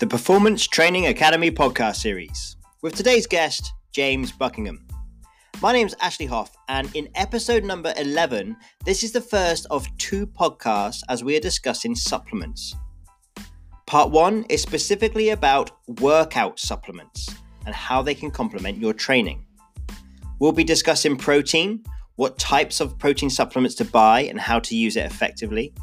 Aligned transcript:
the 0.00 0.06
Performance 0.06 0.66
Training 0.66 1.08
Academy 1.08 1.50
podcast 1.50 1.96
series 1.96 2.56
with 2.80 2.94
today's 2.94 3.26
guest, 3.26 3.74
James 3.92 4.32
Buckingham. 4.32 4.88
My 5.60 5.74
name 5.74 5.86
is 5.86 5.94
Ashley 6.00 6.24
Hoff, 6.24 6.56
and 6.70 6.88
in 6.96 7.10
episode 7.16 7.64
number 7.64 7.92
11, 7.98 8.56
this 8.86 9.02
is 9.02 9.12
the 9.12 9.20
first 9.20 9.66
of 9.68 9.86
two 9.98 10.26
podcasts 10.26 11.02
as 11.10 11.22
we 11.22 11.36
are 11.36 11.40
discussing 11.40 11.94
supplements. 11.94 12.74
Part 13.86 14.10
one 14.10 14.46
is 14.48 14.62
specifically 14.62 15.28
about 15.28 15.72
workout 16.00 16.58
supplements 16.58 17.28
and 17.66 17.74
how 17.74 18.00
they 18.00 18.14
can 18.14 18.30
complement 18.30 18.78
your 18.78 18.94
training. 18.94 19.44
We'll 20.38 20.52
be 20.52 20.64
discussing 20.64 21.18
protein, 21.18 21.84
what 22.16 22.38
types 22.38 22.80
of 22.80 22.98
protein 22.98 23.28
supplements 23.28 23.74
to 23.74 23.84
buy, 23.84 24.22
and 24.22 24.40
how 24.40 24.60
to 24.60 24.74
use 24.74 24.96
it 24.96 25.04
effectively. 25.04 25.74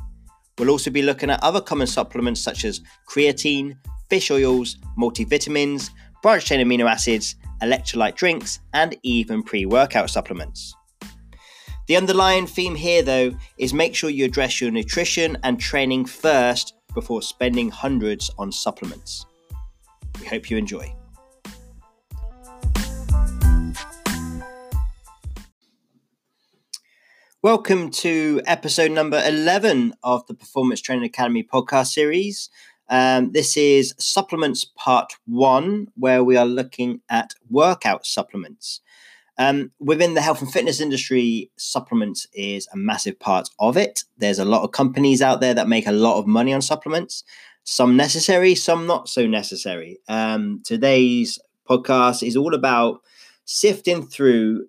We'll 0.58 0.72
also 0.72 0.90
be 0.90 1.04
looking 1.04 1.30
at 1.30 1.44
other 1.44 1.62
common 1.62 1.86
supplements 1.86 2.42
such 2.42 2.66
as 2.66 2.82
creatine, 3.08 3.78
fish 4.10 4.32
oils, 4.32 4.78
multivitamins, 4.98 5.90
branched 6.22 6.48
chain 6.48 6.66
amino 6.66 6.90
acids, 6.90 7.36
electrolyte 7.62 8.16
drinks, 8.16 8.60
and 8.74 8.96
even 9.04 9.44
pre 9.44 9.66
workout 9.66 10.10
supplements. 10.10 10.74
The 11.88 11.96
underlying 11.96 12.48
theme 12.48 12.76
here, 12.76 13.02
though, 13.02 13.32
is 13.58 13.74
make 13.74 13.96
sure 13.96 14.10
you 14.10 14.26
address 14.26 14.60
your 14.60 14.72
nutrition 14.72 15.38
and 15.44 15.60
training 15.60 16.06
first 16.06 16.74
before 16.94 17.22
spending 17.22 17.70
hundreds 17.70 18.30
on 18.38 18.52
supplements. 18.52 19.26
We 20.20 20.28
hope 20.28 20.50
you 20.50 20.58
enjoy. 20.58 20.94
Welcome 27.44 27.92
to 27.92 28.42
episode 28.46 28.92
number 28.92 29.24
11 29.26 29.94
of 30.04 30.26
the 30.28 30.34
Performance 30.34 30.82
Training 30.82 31.06
Academy 31.06 31.44
podcast 31.44 31.88
series. 31.88 32.50
Um, 32.90 33.32
this 33.32 33.58
is 33.58 33.94
supplements 33.98 34.66
part 34.66 35.14
one, 35.26 35.88
where 35.96 36.24
we 36.24 36.38
are 36.38 36.46
looking 36.46 37.02
at 37.10 37.34
workout 37.50 38.06
supplements. 38.06 38.82
Um, 39.40 39.72
within 39.80 40.16
the 40.16 40.22
health 40.22 40.42
and 40.42 40.52
fitness 40.52 40.82
industry, 40.82 41.52
supplements 41.58 42.28
is 42.34 42.68
a 42.74 42.78
massive 42.78 43.20
part 43.20 43.50
of 43.60 43.78
it. 43.78 44.04
There's 44.18 44.40
a 44.40 44.46
lot 44.46 44.64
of 44.64 44.72
companies 44.72 45.22
out 45.22 45.42
there 45.42 45.54
that 45.54 45.68
make 45.68 45.86
a 45.86 45.92
lot 45.92 46.18
of 46.18 46.26
money 46.26 46.54
on 46.54 46.62
supplements, 46.62 47.24
some 47.64 47.96
necessary, 47.96 48.56
some 48.56 48.88
not 48.88 49.10
so 49.10 49.28
necessary. 49.28 50.00
Um, 50.08 50.62
today's 50.66 51.38
podcast 51.70 52.26
is 52.26 52.36
all 52.36 52.56
about 52.56 53.02
sifting 53.46 54.06
through 54.08 54.68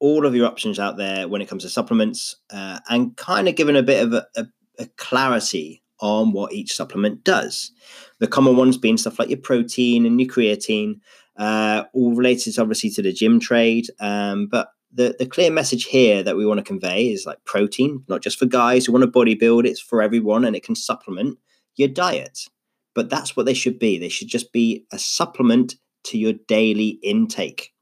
all 0.00 0.26
of 0.26 0.34
your 0.34 0.46
options 0.46 0.78
out 0.78 0.96
there 0.96 1.28
when 1.28 1.40
it 1.40 1.48
comes 1.48 1.62
to 1.62 1.68
supplements 1.68 2.36
uh, 2.50 2.80
and 2.88 3.16
kind 3.16 3.48
of 3.48 3.54
giving 3.54 3.76
a 3.76 3.82
bit 3.82 4.04
of 4.04 4.12
a, 4.12 4.26
a, 4.36 4.46
a 4.80 4.86
clarity 4.96 5.82
on 6.00 6.32
what 6.32 6.52
each 6.52 6.74
supplement 6.74 7.24
does. 7.24 7.72
The 8.18 8.26
common 8.26 8.56
ones 8.56 8.78
being 8.78 8.96
stuff 8.96 9.18
like 9.18 9.28
your 9.28 9.38
protein 9.38 10.06
and 10.06 10.20
your 10.20 10.30
creatine, 10.30 11.00
uh, 11.36 11.84
all 11.92 12.14
related 12.14 12.58
obviously 12.58 12.90
to 12.90 13.02
the 13.02 13.12
gym 13.12 13.40
trade. 13.40 13.86
Um, 14.00 14.46
but 14.46 14.68
the, 14.92 15.14
the 15.18 15.26
clear 15.26 15.50
message 15.50 15.84
here 15.84 16.22
that 16.22 16.36
we 16.36 16.46
want 16.46 16.58
to 16.58 16.64
convey 16.64 17.10
is 17.10 17.26
like 17.26 17.44
protein, 17.44 18.02
not 18.08 18.22
just 18.22 18.38
for 18.38 18.46
guys 18.46 18.86
who 18.86 18.92
want 18.92 19.04
to 19.04 19.10
bodybuild, 19.10 19.66
it's 19.66 19.80
for 19.80 20.00
everyone 20.00 20.44
and 20.44 20.56
it 20.56 20.64
can 20.64 20.74
supplement 20.74 21.38
your 21.76 21.88
diet. 21.88 22.40
But 22.94 23.10
that's 23.10 23.36
what 23.36 23.44
they 23.44 23.54
should 23.54 23.78
be. 23.78 23.98
They 23.98 24.08
should 24.08 24.28
just 24.28 24.52
be 24.52 24.86
a 24.90 24.98
supplement 24.98 25.74
to 26.04 26.18
your 26.18 26.32
daily 26.48 26.98
intake. 27.02 27.72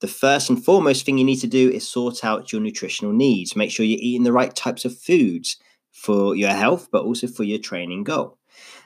The 0.00 0.08
first 0.08 0.48
and 0.48 0.62
foremost 0.62 1.04
thing 1.04 1.18
you 1.18 1.24
need 1.24 1.40
to 1.40 1.46
do 1.46 1.70
is 1.70 1.88
sort 1.88 2.24
out 2.24 2.50
your 2.50 2.60
nutritional 2.60 3.12
needs. 3.12 3.54
Make 3.54 3.70
sure 3.70 3.86
you're 3.86 4.00
eating 4.00 4.24
the 4.24 4.32
right 4.32 4.54
types 4.54 4.84
of 4.84 4.98
foods 4.98 5.58
for 5.92 6.34
your 6.34 6.50
health, 6.50 6.88
but 6.90 7.04
also 7.04 7.26
for 7.26 7.44
your 7.44 7.58
training 7.58 8.04
goal. 8.04 8.38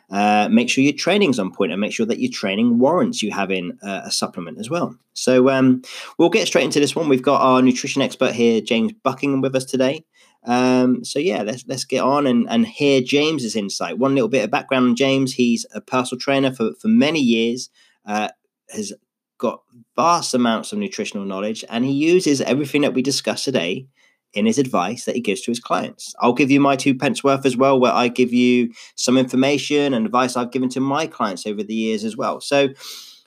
Uh, 0.09 0.49
make 0.51 0.71
sure 0.71 0.85
your 0.85 0.93
training's 0.93 1.39
on 1.39 1.51
point 1.51 1.73
and 1.73 1.81
make 1.81 1.93
sure 1.93 2.07
that 2.07 2.21
your 2.21 2.31
training 2.31 2.79
warrants 2.79 3.23
you 3.23 3.33
having 3.33 3.77
a 3.83 4.11
supplement 4.11 4.59
as 4.59 4.71
well. 4.71 4.97
So 5.15 5.49
um, 5.49 5.83
we'll 6.17 6.29
get 6.29 6.47
straight 6.47 6.65
into 6.65 6.79
this 6.79 6.95
one. 6.95 7.09
We've 7.09 7.23
got 7.23 7.41
our 7.41 7.61
nutrition 7.61 8.03
expert 8.03 8.33
here, 8.33 8.61
James 8.61 8.93
Buckingham, 9.03 9.41
with 9.41 9.57
us 9.57 9.65
today. 9.65 10.05
Um, 10.45 11.05
so 11.05 11.19
yeah, 11.19 11.43
let's 11.43 11.65
let's 11.67 11.85
get 11.85 12.03
on 12.03 12.27
and, 12.27 12.49
and 12.49 12.67
hear 12.67 13.01
James's 13.01 13.57
insight. 13.57 13.99
One 13.99 14.15
little 14.15 14.29
bit 14.29 14.45
of 14.45 14.51
background 14.51 14.87
on 14.87 14.97
James: 14.97 15.35
he's 15.35 15.67
a 15.75 15.81
personal 15.81 16.21
trainer 16.21 16.53
for 16.53 16.73
for 16.81 16.87
many 16.87 17.21
years. 17.21 17.69
Uh, 18.05 18.29
has 18.71 18.93
got 19.39 19.63
vast 19.97 20.35
amounts 20.35 20.73
of 20.73 20.79
nutritional 20.79 21.27
knowledge, 21.27 21.65
and 21.69 21.85
he 21.85 21.93
uses 21.93 22.41
everything 22.41 22.83
that 22.83 22.95
we 22.95 23.03
discuss 23.03 23.43
today 23.43 23.89
in 24.37 24.47
his 24.47 24.59
advice 24.59 25.07
that 25.07 25.15
he 25.15 25.21
gives 25.21 25.41
to 25.41 25.51
his 25.51 25.59
clients. 25.59 26.15
I'll 26.21 26.35
give 26.35 26.51
you 26.51 26.61
my 26.61 26.77
two 26.77 26.95
pence 26.95 27.25
worth 27.25 27.47
as 27.47 27.57
well, 27.57 27.81
where 27.81 27.93
I 27.93 28.09
give 28.09 28.33
you 28.33 28.71
some 28.95 29.17
information 29.17 29.95
and 29.95 30.05
advice 30.05 30.37
I've 30.37 30.53
given 30.53 30.69
to 30.71 30.81
my 30.81 31.07
clients 31.07 31.47
over 31.47 31.63
the 31.63 31.75
years 31.75 32.05
as 32.05 32.17
well. 32.17 32.41
So, 32.41 32.69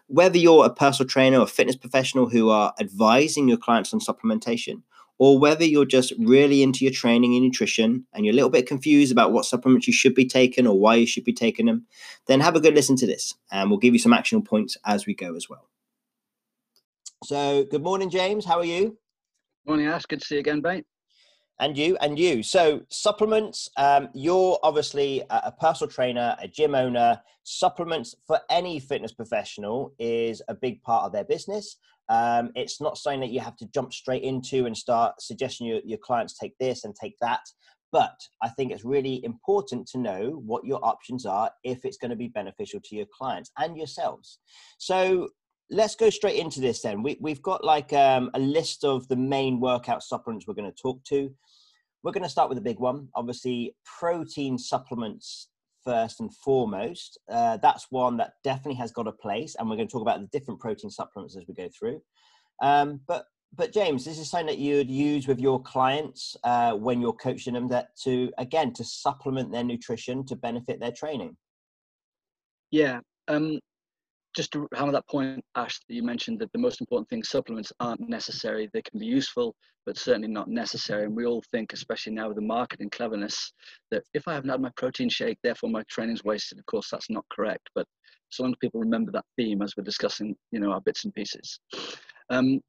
whether 0.07 0.37
you're 0.37 0.65
a 0.65 0.71
personal 0.71 1.07
trainer 1.07 1.39
or 1.39 1.43
a 1.43 1.47
fitness 1.47 1.75
professional 1.75 2.29
who 2.29 2.49
are 2.49 2.73
advising 2.79 3.47
your 3.47 3.57
clients 3.57 3.93
on 3.93 3.99
supplementation, 3.99 4.81
or 5.19 5.37
whether 5.37 5.65
you're 5.65 5.85
just 5.85 6.13
really 6.17 6.63
into 6.63 6.85
your 6.85 6.93
training 6.93 7.35
and 7.35 7.43
nutrition 7.43 8.05
and 8.13 8.25
you're 8.25 8.33
a 8.33 8.35
little 8.35 8.49
bit 8.49 8.67
confused 8.67 9.11
about 9.11 9.33
what 9.33 9.45
supplements 9.45 9.85
you 9.85 9.93
should 9.93 10.15
be 10.15 10.25
taking 10.25 10.65
or 10.65 10.79
why 10.79 10.95
you 10.95 11.05
should 11.05 11.25
be 11.25 11.33
taking 11.33 11.65
them, 11.65 11.85
then 12.27 12.39
have 12.39 12.55
a 12.55 12.59
good 12.59 12.73
listen 12.73 12.95
to 12.95 13.05
this 13.05 13.35
and 13.51 13.69
we'll 13.69 13.79
give 13.79 13.93
you 13.93 13.99
some 13.99 14.13
actionable 14.13 14.47
points 14.47 14.77
as 14.85 15.05
we 15.05 15.13
go 15.13 15.35
as 15.35 15.49
well. 15.49 15.67
So, 17.25 17.65
good 17.65 17.83
morning, 17.83 18.09
James. 18.09 18.45
How 18.45 18.59
are 18.59 18.65
you? 18.65 18.97
Morning, 19.65 19.87
Ash. 19.87 20.05
Good 20.05 20.21
to 20.21 20.25
see 20.25 20.35
you 20.35 20.39
again, 20.39 20.61
mate. 20.63 20.85
And 21.61 21.77
you, 21.77 21.97
and 21.99 22.17
you. 22.17 22.41
So 22.41 22.81
supplements. 22.89 23.69
Um, 23.75 24.09
you're 24.13 24.57
obviously 24.63 25.23
a, 25.29 25.51
personal 25.51 25.91
trainer, 25.91 26.35
a 26.41 26.47
gym 26.47 26.73
owner. 26.73 27.21
Supplements 27.43 28.15
for 28.25 28.39
any 28.49 28.79
fitness 28.79 29.11
professional 29.11 29.93
is 29.99 30.41
a 30.47 30.55
big 30.55 30.81
part 30.83 31.05
of 31.05 31.11
their 31.11 31.25
business. 31.25 31.77
Um, 32.07 32.51
it's 32.55 32.81
not 32.81 32.97
something 32.97 33.19
that 33.19 33.31
you 33.31 33.39
have 33.41 33.57
to 33.57 33.67
jump 33.67 33.93
straight 33.93 34.23
into 34.23 34.65
and 34.65 34.75
start 34.75 35.21
suggesting 35.21 35.67
your, 35.67 35.81
your 35.85 35.99
clients 35.99 36.37
take 36.37 36.57
this 36.59 36.85
and 36.85 36.95
take 36.95 37.15
that. 37.21 37.41
But 37.91 38.19
I 38.41 38.49
think 38.49 38.71
it's 38.71 38.85
really 38.85 39.23
important 39.25 39.87
to 39.89 39.97
know 39.97 40.41
what 40.45 40.65
your 40.65 40.83
options 40.83 41.25
are 41.25 41.51
if 41.63 41.85
it's 41.85 41.97
going 41.97 42.11
to 42.11 42.15
be 42.15 42.27
beneficial 42.27 42.79
to 42.83 42.95
your 42.95 43.07
clients 43.17 43.51
and 43.57 43.75
yourselves. 43.75 44.39
So 44.77 45.29
let's 45.69 45.95
go 45.95 46.09
straight 46.09 46.39
into 46.39 46.59
this 46.59 46.81
then. 46.81 47.03
We, 47.03 47.17
we've 47.21 47.41
got 47.41 47.63
like 47.63 47.93
um, 47.93 48.31
a 48.33 48.39
list 48.39 48.83
of 48.83 49.07
the 49.07 49.15
main 49.15 49.59
workout 49.59 50.03
supplements 50.03 50.47
we're 50.47 50.55
going 50.55 50.71
to 50.71 50.81
talk 50.81 51.03
to. 51.05 51.33
We're 52.03 52.11
going 52.11 52.23
to 52.23 52.29
start 52.29 52.49
with 52.49 52.57
a 52.57 52.61
big 52.61 52.79
one. 52.79 53.09
Obviously, 53.15 53.75
protein 53.99 54.57
supplements 54.57 55.49
first 55.83 56.19
and 56.19 56.33
foremost. 56.33 57.19
Uh, 57.29 57.57
that's 57.57 57.87
one 57.89 58.17
that 58.17 58.33
definitely 58.43 58.75
has 58.75 58.91
got 58.91 59.07
a 59.07 59.11
place, 59.11 59.55
and 59.57 59.69
we're 59.69 59.75
going 59.75 59.87
to 59.87 59.91
talk 59.91 60.01
about 60.01 60.21
the 60.21 60.37
different 60.37 60.59
protein 60.59 60.89
supplements 60.89 61.35
as 61.35 61.45
we 61.47 61.53
go 61.53 61.69
through. 61.77 62.01
Um, 62.61 63.01
but 63.07 63.25
but 63.55 63.73
James, 63.73 64.05
this 64.05 64.19
is 64.19 64.29
something 64.29 64.47
that 64.47 64.59
you'd 64.59 64.91
use 64.91 65.27
with 65.27 65.39
your 65.39 65.59
clients 65.61 66.37
uh, 66.43 66.73
when 66.73 67.01
you're 67.01 67.13
coaching 67.13 67.55
them 67.55 67.67
that 67.69 67.95
to 68.03 68.31
again 68.37 68.73
to 68.73 68.83
supplement 68.83 69.51
their 69.51 69.63
nutrition 69.63 70.25
to 70.27 70.35
benefit 70.35 70.79
their 70.79 70.91
training. 70.91 71.35
Yeah, 72.71 72.99
um, 73.27 73.59
just 74.35 74.51
to 74.51 74.67
hammer 74.73 74.91
that 74.91 75.07
point, 75.07 75.43
Ash, 75.55 75.79
that 75.79 75.93
you 75.93 76.03
mentioned 76.03 76.39
that 76.39 76.51
the 76.51 76.59
most 76.59 76.81
important 76.81 77.09
thing, 77.09 77.23
supplements 77.23 77.73
aren't 77.79 78.07
necessary. 78.07 78.69
They 78.73 78.81
can 78.81 78.99
be 78.99 79.05
useful, 79.05 79.55
but 79.85 79.97
certainly 79.97 80.27
not 80.27 80.47
necessary. 80.47 81.05
And 81.05 81.15
we 81.15 81.25
all 81.25 81.43
think, 81.51 81.73
especially 81.73 82.13
now 82.13 82.27
with 82.27 82.35
the 82.35 82.43
marketing 82.43 82.89
cleverness, 82.91 83.53
that 83.91 84.03
if 84.13 84.27
I 84.27 84.33
haven't 84.33 84.49
had 84.49 84.61
my 84.61 84.71
protein 84.77 85.09
shake, 85.09 85.39
therefore 85.43 85.69
my 85.69 85.83
training's 85.89 86.23
wasted. 86.23 86.59
Of 86.59 86.65
course, 86.67 86.89
that's 86.89 87.09
not 87.09 87.25
correct. 87.31 87.69
But 87.73 87.87
so 88.29 88.43
long 88.43 88.51
as 88.51 88.57
people 88.61 88.79
remember 88.79 89.11
that 89.11 89.25
theme 89.35 89.61
as 89.61 89.73
we're 89.75 89.83
discussing, 89.83 90.35
you 90.51 90.59
know, 90.59 90.71
our 90.71 90.81
bits 90.81 91.05
and 91.05 91.13
pieces. 91.13 91.59
Um, 92.29 92.61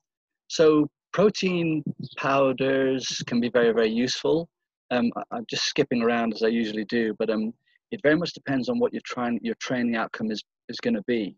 so 0.49 0.89
protein 1.13 1.85
powders 2.17 3.23
can 3.27 3.41
be 3.41 3.51
very, 3.51 3.73
very 3.73 3.91
useful. 3.91 4.49
Um, 4.91 5.13
I, 5.31 5.39
am 5.39 5.47
just 5.49 5.65
skipping 5.65 6.03
around 6.03 6.35
as 6.35 6.43
I 6.43 6.49
usually 6.49 6.85
do, 6.87 7.15
but 7.19 7.31
um, 7.31 7.53
it 7.91 8.01
very 8.03 8.17
much 8.17 8.33
depends 8.33 8.69
on 8.69 8.79
what 8.79 8.93
your 8.93 9.03
trying 9.05 9.39
your 9.43 9.55
training 9.57 9.97
outcome 9.97 10.31
is 10.31 10.43
is 10.69 10.81
going 10.81 10.95
to 10.95 11.03
be. 11.03 11.37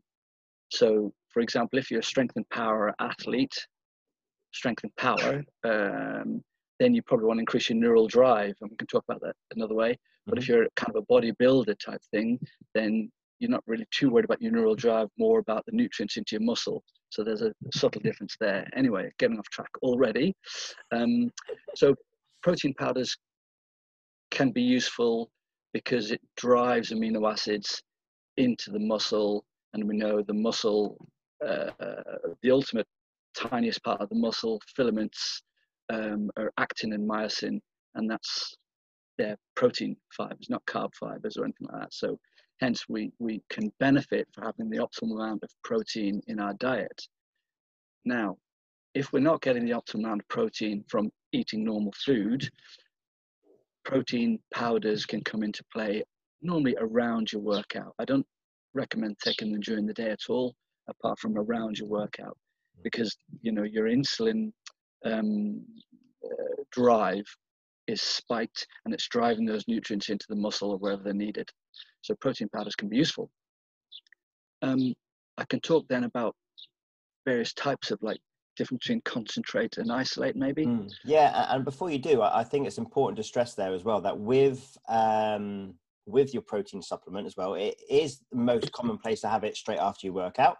So, 0.72 1.12
for 1.28 1.40
example, 1.40 1.78
if 1.78 1.90
you're 1.90 2.00
a 2.00 2.04
strength 2.04 2.34
and 2.36 2.48
power 2.48 2.94
athlete, 2.98 3.54
strength 4.54 4.84
and 4.84 4.96
power, 4.96 5.44
um, 5.64 6.42
then 6.80 6.94
you 6.94 7.02
probably 7.02 7.26
want 7.26 7.36
to 7.38 7.42
increase 7.42 7.68
your 7.68 7.78
neural 7.78 8.06
drive, 8.06 8.54
and 8.60 8.70
we 8.70 8.76
can 8.76 8.86
talk 8.86 9.04
about 9.06 9.20
that 9.20 9.36
another 9.54 9.74
way. 9.74 9.98
But 10.26 10.34
mm-hmm. 10.34 10.42
if 10.42 10.48
you're 10.48 10.66
kind 10.76 10.96
of 10.96 11.02
a 11.02 11.12
bodybuilder 11.12 11.78
type 11.78 12.00
thing, 12.10 12.40
then 12.74 13.10
you're 13.38 13.50
not 13.50 13.62
really 13.66 13.86
too 13.90 14.08
worried 14.08 14.24
about 14.24 14.40
your 14.40 14.52
neural 14.52 14.74
drive, 14.74 15.08
more 15.18 15.40
about 15.40 15.66
the 15.66 15.72
nutrients 15.72 16.16
into 16.16 16.36
your 16.36 16.40
muscle. 16.40 16.82
So 17.10 17.22
there's 17.22 17.42
a 17.42 17.52
subtle 17.74 18.00
difference 18.00 18.34
there. 18.40 18.66
Anyway, 18.74 19.10
getting 19.18 19.38
off 19.38 19.48
track 19.50 19.70
already. 19.82 20.34
Um, 20.90 21.30
so 21.74 21.94
protein 22.42 22.72
powders 22.78 23.14
can 24.30 24.52
be 24.52 24.62
useful 24.62 25.30
because 25.74 26.12
it 26.12 26.20
drives 26.38 26.92
amino 26.92 27.30
acids 27.30 27.82
into 28.38 28.70
the 28.70 28.78
muscle 28.78 29.44
and 29.74 29.84
we 29.86 29.96
know 29.96 30.22
the 30.22 30.34
muscle, 30.34 30.96
uh, 31.46 31.70
the 32.42 32.50
ultimate 32.50 32.86
tiniest 33.34 33.82
part 33.82 34.00
of 34.00 34.08
the 34.08 34.14
muscle 34.14 34.60
filaments 34.76 35.42
um, 35.92 36.30
are 36.36 36.52
actin 36.58 36.92
and 36.92 37.08
myosin, 37.08 37.60
and 37.94 38.10
that's 38.10 38.54
their 39.18 39.36
protein 39.54 39.96
fibers, 40.16 40.48
not 40.48 40.64
carb 40.66 40.94
fibers 40.94 41.36
or 41.36 41.44
anything 41.44 41.68
like 41.70 41.82
that. 41.82 41.94
So 41.94 42.18
Hence, 42.62 42.84
we, 42.88 43.10
we 43.18 43.42
can 43.50 43.72
benefit 43.80 44.28
for 44.32 44.44
having 44.44 44.70
the 44.70 44.78
optimal 44.78 45.16
amount 45.16 45.42
of 45.42 45.50
protein 45.64 46.22
in 46.28 46.38
our 46.38 46.54
diet. 46.54 47.02
Now, 48.04 48.36
if 48.94 49.12
we're 49.12 49.18
not 49.18 49.42
getting 49.42 49.64
the 49.64 49.72
optimal 49.72 50.04
amount 50.04 50.20
of 50.20 50.28
protein 50.28 50.84
from 50.86 51.10
eating 51.32 51.64
normal 51.64 51.92
food, 52.04 52.48
protein 53.84 54.38
powders 54.54 55.04
can 55.04 55.24
come 55.24 55.42
into 55.42 55.64
play 55.72 56.04
normally 56.40 56.76
around 56.78 57.32
your 57.32 57.42
workout. 57.42 57.96
I 57.98 58.04
don't 58.04 58.26
recommend 58.74 59.16
taking 59.22 59.52
them 59.52 59.60
during 59.60 59.86
the 59.86 59.94
day 59.94 60.10
at 60.10 60.28
all, 60.28 60.54
apart 60.88 61.18
from 61.18 61.36
around 61.36 61.78
your 61.78 61.88
workout, 61.88 62.36
because 62.82 63.16
you 63.40 63.52
know 63.52 63.62
your 63.62 63.86
insulin 63.86 64.52
um, 65.04 65.62
uh, 66.24 66.62
drive 66.70 67.24
is 67.88 68.00
spiked 68.00 68.66
and 68.84 68.94
it's 68.94 69.08
driving 69.08 69.44
those 69.44 69.64
nutrients 69.66 70.08
into 70.08 70.26
the 70.28 70.36
muscle 70.36 70.70
or 70.70 70.78
wherever 70.78 71.02
they're 71.02 71.12
needed. 71.12 71.48
So 72.02 72.14
protein 72.20 72.48
powders 72.54 72.76
can 72.76 72.88
be 72.88 72.96
useful. 72.96 73.30
Um, 74.62 74.94
I 75.36 75.44
can 75.44 75.60
talk 75.60 75.86
then 75.88 76.04
about 76.04 76.36
various 77.24 77.52
types 77.54 77.90
of 77.90 77.98
like 78.02 78.18
difference 78.56 78.84
between 78.84 79.00
concentrate 79.04 79.78
and 79.78 79.90
isolate 79.90 80.36
maybe 80.36 80.66
mm. 80.66 80.92
yeah 81.04 81.46
and 81.54 81.64
before 81.64 81.90
you 81.90 81.98
do 81.98 82.20
i 82.20 82.44
think 82.44 82.66
it's 82.66 82.76
important 82.76 83.16
to 83.16 83.22
stress 83.22 83.54
there 83.54 83.72
as 83.72 83.82
well 83.82 83.98
that 84.00 84.18
with 84.18 84.76
um 84.88 85.74
with 86.06 86.32
your 86.32 86.42
protein 86.42 86.82
supplement 86.82 87.26
as 87.26 87.36
well 87.36 87.54
it 87.54 87.76
is 87.88 88.20
the 88.30 88.38
most 88.38 88.72
common 88.72 88.98
place 88.98 89.20
to 89.20 89.28
have 89.28 89.44
it 89.44 89.56
straight 89.56 89.78
after 89.78 90.06
you 90.06 90.12
work 90.12 90.38
out. 90.38 90.56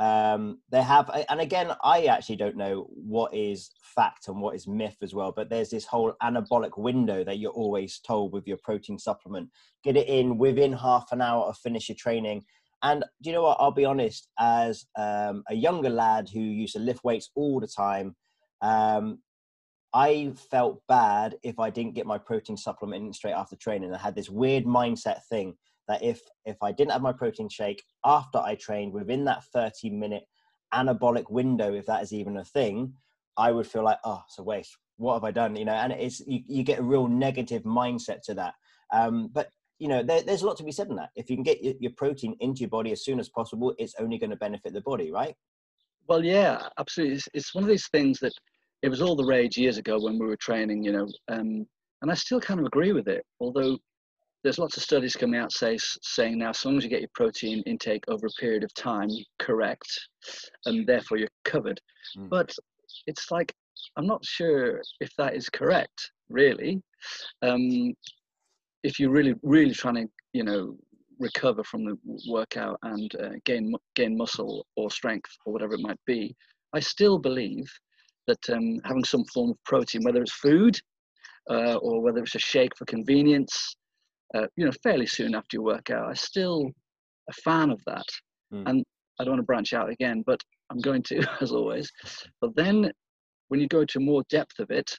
Um, 0.00 0.60
they 0.70 0.80
have 0.80 1.10
and 1.28 1.40
again 1.40 1.72
i 1.82 2.04
actually 2.04 2.36
don't 2.36 2.56
know 2.56 2.86
what 2.90 3.34
is 3.34 3.72
fact 3.82 4.28
and 4.28 4.40
what 4.40 4.54
is 4.54 4.68
myth 4.68 4.96
as 5.02 5.12
well 5.12 5.32
but 5.34 5.50
there's 5.50 5.70
this 5.70 5.86
whole 5.86 6.12
anabolic 6.22 6.78
window 6.78 7.24
that 7.24 7.40
you're 7.40 7.50
always 7.50 7.98
told 7.98 8.32
with 8.32 8.46
your 8.46 8.58
protein 8.62 8.96
supplement. 8.96 9.50
Get 9.82 9.96
it 9.96 10.08
in 10.08 10.38
within 10.38 10.72
half 10.72 11.10
an 11.10 11.20
hour 11.20 11.46
of 11.46 11.58
finish 11.58 11.88
your 11.88 11.96
training. 11.96 12.44
And 12.84 13.04
do 13.22 13.30
you 13.30 13.34
know 13.34 13.42
what? 13.42 13.56
I'll 13.58 13.72
be 13.72 13.84
honest 13.84 14.28
as 14.38 14.86
um, 14.96 15.42
a 15.48 15.54
younger 15.54 15.90
lad 15.90 16.28
who 16.32 16.38
used 16.38 16.74
to 16.74 16.78
lift 16.78 17.02
weights 17.02 17.30
all 17.34 17.58
the 17.58 17.66
time 17.66 18.14
um, 18.62 19.18
i 19.94 20.32
felt 20.50 20.82
bad 20.88 21.36
if 21.42 21.58
i 21.58 21.70
didn't 21.70 21.94
get 21.94 22.06
my 22.06 22.18
protein 22.18 22.56
supplement 22.56 23.14
straight 23.14 23.32
after 23.32 23.56
training 23.56 23.92
i 23.92 23.98
had 23.98 24.14
this 24.14 24.28
weird 24.28 24.64
mindset 24.64 25.24
thing 25.30 25.54
that 25.88 26.02
if 26.02 26.20
if 26.44 26.56
I 26.62 26.70
didn't 26.70 26.92
have 26.92 27.02
my 27.02 27.12
protein 27.12 27.48
shake 27.48 27.82
after 28.04 28.38
I 28.38 28.54
trained 28.54 28.92
within 28.92 29.24
that 29.24 29.42
30 29.52 29.90
minute 29.90 30.24
anabolic 30.72 31.30
window, 31.30 31.74
if 31.74 31.86
that 31.86 32.02
is 32.02 32.12
even 32.12 32.36
a 32.36 32.44
thing, 32.44 32.92
I 33.36 33.50
would 33.50 33.66
feel 33.66 33.82
like, 33.82 33.98
oh, 34.04 34.22
it's 34.26 34.38
a 34.38 34.42
waste. 34.42 34.76
What 34.98 35.14
have 35.14 35.24
I 35.24 35.30
done? 35.30 35.56
You 35.56 35.64
know, 35.64 35.72
and 35.72 35.92
it's 35.92 36.20
you, 36.26 36.40
you 36.46 36.62
get 36.62 36.78
a 36.78 36.82
real 36.82 37.08
negative 37.08 37.62
mindset 37.62 38.20
to 38.24 38.34
that. 38.34 38.54
Um, 38.92 39.30
but 39.32 39.48
you 39.78 39.88
know, 39.88 40.02
there, 40.02 40.22
there's 40.22 40.42
a 40.42 40.46
lot 40.46 40.56
to 40.58 40.64
be 40.64 40.72
said 40.72 40.88
in 40.88 40.96
that. 40.96 41.10
If 41.16 41.30
you 41.30 41.36
can 41.36 41.44
get 41.44 41.62
your, 41.62 41.74
your 41.80 41.92
protein 41.96 42.36
into 42.40 42.60
your 42.60 42.68
body 42.68 42.92
as 42.92 43.04
soon 43.04 43.18
as 43.18 43.28
possible, 43.28 43.74
it's 43.78 43.94
only 43.98 44.18
going 44.18 44.30
to 44.30 44.36
benefit 44.36 44.74
the 44.74 44.80
body, 44.80 45.10
right? 45.10 45.34
Well, 46.08 46.24
yeah, 46.24 46.68
absolutely. 46.78 47.16
It's, 47.16 47.28
it's, 47.32 47.54
one 47.54 47.64
of 47.64 47.68
these 47.68 47.88
things 47.88 48.18
that 48.20 48.32
it 48.82 48.88
was 48.88 49.02
all 49.02 49.16
the 49.16 49.24
rage 49.24 49.56
years 49.56 49.78
ago 49.78 49.98
when 50.00 50.18
we 50.18 50.26
were 50.26 50.36
training, 50.36 50.82
you 50.82 50.92
know, 50.92 51.06
um, 51.28 51.66
and 52.02 52.10
I 52.10 52.14
still 52.14 52.40
kind 52.40 52.60
of 52.60 52.66
agree 52.66 52.92
with 52.92 53.08
it. 53.08 53.24
Although 53.40 53.78
there's 54.42 54.58
lots 54.58 54.76
of 54.76 54.82
studies 54.82 55.16
coming 55.16 55.38
out 55.38 55.52
say, 55.52 55.76
saying 56.02 56.38
now 56.38 56.50
as 56.50 56.64
long 56.64 56.76
as 56.76 56.84
you 56.84 56.90
get 56.90 57.00
your 57.00 57.10
protein 57.14 57.62
intake 57.66 58.04
over 58.08 58.26
a 58.26 58.40
period 58.40 58.62
of 58.64 58.72
time 58.74 59.08
correct 59.38 59.88
and 60.66 60.86
therefore 60.86 61.18
you're 61.18 61.28
covered 61.44 61.80
mm. 62.16 62.28
but 62.28 62.54
it's 63.06 63.30
like 63.30 63.52
i'm 63.96 64.06
not 64.06 64.24
sure 64.24 64.80
if 65.00 65.10
that 65.18 65.34
is 65.34 65.48
correct 65.48 66.12
really 66.28 66.80
um, 67.42 67.92
if 68.84 68.98
you're 68.98 69.10
really 69.10 69.34
really 69.42 69.74
trying 69.74 69.94
to 69.96 70.06
you 70.32 70.44
know 70.44 70.76
recover 71.18 71.64
from 71.64 71.84
the 71.84 71.96
workout 72.28 72.78
and 72.84 73.14
uh, 73.16 73.30
gain 73.44 73.74
gain 73.96 74.16
muscle 74.16 74.64
or 74.76 74.90
strength 74.90 75.30
or 75.44 75.52
whatever 75.52 75.74
it 75.74 75.80
might 75.80 75.98
be 76.06 76.34
i 76.74 76.80
still 76.80 77.18
believe 77.18 77.66
that 78.28 78.50
um, 78.50 78.80
having 78.84 79.04
some 79.04 79.24
form 79.34 79.50
of 79.50 79.56
protein 79.64 80.04
whether 80.04 80.22
it's 80.22 80.32
food 80.32 80.78
uh, 81.50 81.74
or 81.76 82.00
whether 82.00 82.22
it's 82.22 82.36
a 82.36 82.38
shake 82.38 82.76
for 82.76 82.84
convenience 82.84 83.74
uh, 84.34 84.46
you 84.56 84.64
know, 84.64 84.72
fairly 84.82 85.06
soon 85.06 85.34
after 85.34 85.56
your 85.56 85.64
workout. 85.64 86.08
I'm 86.08 86.14
still 86.14 86.70
a 87.28 87.32
fan 87.32 87.70
of 87.70 87.80
that. 87.86 88.04
Mm. 88.52 88.62
And 88.66 88.84
I 89.18 89.24
don't 89.24 89.32
want 89.32 89.40
to 89.40 89.46
branch 89.46 89.72
out 89.72 89.90
again, 89.90 90.22
but 90.26 90.40
I'm 90.70 90.78
going 90.78 91.02
to, 91.04 91.26
as 91.40 91.52
always. 91.52 91.90
But 92.40 92.54
then 92.56 92.92
when 93.48 93.60
you 93.60 93.68
go 93.68 93.84
to 93.84 94.00
more 94.00 94.22
depth 94.28 94.58
of 94.58 94.70
it, 94.70 94.90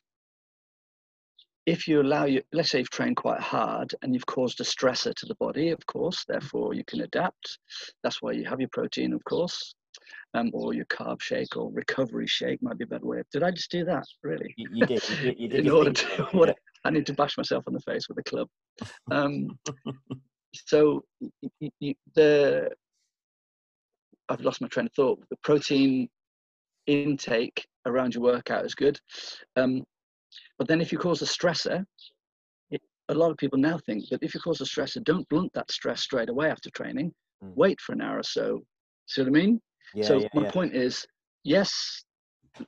if 1.66 1.88
you 1.88 2.02
allow 2.02 2.26
you, 2.26 2.42
let's 2.52 2.72
say 2.72 2.80
you've 2.80 2.90
trained 2.90 3.18
quite 3.18 3.40
hard 3.40 3.94
and 4.02 4.14
you've 4.14 4.26
caused 4.26 4.60
a 4.60 4.64
stressor 4.64 5.14
to 5.14 5.26
the 5.28 5.36
body, 5.36 5.70
of 5.70 5.86
course, 5.86 6.26
therefore 6.28 6.74
you 6.74 6.84
can 6.88 7.02
adapt. 7.02 7.60
That's 8.04 8.22
why 8.22 8.32
you 8.32 8.46
have 8.46 8.60
your 8.60 8.70
protein, 8.72 9.14
of 9.14 9.24
course, 9.26 9.76
um, 10.34 10.52
or 10.54 10.74
your 10.74 10.86
carb 10.86 11.22
shake 11.22 11.58
or 11.58 11.72
recovery 11.72 12.28
shake 12.28 12.62
might 12.62 12.78
be 12.78 12.84
a 12.84 12.88
better 12.88 13.06
way. 13.06 13.20
Of, 13.20 13.30
did 13.32 13.44
I 13.44 13.52
just 13.52 13.72
do 13.72 13.84
that? 13.86 14.06
Really? 14.24 14.54
You, 14.58 14.70
you 14.74 14.86
did. 14.86 15.10
You, 15.24 15.36
you 15.38 15.48
did. 15.50 15.66
In 15.66 15.72
order 15.72 15.92
to, 15.92 16.28
what, 16.32 16.56
I 16.86 16.92
need 16.92 17.06
to 17.08 17.14
bash 17.14 17.38
myself 17.38 17.64
on 17.68 17.74
the 17.74 17.80
face 17.82 18.08
with 18.08 18.18
a 18.20 18.24
club. 18.24 18.48
Um, 19.12 19.58
so 20.54 21.04
the 22.16 22.70
I've 24.30 24.42
lost 24.42 24.62
my 24.62 24.68
train 24.68 24.86
of 24.86 24.94
thought. 24.94 25.20
The 25.30 25.38
protein 25.44 26.08
intake 26.86 27.68
around 27.86 28.14
your 28.14 28.24
workout 28.24 28.66
is 28.66 28.76
good, 28.76 29.00
um, 29.56 29.84
but 30.58 30.68
then 30.68 30.82
if 30.82 30.92
you 30.92 30.98
cause 30.98 31.22
a 31.22 31.26
stressor, 31.26 31.84
it, 32.70 32.82
a 33.10 33.14
lot 33.14 33.32
of 33.32 33.38
people 33.38 33.58
now 33.58 33.80
think 33.86 34.08
that 34.10 34.22
if 34.22 34.34
you 34.34 34.40
cause 34.40 34.62
a 34.62 34.66
stressor, 34.66 35.04
don't 35.04 35.28
blunt 35.30 35.52
that 35.54 35.72
stress 35.72 36.02
straight 36.02 36.30
away 36.30 36.50
after 36.50 36.70
training. 36.70 37.12
Mm. 37.44 37.56
Wait 37.56 37.82
for 37.82 37.94
an 37.94 38.02
hour 38.02 38.20
or 38.20 38.24
so. 38.24 38.62
See 39.08 39.22
what 39.22 39.28
I 39.28 39.32
mean? 39.32 39.60
Yeah, 39.94 40.06
so 40.06 40.20
yeah, 40.20 40.28
my 40.34 40.44
yeah. 40.44 40.52
point 40.52 40.76
is, 40.76 41.06
yes, 41.44 42.04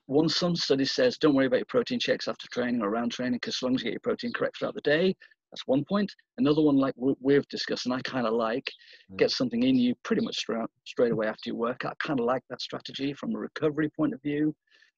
one 0.05 0.29
some 0.29 0.55
study 0.55 0.85
says 0.85 1.17
don't 1.17 1.35
worry 1.35 1.47
about 1.47 1.57
your 1.57 1.65
protein 1.65 1.99
checks 1.99 2.27
after 2.27 2.47
training 2.51 2.81
or 2.81 2.89
around 2.89 3.11
training 3.11 3.39
because 3.41 3.55
as 3.57 3.61
long 3.61 3.75
as 3.75 3.81
you 3.81 3.85
get 3.85 3.93
your 3.93 3.99
protein 4.01 4.31
correct 4.33 4.57
throughout 4.57 4.75
the 4.75 4.81
day, 4.81 5.15
that's 5.51 5.67
one 5.67 5.83
point. 5.83 6.11
Another 6.37 6.61
one, 6.61 6.77
like 6.77 6.93
we've 6.97 7.47
discussed, 7.49 7.85
and 7.85 7.93
I 7.93 8.01
kind 8.01 8.25
of 8.25 8.33
like, 8.33 8.71
mm. 9.11 9.17
get 9.17 9.31
something 9.31 9.63
in 9.63 9.75
you 9.75 9.93
pretty 10.03 10.23
much 10.23 10.37
straight, 10.37 10.65
straight 10.85 11.11
away 11.11 11.27
after 11.27 11.49
your 11.49 11.57
workout. 11.57 11.97
I 12.01 12.07
kind 12.07 12.19
of 12.19 12.25
like 12.25 12.43
that 12.49 12.61
strategy 12.61 13.13
from 13.13 13.35
a 13.35 13.39
recovery 13.39 13.89
point 13.89 14.13
of 14.13 14.21
view. 14.21 14.55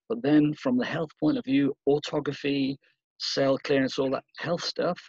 But 0.09 0.21
then 0.21 0.53
from 0.53 0.77
the 0.77 0.85
health 0.85 1.09
point 1.19 1.37
of 1.37 1.45
view, 1.45 1.73
autophagy, 1.89 2.75
cell 3.19 3.57
clearance, 3.63 3.97
all 3.97 4.11
that 4.11 4.25
health 4.37 4.63
stuff, 4.63 4.99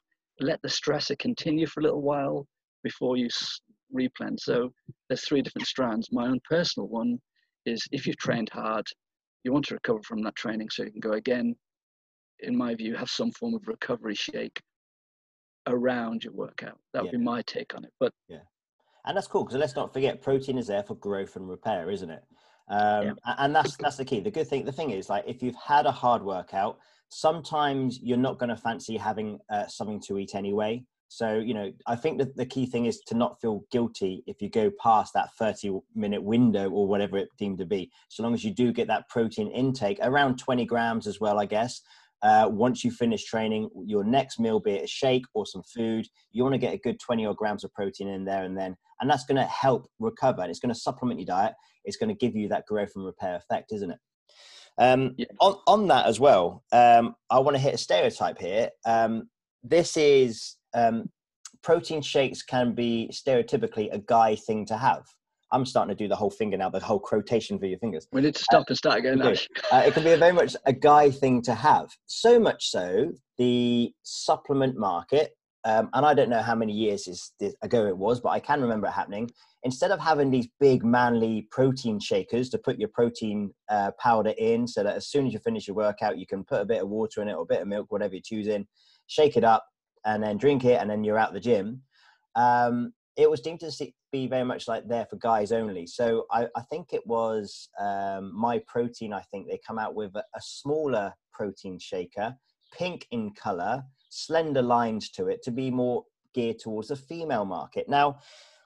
let 0.40 0.62
the 0.62 0.68
stressor 0.68 1.18
continue 1.18 1.66
for 1.66 1.80
a 1.80 1.82
little 1.82 2.02
while 2.02 2.46
before 2.82 3.16
you 3.16 3.28
replan. 3.94 4.38
So 4.38 4.72
there's 5.08 5.26
three 5.26 5.42
different 5.42 5.66
strands. 5.66 6.08
My 6.12 6.26
own 6.26 6.40
personal 6.48 6.88
one 6.88 7.18
is 7.66 7.82
if 7.92 8.06
you've 8.06 8.18
trained 8.18 8.50
hard, 8.52 8.86
you 9.42 9.52
want 9.52 9.64
to 9.66 9.74
recover 9.74 10.00
from 10.02 10.22
that 10.22 10.36
training 10.36 10.68
so 10.70 10.84
you 10.84 10.90
can 10.90 11.00
go 11.00 11.12
again. 11.12 11.54
In 12.40 12.56
my 12.56 12.74
view, 12.74 12.94
have 12.94 13.10
some 13.10 13.30
form 13.32 13.54
of 13.54 13.66
recovery 13.68 14.14
shake 14.14 14.60
around 15.66 16.24
your 16.24 16.32
workout. 16.32 16.78
That 16.92 17.02
would 17.02 17.12
yeah. 17.12 17.18
be 17.18 17.24
my 17.24 17.42
take 17.42 17.74
on 17.74 17.84
it. 17.84 17.92
But 18.00 18.12
yeah, 18.28 18.38
and 19.06 19.16
that's 19.16 19.26
cool 19.26 19.44
because 19.44 19.58
let's 19.58 19.76
not 19.76 19.92
forget 19.92 20.22
protein 20.22 20.58
is 20.58 20.66
there 20.66 20.82
for 20.82 20.94
growth 20.96 21.36
and 21.36 21.48
repair, 21.48 21.90
isn't 21.90 22.10
it? 22.10 22.22
Um, 22.68 23.06
yeah. 23.06 23.34
And 23.38 23.54
that's 23.54 23.76
that's 23.76 23.96
the 23.96 24.04
key. 24.04 24.20
The 24.20 24.30
good 24.30 24.48
thing, 24.48 24.64
the 24.64 24.72
thing 24.72 24.90
is, 24.90 25.08
like 25.08 25.24
if 25.26 25.42
you've 25.42 25.56
had 25.56 25.86
a 25.86 25.92
hard 25.92 26.22
workout, 26.22 26.78
sometimes 27.10 28.00
you're 28.02 28.16
not 28.16 28.38
going 28.38 28.48
to 28.48 28.56
fancy 28.56 28.96
having 28.96 29.38
uh, 29.50 29.66
something 29.66 30.00
to 30.06 30.18
eat 30.18 30.34
anyway. 30.34 30.82
So, 31.08 31.34
you 31.38 31.54
know, 31.54 31.72
I 31.86 31.96
think 31.96 32.18
that 32.18 32.36
the 32.36 32.46
key 32.46 32.66
thing 32.66 32.86
is 32.86 33.00
to 33.06 33.14
not 33.14 33.40
feel 33.40 33.64
guilty 33.70 34.24
if 34.26 34.42
you 34.42 34.50
go 34.50 34.70
past 34.82 35.12
that 35.14 35.30
30 35.38 35.78
minute 35.94 36.22
window 36.22 36.70
or 36.70 36.86
whatever 36.86 37.16
it 37.18 37.28
deemed 37.38 37.58
to 37.58 37.66
be. 37.66 37.90
So 38.08 38.22
long 38.22 38.34
as 38.34 38.44
you 38.44 38.52
do 38.52 38.72
get 38.72 38.88
that 38.88 39.08
protein 39.08 39.50
intake, 39.50 39.98
around 40.02 40.38
20 40.38 40.64
grams 40.64 41.06
as 41.06 41.20
well, 41.20 41.38
I 41.38 41.46
guess. 41.46 41.80
Uh, 42.22 42.48
once 42.50 42.82
you 42.82 42.90
finish 42.90 43.24
training, 43.24 43.68
your 43.84 44.02
next 44.02 44.40
meal, 44.40 44.58
be 44.58 44.72
it 44.72 44.84
a 44.84 44.86
shake 44.86 45.24
or 45.34 45.44
some 45.44 45.62
food, 45.62 46.06
you 46.32 46.42
want 46.42 46.54
to 46.54 46.58
get 46.58 46.72
a 46.72 46.78
good 46.78 46.98
20 46.98 47.26
or 47.26 47.34
grams 47.34 47.64
of 47.64 47.72
protein 47.74 48.08
in 48.08 48.24
there 48.24 48.44
and 48.44 48.56
then. 48.56 48.74
And 49.00 49.10
that's 49.10 49.26
going 49.26 49.36
to 49.36 49.44
help 49.44 49.86
recover 49.98 50.40
and 50.40 50.50
it's 50.50 50.60
going 50.60 50.72
to 50.72 50.80
supplement 50.80 51.20
your 51.20 51.26
diet. 51.26 51.52
It's 51.84 51.98
going 51.98 52.08
to 52.08 52.14
give 52.14 52.34
you 52.34 52.48
that 52.48 52.64
growth 52.66 52.92
and 52.96 53.04
repair 53.04 53.36
effect, 53.36 53.72
isn't 53.72 53.90
it? 53.90 53.98
Um, 54.78 55.14
yeah. 55.18 55.26
on, 55.40 55.56
on 55.66 55.86
that 55.88 56.06
as 56.06 56.18
well, 56.18 56.64
um, 56.72 57.14
I 57.30 57.38
want 57.38 57.56
to 57.56 57.62
hit 57.62 57.74
a 57.74 57.78
stereotype 57.78 58.38
here. 58.38 58.70
Um, 58.86 59.28
this 59.62 59.96
is 59.96 60.56
um, 60.74 61.08
protein 61.62 62.02
shakes 62.02 62.42
can 62.42 62.74
be 62.74 63.10
stereotypically 63.12 63.88
a 63.92 63.98
guy 63.98 64.36
thing 64.36 64.66
to 64.66 64.76
have. 64.76 65.04
I'm 65.52 65.64
starting 65.64 65.96
to 65.96 66.04
do 66.04 66.08
the 66.08 66.16
whole 66.16 66.30
finger 66.30 66.56
now, 66.56 66.68
the 66.68 66.80
whole 66.80 66.98
quotation 66.98 67.58
for 67.58 67.66
your 67.66 67.78
fingers. 67.78 68.08
We 68.12 68.22
need 68.22 68.34
to 68.34 68.42
stop 68.42 68.62
uh, 68.62 68.64
and 68.68 68.76
start 68.76 68.98
again. 68.98 69.20
Uh, 69.22 69.82
it 69.86 69.94
can 69.94 70.02
be 70.02 70.10
a 70.10 70.16
very 70.16 70.32
much 70.32 70.56
a 70.66 70.72
guy 70.72 71.10
thing 71.10 71.42
to 71.42 71.54
have. 71.54 71.88
So 72.06 72.40
much 72.40 72.70
so, 72.70 73.12
the 73.38 73.92
supplement 74.02 74.76
market, 74.76 75.30
um, 75.64 75.90
and 75.94 76.04
I 76.04 76.12
don't 76.12 76.28
know 76.28 76.42
how 76.42 76.54
many 76.54 76.72
years 76.72 77.06
is, 77.06 77.32
ago 77.62 77.86
it 77.86 77.96
was, 77.96 78.20
but 78.20 78.30
I 78.30 78.40
can 78.40 78.60
remember 78.60 78.88
it 78.88 78.92
happening. 78.92 79.30
Instead 79.62 79.92
of 79.92 80.00
having 80.00 80.30
these 80.30 80.48
big 80.60 80.84
manly 80.84 81.46
protein 81.50 81.98
shakers 82.00 82.50
to 82.50 82.58
put 82.58 82.78
your 82.78 82.90
protein 82.92 83.50
uh, 83.70 83.92
powder 83.98 84.34
in, 84.36 84.66
so 84.66 84.82
that 84.82 84.96
as 84.96 85.08
soon 85.08 85.26
as 85.26 85.32
you 85.32 85.38
finish 85.38 85.68
your 85.68 85.76
workout, 85.76 86.18
you 86.18 86.26
can 86.26 86.44
put 86.44 86.60
a 86.60 86.66
bit 86.66 86.82
of 86.82 86.88
water 86.88 87.22
in 87.22 87.28
it 87.28 87.34
or 87.34 87.42
a 87.42 87.46
bit 87.46 87.62
of 87.62 87.68
milk, 87.68 87.86
whatever 87.90 88.14
you're 88.14 88.22
choosing, 88.22 88.66
shake 89.06 89.36
it 89.36 89.44
up, 89.44 89.64
and 90.04 90.22
then 90.22 90.36
drink 90.36 90.64
it, 90.64 90.80
and 90.80 90.88
then 90.88 91.04
you're 91.04 91.18
out 91.18 91.32
the 91.32 91.40
gym. 91.40 91.82
Um, 92.36 92.92
it 93.16 93.30
was 93.30 93.40
deemed 93.40 93.60
to 93.60 93.70
be 94.10 94.26
very 94.26 94.44
much 94.44 94.66
like 94.66 94.88
there 94.88 95.06
for 95.06 95.16
guys 95.16 95.52
only. 95.52 95.86
So 95.86 96.26
I, 96.30 96.46
I 96.56 96.62
think 96.70 96.92
it 96.92 97.06
was 97.06 97.68
um, 97.80 98.32
Myprotein. 98.36 99.12
I 99.12 99.22
think 99.30 99.48
they 99.48 99.60
come 99.66 99.78
out 99.78 99.94
with 99.94 100.14
a, 100.16 100.24
a 100.34 100.40
smaller 100.40 101.12
protein 101.32 101.78
shaker, 101.78 102.34
pink 102.72 103.06
in 103.10 103.32
color, 103.34 103.82
slender 104.10 104.62
lines 104.62 105.10
to 105.10 105.28
it 105.28 105.42
to 105.44 105.50
be 105.50 105.70
more 105.70 106.04
geared 106.34 106.58
towards 106.58 106.88
the 106.88 106.96
female 106.96 107.44
market. 107.44 107.88
Now, 107.88 108.18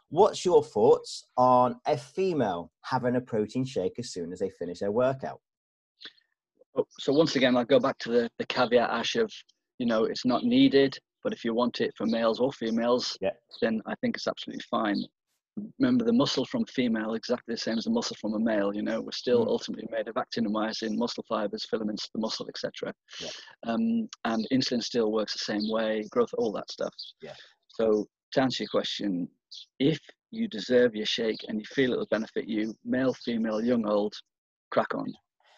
what's 0.09 0.45
your 0.45 0.63
thoughts 0.63 1.27
on 1.37 1.77
a 1.87 1.97
female 1.97 2.71
having 2.83 3.17
a 3.17 3.21
protein 3.21 3.65
shake 3.65 3.99
as 3.99 4.11
soon 4.13 4.33
as 4.33 4.39
they 4.39 4.51
finish 4.51 4.81
their 4.81 4.93
workout? 4.93 5.41
Oh, 6.77 6.87
so 6.99 7.13
once 7.13 7.37
again, 7.37 7.57
I'll 7.57 7.65
go 7.65 7.81
back 7.81 7.99
to 8.01 8.11
the, 8.11 8.31
the 8.39 8.47
caveat, 8.47 8.91
Ash, 8.91 9.17
of, 9.17 9.33
you 9.79 9.87
know, 9.87 10.05
it's 10.05 10.25
not 10.25 10.45
needed, 10.45 10.99
but 11.23 11.33
if 11.33 11.45
you 11.45 11.55
want 11.55 11.81
it 11.81 11.93
for 11.97 12.07
males 12.07 12.41
or 12.41 12.53
females, 12.53 13.17
yeah. 13.21 13.31
then 13.61 13.81
I 13.87 13.95
think 14.01 14.17
it's 14.17 14.29
absolutely 14.29 14.65
fine. 14.71 15.03
Remember, 15.81 16.05
the 16.05 16.13
muscle 16.13 16.45
from 16.45 16.65
female 16.67 17.15
exactly 17.15 17.53
the 17.53 17.61
same 17.61 17.79
as 17.79 17.85
the 17.85 17.91
muscle 17.91 18.17
from 18.21 18.35
a 18.35 18.39
male. 18.39 18.73
You 18.73 18.83
know, 18.83 19.01
we're 19.01 19.11
still 19.11 19.45
mm. 19.45 19.49
ultimately 19.49 19.89
made 19.91 20.07
of 20.07 20.17
actin 20.17 20.47
and 20.47 20.55
myosin, 20.55 20.97
muscle 20.97 21.25
fibers, 21.29 21.67
filaments, 21.69 22.09
the 22.15 22.21
muscle, 22.21 22.49
etc. 22.49 22.93
Yeah. 23.21 23.29
Um, 23.67 24.09
and 24.25 24.47
insulin 24.53 24.83
still 24.83 25.11
works 25.11 25.33
the 25.33 25.41
same 25.41 25.69
way, 25.69 26.05
growth, 26.11 26.31
all 26.39 26.53
that 26.53 26.71
stuff. 26.71 26.95
Yeah. 27.21 27.35
So 27.67 28.07
to 28.33 28.41
answer 28.41 28.63
your 28.63 28.69
question, 28.69 29.29
if 29.81 29.99
you 30.31 30.49
deserve 30.49 30.95
your 30.95 31.07
shake 31.07 31.45
and 31.49 31.59
you 31.59 31.67
feel 31.67 31.93
it 31.93 31.99
will 31.99 32.07
benefit 32.07 32.49
you, 32.49 32.75
male, 32.85 33.15
female, 33.15 33.63
young, 33.63 33.87
old, 33.87 34.15
crack 34.71 34.95
on. 34.95 35.13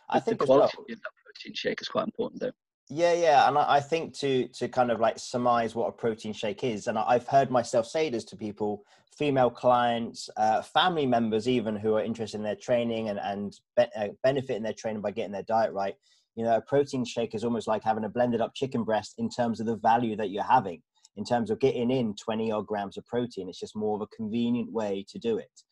I 0.08 0.20
think 0.20 0.38
the 0.38 0.46
quality 0.46 0.74
well. 0.78 0.86
of 0.90 0.98
that 1.02 1.12
protein 1.24 1.54
shake 1.54 1.80
is 1.80 1.88
quite 1.88 2.04
important, 2.04 2.40
though. 2.40 2.52
Yeah, 2.92 3.12
yeah, 3.12 3.46
and 3.46 3.56
I 3.56 3.78
think 3.78 4.14
to 4.14 4.48
to 4.48 4.68
kind 4.68 4.90
of 4.90 4.98
like 4.98 5.16
surmise 5.16 5.76
what 5.76 5.86
a 5.86 5.92
protein 5.92 6.32
shake 6.32 6.64
is, 6.64 6.88
and 6.88 6.98
I've 6.98 7.28
heard 7.28 7.48
myself 7.48 7.86
say 7.86 8.10
this 8.10 8.24
to 8.24 8.36
people, 8.36 8.82
female 9.16 9.48
clients, 9.48 10.28
uh, 10.36 10.60
family 10.62 11.06
members, 11.06 11.48
even 11.48 11.76
who 11.76 11.94
are 11.94 12.02
interested 12.02 12.38
in 12.38 12.42
their 12.42 12.56
training 12.56 13.08
and 13.08 13.20
and 13.20 13.56
be, 13.76 13.84
uh, 13.96 14.08
benefit 14.24 14.56
in 14.56 14.64
their 14.64 14.72
training 14.72 15.02
by 15.02 15.12
getting 15.12 15.30
their 15.30 15.44
diet 15.44 15.72
right. 15.72 15.94
You 16.34 16.44
know, 16.44 16.56
a 16.56 16.60
protein 16.60 17.04
shake 17.04 17.32
is 17.32 17.44
almost 17.44 17.68
like 17.68 17.84
having 17.84 18.02
a 18.02 18.08
blended 18.08 18.40
up 18.40 18.54
chicken 18.56 18.82
breast 18.82 19.14
in 19.18 19.30
terms 19.30 19.60
of 19.60 19.66
the 19.66 19.76
value 19.76 20.16
that 20.16 20.30
you're 20.30 20.42
having 20.42 20.82
in 21.16 21.24
terms 21.24 21.50
of 21.50 21.60
getting 21.60 21.92
in 21.92 22.16
20 22.16 22.50
odd 22.50 22.66
grams 22.66 22.96
of 22.96 23.06
protein. 23.06 23.48
It's 23.48 23.60
just 23.60 23.76
more 23.76 23.94
of 23.94 24.02
a 24.02 24.16
convenient 24.16 24.72
way 24.72 25.04
to 25.10 25.18
do 25.18 25.38
it. 25.38 25.62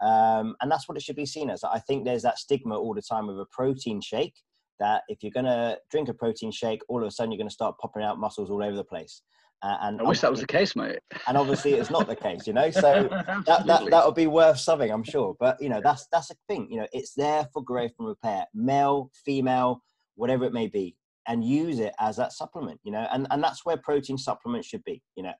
Um, 0.00 0.54
and 0.60 0.70
that's 0.70 0.88
what 0.88 0.96
it 0.96 1.02
should 1.02 1.16
be 1.16 1.26
seen 1.26 1.50
as. 1.50 1.64
I 1.64 1.80
think 1.80 2.04
there's 2.04 2.22
that 2.22 2.38
stigma 2.38 2.78
all 2.78 2.94
the 2.94 3.02
time 3.02 3.26
with 3.26 3.40
a 3.40 3.46
protein 3.50 4.00
shake 4.00 4.34
that 4.80 5.02
if 5.08 5.22
you're 5.22 5.32
going 5.32 5.46
to 5.46 5.78
drink 5.90 6.08
a 6.08 6.14
protein 6.14 6.50
shake, 6.50 6.82
all 6.88 7.00
of 7.00 7.06
a 7.06 7.10
sudden 7.10 7.30
you're 7.30 7.38
going 7.38 7.48
to 7.48 7.54
start 7.54 7.78
popping 7.78 8.02
out 8.02 8.18
muscles 8.18 8.50
all 8.50 8.62
over 8.64 8.76
the 8.76 8.84
place. 8.84 9.22
Uh, 9.62 9.76
and 9.82 10.00
I 10.00 10.04
wish 10.04 10.20
that 10.20 10.30
was 10.30 10.40
the 10.40 10.46
case, 10.46 10.74
mate. 10.74 10.98
And 11.28 11.36
obviously, 11.36 11.74
it's 11.74 11.90
not 11.90 12.06
the 12.06 12.16
case, 12.16 12.46
you 12.46 12.54
know. 12.54 12.70
So 12.70 13.08
that, 13.46 13.66
that 13.66 13.90
that 13.90 14.06
would 14.06 14.14
be 14.14 14.26
worth 14.26 14.58
something, 14.58 14.90
I'm 14.90 15.04
sure. 15.04 15.36
But 15.38 15.60
you 15.60 15.68
know, 15.68 15.82
that's 15.84 16.06
that's 16.10 16.30
a 16.30 16.34
thing. 16.48 16.66
You 16.70 16.80
know, 16.80 16.86
it's 16.92 17.12
there 17.14 17.46
for 17.52 17.62
growth 17.62 17.90
and 17.98 18.08
repair, 18.08 18.46
male, 18.54 19.10
female, 19.22 19.82
whatever 20.14 20.44
it 20.46 20.54
may 20.54 20.66
be, 20.66 20.96
and 21.28 21.44
use 21.44 21.78
it 21.78 21.92
as 22.00 22.16
that 22.16 22.32
supplement. 22.32 22.80
You 22.84 22.92
know, 22.92 23.06
and 23.12 23.26
and 23.30 23.44
that's 23.44 23.66
where 23.66 23.76
protein 23.76 24.16
supplements 24.16 24.66
should 24.66 24.84
be. 24.84 25.02
You 25.14 25.24
know, 25.24 25.34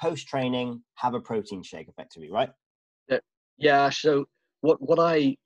post 0.00 0.26
training, 0.26 0.82
have 0.94 1.12
a 1.12 1.20
protein 1.20 1.62
shake, 1.62 1.88
effectively, 1.88 2.30
right? 2.30 2.50
Yeah. 3.10 3.18
Yeah. 3.58 3.90
So 3.90 4.24
what 4.62 4.78
what 4.80 4.98
I 4.98 5.36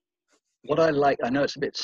what 0.66 0.78
I 0.78 0.90
like, 0.90 1.18
I 1.24 1.30
know 1.30 1.42
it's 1.42 1.56
a 1.56 1.60
bit 1.60 1.76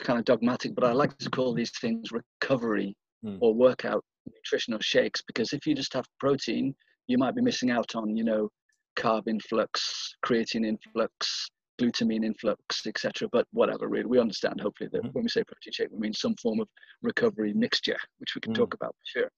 kind 0.00 0.18
of 0.18 0.24
dogmatic, 0.24 0.74
but 0.74 0.84
I 0.84 0.92
like 0.92 1.16
to 1.18 1.30
call 1.30 1.54
these 1.54 1.72
things 1.80 2.10
recovery 2.12 2.96
mm. 3.24 3.38
or 3.40 3.54
workout 3.54 4.04
nutritional 4.26 4.80
shakes 4.80 5.22
because 5.26 5.52
if 5.52 5.66
you 5.66 5.74
just 5.74 5.94
have 5.94 6.06
protein, 6.18 6.74
you 7.06 7.18
might 7.18 7.34
be 7.34 7.42
missing 7.42 7.70
out 7.70 7.94
on, 7.94 8.16
you 8.16 8.24
know, 8.24 8.48
carb 8.96 9.22
influx, 9.26 10.14
creatine 10.24 10.66
influx, 10.66 11.50
glutamine 11.80 12.24
influx, 12.24 12.86
etc. 12.86 13.28
But 13.32 13.46
whatever, 13.52 13.88
really, 13.88 14.06
we 14.06 14.18
understand 14.18 14.60
hopefully 14.60 14.90
that 14.92 15.02
mm. 15.02 15.12
when 15.12 15.24
we 15.24 15.28
say 15.28 15.42
protein 15.44 15.72
shake, 15.72 15.88
we 15.90 15.98
mean 15.98 16.12
some 16.12 16.34
form 16.36 16.60
of 16.60 16.68
recovery 17.02 17.52
mixture, 17.54 17.96
which 18.18 18.34
we 18.34 18.40
can 18.40 18.52
mm. 18.52 18.56
talk 18.56 18.74
about 18.74 18.94
for 18.94 19.20
sure. 19.20 19.30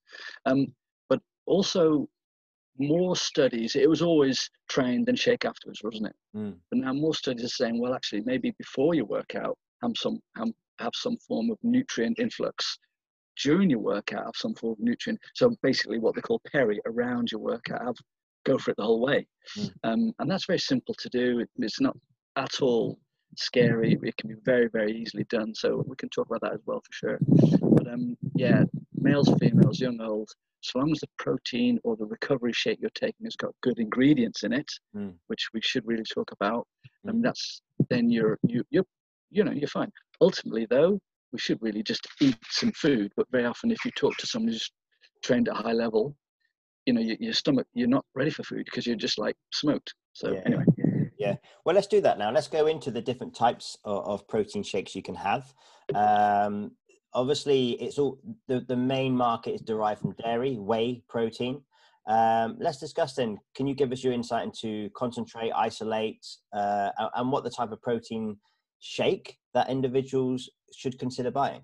Um, 0.46 0.66
but 1.08 1.20
also 1.46 2.08
more 2.78 3.16
studies, 3.16 3.76
it 3.76 3.88
was 3.88 4.02
always 4.02 4.50
train 4.68 5.04
then 5.04 5.16
shake 5.16 5.44
afterwards, 5.44 5.80
wasn't 5.82 6.06
it? 6.06 6.16
Mm. 6.36 6.56
But 6.70 6.78
now 6.80 6.92
more 6.92 7.14
studies 7.14 7.44
are 7.44 7.48
saying, 7.48 7.80
well, 7.80 7.94
actually, 7.94 8.22
maybe 8.24 8.54
before 8.58 8.94
you 8.94 9.04
work 9.04 9.34
out, 9.34 9.56
have 9.82 9.92
some 9.96 10.18
have, 10.36 10.48
have 10.78 10.92
some 10.94 11.16
form 11.16 11.50
of 11.50 11.58
nutrient 11.62 12.18
influx 12.18 12.78
during 13.42 13.70
your 13.70 13.78
workout 13.78 14.24
have 14.24 14.36
some 14.36 14.54
form 14.54 14.72
of 14.72 14.80
nutrient 14.80 15.18
so 15.34 15.54
basically 15.62 15.98
what 15.98 16.14
they 16.14 16.20
call 16.20 16.40
peri 16.50 16.80
around 16.86 17.30
your 17.30 17.40
workout 17.40 17.84
have, 17.84 17.96
go 18.44 18.58
for 18.58 18.72
it 18.72 18.76
the 18.76 18.82
whole 18.82 19.00
way. 19.00 19.26
Mm. 19.56 19.70
um, 19.84 20.12
and 20.18 20.30
that's 20.30 20.46
very 20.46 20.58
simple 20.58 20.94
to 20.94 21.08
do. 21.08 21.38
It, 21.40 21.48
it's 21.58 21.80
not 21.80 21.96
at 22.36 22.60
all 22.60 22.98
scary. 23.36 23.98
It 24.02 24.16
can 24.16 24.28
be 24.28 24.36
very 24.44 24.68
very 24.68 24.92
easily 24.92 25.24
done 25.30 25.54
so 25.54 25.84
we 25.86 25.96
can 25.96 26.08
talk 26.10 26.26
about 26.26 26.42
that 26.42 26.54
as 26.54 26.60
well 26.66 26.80
for 26.80 26.92
sure. 26.92 27.18
But 27.60 27.88
um 27.88 28.16
yeah 28.34 28.64
males 29.02 29.32
females 29.40 29.80
young 29.80 30.00
old 30.00 30.30
so 30.60 30.78
long 30.78 30.92
as 30.92 31.00
the 31.00 31.08
protein 31.18 31.78
or 31.82 31.96
the 31.96 32.04
recovery 32.04 32.52
shake 32.52 32.78
you're 32.80 32.90
taking 32.94 33.26
has 33.26 33.36
got 33.36 33.54
good 33.62 33.78
ingredients 33.78 34.44
in 34.44 34.52
it 34.52 34.70
mm. 34.96 35.12
which 35.26 35.48
we 35.52 35.60
should 35.60 35.86
really 35.86 36.04
talk 36.04 36.30
about 36.32 36.66
and 37.04 37.16
um, 37.16 37.22
that's 37.22 37.62
then 37.90 38.10
you're 38.10 38.38
you, 38.46 38.62
you're 38.70 38.84
you 38.84 38.86
know, 39.44 39.52
you're 39.52 39.68
fine. 39.68 39.90
Ultimately, 40.20 40.66
though, 40.68 40.98
we 41.32 41.38
should 41.38 41.58
really 41.62 41.82
just 41.82 42.06
eat 42.20 42.36
some 42.50 42.72
food. 42.72 43.12
But 43.16 43.26
very 43.32 43.46
often, 43.46 43.70
if 43.70 43.84
you 43.84 43.90
talk 43.92 44.16
to 44.18 44.26
someone 44.26 44.52
who's 44.52 44.70
trained 45.24 45.48
at 45.48 45.58
a 45.58 45.62
high 45.62 45.72
level, 45.72 46.14
you 46.86 46.92
know, 46.92 47.00
your, 47.00 47.16
your 47.20 47.32
stomach, 47.32 47.66
you're 47.74 47.88
not 47.88 48.04
ready 48.14 48.30
for 48.30 48.42
food 48.42 48.64
because 48.66 48.86
you're 48.86 48.96
just 48.96 49.18
like 49.18 49.36
smoked. 49.52 49.94
So 50.12 50.32
yeah. 50.32 50.40
anyway. 50.44 50.64
Yeah. 51.18 51.36
Well, 51.64 51.74
let's 51.76 51.86
do 51.86 52.00
that 52.00 52.18
now. 52.18 52.32
Let's 52.32 52.48
go 52.48 52.66
into 52.66 52.90
the 52.90 53.00
different 53.00 53.34
types 53.34 53.78
of, 53.84 54.04
of 54.06 54.28
protein 54.28 54.64
shakes 54.64 54.96
you 54.96 55.02
can 55.02 55.14
have. 55.14 55.54
Um, 55.94 56.72
obviously, 57.14 57.72
it's 57.80 57.96
all 57.98 58.18
the, 58.48 58.60
the 58.60 58.76
main 58.76 59.16
market 59.16 59.54
is 59.54 59.60
derived 59.60 60.00
from 60.00 60.16
dairy, 60.22 60.56
whey 60.56 61.02
protein. 61.08 61.62
Um, 62.08 62.56
let's 62.58 62.78
discuss 62.78 63.14
then. 63.14 63.38
Can 63.54 63.68
you 63.68 63.74
give 63.76 63.92
us 63.92 64.02
your 64.02 64.12
insight 64.12 64.44
into 64.44 64.90
concentrate, 64.96 65.52
isolate, 65.54 66.26
uh, 66.52 66.90
and 67.14 67.30
what 67.30 67.44
the 67.44 67.50
type 67.50 67.70
of 67.70 67.80
protein 67.80 68.36
shake 68.82 69.38
that 69.54 69.70
individuals 69.70 70.50
should 70.76 70.98
consider 70.98 71.30
buying? 71.30 71.62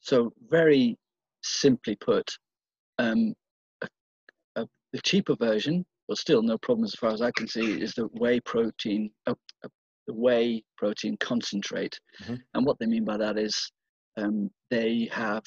So, 0.00 0.32
very 0.48 0.96
simply 1.42 1.96
put, 1.96 2.28
um, 2.98 3.34
a, 3.82 3.88
a, 4.56 4.66
the 4.92 5.00
cheaper 5.02 5.36
version, 5.36 5.86
but 6.08 6.18
still 6.18 6.42
no 6.42 6.58
problem 6.58 6.84
as 6.84 6.94
far 6.94 7.10
as 7.10 7.22
I 7.22 7.30
can 7.30 7.46
see, 7.46 7.80
is 7.80 7.94
the 7.94 8.08
whey 8.14 8.40
protein, 8.40 9.10
uh, 9.26 9.34
uh, 9.64 9.68
the 10.06 10.14
whey 10.14 10.62
protein 10.76 11.16
concentrate. 11.20 11.98
Mm-hmm. 12.22 12.36
And 12.54 12.66
what 12.66 12.78
they 12.78 12.86
mean 12.86 13.04
by 13.04 13.16
that 13.16 13.38
is 13.38 13.70
um, 14.16 14.50
they 14.70 15.08
have 15.12 15.44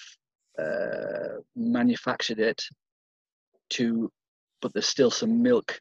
uh, 0.57 1.39
manufactured 1.55 2.39
it 2.39 2.61
to, 3.71 4.09
but 4.61 4.71
there's 4.73 4.87
still 4.87 5.11
some 5.11 5.41
milk 5.41 5.79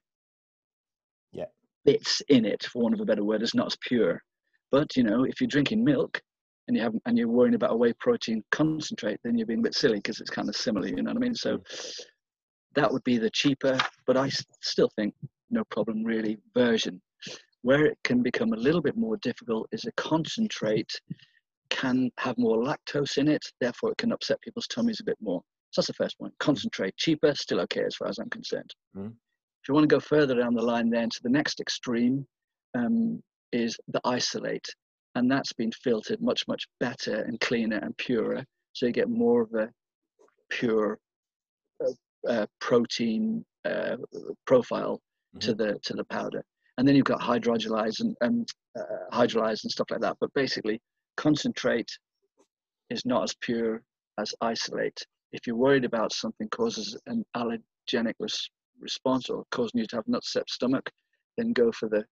yeah. 1.33 1.45
bits 1.85 2.23
in 2.29 2.45
it, 2.45 2.65
for 2.65 2.83
want 2.83 2.95
of 2.95 3.01
a 3.01 3.05
better 3.05 3.25
word. 3.25 3.43
It's 3.43 3.55
not 3.55 3.67
as 3.69 3.77
pure. 3.81 4.23
But 4.71 4.97
you 4.97 5.03
know, 5.03 5.25
if 5.25 5.41
you're 5.41 5.49
drinking 5.49 5.85
milk 5.85 6.21
and 6.69 6.77
you 6.77 6.83
haven't 6.83 7.03
and 7.07 7.19
you're 7.19 7.29
worrying 7.29 7.55
about 7.55 7.73
a 7.73 7.77
whey 7.77 7.93
protein 7.95 8.43
concentrate, 8.51 9.19
then 9.25 9.37
you're 9.37 9.47
being 9.47 9.61
a 9.61 9.63
bit 9.65 9.75
silly 9.75 9.97
because 9.99 10.21
it's 10.21 10.31
kind 10.31 10.49
of 10.49 10.57
similar. 10.57 10.87
You 10.87 11.03
know 11.03 11.11
what 11.11 11.17
I 11.17 11.21
mean? 11.21 11.35
So 11.35 11.59
mm. 11.59 12.01
that 12.75 12.91
would 12.93 13.05
be 13.05 13.19
the 13.19 13.31
cheaper, 13.31 13.79
but 14.07 14.17
I 14.17 14.31
still 14.61 14.91
think 14.97 15.15
no 15.51 15.65
problem 15.71 16.05
really 16.05 16.39
version. 16.55 17.01
Where 17.63 17.85
it 17.85 17.99
can 18.05 18.23
become 18.23 18.53
a 18.53 18.57
little 18.57 18.81
bit 18.81 18.97
more 18.97 19.19
difficult 19.19 19.69
is 19.73 19.85
a 19.85 19.93
concentrate 19.93 20.91
can 21.71 22.11
have 22.19 22.37
more 22.37 22.63
lactose 22.63 23.17
in 23.17 23.29
it, 23.29 23.45
therefore 23.61 23.93
it 23.93 23.99
can 23.99 24.13
upset 24.13 24.41
people's 24.43 24.67
tummies 24.67 25.01
a 25.01 25.05
bit 25.05 25.17
more. 25.21 25.41
So 25.71 25.81
that's 25.81 25.87
the 25.87 25.95
first 25.95 26.19
point. 26.19 26.35
Concentrate, 26.41 26.97
cheaper, 26.97 27.33
still 27.35 27.61
okay 27.61 27.85
as 27.85 27.95
far 27.95 28.09
as 28.09 28.19
I'm 28.19 28.31
concerned. 28.31 28.75
Mm. 28.97 29.09
If 29.09 29.69
you 29.69 29.75
want 29.75 29.89
to 29.89 29.95
go 29.95 30.01
further 30.01 30.35
down 30.35 30.55
the 30.55 30.63
line, 30.63 30.91
then 30.91 31.09
to 31.11 31.21
the 31.23 31.31
next 31.31 31.61
extreme, 31.61 32.27
um, 32.75 33.23
is 33.53 33.77
the 33.89 34.01
isolate, 34.05 34.67
and 35.15 35.31
that's 35.31 35.53
been 35.53 35.73
filtered 35.73 36.21
much 36.21 36.47
much 36.49 36.67
better 36.79 37.23
and 37.23 37.41
cleaner 37.41 37.79
and 37.79 37.97
purer, 37.97 38.45
so 38.73 38.87
you 38.87 38.93
get 38.93 39.09
more 39.09 39.43
of 39.43 39.53
a 39.55 39.71
pure 40.51 40.99
uh, 41.85 42.29
uh, 42.29 42.47
protein 42.61 43.45
uh, 43.65 43.97
profile 44.47 44.97
mm-hmm. 44.97 45.39
to 45.41 45.55
the 45.55 45.79
to 45.83 45.95
the 45.95 46.05
powder. 46.05 46.43
And 46.79 46.89
then 46.89 46.97
you've 46.97 47.05
got 47.05 47.21
hydrolyzed 47.21 48.01
and, 48.01 48.17
and 48.23 48.49
uh, 48.79 48.83
hydrolyzed 49.13 49.65
and 49.65 49.71
stuff 49.71 49.91
like 49.91 50.01
that. 50.01 50.17
But 50.21 50.33
basically, 50.35 50.81
concentrate 51.17 51.91
is 52.89 53.05
not 53.05 53.25
as 53.25 53.35
pure 53.41 53.83
as 54.19 54.35
isolate. 54.41 54.99
If 55.33 55.47
you're 55.47 55.57
worried 55.57 55.85
about 55.85 56.13
something 56.13 56.49
causes 56.49 56.97
an 57.07 57.25
allergenic 57.37 58.15
res- 58.19 58.51
response 58.81 59.29
or 59.29 59.45
causing 59.51 59.81
you 59.81 59.87
to 59.89 59.97
have 59.97 60.09
an 60.09 60.15
upset 60.15 60.49
stomach, 60.49 60.91
then 61.37 61.53
go 61.53 61.71
for 61.73 61.89
the 61.89 62.05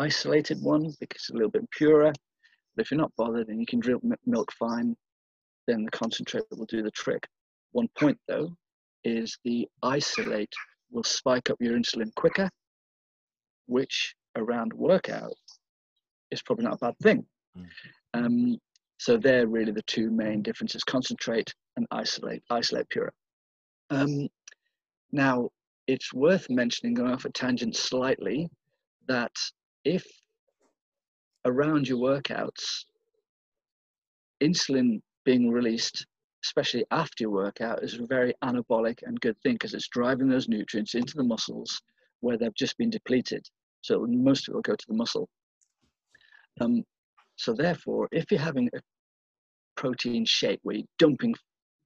isolated 0.00 0.62
one 0.62 0.92
because 1.00 1.22
it's 1.22 1.30
a 1.30 1.34
little 1.34 1.50
bit 1.50 1.70
purer. 1.70 2.12
But 2.74 2.82
if 2.82 2.90
you're 2.90 3.00
not 3.00 3.12
bothered 3.16 3.48
and 3.48 3.60
you 3.60 3.66
can 3.66 3.80
drink 3.80 4.02
milk 4.26 4.52
fine, 4.52 4.96
then 5.66 5.84
the 5.84 5.90
concentrate 5.90 6.44
will 6.50 6.66
do 6.66 6.82
the 6.82 6.90
trick. 6.90 7.26
One 7.72 7.88
point 7.98 8.18
though 8.28 8.50
is 9.04 9.38
the 9.44 9.68
isolate 9.82 10.52
will 10.90 11.04
spike 11.04 11.50
up 11.50 11.56
your 11.60 11.78
insulin 11.78 12.14
quicker 12.16 12.50
which 13.70 14.14
around 14.36 14.72
workout 14.72 15.32
is 16.30 16.42
probably 16.42 16.64
not 16.64 16.74
a 16.74 16.78
bad 16.78 16.98
thing. 17.02 17.24
Mm. 17.56 17.66
Um, 18.14 18.56
so 18.98 19.16
they're 19.16 19.46
really 19.46 19.72
the 19.72 19.82
two 19.82 20.10
main 20.10 20.42
differences: 20.42 20.84
concentrate 20.84 21.54
and 21.76 21.86
isolate. 21.90 22.42
Isolate 22.50 22.88
pure. 22.90 23.12
Um, 23.90 24.28
now, 25.12 25.50
it's 25.86 26.12
worth 26.12 26.50
mentioning, 26.50 26.94
going 26.94 27.12
off 27.12 27.24
a 27.24 27.30
tangent 27.30 27.76
slightly, 27.76 28.48
that 29.06 29.32
if 29.84 30.06
around 31.44 31.88
your 31.88 31.98
workouts, 31.98 32.84
insulin 34.42 35.00
being 35.24 35.50
released, 35.50 36.06
especially 36.44 36.84
after 36.90 37.24
your 37.24 37.30
workout, 37.30 37.82
is 37.82 37.98
a 37.98 38.06
very 38.06 38.34
anabolic 38.44 38.98
and 39.02 39.20
good 39.20 39.36
thing 39.42 39.54
because 39.54 39.74
it's 39.74 39.88
driving 39.88 40.28
those 40.28 40.48
nutrients 40.48 40.94
into 40.94 41.14
the 41.16 41.24
muscles 41.24 41.80
where 42.20 42.36
they've 42.36 42.54
just 42.54 42.76
been 42.78 42.90
depleted. 42.90 43.46
So 43.82 44.06
most 44.08 44.48
of 44.48 44.52
it 44.52 44.54
will 44.56 44.62
go 44.62 44.76
to 44.76 44.86
the 44.88 44.94
muscle. 44.94 45.28
Um, 46.60 46.84
so 47.36 47.54
therefore, 47.54 48.08
if 48.12 48.30
you're 48.30 48.40
having 48.40 48.68
a 48.74 48.80
protein 49.76 50.26
shake 50.26 50.60
where 50.62 50.76
you're 50.76 50.86
dumping 50.98 51.34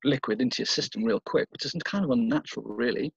liquid 0.04 0.40
into 0.40 0.58
your 0.58 0.66
system 0.66 1.04
real 1.04 1.20
quick, 1.26 1.48
which 1.50 1.64
is 1.64 1.74
kind 1.84 2.04
of 2.04 2.10
unnatural, 2.10 2.66
really, 2.66 3.12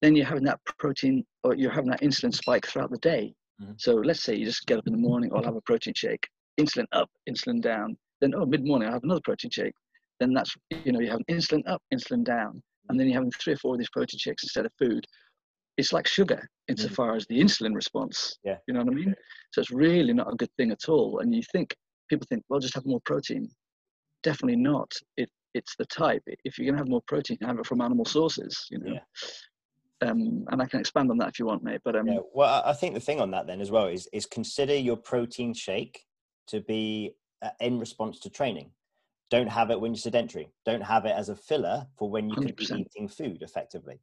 then 0.00 0.16
you're 0.16 0.26
having 0.26 0.44
that 0.44 0.60
protein 0.78 1.24
or 1.42 1.54
you're 1.54 1.70
having 1.70 1.90
that 1.90 2.00
insulin 2.00 2.34
spike 2.34 2.66
throughout 2.66 2.90
the 2.90 2.98
day. 2.98 3.34
Mm-hmm. 3.62 3.72
So 3.78 3.94
let's 3.94 4.22
say 4.22 4.34
you 4.34 4.44
just 4.44 4.66
get 4.66 4.78
up 4.78 4.86
in 4.86 4.92
the 4.92 4.98
morning, 4.98 5.30
I'll 5.34 5.44
have 5.44 5.56
a 5.56 5.60
protein 5.60 5.94
shake, 5.94 6.28
insulin 6.60 6.86
up, 6.92 7.10
insulin 7.28 7.60
down. 7.60 7.96
Then 8.20 8.34
oh, 8.34 8.46
mid 8.46 8.64
morning 8.64 8.88
I'll 8.88 8.94
have 8.94 9.04
another 9.04 9.20
protein 9.24 9.50
shake. 9.50 9.74
Then 10.20 10.32
that's 10.32 10.54
you 10.84 10.92
know 10.92 11.00
you 11.00 11.10
have 11.10 11.20
insulin 11.30 11.62
up, 11.66 11.82
insulin 11.92 12.24
down, 12.24 12.62
and 12.88 12.98
then 12.98 13.06
you're 13.06 13.14
having 13.14 13.32
three 13.32 13.54
or 13.54 13.56
four 13.56 13.74
of 13.74 13.78
these 13.78 13.90
protein 13.90 14.18
shakes 14.18 14.42
instead 14.42 14.66
of 14.66 14.72
food. 14.78 15.04
It's 15.76 15.92
like 15.92 16.06
sugar 16.06 16.48
insofar 16.68 17.08
mm-hmm. 17.08 17.16
as 17.16 17.26
the 17.26 17.40
insulin 17.40 17.74
response. 17.74 18.38
Yeah. 18.44 18.56
You 18.68 18.74
know 18.74 18.80
what 18.80 18.92
I 18.92 18.96
mean? 18.96 19.14
So 19.52 19.60
it's 19.60 19.72
really 19.72 20.12
not 20.12 20.32
a 20.32 20.36
good 20.36 20.50
thing 20.56 20.70
at 20.70 20.88
all. 20.88 21.18
And 21.18 21.34
you 21.34 21.42
think 21.50 21.74
people 22.08 22.26
think, 22.28 22.44
well, 22.48 22.60
just 22.60 22.74
have 22.74 22.86
more 22.86 23.00
protein. 23.04 23.48
Definitely 24.22 24.56
not. 24.56 24.92
It 25.16 25.28
it's 25.54 25.74
the 25.78 25.86
type. 25.86 26.22
If 26.44 26.58
you're 26.58 26.66
gonna 26.66 26.78
have 26.78 26.88
more 26.88 27.02
protein, 27.06 27.38
have 27.42 27.58
it 27.58 27.66
from 27.66 27.80
animal 27.80 28.04
sources. 28.04 28.66
You 28.70 28.78
know. 28.78 28.92
Yeah. 28.92 29.00
Um, 30.00 30.44
and 30.50 30.60
I 30.60 30.66
can 30.66 30.80
expand 30.80 31.10
on 31.10 31.18
that 31.18 31.28
if 31.28 31.38
you 31.38 31.46
want, 31.46 31.62
mate. 31.62 31.80
But 31.84 31.96
um, 31.96 32.06
yeah, 32.06 32.18
well, 32.32 32.62
I 32.64 32.72
think 32.72 32.94
the 32.94 33.00
thing 33.00 33.20
on 33.20 33.30
that 33.30 33.46
then 33.46 33.60
as 33.60 33.70
well 33.70 33.86
is 33.86 34.08
is 34.12 34.26
consider 34.26 34.74
your 34.74 34.96
protein 34.96 35.54
shake 35.54 36.04
to 36.48 36.60
be 36.60 37.14
uh, 37.42 37.50
in 37.60 37.78
response 37.78 38.18
to 38.20 38.30
training. 38.30 38.70
Don't 39.30 39.48
have 39.48 39.70
it 39.70 39.80
when 39.80 39.92
you're 39.92 40.00
sedentary. 40.00 40.50
Don't 40.66 40.82
have 40.82 41.06
it 41.06 41.14
as 41.16 41.28
a 41.28 41.36
filler 41.36 41.86
for 41.96 42.10
when 42.10 42.28
you 42.28 42.36
100%. 42.36 42.46
could 42.46 42.56
be 42.56 42.64
eating 42.64 43.08
food 43.08 43.42
effectively. 43.42 44.00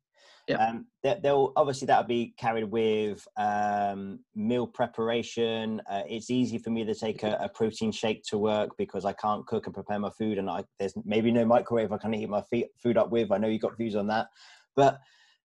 Yeah. 0.48 0.58
Um, 0.58 0.88
they'll 1.04 1.54
obviously 1.56 1.86
that'll 1.86 2.08
be 2.08 2.34
carried 2.38 2.66
with 2.66 3.26
um, 3.38 4.20
meal 4.36 4.66
preparation. 4.66 5.82
Uh, 5.90 6.02
it's 6.08 6.32
easy 6.32 6.58
for 6.58 6.72
me 6.72 6.84
to 6.84 6.96
take 6.96 7.24
a, 7.24 7.38
a, 7.42 7.50
protein 7.50 7.92
shake 7.92 8.24
to 8.30 8.38
work 8.38 8.72
because 8.78 9.06
I 9.06 9.14
can't 9.14 9.46
cook 9.46 9.68
and 9.68 9.74
prepare 9.74 10.00
my 10.00 10.10
food, 10.10 10.40
and 10.40 10.50
I, 10.50 10.64
there's 10.80 10.94
maybe 11.06 11.32
no 11.32 11.46
microwave 11.46 11.92
I 11.92 11.98
can 11.98 12.14
heat 12.14 12.28
my 12.28 12.42
feet, 12.42 12.68
food 12.82 12.98
up 12.98 13.12
with. 13.12 13.32
I 13.32 13.38
know 13.38 13.48
you've 13.48 13.62
got 13.62 13.78
views 13.78 13.96
on 13.96 14.08
that, 14.08 14.28
but 14.76 15.00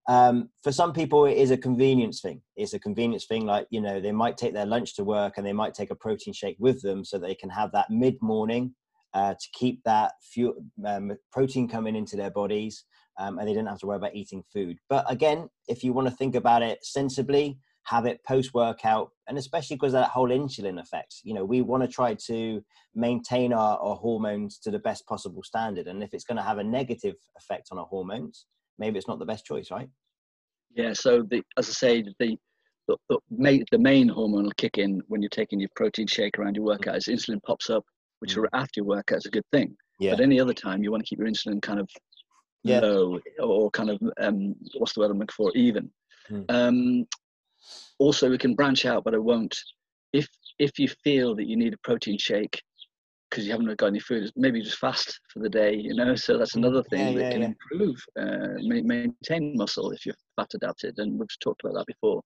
um, 0.08 0.50
for 0.62 0.70
some 0.70 0.92
people 0.92 1.24
it 1.24 1.36
is 1.36 1.50
a 1.50 1.56
convenience 1.56 2.20
thing. 2.20 2.40
It's 2.56 2.74
a 2.74 2.78
convenience 2.78 3.26
thing 3.26 3.44
like 3.44 3.66
you 3.70 3.80
know 3.80 4.00
they 4.00 4.12
might 4.12 4.36
take 4.36 4.54
their 4.54 4.66
lunch 4.66 4.94
to 4.96 5.04
work 5.04 5.34
and 5.36 5.46
they 5.46 5.52
might 5.52 5.74
take 5.74 5.90
a 5.90 5.96
protein 5.96 6.32
shake 6.32 6.56
with 6.58 6.80
them 6.82 7.04
so 7.04 7.18
they 7.18 7.34
can 7.34 7.50
have 7.50 7.72
that 7.72 7.90
mid 7.90 8.16
morning 8.22 8.74
uh, 9.14 9.34
to 9.34 9.48
keep 9.52 9.82
that 9.84 10.12
fuel, 10.20 10.54
um, 10.84 11.12
protein 11.32 11.68
coming 11.68 11.96
into 11.96 12.16
their 12.16 12.30
bodies 12.30 12.84
um, 13.18 13.38
and 13.38 13.48
they 13.48 13.54
don't 13.54 13.66
have 13.66 13.78
to 13.78 13.86
worry 13.86 13.96
about 13.96 14.14
eating 14.14 14.44
food. 14.52 14.78
But 14.88 15.10
again 15.10 15.48
if 15.68 15.82
you 15.82 15.92
want 15.92 16.08
to 16.08 16.14
think 16.14 16.36
about 16.36 16.62
it 16.62 16.84
sensibly 16.84 17.58
have 17.84 18.04
it 18.04 18.20
post 18.26 18.52
workout 18.52 19.10
and 19.28 19.38
especially 19.38 19.76
because 19.76 19.94
of 19.94 20.00
that 20.00 20.10
whole 20.10 20.28
insulin 20.28 20.80
effect. 20.80 21.16
You 21.24 21.34
know 21.34 21.44
we 21.44 21.62
want 21.62 21.82
to 21.82 21.88
try 21.88 22.14
to 22.26 22.62
maintain 22.94 23.52
our, 23.52 23.76
our 23.78 23.96
hormones 23.96 24.58
to 24.60 24.70
the 24.70 24.78
best 24.78 25.04
possible 25.06 25.42
standard 25.42 25.88
and 25.88 26.02
if 26.02 26.14
it's 26.14 26.24
going 26.24 26.36
to 26.36 26.42
have 26.44 26.58
a 26.58 26.64
negative 26.64 27.16
effect 27.36 27.68
on 27.72 27.78
our 27.78 27.86
hormones 27.86 28.46
maybe 28.78 28.98
it's 28.98 29.08
not 29.08 29.18
the 29.18 29.26
best 29.26 29.44
choice, 29.44 29.70
right? 29.70 29.88
Yeah. 30.74 30.92
So 30.92 31.22
the 31.22 31.42
as 31.56 31.68
I 31.68 31.72
say, 31.72 32.04
the 32.18 32.36
the, 32.88 32.96
the, 33.08 33.18
main, 33.30 33.64
the 33.72 33.78
main 33.78 34.08
hormone 34.08 34.44
will 34.44 34.52
kick 34.52 34.78
in 34.78 35.02
when 35.08 35.20
you're 35.20 35.28
taking 35.28 35.58
your 35.58 35.70
protein 35.74 36.06
shake 36.06 36.38
around 36.38 36.54
your 36.54 36.64
mm. 36.64 36.78
workouts. 36.78 37.08
Insulin 37.08 37.42
pops 37.42 37.70
up, 37.70 37.84
which 38.20 38.36
mm. 38.36 38.46
after 38.52 38.80
your 38.80 38.86
workout 38.86 39.18
is 39.18 39.26
a 39.26 39.30
good 39.30 39.46
thing. 39.52 39.76
Yeah. 39.98 40.12
But 40.12 40.20
any 40.20 40.38
other 40.40 40.52
time, 40.52 40.82
you 40.82 40.90
want 40.90 41.04
to 41.04 41.08
keep 41.08 41.18
your 41.18 41.28
insulin 41.28 41.60
kind 41.60 41.80
of 41.80 41.88
yeah. 42.62 42.80
low 42.80 43.18
or 43.40 43.70
kind 43.70 43.90
of 43.90 44.00
um, 44.20 44.54
what's 44.76 44.94
the 44.94 45.00
word 45.00 45.10
I'm 45.10 45.18
looking 45.18 45.34
for? 45.36 45.52
Even. 45.54 45.90
Mm. 46.30 46.44
Um, 46.48 47.06
also, 47.98 48.30
we 48.30 48.38
can 48.38 48.54
branch 48.54 48.84
out, 48.84 49.04
but 49.04 49.14
I 49.14 49.18
won't. 49.18 49.56
If 50.12 50.28
if 50.58 50.78
you 50.78 50.88
feel 51.02 51.34
that 51.36 51.46
you 51.46 51.56
need 51.56 51.74
a 51.74 51.78
protein 51.82 52.18
shake 52.18 52.62
because 53.36 53.46
you 53.46 53.52
haven't 53.52 53.76
got 53.76 53.88
any 53.88 54.00
food, 54.00 54.32
maybe 54.34 54.62
just 54.62 54.78
fast 54.78 55.20
for 55.30 55.40
the 55.40 55.48
day, 55.48 55.74
you 55.74 55.94
know. 55.94 56.14
So 56.14 56.38
that's 56.38 56.54
mm, 56.54 56.64
another 56.64 56.82
thing 56.84 57.08
yeah, 57.08 57.12
that 57.12 57.24
yeah, 57.24 57.30
can 57.32 57.40
yeah. 57.42 57.48
improve, 57.48 58.02
uh, 58.18 58.48
maintain 58.62 59.52
muscle 59.54 59.90
if 59.90 60.06
you're 60.06 60.14
fat 60.36 60.54
adapted, 60.54 60.94
and 60.96 61.18
we've 61.18 61.28
talked 61.40 61.62
about 61.62 61.74
that 61.74 61.86
before. 61.86 62.22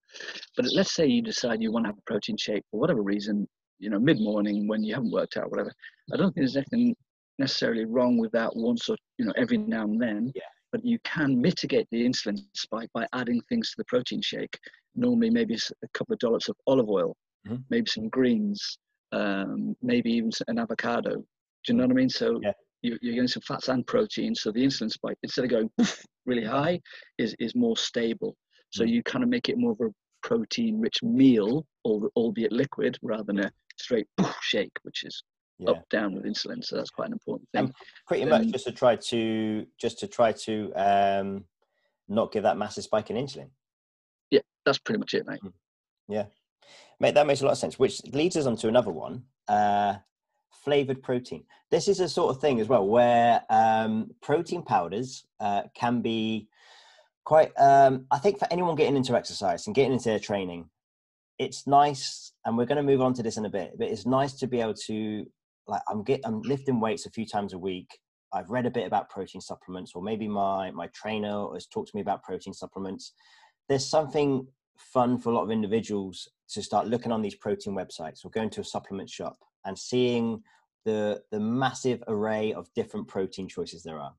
But 0.57 0.67
let's 0.73 0.95
say 0.95 1.07
you 1.07 1.21
decide 1.21 1.61
you 1.61 1.73
want 1.73 1.87
to 1.87 1.89
have 1.89 1.99
a 1.99 2.11
protein 2.11 2.37
shake 2.37 2.63
for 2.71 2.79
whatever 2.79 3.03
reason, 3.03 3.49
you 3.81 3.91
know, 3.91 3.99
mid 3.99 4.21
morning 4.21 4.69
when 4.69 4.85
you 4.85 4.95
haven't 4.95 5.11
worked 5.11 5.37
out, 5.37 5.51
whatever. 5.51 5.73
I 6.13 6.17
don't 6.17 6.33
think 6.33 6.47
there's 6.47 6.57
anything 6.57 6.95
necessarily 7.41 7.87
wrong 7.87 8.17
with 8.17 8.31
that 8.33 8.55
once 8.55 8.89
or 8.89 8.97
you 9.19 9.25
know 9.25 9.33
every 9.37 9.59
now 9.59 9.83
and 9.83 10.01
then. 10.01 10.31
Yeah. 10.37 10.43
But 10.71 10.85
you 10.85 11.01
can 11.03 11.41
mitigate 11.41 11.89
the 11.91 12.07
insulin 12.09 12.39
spike 12.55 12.91
by 12.95 13.05
adding 13.13 13.41
things 13.49 13.71
to 13.71 13.75
the 13.79 13.85
protein 13.87 14.23
shake. 14.23 14.57
Normally, 14.95 15.31
maybe 15.31 15.55
a 15.55 15.89
couple 15.95 16.13
of 16.13 16.21
dollops 16.21 16.49
of 16.49 16.55
olive 16.69 16.89
oil, 16.89 17.17
mm-hmm. 17.49 17.57
maybe 17.69 17.91
some 17.91 18.09
greens, 18.09 18.79
um, 19.13 19.77
maybe 19.83 20.11
even 20.13 20.31
an 20.49 20.59
avocado. 20.59 21.17
Do 21.17 21.25
you 21.69 21.75
know 21.75 21.85
what 21.85 21.93
I 21.93 21.95
mean? 21.95 22.09
So 22.09 22.41
yeah. 22.43 22.53
you, 22.83 22.95
are 22.95 22.99
getting 22.99 23.29
some 23.29 23.43
fats 23.43 23.69
and 23.69 23.87
protein. 23.87 24.35
So 24.35 24.51
the 24.51 24.65
insulin 24.65 24.91
spike, 24.91 25.19
instead 25.23 25.45
of 25.45 25.51
going 25.51 25.71
really 26.27 26.45
high, 26.45 26.81
is 27.19 27.35
is 27.39 27.55
more 27.55 27.77
stable. 27.77 28.37
So 28.71 28.85
mm. 28.85 28.91
you 28.91 29.03
kind 29.03 29.25
of 29.25 29.31
make 29.31 29.49
it 29.49 29.59
more 29.59 29.73
of 29.73 29.81
a 29.81 29.91
protein-rich 30.23 31.03
meal, 31.03 31.67
albeit 31.85 32.53
liquid, 32.53 32.99
rather 33.03 33.25
than 33.25 33.41
a 33.41 33.53
straight 33.79 34.07
shake, 34.43 34.73
which 34.83 35.05
is 35.05 35.23
yeah. 35.59 35.71
up 35.71 35.89
down 35.91 36.15
with 36.15 36.25
insulin. 36.25 36.65
So 36.65 36.77
that's 36.77 36.91
quite 36.91 37.09
an 37.09 37.13
important 37.13 37.49
thing. 37.53 37.65
And 37.65 37.75
pretty 38.07 38.25
much 38.25 38.47
just 38.49 38.67
to 38.67 38.73
try 38.73 38.97
to 38.97 39.67
just 39.81 39.99
to 40.01 40.07
try 40.07 40.33
to 40.33 40.73
um, 40.75 41.45
not 42.09 42.33
give 42.33 42.43
that 42.45 42.57
massive 42.59 42.85
spike 42.85 43.11
in 43.11 43.17
insulin. 43.17 43.51
Yeah, 44.31 44.41
that's 44.65 44.79
pretty 44.79 44.99
much 44.99 45.15
it, 45.15 45.27
mate. 45.27 45.41
Mm. 45.45 45.53
Yeah. 46.09 46.25
Mate, 46.99 47.15
that 47.15 47.27
makes 47.27 47.41
a 47.41 47.45
lot 47.45 47.53
of 47.53 47.59
sense, 47.59 47.79
which 47.79 48.03
leads 48.13 48.37
us 48.37 48.47
on 48.47 48.57
to 48.57 48.69
another 48.69 48.91
one. 48.91 49.25
Uh, 49.49 49.95
flavored 50.65 51.03
protein. 51.03 51.45
This 51.71 51.89
is 51.89 52.01
a 52.01 52.09
sort 52.09 52.35
of 52.35 52.41
thing 52.41 52.61
as 52.61 52.69
well 52.69 52.87
where 52.87 53.43
um, 53.49 54.11
protein 54.21 54.63
powders 54.63 55.25
uh, 55.41 55.63
can 55.75 56.03
be 56.03 56.49
quite, 57.25 57.53
um, 57.59 58.07
I 58.11 58.19
think, 58.19 58.39
for 58.39 58.47
anyone 58.51 58.75
getting 58.75 58.97
into 58.97 59.17
exercise 59.17 59.67
and 59.67 59.75
getting 59.75 59.93
into 59.93 60.09
their 60.09 60.19
training, 60.19 60.69
it's 61.39 61.67
nice, 61.67 62.33
and 62.45 62.59
we're 62.59 62.67
going 62.67 62.77
to 62.77 62.83
move 62.83 63.01
on 63.01 63.15
to 63.15 63.23
this 63.23 63.39
in 63.39 63.47
a 63.47 63.51
bit, 63.51 63.73
but 63.79 63.89
it's 63.89 64.05
nice 64.05 64.35
to 64.35 64.47
be 64.47 64.61
able 64.61 64.75
to, 64.75 65.27
like, 65.67 65.81
I'm, 65.89 66.03
get, 66.03 66.21
I'm 66.25 66.43
lifting 66.43 66.81
weights 66.81 67.07
a 67.07 67.11
few 67.11 67.25
times 67.25 67.55
a 67.55 67.59
week. 67.59 67.99
I've 68.33 68.51
read 68.51 68.67
a 68.67 68.71
bit 68.71 68.87
about 68.87 69.09
protein 69.09 69.41
supplements, 69.41 69.93
or 69.95 70.03
maybe 70.03 70.29
my, 70.29 70.71
my 70.73 70.89
trainer 70.89 71.53
has 71.55 71.67
talked 71.67 71.89
to 71.91 71.97
me 71.97 72.03
about 72.03 72.23
protein 72.23 72.53
supplements. 72.53 73.15
There's 73.69 73.89
something 73.89 74.47
fun 74.81 75.19
for 75.19 75.31
a 75.31 75.35
lot 75.35 75.43
of 75.43 75.51
individuals 75.51 76.29
to 76.49 76.63
start 76.63 76.89
looking 76.89 77.13
on 77.13 77.23
these 77.23 77.35
protein 77.35 77.75
websites 77.75 78.25
or 78.25 78.31
going 78.31 78.51
to 78.51 78.61
a 78.61 78.65
supplement 78.65 79.09
shop 79.09 79.39
and 79.65 79.79
seeing 79.79 80.43
the 80.85 81.23
the 81.31 81.41
massive 81.41 82.03
array 82.09 82.53
of 82.53 82.73
different 82.75 83.07
protein 83.07 83.47
choices 83.47 83.83
there 83.83 83.99
are. 83.99 84.15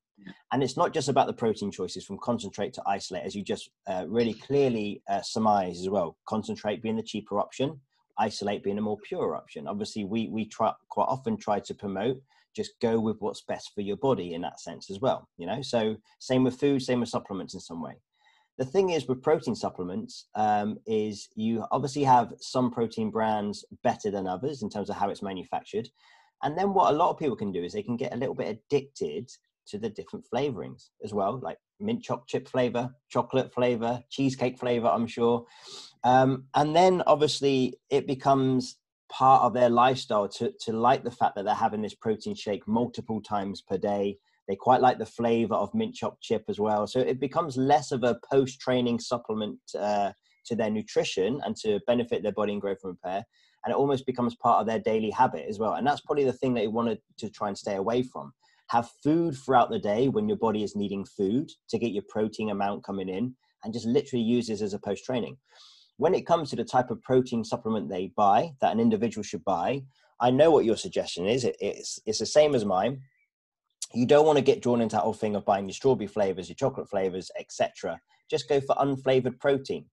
And 0.51 0.61
it's 0.61 0.77
not 0.77 0.93
just 0.93 1.09
about 1.09 1.25
the 1.25 1.33
protein 1.33 1.71
choices 1.71 2.05
from 2.05 2.19
concentrate 2.19 2.73
to 2.73 2.83
isolate 2.85 3.23
as 3.23 3.33
you 3.33 3.43
just 3.43 3.71
uh, 3.87 4.05
really 4.07 4.35
clearly 4.35 5.01
uh, 5.09 5.21
surmise 5.23 5.79
as 5.79 5.89
well. 5.89 6.15
Concentrate 6.27 6.83
being 6.83 6.95
the 6.95 7.03
cheaper 7.03 7.39
option 7.39 7.79
isolate 8.21 8.63
being 8.63 8.77
a 8.77 8.81
more 8.81 8.97
pure 9.03 9.35
option. 9.35 9.67
Obviously 9.67 10.05
we 10.05 10.27
we 10.27 10.45
try 10.45 10.71
quite 10.89 11.05
often 11.05 11.37
try 11.37 11.59
to 11.59 11.73
promote 11.73 12.21
just 12.55 12.79
go 12.81 12.99
with 12.99 13.17
what's 13.19 13.41
best 13.41 13.71
for 13.73 13.81
your 13.81 13.97
body 13.97 14.33
in 14.33 14.41
that 14.41 14.59
sense 14.59 14.89
as 14.91 14.99
well 14.99 15.27
you 15.37 15.47
know? 15.47 15.61
So 15.61 15.95
same 16.19 16.43
with 16.43 16.59
food 16.59 16.81
same 16.81 16.99
with 16.99 17.09
supplements 17.09 17.53
in 17.53 17.59
some 17.59 17.81
way 17.81 17.93
the 18.61 18.65
thing 18.67 18.91
is 18.91 19.07
with 19.07 19.23
protein 19.23 19.55
supplements 19.55 20.27
um, 20.35 20.77
is 20.85 21.29
you 21.33 21.65
obviously 21.71 22.03
have 22.03 22.31
some 22.39 22.69
protein 22.69 23.09
brands 23.09 23.65
better 23.81 24.11
than 24.11 24.27
others 24.27 24.61
in 24.61 24.69
terms 24.69 24.87
of 24.87 24.95
how 24.95 25.09
it's 25.09 25.23
manufactured. 25.23 25.89
And 26.43 26.55
then 26.55 26.71
what 26.71 26.93
a 26.93 26.95
lot 26.95 27.09
of 27.09 27.17
people 27.17 27.35
can 27.35 27.51
do 27.51 27.63
is 27.63 27.73
they 27.73 27.81
can 27.81 27.97
get 27.97 28.13
a 28.13 28.17
little 28.17 28.35
bit 28.35 28.61
addicted 28.69 29.31
to 29.65 29.79
the 29.79 29.89
different 29.89 30.25
flavorings 30.31 30.89
as 31.03 31.11
well 31.11 31.39
like 31.41 31.57
mint 31.79 32.03
choc 32.03 32.27
chip 32.27 32.47
flavor 32.47 32.93
chocolate 33.09 33.51
flavor 33.51 33.99
cheesecake 34.11 34.59
flavor 34.59 34.89
i'm 34.89 35.07
sure. 35.07 35.43
Um, 36.03 36.45
and 36.53 36.75
then 36.75 37.01
obviously 37.07 37.79
it 37.89 38.05
becomes 38.05 38.77
part 39.11 39.41
of 39.41 39.53
their 39.53 39.69
lifestyle 39.69 40.27
to, 40.29 40.53
to 40.65 40.71
like 40.71 41.03
the 41.03 41.09
fact 41.09 41.35
that 41.35 41.45
they're 41.45 41.55
having 41.55 41.81
this 41.81 41.95
protein 41.95 42.35
shake 42.35 42.67
multiple 42.67 43.21
times 43.21 43.63
per 43.63 43.79
day 43.79 44.19
they 44.51 44.57
quite 44.57 44.81
like 44.81 44.99
the 44.99 45.05
flavor 45.05 45.55
of 45.55 45.73
mint 45.73 45.95
choc 45.95 46.17
chip 46.21 46.43
as 46.49 46.59
well. 46.59 46.85
So 46.85 46.99
it 46.99 47.21
becomes 47.21 47.55
less 47.55 47.93
of 47.93 48.03
a 48.03 48.19
post 48.29 48.59
training 48.59 48.99
supplement 48.99 49.59
uh, 49.79 50.11
to 50.47 50.55
their 50.57 50.69
nutrition 50.69 51.39
and 51.45 51.55
to 51.63 51.79
benefit 51.87 52.21
their 52.21 52.33
body 52.33 52.51
and 52.51 52.59
growth 52.59 52.79
and 52.83 52.91
repair. 52.91 53.23
And 53.63 53.71
it 53.71 53.77
almost 53.77 54.05
becomes 54.05 54.35
part 54.35 54.59
of 54.59 54.67
their 54.67 54.79
daily 54.79 55.09
habit 55.09 55.45
as 55.47 55.57
well. 55.57 55.75
And 55.75 55.87
that's 55.87 56.01
probably 56.01 56.25
the 56.25 56.33
thing 56.33 56.53
that 56.55 56.63
you 56.63 56.69
wanted 56.71 56.99
to 57.19 57.29
try 57.29 57.47
and 57.47 57.57
stay 57.57 57.75
away 57.75 58.03
from. 58.03 58.33
Have 58.71 58.89
food 59.01 59.37
throughout 59.37 59.69
the 59.69 59.79
day 59.79 60.09
when 60.09 60.27
your 60.27 60.37
body 60.37 60.63
is 60.63 60.75
needing 60.75 61.05
food 61.05 61.49
to 61.69 61.79
get 61.79 61.93
your 61.93 62.03
protein 62.09 62.49
amount 62.49 62.83
coming 62.83 63.07
in 63.07 63.33
and 63.63 63.73
just 63.73 63.85
literally 63.85 64.23
use 64.23 64.47
this 64.47 64.61
as 64.61 64.73
a 64.73 64.79
post 64.79 65.05
training. 65.05 65.37
When 65.95 66.13
it 66.13 66.27
comes 66.27 66.49
to 66.49 66.57
the 66.57 66.65
type 66.65 66.91
of 66.91 67.01
protein 67.03 67.45
supplement 67.45 67.87
they 67.87 68.11
buy, 68.17 68.51
that 68.59 68.73
an 68.73 68.81
individual 68.81 69.23
should 69.23 69.45
buy, 69.45 69.83
I 70.19 70.29
know 70.29 70.51
what 70.51 70.65
your 70.65 70.75
suggestion 70.75 71.25
is. 71.25 71.45
It, 71.45 71.55
it's, 71.61 71.99
it's 72.05 72.19
the 72.19 72.25
same 72.25 72.53
as 72.53 72.65
mine 72.65 72.99
you 73.93 74.05
don't 74.05 74.25
want 74.25 74.37
to 74.37 74.43
get 74.43 74.61
drawn 74.61 74.81
into 74.81 74.95
that 74.95 75.01
whole 75.01 75.13
thing 75.13 75.35
of 75.35 75.45
buying 75.45 75.65
your 75.65 75.73
strawberry 75.73 76.07
flavors, 76.07 76.49
your 76.49 76.55
chocolate 76.55 76.89
flavors, 76.89 77.29
etc. 77.39 77.99
Just 78.29 78.47
go 78.47 78.61
for 78.61 78.75
unflavored 78.75 79.39
protein. 79.39 79.85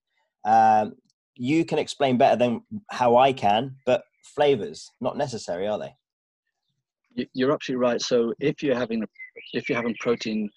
Um, 0.45 0.95
you 1.35 1.65
can 1.65 1.79
explain 1.79 2.19
better 2.19 2.37
than 2.37 2.63
how 2.91 3.17
I 3.17 3.33
can, 3.33 3.77
but 3.87 4.03
flavors 4.23 4.91
not 5.01 5.17
necessary, 5.17 5.67
are 5.67 5.79
they? 5.79 7.27
You're 7.35 7.53
absolutely 7.53 7.83
right. 7.83 8.01
So 8.01 8.35
if 8.41 8.63
you're 8.63 8.77
having 8.77 9.05
if 9.53 9.69
you're 9.69 9.77
having 9.77 9.97
protein 10.01 10.49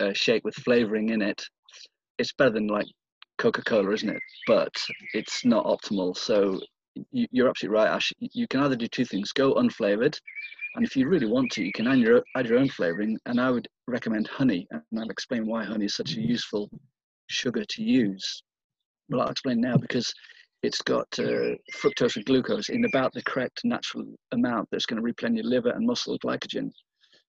uh, 0.00 0.12
shake 0.12 0.44
with 0.44 0.54
flavoring 0.54 1.10
in 1.10 1.22
it, 1.22 1.42
it's 2.18 2.32
better 2.32 2.50
than 2.50 2.68
like 2.68 2.86
Coca-Cola, 3.38 3.90
isn't 3.92 4.08
it? 4.08 4.22
But 4.46 4.72
it's 5.14 5.44
not 5.44 5.66
optimal. 5.66 6.16
So 6.16 6.60
you're 7.12 7.48
absolutely 7.48 7.76
right, 7.76 7.88
Ash. 7.88 8.12
You 8.18 8.46
can 8.48 8.60
either 8.60 8.76
do 8.76 8.86
two 8.86 9.04
things: 9.04 9.32
go 9.32 9.54
unflavored, 9.54 10.18
and 10.74 10.84
if 10.84 10.96
you 10.96 11.08
really 11.08 11.26
want 11.26 11.50
to, 11.52 11.64
you 11.64 11.72
can 11.72 11.88
add 11.88 11.98
your, 11.98 12.22
add 12.36 12.46
your 12.46 12.58
own 12.58 12.68
flavoring. 12.68 13.18
And 13.26 13.40
I 13.40 13.50
would 13.50 13.66
recommend 13.86 14.28
honey. 14.28 14.66
And 14.70 14.82
I'll 14.98 15.10
explain 15.10 15.46
why 15.46 15.64
honey 15.64 15.86
is 15.86 15.94
such 15.94 16.16
a 16.16 16.20
useful 16.20 16.70
sugar 17.28 17.64
to 17.64 17.82
use. 17.82 18.42
Well, 19.08 19.22
I'll 19.22 19.30
explain 19.30 19.60
now 19.60 19.76
because 19.76 20.12
it's 20.62 20.80
got 20.82 21.06
uh, 21.18 21.56
fructose 21.74 22.16
and 22.16 22.24
glucose 22.24 22.68
in 22.68 22.84
about 22.84 23.12
the 23.14 23.22
correct 23.24 23.60
natural 23.64 24.04
amount 24.32 24.68
that's 24.70 24.86
going 24.86 24.98
to 24.98 25.02
replenish 25.02 25.42
your 25.42 25.50
liver 25.50 25.70
and 25.70 25.86
muscle 25.86 26.18
glycogen. 26.18 26.70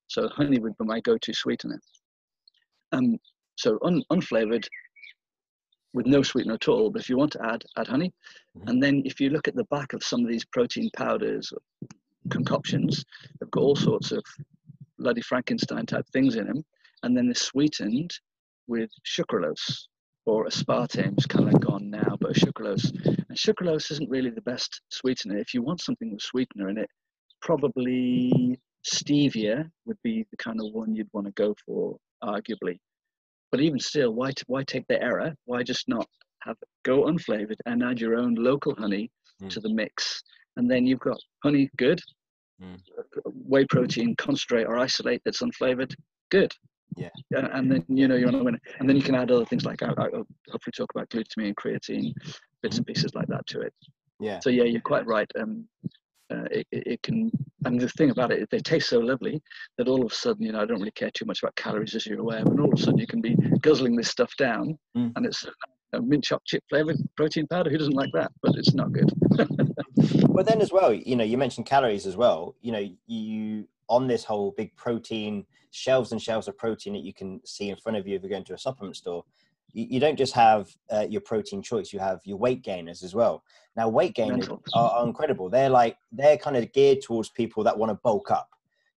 So 0.08 0.27
honey 0.27 0.60
would 0.60 0.77
be 0.77 0.86
my 0.86 0.99
go-to 0.99 1.34
sweetener. 1.34 1.80
Um, 2.91 3.17
so 3.56 3.80
un- 3.84 4.04
unflavored 4.12 4.67
with 5.93 6.06
no 6.06 6.21
sweetener 6.21 6.56
at 6.56 6.67
all. 6.67 6.91
But 6.91 7.01
if 7.01 7.10
you 7.10 7.17
want 7.17 7.32
to 7.34 7.45
add, 7.45 7.63
add 7.77 7.88
honey. 7.88 8.13
Mm-hmm. 8.58 8.67
And 8.67 8.84
then 8.84 9.01
if 9.06 9.19
you 9.19 9.30
look 9.30 9.47
at 9.47 9.56
the 9.56 9.65
back 9.65 9.93
of 9.93 10.04
some 10.04 10.21
of 10.21 10.30
these 10.30 10.45
protein 10.45 10.89
powders, 10.95 11.51
concoctions. 12.29 13.03
They've 13.39 13.51
got 13.51 13.62
all 13.62 13.75
sorts 13.75 14.12
of 14.12 14.23
bloody 14.97 15.21
Frankenstein 15.21 15.86
type 15.86 16.05
things 16.13 16.36
in 16.36 16.47
them, 16.47 16.63
and 17.03 17.15
then 17.15 17.27
they're 17.27 17.36
sweetened 17.36 18.12
with 18.67 18.89
sucralose 19.05 19.88
or 20.25 20.45
aspartame. 20.45 21.13
It's 21.13 21.25
kind 21.25 21.53
of 21.53 21.60
gone 21.62 21.89
now, 21.89 22.17
but 22.19 22.34
sucralose. 22.34 22.93
And 23.05 23.38
sucralose 23.38 23.91
isn't 23.91 24.10
really 24.10 24.29
the 24.29 24.41
best 24.41 24.81
sweetener. 24.89 25.38
If 25.38 25.53
you 25.53 25.62
want 25.62 25.81
something 25.81 26.12
with 26.12 26.21
sweetener 26.21 26.69
in 26.69 26.77
it, 26.77 26.89
probably 27.41 28.60
stevia 28.86 29.69
would 29.86 29.97
be 30.03 30.25
the 30.31 30.38
kind 30.38 30.60
of 30.60 30.71
one 30.73 30.95
you'd 30.95 31.10
want 31.13 31.27
to 31.27 31.34
go 31.34 31.55
for, 31.65 31.97
arguably. 32.23 32.77
But 33.51 33.62
even 33.62 33.79
still, 33.79 34.13
why 34.13 34.31
why 34.47 34.63
take 34.63 34.88
the 34.88 35.01
error? 35.01 35.34
Why 35.45 35.63
just 35.63 35.89
not 35.89 36.07
have 36.43 36.57
go 36.84 37.03
unflavored 37.05 37.57
and 37.65 37.84
add 37.84 37.99
your 37.99 38.15
own 38.15 38.36
local 38.36 38.75
honey 38.75 39.12
mm. 39.41 39.49
to 39.49 39.60
the 39.60 39.73
mix? 39.73 40.23
And 40.57 40.69
then 40.69 40.85
you've 40.85 40.99
got 40.99 41.17
honey, 41.43 41.69
good. 41.77 41.99
Mm. 42.61 42.77
Whey 43.25 43.65
protein, 43.65 44.15
concentrate 44.17 44.65
or 44.65 44.77
isolate 44.77 45.21
that's 45.25 45.41
unflavored, 45.41 45.93
good. 46.29 46.51
Yeah. 46.97 47.09
And 47.31 47.71
then 47.71 47.85
you 47.87 48.07
know 48.07 48.15
you're 48.15 48.27
on 48.27 48.35
a 48.35 48.43
winner. 48.43 48.59
And 48.79 48.87
then 48.87 48.95
you 48.95 49.03
can 49.03 49.15
add 49.15 49.31
other 49.31 49.45
things 49.45 49.65
like 49.65 49.81
I'll, 49.81 49.95
I'll 49.97 50.27
hopefully 50.49 50.73
talk 50.75 50.91
about 50.93 51.09
glutamine, 51.09 51.55
creatine, 51.55 52.13
bits 52.61 52.77
and 52.77 52.85
pieces 52.85 53.15
like 53.15 53.27
that 53.27 53.47
to 53.47 53.61
it. 53.61 53.73
Yeah. 54.19 54.39
So 54.39 54.49
yeah, 54.49 54.63
you're 54.63 54.81
quite 54.81 55.07
right. 55.07 55.29
Um, 55.39 55.67
uh, 56.31 56.45
it, 56.49 56.67
it, 56.71 57.03
can 57.03 57.29
and 57.65 57.79
the 57.79 57.89
thing 57.89 58.09
about 58.09 58.31
it 58.31 58.49
they 58.51 58.59
taste 58.59 58.89
so 58.89 58.99
lovely 58.99 59.41
that 59.77 59.89
all 59.89 60.05
of 60.05 60.11
a 60.11 60.15
sudden 60.15 60.45
you 60.45 60.53
know 60.53 60.61
i 60.61 60.65
don't 60.65 60.79
really 60.79 60.91
care 60.91 61.11
too 61.13 61.25
much 61.25 61.43
about 61.43 61.53
calories 61.55 61.93
as 61.93 62.05
you're 62.05 62.21
aware 62.21 62.43
but 62.45 62.57
all 62.57 62.71
of 62.71 62.79
a 62.79 62.81
sudden 62.81 62.97
you 62.97 63.07
can 63.07 63.19
be 63.19 63.35
guzzling 63.59 63.97
this 63.97 64.07
stuff 64.07 64.33
down 64.37 64.77
mm. 64.95 65.11
and 65.15 65.25
it's 65.25 65.45
a 65.93 66.01
mint 66.01 66.23
chocolate 66.23 66.45
chip 66.45 66.63
flavored 66.69 66.97
protein 67.15 67.47
powder 67.47 67.69
who 67.69 67.77
doesn't 67.77 67.93
like 67.93 68.12
that 68.13 68.32
but 68.41 68.56
it's 68.56 68.73
not 68.73 68.91
good 68.91 69.12
but 70.34 70.45
then 70.45 70.62
as 70.62 70.71
well, 70.71 70.93
you 70.93 71.15
know, 71.15 71.23
you 71.23 71.38
mentioned 71.38 71.65
calories 71.65 72.06
as 72.06 72.15
well. 72.17 72.56
You 72.62 72.71
know, 72.71 72.89
you 73.08 73.67
on 73.89 74.08
this 74.08 74.23
whole 74.23 74.54
big 74.58 74.75
protein 74.75 75.45
shelves 75.71 76.12
and 76.12 76.21
shelves 76.21 76.47
of 76.47 76.58
protein 76.58 76.93
that 76.93 77.04
you 77.04 77.13
can 77.13 77.41
see 77.45 77.69
in 77.69 77.75
front 77.75 77.97
of 77.97 78.08
you 78.08 78.15
if 78.15 78.21
you're 78.21 78.30
going 78.30 78.45
to 78.45 78.54
a 78.54 78.58
supplement 78.58 78.95
store. 78.95 79.23
You, 79.73 79.86
you 79.89 79.99
don't 79.99 80.17
just 80.17 80.34
have 80.34 80.69
uh, 80.91 81.06
your 81.10 81.21
protein 81.21 81.62
choice; 81.62 81.93
you 81.93 81.99
have 81.99 82.21
your 82.23 82.38
weight 82.38 82.63
gainers 82.63 83.04
as 83.04 83.13
well. 83.13 83.43
Now, 83.75 83.89
weight 83.89 84.15
gainers 84.15 84.49
are, 84.49 84.60
are 84.73 85.06
incredible. 85.06 85.49
They're 85.49 85.69
like 85.69 85.97
they're 86.12 86.38
kind 86.38 86.58
of 86.58 86.71
geared 86.73 87.01
towards 87.01 87.30
people 87.30 87.63
that 87.63 87.77
want 87.77 87.89
to 87.91 87.95
bulk 87.95 88.32
up. 88.32 88.49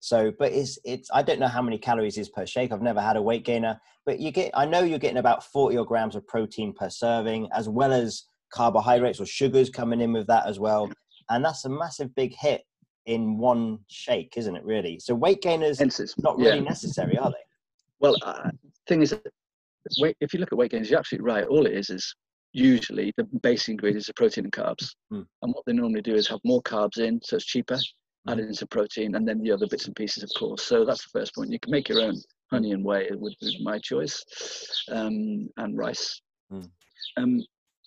So, 0.05 0.33
but 0.39 0.53
it's 0.53 0.79
it's 0.85 1.09
I 1.13 1.23
don't 1.23 1.41
know 1.41 1.49
how 1.49 1.63
many 1.63 1.79
calories 1.79 2.19
is 2.19 2.29
per 2.29 2.47
shake. 2.47 2.73
I've 2.73 2.83
never 2.83 3.01
had 3.01 3.17
a 3.17 3.23
weight 3.23 3.45
gainer, 3.45 3.81
but 4.05 4.21
you 4.21 4.31
get 4.31 4.51
I 4.55 4.67
know 4.67 4.81
you're 4.81 4.99
getting 4.99 5.19
about 5.19 5.45
40 5.45 5.85
grams 5.85 6.17
of 6.17 6.27
protein 6.27 6.73
per 6.73 6.91
serving, 6.91 7.49
as 7.53 7.69
well 7.69 7.93
as 7.93 8.25
carbohydrates 8.53 9.21
or 9.21 9.27
sugars 9.27 9.69
coming 9.69 10.01
in 10.01 10.13
with 10.13 10.27
that 10.29 10.47
as 10.47 10.61
well 10.61 10.89
and 11.31 11.45
that's 11.45 11.65
a 11.65 11.69
massive 11.69 12.15
big 12.15 12.35
hit 12.39 12.63
in 13.07 13.39
one 13.39 13.79
shake, 13.89 14.35
isn't 14.37 14.57
it? 14.57 14.65
Really. 14.65 14.99
So 14.99 15.15
weight 15.15 15.43
gainers 15.43 15.79
Hence 15.79 16.01
not 16.19 16.39
really 16.39 16.59
yeah. 16.59 16.63
necessary, 16.63 17.19
are 17.19 17.31
they? 17.31 17.37
Well, 18.01 18.17
uh, 18.23 18.51
thing 18.87 19.03
is, 19.03 19.15
if 20.21 20.33
you 20.33 20.41
look 20.41 20.53
at 20.53 20.59
weight 20.59 20.71
gainers, 20.71 20.91
you're 20.91 20.99
absolutely 20.99 21.27
right. 21.27 21.47
All 21.47 21.67
it 21.67 21.73
is 21.73 21.91
is 21.91 22.15
usually 22.53 23.13
the 23.17 23.25
base 23.43 23.69
ingredients 23.69 24.09
are 24.09 24.15
protein 24.15 24.45
and 24.45 24.53
carbs, 24.53 24.95
mm. 25.13 25.25
and 25.43 25.55
what 25.55 25.65
they 25.67 25.73
normally 25.73 26.03
do 26.03 26.15
is 26.15 26.29
have 26.29 26.41
more 26.45 26.63
carbs 26.63 26.99
in, 26.99 27.21
so 27.23 27.37
it's 27.37 27.45
cheaper. 27.45 27.79
Add 28.29 28.39
in 28.39 28.55
some 28.55 28.69
protein, 28.69 29.17
and 29.17 29.29
then 29.29 29.43
the 29.43 29.53
other 29.53 29.67
bits 29.67 29.87
and 29.87 29.95
pieces, 29.95 30.23
of 30.23 30.31
course. 30.39 30.63
So 30.63 30.85
that's 30.85 31.05
the 31.05 31.19
first 31.19 31.35
point. 31.35 31.53
You 31.53 31.61
can 31.61 31.71
make 31.71 31.89
your 31.89 32.01
own 32.01 32.17
honey 32.51 32.73
and 32.73 32.85
whey 32.85 33.09
would 33.13 33.35
be 33.41 33.61
my 33.63 33.79
choice, 33.79 34.25
um, 34.91 35.49
and 35.59 35.77
rice. 35.77 36.21
Mm. 36.51 36.71
Um, 37.19 37.45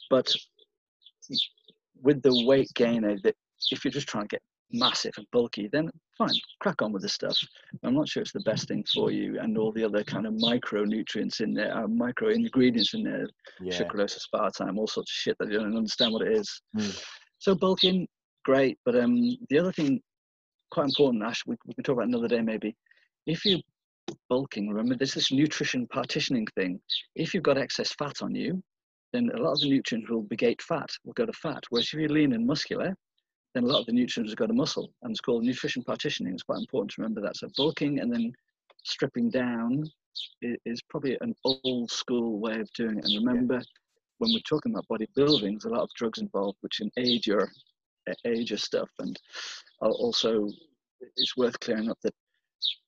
but 0.10 0.32
with 2.02 2.22
the 2.22 2.46
weight 2.46 2.70
gainer 2.76 3.18
that 3.24 3.36
if 3.72 3.84
you're 3.84 3.92
just 3.92 4.08
trying 4.08 4.26
to 4.26 4.36
get 4.36 4.42
massive 4.72 5.14
and 5.18 5.26
bulky, 5.32 5.70
then 5.72 5.90
fine, 6.18 6.34
crack 6.60 6.82
on 6.82 6.92
with 6.92 7.02
the 7.02 7.10
stuff. 7.10 7.38
I'm 7.84 7.96
not 7.96 8.08
sure 8.08 8.22
it's 8.22 8.34
the 8.34 8.40
best 8.42 8.68
thing 8.68 8.84
for 8.94 9.12
you, 9.12 9.40
and 9.40 9.58
all 9.58 9.72
the 9.72 9.84
other 9.84 10.04
kind 10.04 10.26
of 10.26 10.34
micronutrients 10.34 11.42
in 11.42 11.54
there, 11.54 11.76
uh, 11.76 11.88
micro 11.88 12.30
ingredients 12.30 12.94
in 12.94 13.04
there, 13.04 13.28
yeah. 13.62 13.74
sucralose, 13.74 14.18
aspartame, 14.18 14.78
all 14.78 14.88
sorts 14.88 15.12
of 15.12 15.16
shit 15.16 15.38
that 15.40 15.50
you 15.52 15.60
don't 15.60 15.78
understand 15.78 16.14
what 16.14 16.28
it 16.28 16.34
is. 16.38 16.62
Mm. 16.78 17.04
So 17.40 17.56
bulking, 17.56 18.08
great, 18.46 18.78
but 18.86 18.96
um, 18.96 19.38
the 19.50 19.60
other 19.60 19.72
thing, 19.72 20.02
quite 20.72 20.88
important, 20.88 21.24
Ash, 21.24 21.44
we, 21.46 21.56
we 21.66 21.74
can 21.74 21.84
talk 21.84 21.94
about 21.94 22.08
another 22.08 22.28
day 22.28 22.42
maybe. 22.42 22.76
If 23.26 23.46
you're 23.46 23.60
bulking, 24.30 24.70
remember 24.70 24.96
there's 24.96 25.14
this 25.14 25.32
nutrition 25.32 25.88
partitioning 25.88 26.48
thing. 26.56 26.80
If 27.16 27.34
you've 27.34 27.44
got 27.44 27.58
excess 27.58 27.94
fat 27.94 28.22
on 28.22 28.36
you, 28.36 28.62
then 29.14 29.30
a 29.36 29.42
lot 29.42 29.54
of 29.54 29.62
the 29.62 29.70
nutrients 29.70 30.10
will 30.10 30.24
begate 30.24 30.62
fat, 30.62 30.90
will 31.06 31.14
go 31.14 31.26
to 31.26 31.34
fat. 31.34 31.64
Whereas 31.70 31.88
if 31.88 31.94
you're 31.94 32.10
lean 32.10 32.34
and 32.34 32.46
muscular, 32.46 32.96
then 33.54 33.64
a 33.64 33.68
lot 33.68 33.80
of 33.80 33.86
the 33.86 33.94
nutrients 33.94 34.32
will 34.32 34.36
go 34.36 34.48
to 34.48 34.54
muscle. 34.54 34.92
And 35.02 35.12
it's 35.12 35.22
called 35.22 35.44
nutrition 35.44 35.84
partitioning. 35.84 36.34
It's 36.34 36.44
quite 36.44 36.60
important 36.60 36.92
to 36.92 37.02
remember 37.02 37.22
that. 37.22 37.38
So 37.38 37.48
bulking 37.56 38.00
and 38.00 38.12
then 38.12 38.34
stripping 38.84 39.30
down 39.30 39.90
is 40.42 40.82
probably 40.90 41.18
an 41.22 41.34
old 41.44 41.92
school 41.92 42.40
way 42.40 42.60
of 42.60 42.72
doing 42.74 42.98
it. 42.98 43.06
And 43.06 43.26
remember, 43.26 43.62
when 44.20 44.32
we're 44.34 44.40
talking 44.48 44.74
about 44.74 44.88
bodybuilding, 44.90 45.52
there's 45.52 45.66
a 45.66 45.70
lot 45.70 45.84
of 45.84 45.90
drugs 45.96 46.20
involved, 46.20 46.58
which 46.62 46.78
can 46.78 46.92
aid 46.98 47.26
your 47.26 47.50
age 48.26 48.52
your 48.52 48.58
stuff. 48.58 48.90
And 49.00 49.20
also, 49.80 50.48
it's 51.16 51.38
worth 51.38 51.60
clearing 51.60 51.90
up 51.90 51.98
that 52.04 52.14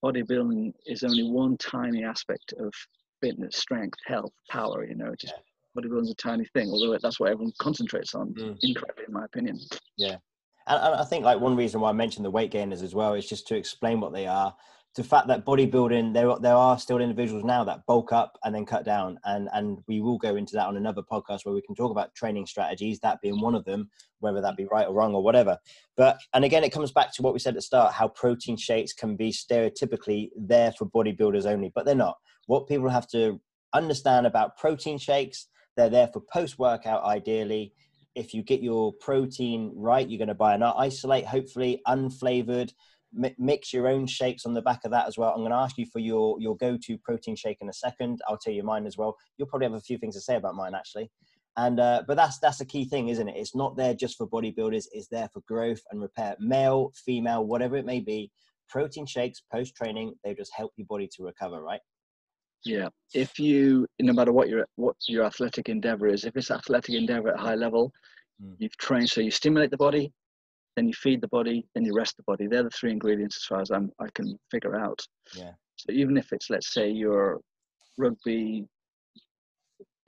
bodybuilding 0.04 0.74
is 0.86 1.04
only 1.04 1.24
one 1.24 1.58
tiny 1.58 2.04
aspect 2.04 2.54
of 2.60 2.74
fitness, 3.22 3.58
strength, 3.58 3.98
health, 4.06 4.34
power. 4.50 4.86
You 4.86 4.96
know, 4.96 5.14
just 5.20 5.34
bodybuilding's 5.78 6.12
a 6.12 6.16
tiny 6.16 6.46
thing, 6.54 6.70
although 6.70 6.98
that's 7.02 7.20
what 7.20 7.32
everyone 7.32 7.54
concentrates 7.60 8.16
on 8.16 8.34
mm. 8.34 8.58
incorrectly, 8.62 9.06
in 9.08 9.14
my 9.14 9.26
opinion. 9.26 9.60
Yeah. 9.98 10.18
And, 10.68 10.82
and 10.84 10.96
I 10.96 11.04
think 11.04 11.26
like 11.26 11.40
one 11.40 11.56
reason 11.56 11.82
why 11.82 11.90
I 11.90 11.94
mentioned 11.94 12.26
the 12.26 12.32
weight 12.32 12.52
gainers 12.52 12.82
as 12.82 12.96
well 12.96 13.14
is 13.14 13.28
just 13.28 13.48
to 13.48 13.56
explain 13.56 14.00
what 14.00 14.14
they 14.14 14.28
are. 14.28 14.56
The 14.96 15.04
fact 15.04 15.28
that 15.28 15.46
bodybuilding, 15.46 16.14
there 16.14 16.36
there 16.42 16.56
are 16.56 16.78
still 16.78 17.00
individuals 17.00 17.44
now 17.44 17.64
that 17.64 17.86
bulk 17.86 18.12
up 18.12 18.38
and 18.44 18.54
then 18.54 18.66
cut 18.66 18.84
down, 18.84 19.20
and 19.24 19.48
and 19.54 19.80
we 19.88 20.02
will 20.02 20.18
go 20.18 20.36
into 20.36 20.56
that 20.56 20.68
on 20.68 20.78
another 20.78 21.04
podcast 21.04 21.46
where 21.46 21.54
we 21.54 21.62
can 21.62 21.76
talk 21.76 21.92
about 21.92 22.14
training 22.16 22.48
strategies, 22.48 23.00
that 23.00 23.22
being 23.22 23.40
one 23.40 23.56
of 23.56 23.64
them, 23.66 23.90
whether 24.20 24.42
that 24.42 24.58
be 24.58 24.66
right 24.66 24.88
or 24.88 24.94
wrong 24.94 25.14
or 25.14 25.24
whatever. 25.24 25.58
But 25.96 26.20
and 26.34 26.44
again, 26.44 26.64
it 26.64 26.74
comes 26.74 26.92
back 26.92 27.14
to 27.14 27.22
what 27.22 27.34
we 27.34 27.40
said 27.40 27.52
at 27.52 27.56
the 27.56 27.62
start: 27.62 27.94
how 27.94 28.08
protein 28.10 28.58
shakes 28.58 28.92
can 28.92 29.16
be 29.16 29.32
stereotypically 29.32 30.32
there 30.36 30.72
for 30.72 30.86
bodybuilders 30.86 31.46
only, 31.46 31.72
but 31.74 31.86
they're 31.86 31.96
not. 31.96 32.18
What 32.48 32.68
people 32.68 32.90
have 32.90 33.08
to 33.10 33.40
understand 33.74 34.26
about 34.26 34.58
protein 34.58 34.98
shakes 34.98 35.48
they're 35.80 35.90
there 35.90 36.08
for 36.08 36.20
post 36.20 36.60
workout, 36.60 37.04
ideally. 37.04 37.74
If 38.16 38.34
you 38.34 38.44
get 38.44 38.62
your 38.62 38.92
protein 38.94 39.72
right, 39.76 40.08
you're 40.08 40.18
going 40.18 40.28
to 40.28 40.34
buy 40.34 40.56
an 40.56 40.64
isolate, 40.64 41.26
hopefully 41.26 41.82
unflavored. 41.88 42.74
Mix 43.12 43.74
your 43.74 43.88
own 43.88 44.06
shakes 44.06 44.46
on 44.46 44.54
the 44.54 44.62
back 44.62 44.82
of 44.86 44.92
that 44.92 45.08
as 45.08 45.18
well. 45.18 45.32
I'm 45.32 45.40
going 45.40 45.52
to 45.52 45.58
ask 45.58 45.78
you 45.78 45.86
for 45.86 46.00
your 46.00 46.40
your 46.40 46.56
go 46.58 46.78
to 46.78 46.98
protein 47.00 47.36
shake 47.36 47.58
in 47.62 47.70
a 47.70 47.74
second. 47.74 48.22
I'll 48.28 48.38
tell 48.38 48.54
you 48.54 48.64
mine 48.64 48.86
as 48.86 48.98
well. 48.98 49.18
You'll 49.38 49.48
probably 49.48 49.66
have 49.66 49.74
a 49.74 49.82
few 49.82 49.98
things 49.98 50.16
to 50.16 50.22
say 50.22 50.36
about 50.36 50.56
mine 50.56 50.76
actually. 50.76 51.10
And 51.58 51.80
uh, 51.80 52.04
but 52.08 52.16
that's 52.16 52.40
that's 52.40 52.60
the 52.60 52.66
key 52.66 52.86
thing, 52.86 53.10
isn't 53.10 53.28
it? 53.28 53.36
It's 53.36 53.56
not 53.56 53.76
there 53.76 53.94
just 53.94 54.18
for 54.18 54.28
bodybuilders. 54.28 54.86
It's 54.92 55.08
there 55.08 55.30
for 55.34 55.42
growth 55.48 55.82
and 55.92 56.02
repair, 56.02 56.36
male, 56.40 56.92
female, 57.06 57.46
whatever 57.46 57.76
it 57.76 57.86
may 57.86 58.00
be. 58.00 58.32
Protein 58.70 59.06
shakes 59.06 59.42
post 59.52 59.76
training, 59.76 60.14
they 60.24 60.36
just 60.36 60.54
help 60.56 60.72
your 60.78 60.86
body 60.86 61.10
to 61.16 61.24
recover, 61.24 61.62
right? 61.62 61.82
Yeah. 62.64 62.90
If 63.14 63.40
you, 63.40 63.88
no 64.00 64.14
matter 64.14 64.32
what 64.32 64.50
your 64.50 64.68
what 64.76 64.96
your 65.08 65.26
athletic 65.26 65.70
endeavor 65.70 66.08
is, 66.08 66.26
if 66.26 66.36
it's 66.36 66.52
athletic 66.52 66.96
endeavor 66.96 67.30
at 67.30 67.40
high 67.40 67.56
level, 67.56 67.92
mm. 68.44 68.54
you've 68.60 68.78
trained 68.78 69.10
so 69.10 69.22
you 69.22 69.32
stimulate 69.32 69.72
the 69.72 69.78
body, 69.78 70.12
then 70.80 70.88
you 70.88 70.94
feed 70.94 71.20
the 71.20 71.28
body, 71.28 71.66
then 71.76 71.84
you 71.84 71.94
rest 71.94 72.16
the 72.16 72.24
body. 72.24 72.48
They're 72.48 72.64
the 72.64 72.70
three 72.70 72.94
ingredients 72.94 73.36
as 73.36 73.44
far 73.44 73.60
as 73.60 73.70
I'm 73.70 73.92
I 74.00 74.08
can 74.14 74.40
figure 74.50 74.78
out. 74.78 75.06
Yeah. 75.36 75.52
So 75.76 75.92
even 75.92 76.16
if 76.16 76.32
it's 76.32 76.50
let's 76.50 76.74
say 76.74 76.90
your 76.90 77.42
rugby, 77.98 78.66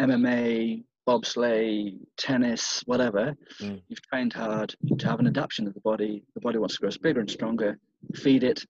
MMA, 0.02 0.86
bobsleigh, 1.06 2.00
tennis, 2.16 2.84
whatever, 2.86 3.36
mm. 3.60 3.82
you've 3.90 4.02
trained 4.04 4.32
hard 4.32 4.74
to 4.98 5.08
have 5.10 5.20
an 5.20 5.28
adaptation 5.28 5.68
of 5.68 5.74
the 5.74 5.82
body. 5.82 6.24
The 6.36 6.40
body 6.40 6.58
wants 6.58 6.76
to 6.76 6.80
grow 6.80 6.90
bigger 7.02 7.20
and 7.20 7.30
stronger. 7.30 7.78
Feed 8.16 8.46
it. 8.46 8.64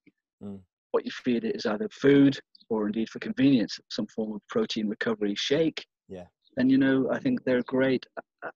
Mm. 0.44 0.60
What 0.90 1.06
you 1.06 1.12
feed 1.12 1.44
it 1.44 1.56
is 1.56 1.68
either 1.68 1.88
food 1.92 2.40
or 2.70 2.88
indeed 2.88 3.10
for 3.10 3.20
convenience, 3.20 3.80
some 3.92 4.08
form 4.08 4.34
of 4.34 4.42
protein 4.48 4.88
recovery 4.88 5.36
shake. 5.36 5.86
Yeah. 6.10 6.26
And 6.58 6.72
you 6.72 6.80
know, 6.80 7.12
I 7.12 7.20
think 7.20 7.44
they're 7.44 7.60
a 7.60 7.64
great 7.64 8.08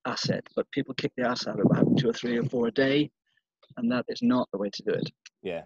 asset, 0.08 0.44
but 0.56 0.70
people 0.72 0.96
kick 0.96 1.12
the 1.16 1.28
ass 1.28 1.46
out 1.46 1.60
of 1.60 1.68
having 1.76 1.96
two 1.96 2.10
or 2.10 2.14
three 2.14 2.40
or 2.40 2.44
four 2.44 2.68
a 2.68 2.72
day, 2.72 3.12
and 3.78 3.92
that 3.92 4.06
is 4.08 4.22
not 4.22 4.48
the 4.52 4.58
way 4.58 4.70
to 4.70 4.84
do 4.84 4.92
it. 4.92 5.12
Yeah. 5.42 5.64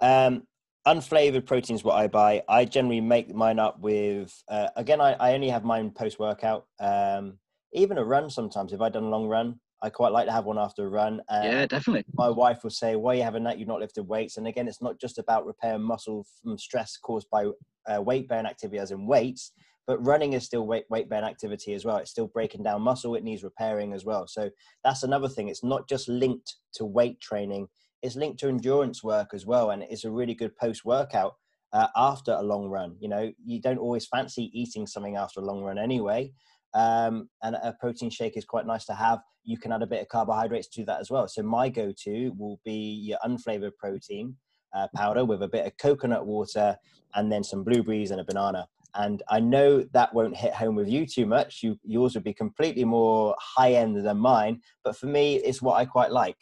Um, 0.00 0.46
unflavored 0.86 1.46
proteins 1.46 1.82
what 1.82 1.96
i 1.96 2.06
buy. 2.06 2.42
I 2.48 2.64
generally 2.64 3.00
make 3.00 3.34
mine 3.34 3.58
up 3.58 3.80
with 3.80 4.32
uh, 4.48 4.68
again 4.76 5.00
I, 5.00 5.14
I 5.14 5.34
only 5.34 5.48
have 5.48 5.64
mine 5.64 5.90
post 5.90 6.18
workout 6.18 6.66
um, 6.80 7.38
even 7.72 7.98
a 7.98 8.04
run 8.04 8.30
sometimes 8.30 8.72
if 8.72 8.80
i've 8.80 8.92
done 8.92 9.02
a 9.02 9.08
long 9.08 9.26
run 9.26 9.58
i 9.82 9.90
quite 9.90 10.12
like 10.12 10.26
to 10.26 10.32
have 10.32 10.44
one 10.44 10.58
after 10.58 10.86
a 10.86 10.88
run. 10.88 11.20
Yeah 11.30 11.66
definitely. 11.66 12.04
my 12.14 12.28
wife 12.28 12.62
will 12.62 12.70
say 12.70 12.94
why 12.96 13.12
are 13.12 13.16
you 13.16 13.22
having 13.22 13.44
that? 13.44 13.58
You've 13.58 13.68
not 13.68 13.80
lifted 13.80 14.04
weights. 14.04 14.36
And 14.36 14.46
again 14.46 14.68
it's 14.68 14.82
not 14.82 15.00
just 15.00 15.18
about 15.18 15.44
repairing 15.44 15.82
muscle 15.82 16.24
from 16.42 16.56
stress 16.56 16.96
caused 16.96 17.28
by 17.30 17.46
uh, 17.88 18.00
weight 18.00 18.28
bearing 18.28 18.46
activity 18.46 18.78
as 18.78 18.90
in 18.92 19.06
weights 19.06 19.52
but 19.86 20.04
running 20.04 20.32
is 20.32 20.44
still 20.44 20.66
weight 20.66 20.84
weight 20.90 21.08
bearing 21.08 21.24
activity 21.24 21.74
as 21.74 21.84
well 21.84 21.96
it's 21.96 22.10
still 22.10 22.26
breaking 22.26 22.62
down 22.62 22.82
muscle 22.82 23.14
it 23.14 23.24
needs 23.24 23.42
repairing 23.42 23.92
as 23.92 24.04
well 24.04 24.26
so 24.26 24.50
that's 24.84 25.02
another 25.02 25.28
thing 25.28 25.48
it's 25.48 25.64
not 25.64 25.88
just 25.88 26.08
linked 26.08 26.56
to 26.72 26.84
weight 26.84 27.20
training 27.20 27.66
it's 28.02 28.16
linked 28.16 28.38
to 28.40 28.48
endurance 28.48 29.02
work 29.02 29.30
as 29.34 29.46
well, 29.46 29.70
and 29.70 29.82
it's 29.82 30.04
a 30.04 30.10
really 30.10 30.34
good 30.34 30.56
post 30.56 30.84
workout 30.84 31.34
uh, 31.72 31.88
after 31.96 32.32
a 32.32 32.42
long 32.42 32.68
run. 32.68 32.96
You 33.00 33.08
know, 33.08 33.32
you 33.44 33.60
don't 33.60 33.78
always 33.78 34.06
fancy 34.06 34.50
eating 34.54 34.86
something 34.86 35.16
after 35.16 35.40
a 35.40 35.44
long 35.44 35.62
run 35.62 35.78
anyway. 35.78 36.32
Um, 36.74 37.28
and 37.42 37.56
a 37.56 37.74
protein 37.80 38.10
shake 38.10 38.36
is 38.36 38.44
quite 38.44 38.66
nice 38.66 38.84
to 38.86 38.94
have. 38.94 39.20
You 39.44 39.56
can 39.58 39.72
add 39.72 39.82
a 39.82 39.86
bit 39.86 40.02
of 40.02 40.08
carbohydrates 40.08 40.68
to 40.68 40.84
that 40.84 41.00
as 41.00 41.10
well. 41.10 41.26
So 41.26 41.42
my 41.42 41.68
go-to 41.68 42.32
will 42.36 42.60
be 42.64 43.00
your 43.02 43.18
unflavored 43.24 43.76
protein 43.78 44.36
uh, 44.74 44.88
powder 44.94 45.24
with 45.24 45.42
a 45.42 45.48
bit 45.48 45.66
of 45.66 45.76
coconut 45.78 46.26
water 46.26 46.76
and 47.14 47.32
then 47.32 47.42
some 47.42 47.64
blueberries 47.64 48.10
and 48.10 48.20
a 48.20 48.24
banana. 48.24 48.68
And 48.98 49.22
I 49.28 49.40
know 49.40 49.84
that 49.92 50.14
won't 50.14 50.36
hit 50.36 50.54
home 50.54 50.74
with 50.74 50.88
you 50.88 51.06
too 51.06 51.26
much. 51.26 51.62
You 51.62 51.78
yours 51.84 52.14
would 52.14 52.24
be 52.24 52.32
completely 52.32 52.84
more 52.84 53.34
high 53.38 53.72
end 53.74 53.96
than 53.96 54.16
mine, 54.18 54.60
but 54.84 54.96
for 54.96 55.06
me, 55.06 55.36
it's 55.36 55.60
what 55.60 55.74
I 55.74 55.84
quite 55.84 56.12
like. 56.12 56.38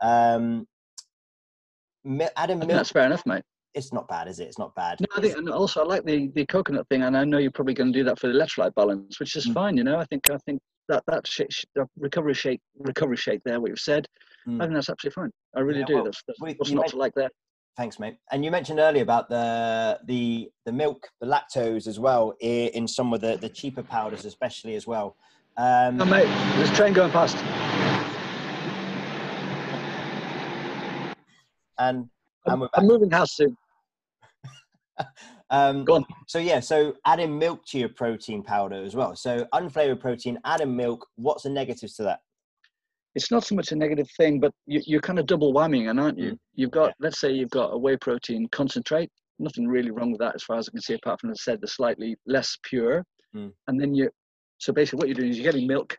Um, 0.00 0.66
adding 2.36 2.58
milk. 2.58 2.70
That's 2.70 2.90
fair 2.90 3.06
enough, 3.06 3.26
mate. 3.26 3.42
It's 3.74 3.92
not 3.92 4.08
bad, 4.08 4.28
is 4.28 4.40
it? 4.40 4.44
It's 4.44 4.58
not 4.58 4.74
bad. 4.74 4.98
No, 5.00 5.06
I 5.16 5.20
think, 5.20 5.36
and 5.36 5.50
also 5.50 5.82
I 5.82 5.84
like 5.84 6.04
the, 6.04 6.28
the 6.34 6.46
coconut 6.46 6.88
thing, 6.88 7.02
and 7.02 7.16
I 7.16 7.24
know 7.24 7.38
you're 7.38 7.50
probably 7.50 7.74
going 7.74 7.92
to 7.92 7.98
do 7.98 8.04
that 8.04 8.18
for 8.18 8.28
the 8.28 8.34
electrolyte 8.34 8.74
balance, 8.74 9.20
which 9.20 9.36
is 9.36 9.46
mm. 9.46 9.54
fine. 9.54 9.76
You 9.76 9.84
know, 9.84 9.98
I 9.98 10.04
think 10.06 10.30
I 10.30 10.38
think 10.46 10.60
that 10.88 11.04
that 11.06 11.26
shake, 11.26 11.50
recovery 11.98 12.34
shake, 12.34 12.60
recovery 12.78 13.16
shake 13.16 13.42
there, 13.44 13.60
what 13.60 13.68
you've 13.68 13.78
said, 13.78 14.06
mm. 14.48 14.56
I 14.56 14.64
think 14.64 14.74
that's 14.74 14.88
absolutely 14.88 15.22
fine. 15.22 15.30
I 15.54 15.60
really 15.60 15.80
yeah, 15.80 15.86
do. 15.86 15.94
Well, 15.96 16.04
that's, 16.04 16.22
that's 16.26 16.40
we, 16.40 16.54
what's 16.54 16.72
not 16.72 16.88
to 16.88 16.96
like 16.96 17.12
there. 17.14 17.30
Thanks, 17.78 18.00
mate. 18.00 18.16
And 18.32 18.44
you 18.44 18.50
mentioned 18.50 18.80
earlier 18.80 19.04
about 19.04 19.28
the 19.28 20.00
the 20.06 20.50
the 20.66 20.72
milk, 20.72 21.08
the 21.20 21.26
lactose 21.28 21.86
as 21.86 22.00
well 22.00 22.34
in 22.40 22.88
some 22.88 23.12
of 23.12 23.20
the 23.20 23.36
the 23.36 23.48
cheaper 23.48 23.84
powders, 23.84 24.24
especially 24.24 24.74
as 24.74 24.84
well. 24.84 25.14
Um, 25.56 26.02
oh, 26.02 26.04
mate, 26.04 26.26
there's 26.56 26.70
a 26.70 26.74
train 26.74 26.92
going 26.92 27.12
past. 27.12 27.36
and, 31.78 32.08
and 32.46 32.68
I'm 32.74 32.86
moving 32.88 33.12
house 33.12 33.36
soon. 33.36 33.56
um, 35.50 35.84
Go 35.84 35.94
on. 35.94 36.04
So 36.26 36.40
yeah, 36.40 36.58
so 36.58 36.96
adding 37.06 37.38
milk 37.38 37.64
to 37.66 37.78
your 37.78 37.90
protein 37.90 38.42
powder 38.42 38.82
as 38.82 38.96
well. 38.96 39.14
So 39.14 39.46
unflavored 39.54 40.00
protein, 40.00 40.40
adding 40.44 40.74
milk. 40.74 41.06
What's 41.14 41.44
the 41.44 41.50
negatives 41.50 41.94
to 41.94 42.02
that? 42.02 42.22
It's 43.14 43.30
not 43.30 43.44
so 43.44 43.54
much 43.54 43.72
a 43.72 43.76
negative 43.76 44.08
thing, 44.16 44.38
but 44.38 44.52
you, 44.66 44.98
are 44.98 45.00
kind 45.00 45.18
of 45.18 45.26
double 45.26 45.52
whamming, 45.52 45.90
and 45.90 45.98
aren't 45.98 46.18
you? 46.18 46.32
Mm. 46.32 46.38
You've 46.54 46.70
got, 46.70 46.88
yeah. 46.88 46.92
let's 47.00 47.20
say, 47.20 47.32
you've 47.32 47.50
got 47.50 47.72
a 47.72 47.78
whey 47.78 47.96
protein 47.96 48.48
concentrate. 48.52 49.10
Nothing 49.38 49.66
really 49.66 49.90
wrong 49.90 50.10
with 50.10 50.20
that, 50.20 50.34
as 50.34 50.42
far 50.42 50.58
as 50.58 50.68
I 50.68 50.72
can 50.72 50.80
see, 50.80 50.94
apart 50.94 51.20
from, 51.20 51.30
as 51.30 51.40
I 51.40 51.52
said, 51.52 51.60
the 51.60 51.68
slightly 51.68 52.16
less 52.26 52.56
pure. 52.62 53.04
Mm. 53.34 53.52
And 53.66 53.80
then 53.80 53.94
you, 53.94 54.10
so 54.58 54.72
basically, 54.72 54.98
what 54.98 55.08
you're 55.08 55.14
doing 55.14 55.30
is 55.30 55.38
you're 55.38 55.50
getting 55.50 55.66
milk 55.66 55.96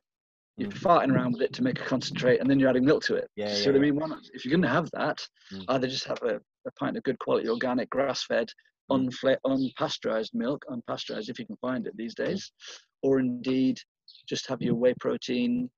you're 0.60 0.70
mm. 0.70 0.80
farting 0.80 1.16
around 1.16 1.34
with 1.34 1.42
it 1.42 1.54
to 1.54 1.64
make 1.64 1.80
a 1.80 1.86
concentrate, 1.86 2.42
and 2.42 2.50
then 2.50 2.60
you're 2.60 2.70
adding 2.70 2.84
milk 2.84 3.02
to 3.06 3.16
it. 3.16 3.30
Yeah, 3.38 3.54
See 3.54 3.64
yeah, 3.64 3.72
what. 3.72 3.76
I 3.78 3.80
mean? 3.80 3.96
One, 3.96 4.22
if 4.34 4.44
you're 4.44 4.52
going 4.52 4.62
to 4.62 4.68
have 4.68 4.90
that, 4.92 5.26
mm. 5.54 5.64
either 5.70 5.88
just 5.88 6.06
have 6.06 6.22
a, 6.22 6.36
a 6.36 6.72
pint 6.78 6.98
of 6.98 7.04
good 7.04 7.18
quality 7.20 7.48
organic 7.48 7.90
grass-fed, 7.90 8.50
mm. 8.92 9.10
unfla- 9.10 9.38
unpasteurized 9.46 10.32
milk, 10.34 10.62
unpasteurized 10.70 11.30
if 11.30 11.40
you 11.40 11.46
can 11.46 11.56
find 11.62 11.88
it 11.88 11.96
these 11.96 12.14
mm. 12.16 12.26
days, 12.26 12.52
or 13.02 13.20
indeed 13.20 13.78
just 14.28 14.50
have 14.50 14.62
your 14.62 14.76
whey 14.76 14.94
protein, 15.00 15.70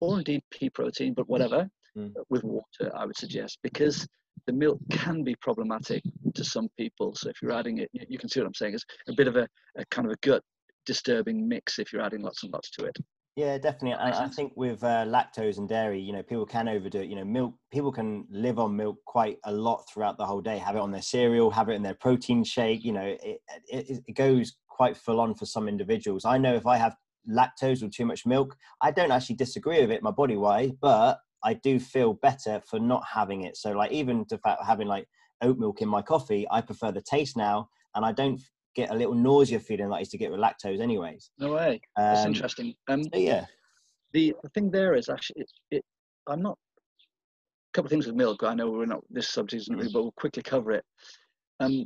or 0.00 0.18
indeed 0.18 0.42
pea 0.50 0.70
protein, 0.70 1.14
but 1.14 1.28
whatever, 1.28 1.68
mm. 1.96 2.12
with 2.30 2.44
water. 2.44 2.90
I 2.94 3.06
would 3.06 3.16
suggest 3.16 3.58
because 3.62 4.06
the 4.46 4.52
milk 4.52 4.78
can 4.90 5.22
be 5.22 5.34
problematic 5.40 6.02
to 6.34 6.44
some 6.44 6.68
people. 6.78 7.14
So 7.14 7.30
if 7.30 7.36
you're 7.40 7.52
adding 7.52 7.78
it, 7.78 7.90
you 7.92 8.18
can 8.18 8.28
see 8.28 8.40
what 8.40 8.46
I'm 8.46 8.54
saying. 8.54 8.74
It's 8.74 8.84
a 9.08 9.14
bit 9.14 9.28
of 9.28 9.36
a, 9.36 9.48
a 9.78 9.84
kind 9.90 10.06
of 10.06 10.12
a 10.12 10.26
gut 10.26 10.42
disturbing 10.86 11.48
mix 11.48 11.78
if 11.78 11.92
you're 11.92 12.02
adding 12.02 12.22
lots 12.22 12.42
and 12.42 12.52
lots 12.52 12.70
to 12.72 12.84
it. 12.84 12.96
Yeah, 13.36 13.58
definitely. 13.58 13.92
And 13.92 14.14
I 14.14 14.28
think 14.28 14.52
with 14.54 14.84
uh, 14.84 15.04
lactose 15.06 15.58
and 15.58 15.68
dairy, 15.68 16.00
you 16.00 16.12
know, 16.12 16.22
people 16.22 16.46
can 16.46 16.68
overdo 16.68 17.00
it. 17.00 17.08
You 17.08 17.16
know, 17.16 17.24
milk, 17.24 17.54
people 17.72 17.90
can 17.90 18.26
live 18.30 18.60
on 18.60 18.76
milk 18.76 18.98
quite 19.06 19.38
a 19.44 19.50
lot 19.50 19.84
throughout 19.92 20.18
the 20.18 20.26
whole 20.26 20.40
day, 20.40 20.56
have 20.58 20.76
it 20.76 20.80
on 20.80 20.92
their 20.92 21.02
cereal, 21.02 21.50
have 21.50 21.68
it 21.68 21.74
in 21.74 21.82
their 21.82 21.96
protein 21.96 22.44
shake. 22.44 22.84
You 22.84 22.92
know, 22.92 23.16
it, 23.20 23.40
it, 23.66 24.02
it 24.06 24.14
goes 24.14 24.54
quite 24.68 24.96
full 24.96 25.18
on 25.18 25.34
for 25.34 25.46
some 25.46 25.68
individuals. 25.68 26.24
I 26.24 26.38
know 26.38 26.54
if 26.54 26.64
I 26.64 26.76
have 26.76 26.94
lactose 27.28 27.82
or 27.82 27.88
too 27.88 28.06
much 28.06 28.26
milk, 28.26 28.56
I 28.82 28.90
don't 28.90 29.12
actually 29.12 29.36
disagree 29.36 29.80
with 29.80 29.90
it, 29.90 30.02
my 30.02 30.10
body 30.10 30.36
wise, 30.36 30.72
but 30.80 31.18
I 31.44 31.54
do 31.54 31.78
feel 31.78 32.14
better 32.14 32.60
for 32.66 32.78
not 32.78 33.04
having 33.10 33.42
it. 33.42 33.56
So, 33.56 33.72
like, 33.72 33.92
even 33.92 34.24
to 34.26 34.38
fact 34.38 34.62
having 34.64 34.88
like 34.88 35.06
oat 35.42 35.58
milk 35.58 35.82
in 35.82 35.88
my 35.88 36.02
coffee, 36.02 36.46
I 36.50 36.60
prefer 36.60 36.92
the 36.92 37.02
taste 37.02 37.36
now, 37.36 37.68
and 37.94 38.04
I 38.04 38.12
don't 38.12 38.40
get 38.74 38.90
a 38.90 38.94
little 38.94 39.14
nausea 39.14 39.60
feeling 39.60 39.88
like 39.88 39.98
I 39.98 40.00
used 40.00 40.10
to 40.12 40.18
get 40.18 40.30
with 40.30 40.40
lactose, 40.40 40.80
anyways. 40.80 41.30
No 41.38 41.54
way. 41.54 41.80
That's 41.96 42.20
um, 42.20 42.28
interesting. 42.28 42.74
Um, 42.88 43.04
so 43.04 43.18
yeah. 43.18 43.46
The, 44.12 44.34
the 44.42 44.48
thing 44.50 44.70
there 44.70 44.94
is 44.94 45.08
actually, 45.08 45.42
it, 45.42 45.50
it, 45.70 45.84
I'm 46.28 46.42
not. 46.42 46.56
A 47.72 47.76
couple 47.76 47.86
of 47.86 47.90
things 47.90 48.06
with 48.06 48.14
milk. 48.14 48.42
I 48.44 48.54
know 48.54 48.70
we're 48.70 48.86
not. 48.86 49.02
This 49.10 49.28
subject 49.28 49.62
isn't 49.62 49.76
really, 49.76 49.90
but 49.92 50.02
we'll 50.02 50.12
quickly 50.12 50.42
cover 50.42 50.70
it. 50.72 50.84
Um, 51.60 51.84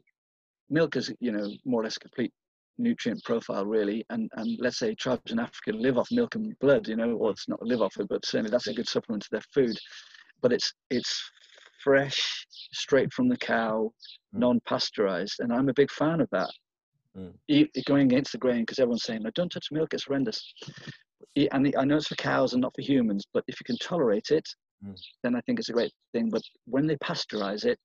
milk 0.68 0.96
is, 0.96 1.12
you 1.20 1.32
know, 1.32 1.50
more 1.64 1.80
or 1.80 1.84
less 1.84 1.96
complete 1.96 2.32
nutrient 2.78 3.22
profile 3.24 3.66
really 3.66 4.04
and 4.10 4.30
and 4.36 4.58
let's 4.60 4.78
say 4.78 4.94
tribes 4.94 5.32
in 5.32 5.38
africa 5.38 5.72
live 5.72 5.98
off 5.98 6.08
milk 6.10 6.34
and 6.34 6.58
blood 6.60 6.86
you 6.86 6.96
know 6.96 7.12
or 7.14 7.30
it's 7.30 7.48
not 7.48 7.62
live 7.62 7.82
off 7.82 7.96
it 7.98 8.06
but 8.08 8.24
certainly 8.24 8.50
that's 8.50 8.68
a 8.68 8.74
good 8.74 8.88
supplement 8.88 9.22
to 9.22 9.28
their 9.32 9.42
food 9.52 9.76
but 10.42 10.52
it's 10.52 10.72
it's 10.90 11.30
fresh 11.82 12.46
straight 12.72 13.12
from 13.12 13.28
the 13.28 13.36
cow 13.36 13.90
mm. 14.34 14.38
non-pasteurized 14.38 15.40
and 15.40 15.52
i'm 15.52 15.68
a 15.68 15.74
big 15.74 15.90
fan 15.90 16.20
of 16.20 16.28
that 16.30 16.50
mm. 17.18 17.84
going 17.86 18.06
against 18.06 18.32
the 18.32 18.38
grain 18.38 18.60
because 18.60 18.78
everyone's 18.78 19.04
saying, 19.04 19.22
no, 19.22 19.30
don't 19.34 19.50
touch 19.50 19.68
milk, 19.70 19.94
it's 19.94 20.04
horrendous. 20.04 20.42
And 21.52 21.72
I 21.78 21.84
know 21.84 21.96
it's 21.96 22.08
for 22.08 22.16
cows 22.16 22.52
and 22.52 22.62
not 22.62 22.74
for 22.74 22.82
humans, 22.82 23.24
but 23.32 23.44
if 23.48 23.60
you 23.60 23.64
can 23.64 23.78
tolerate 23.78 24.30
it, 24.30 24.46
mm. 24.84 24.94
then 25.22 25.34
I 25.34 25.40
think 25.42 25.58
it's 25.58 25.68
a 25.68 25.72
great 25.72 25.92
thing. 26.12 26.30
But 26.30 26.42
when 26.66 26.86
they 26.86 26.96
pasteurize 26.96 27.64
it, 27.64 27.78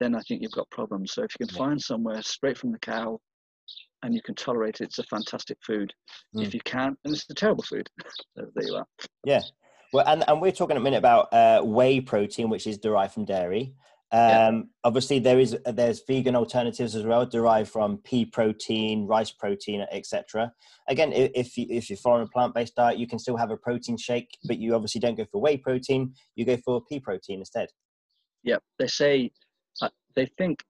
then 0.00 0.14
I 0.14 0.20
think 0.22 0.42
you've 0.42 0.52
got 0.52 0.70
problems. 0.70 1.12
So 1.12 1.22
if 1.22 1.30
you 1.38 1.46
can 1.46 1.54
yeah. 1.54 1.64
find 1.64 1.80
somewhere 1.80 2.22
straight 2.22 2.58
from 2.58 2.72
the 2.72 2.78
cow 2.78 3.18
and 4.02 4.14
you 4.14 4.22
can 4.22 4.34
tolerate 4.34 4.80
it, 4.80 4.84
it's 4.84 4.98
a 4.98 5.04
fantastic 5.04 5.58
food. 5.66 5.92
Mm. 6.36 6.46
If 6.46 6.54
you 6.54 6.60
can't, 6.64 6.98
then 7.04 7.14
it's 7.14 7.28
a 7.30 7.34
terrible 7.34 7.64
food. 7.64 7.88
so 8.36 8.46
there 8.54 8.66
you 8.66 8.74
are. 8.76 8.86
Yeah. 9.24 9.40
Well, 9.92 10.04
and, 10.06 10.24
and 10.28 10.40
we're 10.40 10.52
talking 10.52 10.76
a 10.76 10.80
minute 10.80 10.98
about 10.98 11.32
uh, 11.32 11.62
whey 11.62 12.00
protein, 12.00 12.50
which 12.50 12.66
is 12.66 12.78
derived 12.78 13.14
from 13.14 13.24
dairy. 13.24 13.74
Um, 14.10 14.20
yeah. 14.20 14.60
Obviously, 14.84 15.18
there 15.18 15.38
is 15.38 15.56
there's 15.66 16.02
vegan 16.06 16.34
alternatives 16.34 16.94
as 16.94 17.04
well, 17.04 17.26
derived 17.26 17.70
from 17.70 17.98
pea 17.98 18.24
protein, 18.24 19.06
rice 19.06 19.30
protein, 19.30 19.84
etc. 19.92 20.52
Again, 20.88 21.12
if 21.14 21.56
you, 21.58 21.66
if 21.68 21.90
you're 21.90 21.98
following 21.98 22.24
a 22.24 22.28
plant-based 22.28 22.74
diet, 22.74 22.98
you 22.98 23.06
can 23.06 23.18
still 23.18 23.36
have 23.36 23.50
a 23.50 23.56
protein 23.56 23.98
shake, 23.98 24.30
but 24.44 24.58
you 24.58 24.74
obviously 24.74 25.00
don't 25.00 25.16
go 25.16 25.26
for 25.30 25.40
whey 25.40 25.58
protein. 25.58 26.14
You 26.36 26.46
go 26.46 26.56
for 26.56 26.82
pea 26.82 27.00
protein 27.00 27.40
instead. 27.40 27.68
Yeah, 28.42 28.56
they 28.78 28.86
say 28.86 29.30
uh, 29.82 29.90
they 30.14 30.26
think 30.38 30.62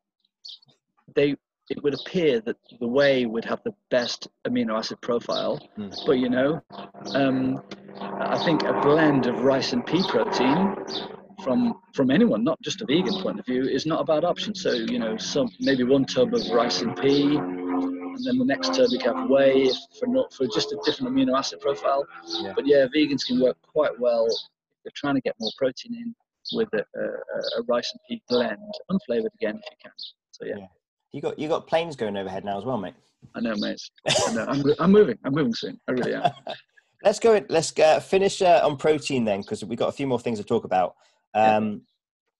they 1.14 1.37
it 1.70 1.83
would 1.83 1.94
appear 1.94 2.40
that 2.40 2.57
the 2.81 2.87
whey 2.87 3.26
would 3.26 3.44
have 3.44 3.62
the 3.64 3.74
best 3.90 4.28
amino 4.46 4.78
acid 4.78 5.00
profile, 5.00 5.61
mm. 5.78 5.94
but 6.07 6.18
you 6.18 6.31
know, 6.31 6.62
um, 7.14 7.62
I 8.00 8.42
think 8.44 8.62
a 8.62 8.81
blend 8.81 9.26
of 9.26 9.42
rice 9.42 9.72
and 9.72 9.85
pea 9.85 10.02
protein 10.09 10.76
from 11.42 11.81
from 11.94 12.11
anyone, 12.11 12.42
not 12.44 12.61
just 12.62 12.81
a 12.81 12.87
vegan 12.87 13.20
point 13.22 13.38
of 13.38 13.46
view, 13.46 13.62
is 13.64 13.87
not 13.87 14.00
a 14.00 14.04
bad 14.04 14.24
option. 14.24 14.54
So 14.54 14.72
you 14.72 14.98
know, 14.98 15.16
some 15.16 15.48
maybe 15.61 15.85
one 15.85 16.04
tub 16.04 16.35
of 16.35 16.48
rice 16.50 16.81
and 16.83 16.96
pea, 16.96 17.37
and 17.37 18.24
then 18.24 18.38
the 18.38 18.44
next 18.44 18.74
tub 18.74 18.88
you 18.90 18.98
have 19.00 19.28
whey 19.28 19.70
for 19.98 20.07
not 20.07 20.33
for 20.33 20.46
just 20.46 20.72
a 20.72 20.78
different 20.85 21.14
amino 21.14 21.37
acid 21.37 21.61
profile. 21.61 22.07
Yeah. 22.42 22.52
But 22.54 22.66
yeah, 22.66 22.87
vegans 22.94 23.26
can 23.26 23.40
work 23.40 23.57
quite 23.62 23.98
well 23.98 24.26
if 24.26 24.35
they're 24.85 24.92
trying 24.94 25.14
to 25.16 25.20
get 25.20 25.35
more 25.38 25.52
protein 25.59 25.94
in 25.94 26.14
with 26.52 26.68
a, 26.72 26.78
a, 26.78 27.04
a 27.61 27.62
rice 27.68 27.92
and 27.92 28.00
pea 28.09 28.22
blend, 28.28 28.59
unflavored 28.90 29.35
again 29.35 29.57
if 29.57 29.70
you 29.70 29.76
can. 29.83 29.92
So 30.31 30.46
yeah. 30.46 30.54
yeah. 30.59 30.66
You 31.12 31.23
got 31.23 31.38
you 31.38 31.49
got 31.49 31.66
planes 31.66 31.97
going 31.97 32.16
overhead 32.16 32.44
now 32.44 32.59
as 32.59 32.64
well, 32.64 32.79
mate. 32.79 32.94
I 33.35 33.40
know, 33.40 33.55
mate. 33.57 33.81
I 34.09 34.33
know. 34.35 34.44
I'm, 34.47 34.62
I'm 34.79 34.92
moving. 34.92 35.18
I'm 35.25 35.33
moving 35.33 35.55
soon. 35.55 35.81
I 35.88 35.92
really 35.92 36.14
am. 36.14 36.31
let's 37.05 37.18
go. 37.18 37.42
Let's 37.49 37.77
uh, 37.79 38.01
finish 38.01 38.42
uh, 38.42 38.61
on 38.62 38.77
protein 38.77 39.25
then, 39.25 39.40
because 39.40 39.64
we've 39.64 39.79
got 39.79 39.88
a 39.88 39.92
few 39.92 40.07
more 40.07 40.21
things 40.21 40.38
to 40.38 40.44
talk 40.44 40.64
about. 40.64 40.94
Um, 41.35 41.83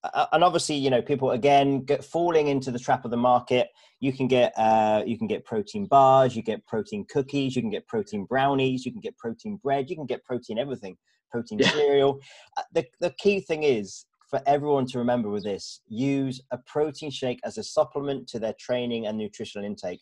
yeah. 0.04 0.26
And 0.33 0.44
obviously, 0.44 0.76
you 0.76 0.90
know, 0.90 1.02
people 1.02 1.33
again 1.33 1.81
get 1.81 2.04
falling 2.04 2.46
into 2.46 2.70
the 2.70 2.78
trap 2.78 3.04
of 3.04 3.11
the 3.11 3.16
market. 3.16 3.68
You 4.00 4.12
can 4.12 4.28
get 4.28 4.52
uh, 4.57 5.02
you 5.04 5.18
can 5.18 5.26
get 5.26 5.44
protein 5.44 5.87
bars, 5.87 6.37
you 6.37 6.42
get 6.42 6.64
protein 6.66 7.04
cookies, 7.11 7.57
you 7.57 7.62
can 7.62 7.70
get 7.70 7.87
protein 7.88 8.24
brownies, 8.24 8.87
you 8.87 8.92
can 8.92 9.00
get 9.00 9.16
protein 9.16 9.59
bread, 9.62 9.90
you 9.90 9.96
can 9.96 10.07
get 10.07 10.24
protein 10.24 10.59
everything, 10.59 10.96
protein 11.33 11.59
yeah. 11.59 11.70
cereal. 11.70 12.20
Uh, 12.57 12.62
the 12.72 12.87
the 13.00 13.11
key 13.18 13.40
thing 13.40 13.64
is 13.64 14.04
for 14.28 14.42
everyone 14.46 14.86
to 14.86 14.98
remember 14.98 15.30
with 15.30 15.44
this: 15.44 15.80
use 15.88 16.40
a 16.50 16.58
protein 16.58 17.10
shake 17.10 17.40
as 17.44 17.58
a 17.58 17.64
supplement 17.64 18.28
to 18.28 18.38
their 18.38 18.54
training 18.58 19.06
and 19.06 19.18
nutritional 19.18 19.66
intake. 19.66 20.00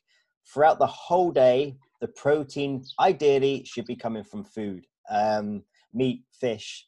Throughout 0.53 0.79
the 0.79 0.87
whole 0.87 1.33
day, 1.33 1.77
the 2.01 2.09
protein 2.09 2.85
ideally 3.01 3.65
should 3.65 3.87
be 3.87 3.97
coming 3.97 4.25
from 4.25 4.45
food, 4.45 4.87
um, 5.11 5.63
meat, 5.93 6.23
fish. 6.33 6.87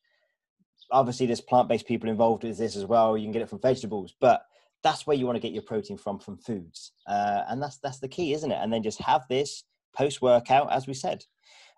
Obviously 0.91 1.27
there's 1.27 1.41
plant-based 1.41 1.87
people 1.87 2.09
involved 2.09 2.45
with 2.45 2.57
this 2.57 2.77
as 2.77 2.87
well. 2.87 3.17
You 3.17 3.25
can 3.25 3.33
get 3.33 3.43
it 3.43 3.51
from 3.51 3.61
vegetables 3.61 4.15
but 4.21 4.43
that's 4.83 5.07
where 5.07 5.17
you 5.17 5.27
want 5.27 5.37
to 5.37 5.41
get 5.41 5.53
your 5.53 5.63
protein 5.63 5.99
from 5.99 6.19
from 6.19 6.39
foods. 6.39 6.93
Uh, 7.07 7.43
and 7.49 7.61
that's 7.63 7.79
that's 7.79 7.99
the 7.99 8.09
key 8.09 8.33
isn't 8.33 8.51
it? 8.51 8.59
And 8.61 8.73
then 8.73 8.83
just 8.83 9.01
have 9.01 9.23
this 9.29 9.65
post 9.97 10.23
workout 10.23 10.73
as 10.73 10.87
we 10.87 10.95
said. 10.95 11.25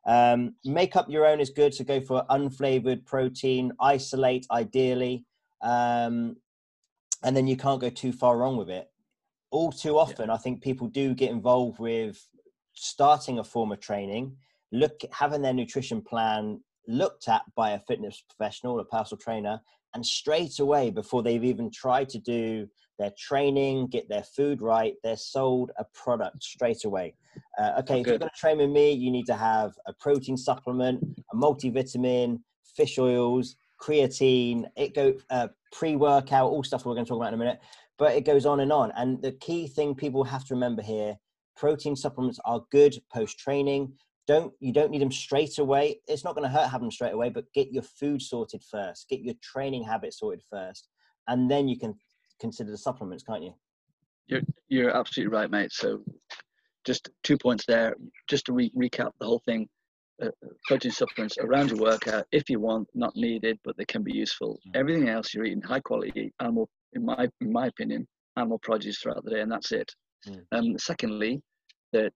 Um, 0.06 0.54
make 0.64 0.96
up 0.96 1.10
your 1.10 1.26
own 1.26 1.40
is 1.40 1.50
good 1.50 1.74
so 1.74 1.84
go 1.84 2.00
for 2.00 2.24
unflavored 2.30 3.04
protein 3.04 3.72
isolate 3.80 4.46
ideally 4.50 5.26
um, 5.62 6.36
and 7.22 7.36
then 7.36 7.46
you 7.46 7.56
can't 7.56 7.80
go 7.80 7.90
too 7.90 8.12
far 8.12 8.38
wrong 8.38 8.56
with 8.56 8.70
it 8.70 8.88
all 9.50 9.72
too 9.72 9.98
often 9.98 10.28
yeah. 10.28 10.34
i 10.34 10.38
think 10.38 10.62
people 10.62 10.86
do 10.86 11.14
get 11.14 11.30
involved 11.30 11.78
with 11.78 12.28
starting 12.74 13.38
a 13.38 13.44
form 13.44 13.72
of 13.72 13.80
training 13.80 14.34
look 14.72 15.00
having 15.12 15.42
their 15.42 15.52
nutrition 15.52 16.00
plan 16.00 16.60
looked 16.90 17.28
at 17.28 17.42
by 17.54 17.70
a 17.70 17.78
fitness 17.78 18.22
professional, 18.28 18.80
a 18.80 18.84
personal 18.84 19.18
trainer, 19.18 19.60
and 19.94 20.04
straight 20.04 20.58
away, 20.58 20.90
before 20.90 21.22
they've 21.22 21.44
even 21.44 21.70
tried 21.70 22.08
to 22.10 22.18
do 22.18 22.68
their 22.98 23.12
training, 23.18 23.86
get 23.88 24.08
their 24.08 24.22
food 24.22 24.60
right, 24.60 24.94
they're 25.02 25.16
sold 25.16 25.70
a 25.78 25.84
product 25.94 26.42
straight 26.42 26.84
away. 26.84 27.14
Uh, 27.58 27.72
okay, 27.78 28.00
if 28.00 28.06
you're 28.06 28.18
going 28.18 28.30
to 28.30 28.38
train 28.38 28.58
with 28.58 28.70
me, 28.70 28.92
you 28.92 29.10
need 29.10 29.26
to 29.26 29.34
have 29.34 29.72
a 29.86 29.92
protein 29.94 30.36
supplement, 30.36 31.02
a 31.32 31.36
multivitamin, 31.36 32.40
fish 32.76 32.98
oils, 32.98 33.56
creatine, 33.80 34.66
it 34.76 34.94
go 34.94 35.14
uh, 35.30 35.48
pre-workout, 35.72 36.50
all 36.50 36.62
stuff 36.62 36.84
we're 36.84 36.94
going 36.94 37.04
to 37.04 37.08
talk 37.08 37.16
about 37.16 37.28
in 37.28 37.34
a 37.34 37.38
minute. 37.38 37.60
But 37.98 38.14
it 38.14 38.24
goes 38.24 38.46
on 38.46 38.60
and 38.60 38.72
on. 38.72 38.92
And 38.96 39.20
the 39.22 39.32
key 39.32 39.66
thing 39.68 39.94
people 39.94 40.24
have 40.24 40.44
to 40.46 40.54
remember 40.54 40.82
here: 40.82 41.16
protein 41.56 41.96
supplements 41.96 42.38
are 42.44 42.64
good 42.70 42.96
post-training. 43.12 43.92
Don't 44.26 44.52
you 44.60 44.72
don't 44.72 44.90
need 44.90 45.02
them 45.02 45.10
straight 45.10 45.58
away. 45.58 46.00
It's 46.06 46.24
not 46.24 46.34
going 46.36 46.48
to 46.48 46.56
hurt 46.56 46.68
having 46.68 46.86
them 46.86 46.92
straight 46.92 47.14
away 47.14 47.30
but 47.30 47.52
get 47.52 47.72
your 47.72 47.82
food 47.82 48.22
sorted 48.22 48.62
first. 48.62 49.08
Get 49.08 49.20
your 49.20 49.34
training 49.42 49.82
habits 49.82 50.20
sorted 50.20 50.42
first 50.48 50.88
and 51.30 51.50
then 51.50 51.68
you 51.68 51.78
can 51.78 51.94
consider 52.38 52.70
the 52.70 52.78
supplements 52.78 53.22
can't 53.22 53.42
you? 53.42 53.54
You're 54.26 54.42
you're 54.68 54.96
absolutely 54.96 55.34
right 55.34 55.50
mate. 55.50 55.72
So 55.72 56.02
just 56.84 57.10
two 57.22 57.36
points 57.36 57.64
there. 57.66 57.96
Just 58.28 58.46
to 58.46 58.52
re- 58.52 58.72
recap 58.76 59.12
the 59.18 59.26
whole 59.26 59.42
thing 59.44 59.68
uh, 60.22 60.28
protein 60.66 60.90
supplements 60.90 61.36
around 61.38 61.70
your 61.70 61.78
workout 61.78 62.26
if 62.32 62.48
you 62.50 62.60
want 62.60 62.86
not 62.94 63.14
needed 63.16 63.58
but 63.64 63.76
they 63.76 63.84
can 63.84 64.02
be 64.02 64.12
useful 64.12 64.58
mm. 64.66 64.78
everything 64.78 65.08
else 65.08 65.32
you're 65.32 65.44
eating 65.44 65.62
high 65.62 65.80
quality 65.80 66.32
animal 66.40 66.68
in 66.94 67.04
my 67.04 67.28
in 67.40 67.52
my 67.52 67.66
opinion 67.66 68.06
animal 68.36 68.58
produce 68.58 68.98
throughout 68.98 69.24
the 69.24 69.30
day 69.30 69.40
and 69.40 69.50
that's 69.50 69.72
it 69.72 69.90
mm. 70.28 70.40
um, 70.52 70.78
secondly 70.78 71.40
that 71.92 72.12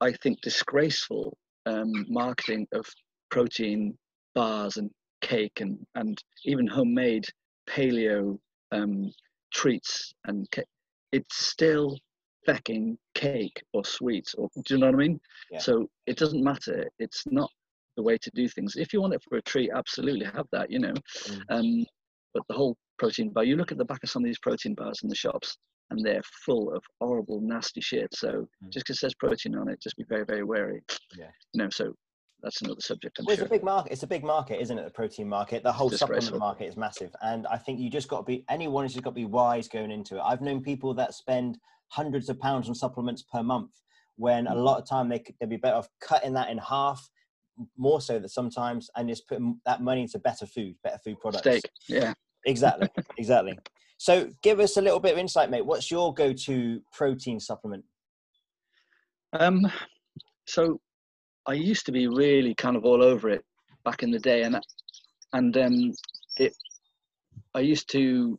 I 0.00 0.12
think, 0.12 0.40
disgraceful 0.40 1.36
um, 1.66 1.92
marketing 2.08 2.66
of 2.72 2.86
protein 3.30 3.96
bars 4.34 4.76
and 4.78 4.90
cake 5.20 5.60
and, 5.60 5.78
and 5.94 6.16
even 6.44 6.66
homemade 6.66 7.26
paleo 7.68 8.38
um, 8.72 9.12
treats 9.52 10.12
and 10.24 10.50
cake. 10.50 10.64
It's 11.12 11.46
still 11.46 11.98
fecking 12.48 12.96
cake 13.14 13.62
or 13.72 13.84
sweets 13.84 14.34
or 14.34 14.48
do 14.64 14.74
you 14.74 14.80
know 14.80 14.86
what 14.86 14.94
I 14.94 14.98
mean? 14.98 15.20
Yeah. 15.50 15.58
So 15.58 15.88
it 16.06 16.16
doesn't 16.16 16.42
matter. 16.42 16.88
It's 16.98 17.24
not 17.26 17.50
the 17.96 18.02
way 18.02 18.18
to 18.18 18.30
do 18.34 18.48
things. 18.48 18.76
If 18.76 18.92
you 18.92 19.00
want 19.00 19.14
it 19.14 19.22
for 19.28 19.38
a 19.38 19.42
treat, 19.42 19.70
absolutely 19.74 20.26
have 20.26 20.46
that, 20.52 20.70
you 20.70 20.78
know. 20.78 20.94
Mm. 21.26 21.42
Um, 21.50 21.86
but 22.34 22.42
the 22.48 22.54
whole 22.54 22.76
protein 22.98 23.30
bar, 23.30 23.44
you 23.44 23.56
look 23.56 23.72
at 23.72 23.78
the 23.78 23.84
back 23.84 24.02
of 24.02 24.10
some 24.10 24.22
of 24.22 24.26
these 24.26 24.38
protein 24.38 24.74
bars 24.74 25.00
in 25.02 25.08
the 25.08 25.14
shops, 25.14 25.56
and 25.90 26.04
they're 26.04 26.22
full 26.46 26.72
of 26.72 26.82
horrible, 27.00 27.40
nasty 27.40 27.80
shit. 27.80 28.08
So 28.14 28.28
mm. 28.28 28.70
just 28.70 28.86
because 28.86 28.96
it 28.96 29.00
says 29.00 29.14
protein 29.14 29.56
on 29.56 29.68
it, 29.68 29.82
just 29.82 29.96
be 29.96 30.04
very, 30.08 30.24
very 30.24 30.44
wary. 30.44 30.82
Yeah. 31.16 31.30
You 31.52 31.62
know, 31.62 31.68
so 31.70 31.94
that's 32.42 32.62
another 32.62 32.80
subject. 32.80 33.18
I'm 33.18 33.26
well, 33.26 33.36
sure. 33.36 33.44
It's 33.44 33.50
a 33.50 33.54
big 33.54 33.64
market. 33.64 33.92
It's 33.92 34.02
a 34.02 34.06
big 34.06 34.24
market, 34.24 34.60
isn't 34.60 34.78
it? 34.78 34.84
The 34.84 34.90
protein 34.90 35.28
market. 35.28 35.62
The 35.62 35.72
whole 35.72 35.90
supplement 35.90 36.38
market 36.38 36.66
is 36.66 36.76
massive, 36.76 37.14
and 37.22 37.46
I 37.46 37.56
think 37.56 37.80
you 37.80 37.90
just 37.90 38.08
got 38.08 38.18
to 38.18 38.22
be 38.24 38.44
anyone 38.48 38.84
has 38.84 38.92
just 38.92 39.04
got 39.04 39.10
to 39.10 39.14
be 39.14 39.24
wise 39.24 39.68
going 39.68 39.90
into 39.90 40.16
it. 40.16 40.22
I've 40.24 40.40
known 40.40 40.62
people 40.62 40.94
that 40.94 41.14
spend 41.14 41.58
hundreds 41.88 42.28
of 42.28 42.38
pounds 42.38 42.68
on 42.68 42.74
supplements 42.74 43.22
per 43.22 43.42
month, 43.42 43.72
when 44.16 44.46
a 44.46 44.52
mm. 44.52 44.64
lot 44.64 44.78
of 44.78 44.88
time 44.88 45.08
they 45.08 45.18
could, 45.18 45.34
they'd 45.40 45.48
be 45.48 45.56
better 45.56 45.76
off 45.76 45.88
cutting 46.00 46.34
that 46.34 46.50
in 46.50 46.58
half, 46.58 47.08
more 47.76 48.00
so 48.00 48.18
that 48.18 48.28
sometimes, 48.28 48.90
and 48.96 49.08
just 49.08 49.26
putting 49.28 49.60
that 49.66 49.82
money 49.82 50.02
into 50.02 50.18
better 50.18 50.46
food, 50.46 50.74
better 50.84 50.98
food 51.04 51.18
products. 51.20 51.42
Steak. 51.42 51.62
Yeah. 51.88 52.12
Exactly. 52.46 52.88
exactly. 53.18 53.58
So 53.98 54.30
give 54.42 54.60
us 54.60 54.76
a 54.76 54.82
little 54.82 55.00
bit 55.00 55.12
of 55.12 55.18
insight, 55.18 55.50
mate. 55.50 55.64
What's 55.64 55.90
your 55.90 56.14
go-to 56.14 56.80
protein 56.92 57.38
supplement? 57.38 57.84
Um, 59.32 59.70
so 60.46 60.80
I 61.50 61.54
used 61.54 61.84
to 61.86 61.92
be 61.92 62.06
really 62.06 62.54
kind 62.54 62.76
of 62.76 62.84
all 62.84 63.02
over 63.02 63.28
it 63.28 63.44
back 63.84 64.04
in 64.04 64.12
the 64.12 64.20
day, 64.20 64.42
and 64.42 64.60
and 65.32 65.56
um, 65.56 65.92
it 66.36 66.54
I 67.54 67.60
used 67.60 67.90
to 67.90 68.38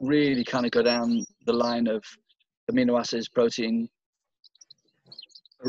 really 0.00 0.42
kind 0.42 0.66
of 0.66 0.72
go 0.72 0.82
down 0.82 1.24
the 1.46 1.52
line 1.52 1.86
of 1.86 2.02
amino 2.68 2.98
acids, 2.98 3.28
protein, 3.28 3.88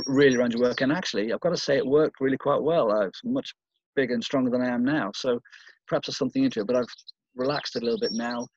really 0.08 0.36
around 0.36 0.54
your 0.54 0.64
work. 0.64 0.82
And 0.82 0.92
actually, 0.92 1.32
I've 1.32 1.42
got 1.42 1.52
to 1.52 1.58
say, 1.58 1.78
it 1.78 1.86
worked 1.86 2.20
really 2.20 2.38
quite 2.38 2.64
well. 2.64 2.92
I 2.92 3.06
was 3.06 3.22
much 3.24 3.54
bigger 3.96 4.16
and 4.16 4.24
stronger 4.24 4.50
than 4.50 4.64
I 4.64 4.74
am 4.74 4.84
now. 4.84 5.12
So 5.16 5.40
perhaps 5.88 6.08
there's 6.08 6.18
something 6.18 6.44
into 6.44 6.62
it, 6.62 6.68
but 6.68 6.76
I've 6.76 6.94
relaxed 7.36 7.76
a 7.76 7.82
little 7.82 8.00
bit 8.00 8.14
now 8.14 8.48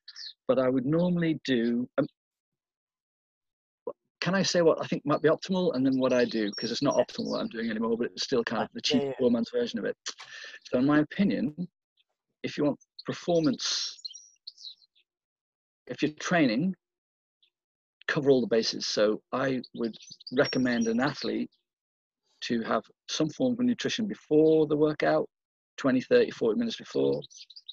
but 0.49 0.59
I 0.59 0.69
would 0.69 0.87
normally 0.87 1.41
do. 1.45 1.89
Um, 1.99 2.07
can 4.27 4.35
I 4.35 4.43
say 4.43 4.61
what 4.61 4.83
I 4.83 4.89
think 4.89 5.07
might 5.07 5.23
be 5.23 5.29
optimal 5.29 5.77
and 5.77 5.87
then 5.87 6.01
what 6.01 6.12
I 6.12 6.25
do? 6.25 6.51
Because 6.51 6.73
it's 6.73 6.83
not 6.83 6.97
optimal 6.97 7.27
what 7.27 7.41
I'm 7.41 7.47
doing 7.47 7.71
anymore, 7.71 7.97
but 7.97 8.09
it's 8.09 8.25
still 8.25 8.43
kind 8.43 8.61
of 8.61 8.67
ah, 8.67 8.73
the 8.75 8.81
cheap 8.81 9.01
yeah, 9.01 9.09
yeah. 9.11 9.15
poor 9.21 9.31
man's 9.31 9.51
version 9.55 9.79
of 9.79 9.85
it. 9.85 9.97
So, 10.65 10.81
in 10.81 10.85
my 10.85 10.99
opinion, 10.99 11.55
if 12.43 12.59
you 12.59 12.65
want 12.65 12.77
performance, 13.05 14.01
if 15.87 16.03
you're 16.03 16.11
training, 16.18 16.74
cover 18.09 18.31
all 18.31 18.41
the 18.41 18.49
bases. 18.49 18.89
So, 18.89 19.22
I 19.33 19.62
would 19.77 19.95
recommend 20.37 20.89
an 20.89 20.99
athlete 20.99 21.49
to 22.47 22.62
have 22.62 22.83
some 23.09 23.31
form 23.31 23.53
of 23.53 23.61
nutrition 23.61 24.09
before 24.09 24.66
the 24.66 24.77
workout 24.77 25.29
20, 25.77 26.01
30, 26.01 26.33
40 26.33 26.59
minutes 26.59 26.79
before, 26.79 27.22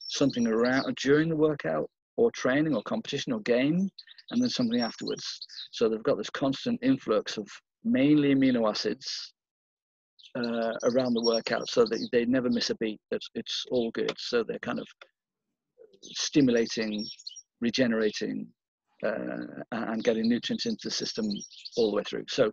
something 0.08 0.46
around 0.46 0.96
during 0.98 1.30
the 1.30 1.36
workout, 1.36 1.90
or 2.16 2.30
training 2.30 2.76
or 2.76 2.84
competition 2.84 3.34
or 3.34 3.40
game, 3.40 3.90
and 4.32 4.42
then 4.42 4.50
something 4.50 4.82
afterwards. 4.82 5.40
So 5.72 5.90
they've 5.90 6.04
got 6.04 6.18
this 6.18 6.30
constant 6.30 6.80
influx 6.82 7.38
of 7.38 7.48
mainly 7.84 8.34
amino 8.34 8.70
acids 8.70 9.34
uh, 10.36 10.74
around 10.84 11.14
the 11.14 11.24
workout 11.24 11.70
so 11.70 11.86
that 11.86 12.08
they 12.12 12.26
never 12.26 12.50
miss 12.50 12.70
a 12.70 12.76
beat. 12.76 13.00
It's, 13.12 13.30
it's 13.36 13.66
all 13.72 13.92
good. 13.92 14.14
So 14.18 14.44
they're 14.44 14.60
kind 14.60 14.80
of 14.80 14.88
stimulating, 16.02 17.06
regenerating, 17.62 18.48
uh, 19.06 19.46
and 19.72 20.04
getting 20.04 20.30
nutrients 20.30 20.66
into 20.66 20.88
the 20.88 20.92
system 20.92 21.26
all 21.78 21.92
the 21.92 21.98
way 21.98 22.04
through. 22.04 22.24
So, 22.30 22.52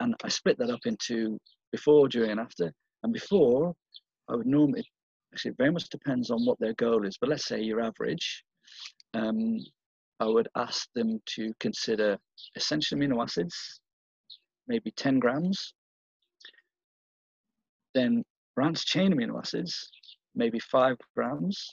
and 0.00 0.14
I 0.24 0.28
split 0.28 0.58
that 0.58 0.70
up 0.70 0.80
into 0.86 1.38
before, 1.72 2.08
during, 2.08 2.30
and 2.30 2.40
after. 2.40 2.72
And 3.02 3.12
before, 3.12 3.74
I 4.28 4.36
would 4.36 4.46
normally, 4.46 4.84
actually, 5.32 5.52
it 5.52 5.56
very 5.58 5.72
much 5.72 5.88
depends 5.88 6.30
on 6.30 6.44
what 6.44 6.58
their 6.60 6.74
goal 6.74 7.04
is, 7.04 7.16
but 7.20 7.30
let's 7.30 7.46
say 7.46 7.60
your 7.60 7.80
average, 7.80 8.44
um, 9.14 9.58
I 10.22 10.26
would 10.26 10.48
ask 10.54 10.88
them 10.94 11.20
to 11.34 11.52
consider 11.58 12.16
essential 12.54 12.96
amino 12.96 13.20
acids, 13.20 13.80
maybe 14.68 14.92
10 14.92 15.18
grams, 15.18 15.74
then 17.92 18.22
branched 18.54 18.86
chain 18.86 19.12
amino 19.12 19.36
acids, 19.40 19.90
maybe 20.36 20.60
five 20.60 20.96
grams, 21.16 21.68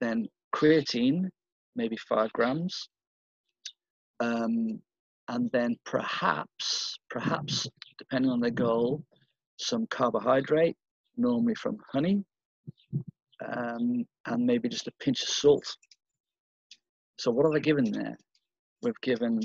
then 0.00 0.26
creatine, 0.52 1.28
maybe 1.76 1.96
five 1.96 2.32
grams, 2.32 2.88
um, 4.18 4.82
and 5.28 5.48
then 5.52 5.76
perhaps, 5.86 6.98
perhaps, 7.08 7.68
depending 7.98 8.32
on 8.32 8.40
their 8.40 8.50
goal, 8.50 9.00
some 9.58 9.86
carbohydrate, 9.86 10.76
normally 11.16 11.54
from 11.54 11.76
honey, 11.92 12.24
um, 13.46 14.04
and 14.26 14.44
maybe 14.44 14.68
just 14.68 14.88
a 14.88 14.92
pinch 14.98 15.22
of 15.22 15.28
salt. 15.28 15.76
So 17.18 17.30
what 17.30 17.46
are 17.46 17.52
they 17.52 17.60
given 17.60 17.90
there? 17.90 18.16
We've 18.82 19.00
given 19.02 19.40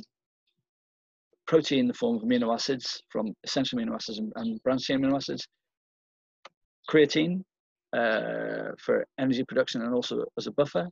protein 1.47 1.80
in 1.80 1.88
the 1.88 1.93
form 1.93 2.18
of 2.18 2.24
amino 2.24 2.53
acids 2.53 3.01
from 3.09 3.34
essential 3.43 3.80
amino 3.80 3.95
acids 3.95 4.20
and, 4.20 4.32
and 4.36 4.61
branched 4.63 4.86
chain 4.86 4.99
amino 4.99 5.15
acids, 5.15 5.47
creatine 6.89 7.43
uh, 7.93 8.72
for 8.80 9.05
energy 9.20 9.43
production 9.43 9.82
and 9.82 9.93
also 9.93 10.26
as 10.38 10.47
a 10.47 10.51
buffer. 10.51 10.88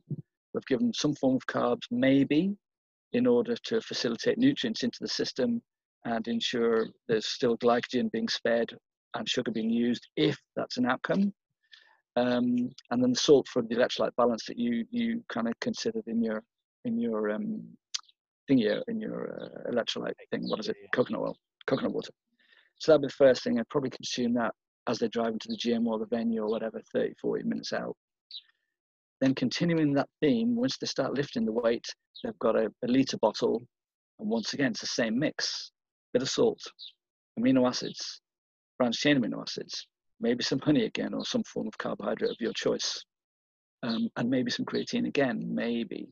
We've 0.54 0.66
given 0.66 0.92
some 0.94 1.14
form 1.14 1.36
of 1.36 1.46
carbs, 1.46 1.82
maybe, 1.90 2.56
in 3.12 3.26
order 3.26 3.56
to 3.64 3.80
facilitate 3.80 4.38
nutrients 4.38 4.82
into 4.82 4.98
the 5.00 5.08
system 5.08 5.62
and 6.04 6.26
ensure 6.28 6.86
there's 7.08 7.26
still 7.26 7.58
glycogen 7.58 8.10
being 8.12 8.28
spared 8.28 8.74
and 9.14 9.28
sugar 9.28 9.50
being 9.50 9.70
used 9.70 10.08
if 10.16 10.38
that's 10.54 10.76
an 10.76 10.86
outcome. 10.86 11.32
Um, 12.16 12.70
and 12.90 13.02
then 13.02 13.12
the 13.12 13.18
salt 13.18 13.46
for 13.48 13.62
the 13.62 13.74
electrolyte 13.74 14.16
balance 14.16 14.46
that 14.46 14.58
you 14.58 14.86
you 14.90 15.22
kind 15.28 15.48
of 15.48 15.54
considered 15.60 16.04
in 16.06 16.22
your 16.22 16.42
in 16.86 16.98
your 16.98 17.30
um, 17.30 17.62
thing 18.46 18.58
here 18.58 18.82
in 18.88 19.00
your 19.00 19.32
uh, 19.32 19.70
electrolyte 19.70 20.14
thing. 20.30 20.48
What 20.48 20.60
is 20.60 20.68
it? 20.68 20.76
Coconut 20.94 21.20
oil, 21.20 21.36
coconut 21.66 21.92
water. 21.92 22.12
So 22.78 22.92
that'd 22.92 23.02
be 23.02 23.08
the 23.08 23.12
first 23.12 23.42
thing. 23.42 23.58
I'd 23.58 23.68
probably 23.68 23.90
consume 23.90 24.34
that 24.34 24.54
as 24.88 24.98
they're 24.98 25.08
driving 25.08 25.38
to 25.40 25.48
the 25.48 25.56
gym 25.56 25.86
or 25.86 25.98
the 25.98 26.06
venue 26.06 26.42
or 26.42 26.50
whatever, 26.50 26.80
30, 26.92 27.14
40 27.20 27.44
minutes 27.44 27.72
out. 27.72 27.96
Then 29.20 29.34
continuing 29.34 29.94
that 29.94 30.08
theme, 30.20 30.54
once 30.54 30.76
they 30.78 30.86
start 30.86 31.14
lifting 31.14 31.44
the 31.44 31.52
weight, 31.52 31.86
they've 32.22 32.38
got 32.38 32.56
a, 32.56 32.70
a 32.84 32.86
litre 32.86 33.18
bottle. 33.18 33.62
And 34.20 34.28
once 34.28 34.52
again, 34.52 34.72
it's 34.72 34.80
the 34.80 34.86
same 34.86 35.18
mix. 35.18 35.72
Bit 36.12 36.22
of 36.22 36.28
salt, 36.28 36.60
amino 37.38 37.66
acids, 37.66 38.20
branched 38.78 39.00
chain 39.00 39.20
amino 39.20 39.42
acids, 39.42 39.86
maybe 40.20 40.44
some 40.44 40.60
honey 40.60 40.84
again 40.84 41.14
or 41.14 41.24
some 41.24 41.42
form 41.44 41.66
of 41.66 41.76
carbohydrate 41.78 42.30
of 42.30 42.36
your 42.40 42.52
choice. 42.52 43.04
Um, 43.82 44.08
and 44.16 44.30
maybe 44.30 44.50
some 44.50 44.64
creatine 44.64 45.06
again, 45.06 45.42
maybe. 45.54 46.08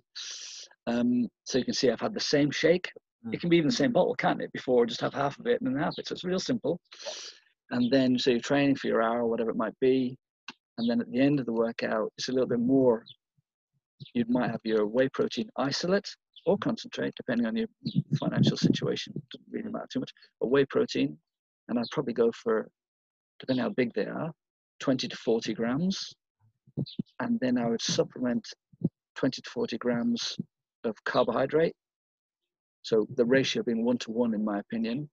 Um, 0.86 1.28
so 1.44 1.58
you 1.58 1.64
can 1.64 1.74
see 1.74 1.90
I've 1.90 2.00
had 2.00 2.14
the 2.14 2.20
same 2.20 2.50
shake. 2.50 2.90
It 3.32 3.40
can 3.40 3.48
be 3.48 3.56
even 3.56 3.70
the 3.70 3.74
same 3.74 3.92
bottle, 3.92 4.14
can't 4.14 4.42
it? 4.42 4.52
Before 4.52 4.84
just 4.84 5.00
have 5.00 5.14
half 5.14 5.38
of 5.38 5.46
it 5.46 5.60
and 5.60 5.74
then 5.74 5.82
half 5.82 5.94
it. 5.98 6.06
So 6.08 6.12
it's 6.12 6.24
real 6.24 6.38
simple. 6.38 6.78
And 7.70 7.90
then 7.90 8.18
so 8.18 8.30
you're 8.30 8.40
training 8.40 8.76
for 8.76 8.88
your 8.88 9.02
hour, 9.02 9.20
or 9.22 9.26
whatever 9.26 9.50
it 9.50 9.56
might 9.56 9.78
be. 9.80 10.16
And 10.76 10.90
then 10.90 11.00
at 11.00 11.10
the 11.10 11.20
end 11.20 11.40
of 11.40 11.46
the 11.46 11.52
workout, 11.52 12.12
it's 12.18 12.28
a 12.28 12.32
little 12.32 12.48
bit 12.48 12.60
more. 12.60 13.04
You 14.12 14.24
might 14.28 14.50
have 14.50 14.60
your 14.64 14.86
whey 14.86 15.08
protein 15.08 15.48
isolate 15.56 16.08
or 16.46 16.58
concentrate, 16.58 17.14
depending 17.16 17.46
on 17.46 17.56
your 17.56 17.68
financial 18.18 18.56
situation. 18.56 19.14
Doesn't 19.32 19.46
really 19.50 19.70
matter 19.70 19.86
too 19.90 20.00
much. 20.00 20.12
But 20.40 20.50
whey 20.50 20.66
protein, 20.66 21.16
and 21.68 21.78
I'd 21.78 21.86
probably 21.92 22.12
go 22.12 22.30
for, 22.32 22.68
depending 23.40 23.62
how 23.62 23.70
big 23.70 23.94
they 23.94 24.06
are, 24.06 24.32
20 24.80 25.08
to 25.08 25.16
40 25.16 25.54
grams. 25.54 26.12
And 27.20 27.38
then 27.40 27.58
I 27.58 27.66
would 27.66 27.82
supplement 27.82 28.46
20 29.16 29.42
to 29.42 29.50
40 29.50 29.78
grams 29.78 30.36
of 30.84 30.96
carbohydrate. 31.04 31.74
So 32.82 33.06
the 33.16 33.24
ratio 33.24 33.62
being 33.62 33.84
one 33.84 33.98
to 33.98 34.10
one, 34.10 34.34
in 34.34 34.44
my 34.44 34.58
opinion, 34.58 35.08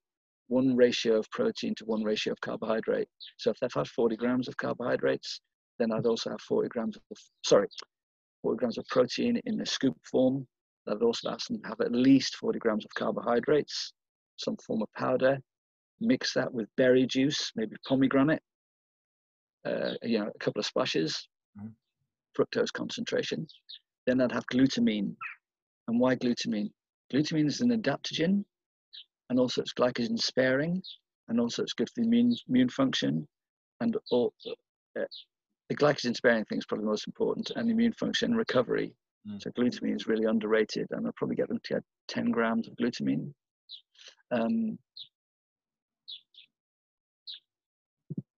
one 0.47 0.75
ratio 0.75 1.17
of 1.17 1.29
protein 1.31 1.73
to 1.75 1.85
one 1.85 2.03
ratio 2.03 2.33
of 2.33 2.41
carbohydrate. 2.41 3.07
So 3.37 3.51
if 3.51 3.57
they've 3.59 3.73
had 3.73 3.87
40 3.87 4.17
grams 4.17 4.47
of 4.49 4.57
carbohydrates, 4.57 5.39
then 5.79 5.91
I'd 5.91 6.05
also 6.05 6.29
have 6.31 6.41
40 6.41 6.67
grams 6.69 6.97
of, 6.97 7.17
sorry, 7.45 7.67
40 8.41 8.57
grams 8.57 8.77
of 8.77 8.85
protein 8.87 9.39
in 9.45 9.57
the 9.57 9.65
scoop 9.65 9.95
form. 10.11 10.45
I'd 10.87 11.01
also 11.01 11.29
to 11.29 11.59
have 11.65 11.79
at 11.79 11.91
least 11.91 12.35
40 12.35 12.59
grams 12.59 12.85
of 12.85 12.91
carbohydrates, 12.95 13.93
some 14.37 14.57
form 14.65 14.81
of 14.81 14.89
powder. 14.97 15.39
Mix 16.01 16.33
that 16.33 16.51
with 16.51 16.67
berry 16.75 17.05
juice, 17.05 17.51
maybe 17.55 17.75
pomegranate, 17.87 18.41
uh, 19.65 19.93
you 20.01 20.19
know, 20.19 20.31
a 20.33 20.39
couple 20.39 20.59
of 20.59 20.65
splashes. 20.65 21.27
Fructose 22.37 22.71
concentration. 22.71 23.47
Then 24.07 24.21
I'd 24.21 24.31
have 24.31 24.45
glutamine. 24.51 25.15
And 25.87 25.99
why 25.99 26.15
glutamine? 26.15 26.71
Glutamine 27.13 27.47
is 27.47 27.61
an 27.61 27.69
adaptogen, 27.69 28.43
and 29.29 29.39
also 29.39 29.61
it's 29.61 29.73
glycogen 29.73 30.19
sparing, 30.19 30.81
and 31.27 31.39
also 31.39 31.63
it's 31.63 31.73
good 31.73 31.89
for 31.89 32.01
the 32.01 32.07
immune, 32.07 32.35
immune 32.47 32.69
function, 32.69 33.27
and 33.81 33.97
all, 34.11 34.33
uh, 34.45 35.03
the 35.69 35.75
glycogen 35.75 36.15
sparing 36.15 36.45
thing 36.45 36.57
is 36.59 36.65
probably 36.65 36.85
the 36.85 36.91
most 36.91 37.07
important, 37.07 37.51
and 37.55 37.69
immune 37.69 37.93
function 37.93 38.35
recovery. 38.35 38.93
Mm. 39.27 39.41
So 39.41 39.51
glutamine 39.51 39.95
is 39.95 40.07
really 40.07 40.25
underrated, 40.25 40.87
and 40.91 41.05
I'll 41.05 41.13
probably 41.13 41.35
get 41.35 41.49
them 41.49 41.59
to 41.63 41.73
get 41.75 41.83
10 42.07 42.31
grams 42.31 42.67
of 42.67 42.75
glutamine. 42.75 43.33
Um, 44.31 44.77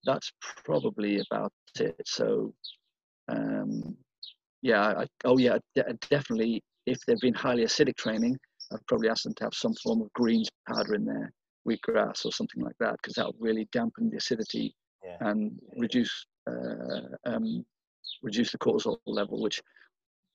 that's 0.06 0.32
probably 0.66 1.22
about 1.32 1.54
it. 1.80 2.02
So, 2.06 2.54
um, 3.30 3.96
yeah, 4.62 4.82
I, 4.82 5.08
oh 5.26 5.38
yeah, 5.38 5.58
definitely. 6.10 6.62
If 6.86 7.00
they've 7.06 7.20
been 7.20 7.34
highly 7.34 7.64
acidic 7.64 7.96
training, 7.98 8.38
I'd 8.72 8.86
probably 8.88 9.10
ask 9.10 9.24
them 9.24 9.34
to 9.36 9.44
have 9.46 9.54
some 9.54 9.74
form 9.84 10.02
of 10.02 10.12
greens 10.14 10.50
powder 10.68 10.96
in 10.96 11.06
there, 11.06 11.32
wheatgrass 11.68 12.26
or 12.26 12.32
something 12.32 12.62
like 12.62 12.76
that, 12.80 12.96
because 13.02 13.16
that 13.16 13.26
will 13.26 13.36
really 13.40 13.68
dampen 13.72 14.10
the 14.10 14.18
acidity 14.18 14.76
yeah. 15.04 15.18
and 15.22 15.60
reduce 15.78 16.26
uh, 16.50 17.16
um, 17.26 17.66
reduce 18.22 18.52
the 18.52 18.58
cortisol 18.58 18.98
level. 19.06 19.42
Which 19.42 19.62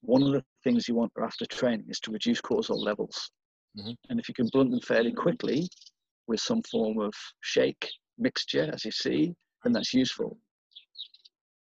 one 0.02 0.22
of 0.22 0.32
the 0.32 0.44
things 0.64 0.88
you 0.88 0.94
want 0.94 1.12
after 1.22 1.44
training 1.46 1.86
is 1.88 2.00
to 2.00 2.12
reduce 2.12 2.40
cortisol 2.40 2.82
levels. 2.82 3.30
Mm-hmm. 3.78 3.92
And 4.10 4.20
if 4.20 4.28
you 4.28 4.34
can 4.34 4.48
blunt 4.52 4.70
them 4.70 4.80
fairly 4.80 5.12
quickly 5.12 5.68
with 6.26 6.40
some 6.40 6.62
form 6.62 6.98
of 6.98 7.12
shake 7.40 7.88
mixture, 8.18 8.70
as 8.72 8.84
you 8.84 8.90
see, 8.90 9.34
then 9.64 9.72
that's 9.72 9.94
useful. 9.94 10.38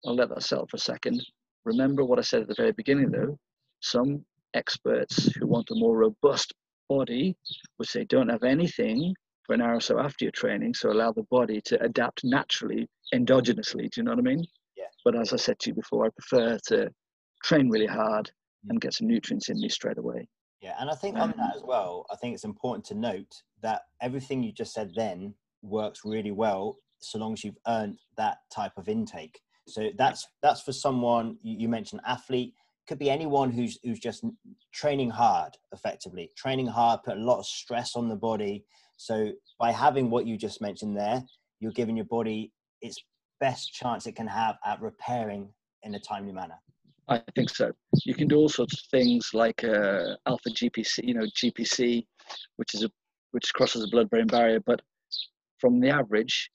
I'll 0.07 0.15
let 0.15 0.29
that 0.31 0.43
settle 0.43 0.67
for 0.69 0.77
a 0.77 0.81
second. 0.81 1.21
Remember 1.65 2.05
what 2.05 2.19
I 2.19 2.23
said 2.23 2.43
at 2.43 2.49
the 2.49 2.55
very 2.57 2.73
beginning, 2.73 3.11
though. 3.11 3.39
Some 3.81 4.25
experts 4.55 5.33
who 5.35 5.47
want 5.47 5.71
a 5.71 5.75
more 5.75 5.97
robust 5.97 6.55
body, 6.89 7.37
which 7.77 7.93
they 7.93 8.05
don't 8.05 8.29
have 8.29 8.45
anything 8.45 9.15
for 9.45 9.55
an 9.55 9.61
hour 9.61 9.77
or 9.77 9.81
so 9.81 9.99
after 9.99 10.25
your 10.25 10.33
training, 10.33 10.75
so 10.75 10.91
allow 10.91 11.13
the 11.13 11.27
body 11.31 11.61
to 11.67 11.83
adapt 11.83 12.23
naturally, 12.25 12.89
endogenously. 13.15 13.91
Do 13.91 14.01
you 14.01 14.03
know 14.05 14.13
what 14.13 14.21
I 14.21 14.23
mean? 14.23 14.45
Yeah. 14.77 14.85
But 15.05 15.17
as 15.17 15.33
I 15.33 15.37
said 15.37 15.59
to 15.61 15.71
you 15.71 15.75
before, 15.75 16.07
I 16.07 16.11
prefer 16.11 16.59
to 16.69 16.91
train 17.43 17.69
really 17.69 17.87
hard 17.87 18.27
mm. 18.27 18.71
and 18.71 18.81
get 18.81 18.95
some 18.95 19.07
nutrients 19.07 19.49
in 19.49 19.61
me 19.61 19.69
straight 19.69 19.99
away. 19.99 20.29
Yeah, 20.63 20.75
and 20.81 20.91
I 20.91 20.95
think 20.95 21.17
on 21.17 21.35
that 21.37 21.55
as 21.55 21.63
well, 21.65 22.07
I 22.11 22.17
think 22.17 22.35
it's 22.35 22.45
important 22.45 22.85
to 22.87 22.95
note 22.95 23.33
that 23.63 23.83
everything 24.01 24.43
you 24.43 24.53
just 24.53 24.73
said 24.73 24.91
then 24.97 25.35
works 25.63 26.01
really 26.05 26.33
well 26.33 26.79
so 26.99 27.19
long 27.19 27.35
as 27.35 27.45
you've 27.45 27.59
earned 27.69 27.99
that 28.17 28.39
type 28.53 28.73
of 28.77 28.89
intake. 28.89 29.39
So 29.67 29.91
that's 29.97 30.27
that's 30.43 30.63
for 30.63 30.73
someone 30.73 31.39
you 31.43 31.69
mentioned 31.69 32.01
athlete. 32.07 32.55
Could 32.89 32.99
be 32.99 33.11
anyone 33.11 33.51
who's 33.51 33.79
who's 33.83 33.99
just 33.99 34.25
training 34.73 35.11
hard 35.11 35.57
effectively. 35.73 36.31
Training 36.37 36.69
hard 36.69 37.01
put 37.05 37.17
a 37.17 37.21
lot 37.21 37.41
of 37.41 37.47
stress 37.47 37.97
on 37.97 38.09
the 38.09 38.17
body. 38.17 38.65
So 38.97 39.33
by 39.59 39.73
having 39.73 40.09
what 40.09 40.27
you 40.27 40.37
just 40.37 40.61
mentioned 40.61 40.97
there 40.97 41.23
you're 41.61 41.73
giving 41.73 41.97
your 41.97 42.07
body 42.07 42.53
its 42.83 42.99
best 43.41 43.73
chance 43.73 44.07
it 44.07 44.17
can 44.17 44.27
have 44.27 44.57
at 44.65 44.81
repairing 44.81 45.49
in 45.83 45.95
a 45.95 46.01
timely 46.01 46.33
manner. 46.33 46.57
I 47.09 47.23
think 47.35 47.51
so. 47.51 47.71
You 48.05 48.15
can 48.15 48.29
do 48.29 48.37
all 48.37 48.49
sorts 48.49 48.75
of 48.75 48.81
things 48.91 49.31
like 49.33 49.63
uh, 49.63 50.17
alpha 50.27 50.51
gpc 50.51 50.99
you 51.05 51.15
know 51.15 51.27
gpc 51.41 52.05
which 52.57 52.75
is 52.75 52.83
a 52.83 52.91
which 53.31 53.53
crosses 53.55 53.83
the 53.83 53.89
blood 53.91 54.11
brain 54.11 54.27
barrier 54.27 54.61
but 54.61 54.81
from 55.59 55.81
the 55.81 55.89
average 55.89 56.51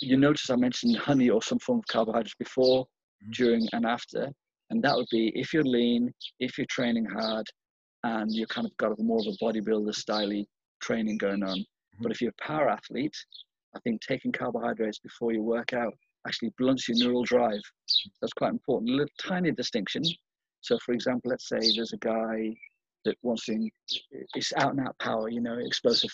you 0.00 0.16
notice 0.16 0.50
i 0.50 0.56
mentioned 0.56 0.96
honey 0.96 1.30
or 1.30 1.42
some 1.42 1.58
form 1.58 1.78
of 1.78 1.86
carbohydrates 1.86 2.34
before 2.38 2.84
mm-hmm. 2.84 3.30
during 3.32 3.68
and 3.72 3.86
after 3.86 4.30
and 4.70 4.82
that 4.82 4.96
would 4.96 5.06
be 5.10 5.32
if 5.34 5.52
you're 5.52 5.64
lean, 5.64 6.12
if 6.40 6.58
you're 6.58 6.66
training 6.68 7.04
hard, 7.06 7.46
and 8.04 8.32
you 8.32 8.46
kind 8.46 8.66
of 8.66 8.76
got 8.76 8.98
more 8.98 9.20
of 9.20 9.26
a 9.26 9.44
bodybuilder 9.44 9.94
style 9.94 10.30
training 10.80 11.18
going 11.18 11.42
on. 11.42 11.58
Mm-hmm. 11.58 12.02
But 12.02 12.12
if 12.12 12.20
you're 12.20 12.32
a 12.40 12.44
power 12.44 12.68
athlete, 12.68 13.16
I 13.74 13.80
think 13.80 14.00
taking 14.00 14.32
carbohydrates 14.32 14.98
before 14.98 15.32
you 15.32 15.42
work 15.42 15.72
out 15.72 15.94
actually 16.26 16.52
blunts 16.58 16.88
your 16.88 16.98
neural 16.98 17.22
drive. 17.22 17.60
That's 18.20 18.32
quite 18.32 18.50
important. 18.50 18.90
A 18.90 18.94
little 18.94 19.12
tiny 19.20 19.52
distinction. 19.52 20.02
So, 20.60 20.78
for 20.84 20.92
example, 20.92 21.30
let's 21.30 21.48
say 21.48 21.58
there's 21.74 21.92
a 21.92 21.98
guy 21.98 22.54
that 23.04 23.16
wants 23.22 23.44
to, 23.44 23.68
it's 24.34 24.52
out 24.56 24.72
and 24.72 24.80
out 24.80 24.98
power, 24.98 25.28
you 25.28 25.40
know, 25.40 25.56
explosive, 25.58 26.10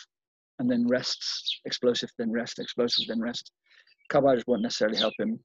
and 0.58 0.70
then 0.70 0.86
rests, 0.86 1.60
explosive, 1.64 2.10
then 2.18 2.30
rest, 2.30 2.58
explosive, 2.58 3.06
then 3.08 3.20
rest. 3.20 3.50
Carbohydrates 4.12 4.46
won't 4.46 4.62
necessarily 4.62 4.98
help 4.98 5.14
him 5.18 5.40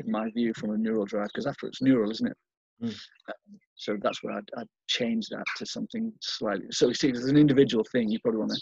in 0.00 0.10
my 0.10 0.30
view, 0.30 0.52
from 0.54 0.70
a 0.70 0.78
neural 0.78 1.04
drive, 1.04 1.28
because 1.28 1.46
after 1.46 1.66
it's 1.66 1.82
neural, 1.82 2.10
isn't 2.10 2.26
it? 2.26 2.36
Mm. 2.82 2.88
Um, 2.88 3.58
so 3.76 3.96
that's 4.02 4.22
where 4.22 4.34
I'd, 4.34 4.50
I'd, 4.58 4.66
change 4.88 5.28
that 5.28 5.44
to 5.56 5.66
something 5.66 6.12
slightly. 6.20 6.66
So 6.72 6.88
you 6.88 6.94
see, 6.94 7.12
there's 7.12 7.26
an 7.26 7.36
individual 7.36 7.84
thing 7.92 8.08
you 8.08 8.18
probably 8.20 8.40
want 8.40 8.52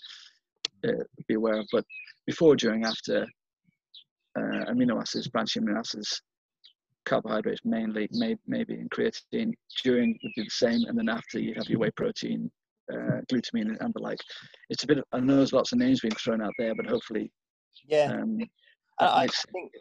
to 0.83 0.91
uh, 0.91 1.05
be 1.27 1.35
aware 1.35 1.59
of. 1.59 1.67
But 1.73 1.85
before, 2.27 2.55
during, 2.55 2.85
after, 2.85 3.27
uh, 4.37 4.65
amino 4.71 5.01
acids, 5.01 5.29
branching 5.29 5.63
amino 5.63 5.79
acids, 5.79 6.21
carbohydrates 7.07 7.63
mainly, 7.65 8.09
may, 8.13 8.37
maybe, 8.47 8.75
and 8.75 8.91
creatine. 8.91 9.53
During 9.83 10.19
would 10.23 10.33
be 10.37 10.43
the 10.43 10.51
same, 10.51 10.85
and 10.87 10.99
then 10.99 11.09
after 11.09 11.39
you 11.39 11.55
have 11.55 11.69
your 11.69 11.79
whey 11.79 11.91
protein, 11.93 12.51
uh, 12.93 13.21
glutamine, 13.33 13.77
and 13.81 13.95
the 13.95 14.03
like. 14.03 14.19
It's 14.69 14.85
a 14.85 14.87
bit. 14.87 14.99
Of, 14.99 15.05
I 15.13 15.21
know 15.21 15.37
there's 15.37 15.53
lots 15.53 15.73
of 15.73 15.79
names 15.79 16.01
being 16.01 16.15
thrown 16.15 16.43
out 16.43 16.53
there, 16.59 16.75
but 16.75 16.87
hopefully, 16.87 17.31
yeah. 17.87 18.13
Um, 18.13 18.41
I, 19.01 19.25
I 19.25 19.27
think 19.53 19.73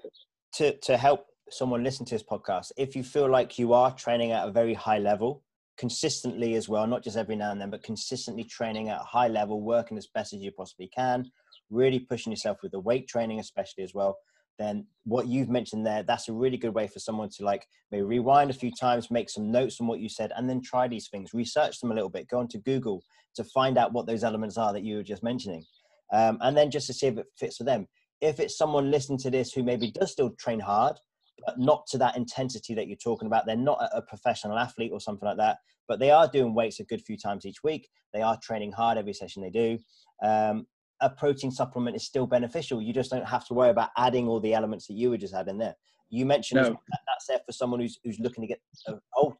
to 0.55 0.77
to 0.77 0.97
help 0.97 1.25
someone 1.49 1.83
listen 1.83 2.05
to 2.05 2.15
this 2.15 2.23
podcast, 2.23 2.71
if 2.77 2.95
you 2.95 3.03
feel 3.03 3.29
like 3.29 3.57
you 3.57 3.73
are 3.73 3.93
training 3.93 4.31
at 4.31 4.47
a 4.47 4.51
very 4.51 4.73
high 4.73 4.99
level, 4.99 5.43
consistently 5.77 6.55
as 6.55 6.67
well, 6.67 6.87
not 6.87 7.03
just 7.03 7.17
every 7.17 7.35
now 7.35 7.51
and 7.51 7.61
then, 7.61 7.69
but 7.69 7.83
consistently 7.83 8.43
training 8.43 8.89
at 8.89 9.01
a 9.01 9.05
high 9.05 9.27
level, 9.27 9.61
working 9.61 9.97
as 9.97 10.07
best 10.13 10.33
as 10.33 10.41
you 10.41 10.51
possibly 10.51 10.89
can, 10.95 11.29
really 11.69 11.99
pushing 11.99 12.31
yourself 12.31 12.57
with 12.61 12.71
the 12.71 12.79
weight 12.79 13.07
training, 13.07 13.39
especially 13.39 13.83
as 13.83 13.93
well. 13.93 14.17
Then 14.59 14.87
what 15.03 15.27
you've 15.27 15.49
mentioned 15.49 15.85
there, 15.85 16.01
that's 16.01 16.29
a 16.29 16.33
really 16.33 16.57
good 16.57 16.73
way 16.73 16.87
for 16.87 16.99
someone 16.99 17.29
to 17.37 17.45
like 17.45 17.65
maybe 17.91 18.03
rewind 18.03 18.49
a 18.49 18.55
few 18.55 18.71
times, 18.71 19.11
make 19.11 19.29
some 19.29 19.51
notes 19.51 19.79
on 19.79 19.85
what 19.85 19.99
you 19.99 20.09
said, 20.09 20.31
and 20.35 20.49
then 20.49 20.61
try 20.61 20.87
these 20.87 21.09
things, 21.09 21.33
research 21.33 21.79
them 21.79 21.91
a 21.91 21.93
little 21.93 22.09
bit, 22.09 22.27
go 22.27 22.39
onto 22.39 22.59
Google 22.59 23.03
to 23.35 23.43
find 23.43 23.77
out 23.77 23.93
what 23.93 24.07
those 24.07 24.23
elements 24.23 24.57
are 24.57 24.73
that 24.73 24.83
you 24.83 24.95
were 24.95 25.03
just 25.03 25.21
mentioning. 25.23 25.63
Um, 26.11 26.39
and 26.41 26.57
then 26.57 26.71
just 26.71 26.87
to 26.87 26.93
see 26.93 27.07
if 27.07 27.17
it 27.19 27.27
fits 27.37 27.57
for 27.57 27.65
them. 27.65 27.87
If 28.21 28.39
it's 28.39 28.57
someone 28.57 28.91
listening 28.91 29.19
to 29.19 29.29
this 29.29 29.53
who 29.53 29.63
maybe 29.63 29.91
does 29.91 30.11
still 30.11 30.31
train 30.31 30.59
hard, 30.59 30.97
but 31.45 31.59
not 31.59 31.85
to 31.87 31.97
that 31.99 32.17
intensity 32.17 32.73
that 32.73 32.87
you're 32.87 32.97
talking 32.97 33.27
about. 33.27 33.45
They're 33.45 33.55
not 33.55 33.79
a 33.93 34.01
professional 34.01 34.57
athlete 34.57 34.91
or 34.91 34.99
something 34.99 35.27
like 35.27 35.37
that, 35.37 35.57
but 35.87 35.99
they 35.99 36.11
are 36.11 36.27
doing 36.27 36.53
weights 36.53 36.79
a 36.79 36.83
good 36.83 37.01
few 37.01 37.17
times 37.17 37.45
each 37.45 37.63
week. 37.63 37.89
They 38.13 38.21
are 38.21 38.37
training 38.41 38.71
hard 38.71 38.97
every 38.97 39.13
session 39.13 39.43
they 39.43 39.49
do. 39.49 39.77
Um, 40.23 40.65
a 41.01 41.09
protein 41.09 41.51
supplement 41.51 41.95
is 41.95 42.05
still 42.05 42.25
beneficial. 42.25 42.81
You 42.81 42.91
just 42.91 43.11
don't 43.11 43.27
have 43.27 43.45
to 43.47 43.53
worry 43.53 43.69
about 43.69 43.89
adding 43.97 44.27
all 44.27 44.39
the 44.39 44.53
elements 44.53 44.87
that 44.87 44.95
you 44.95 45.09
were 45.11 45.17
just 45.17 45.33
adding 45.33 45.57
there. 45.57 45.75
You 46.09 46.25
mentioned 46.25 46.61
no. 46.61 46.69
that 46.69 46.99
that's 47.07 47.27
there 47.27 47.39
for 47.45 47.51
someone 47.51 47.79
who's, 47.79 47.99
who's 48.03 48.19
looking 48.19 48.41
to 48.41 48.47
get 48.47 48.61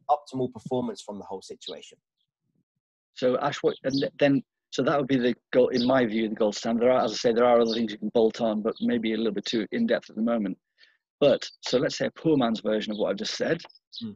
optimal 0.09 0.53
performance 0.53 1.01
from 1.01 1.17
the 1.17 1.25
whole 1.25 1.41
situation. 1.41 1.97
So 3.15 3.39
Ash, 3.39 3.57
what, 3.63 3.75
and 3.84 4.11
then 4.19 4.43
so 4.72 4.84
that 4.84 4.97
would 4.97 5.07
be 5.07 5.18
the 5.18 5.36
goal, 5.53 5.70
in 5.70 5.86
my 5.86 6.05
view, 6.05 6.30
the 6.30 6.36
gold 6.36 6.55
standard. 6.55 6.84
There 6.84 6.91
are, 6.91 7.03
as 7.03 7.11
I 7.13 7.15
say, 7.15 7.34
there 7.34 7.45
are 7.45 7.59
other 7.59 7.74
things 7.74 7.91
you 7.91 7.97
can 7.97 8.09
bolt 8.13 8.41
on, 8.41 8.61
but 8.61 8.76
maybe 8.82 9.13
a 9.13 9.18
little 9.18 9.34
bit 9.34 9.45
too 9.45 9.65
in 9.72 9.88
depth 9.88 10.09
at 10.09 10.15
the 10.15 10.22
moment. 10.22 10.57
But 11.20 11.49
so 11.61 11.80
let's 11.80 11.97
say 11.97 12.07
a 12.07 12.11
poor 12.11 12.38
man's 12.38 12.59
version 12.59 12.91
of 12.91 12.99
what 12.99 13.09
I've 13.09 13.18
just 13.18 13.36
said. 13.36 13.59
Mm. 14.03 14.15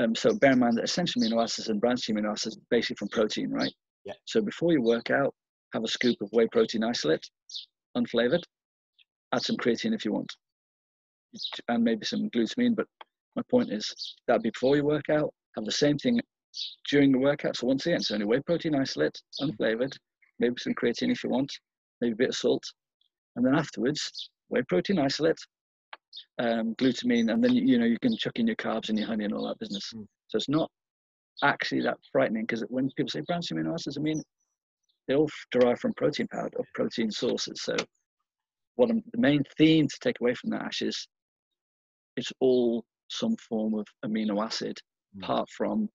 Um, 0.00 0.14
so 0.14 0.34
bear 0.34 0.52
in 0.52 0.60
mind 0.60 0.78
that 0.78 0.84
essential 0.84 1.20
amino 1.20 1.42
acids 1.42 1.68
and 1.68 1.80
branched 1.80 2.08
amino 2.08 2.30
acids 2.30 2.56
basically 2.70 2.96
from 2.96 3.08
protein, 3.08 3.50
right? 3.50 3.72
Yeah. 4.04 4.14
So 4.24 4.40
before 4.40 4.72
you 4.72 4.80
work 4.80 5.10
out, 5.10 5.34
have 5.74 5.84
a 5.84 5.88
scoop 5.88 6.16
of 6.22 6.30
whey 6.32 6.46
protein 6.50 6.84
isolate, 6.84 7.28
unflavored. 7.96 8.42
Add 9.34 9.42
some 9.42 9.56
creatine 9.56 9.94
if 9.94 10.04
you 10.04 10.12
want, 10.12 10.32
and 11.68 11.84
maybe 11.84 12.06
some 12.06 12.30
glutamine. 12.30 12.74
But 12.74 12.86
my 13.36 13.42
point 13.50 13.70
is 13.70 14.16
that 14.26 14.42
before 14.42 14.76
you 14.76 14.84
work 14.84 15.10
out, 15.10 15.34
have 15.56 15.66
the 15.66 15.72
same 15.72 15.98
thing 15.98 16.18
during 16.90 17.12
the 17.12 17.18
workout. 17.18 17.56
So 17.56 17.66
once 17.66 17.86
again, 17.86 17.98
it's 17.98 18.10
only 18.10 18.24
whey 18.24 18.40
protein 18.40 18.74
isolate, 18.74 19.20
unflavored, 19.40 19.92
maybe 20.38 20.54
some 20.58 20.74
creatine 20.74 21.12
if 21.12 21.24
you 21.24 21.30
want, 21.30 21.52
maybe 22.00 22.12
a 22.12 22.16
bit 22.16 22.28
of 22.30 22.36
salt, 22.36 22.62
and 23.36 23.44
then 23.44 23.54
afterwards, 23.54 24.30
whey 24.48 24.62
protein 24.68 24.98
isolate, 24.98 25.38
um, 26.38 26.74
glutamine, 26.76 27.32
and 27.32 27.42
then 27.42 27.54
you 27.54 27.78
know 27.78 27.86
you 27.86 27.98
can 28.00 28.16
chuck 28.16 28.38
in 28.38 28.46
your 28.46 28.56
carbs 28.56 28.88
and 28.88 28.98
your 28.98 29.06
honey 29.06 29.24
and 29.24 29.34
all 29.34 29.46
that 29.48 29.58
business. 29.58 29.92
Mm. 29.94 30.06
So 30.28 30.36
it's 30.36 30.48
not 30.48 30.70
actually 31.42 31.82
that 31.82 31.98
frightening 32.10 32.42
because 32.42 32.64
when 32.68 32.90
people 32.96 33.10
say 33.10 33.22
branched 33.26 33.52
amino 33.52 33.74
acids, 33.74 33.98
I 33.98 34.00
mean 34.00 34.22
they 35.06 35.14
all 35.14 35.28
derive 35.50 35.80
from 35.80 35.94
protein 35.94 36.28
powder 36.28 36.50
or 36.56 36.64
protein 36.74 37.10
sources. 37.10 37.62
So 37.62 37.76
what 38.76 38.90
I'm, 38.90 39.02
the 39.12 39.20
main 39.20 39.42
theme 39.56 39.88
to 39.88 39.96
take 40.00 40.20
away 40.20 40.34
from 40.34 40.50
that 40.50 40.62
Ash 40.62 40.82
is 40.82 41.08
it's 42.16 42.32
all 42.40 42.84
some 43.08 43.36
form 43.36 43.74
of 43.74 43.86
amino 44.04 44.44
acid 44.44 44.78
mm. 45.16 45.22
apart 45.24 45.48
from 45.56 45.88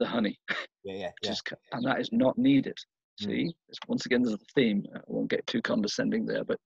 the 0.00 0.06
honey. 0.06 0.38
Yeah, 0.84 0.94
yeah, 0.94 1.10
yeah. 1.22 1.34
And 1.72 1.84
that 1.84 2.00
is 2.00 2.10
not 2.12 2.38
needed. 2.38 2.76
Mm. 3.22 3.24
See, 3.24 3.56
once 3.88 4.06
again, 4.06 4.22
there's 4.22 4.34
a 4.34 4.52
theme. 4.54 4.84
I 4.94 5.00
won't 5.06 5.30
get 5.30 5.46
too 5.46 5.62
condescending 5.62 6.26
there, 6.26 6.44
but 6.44 6.58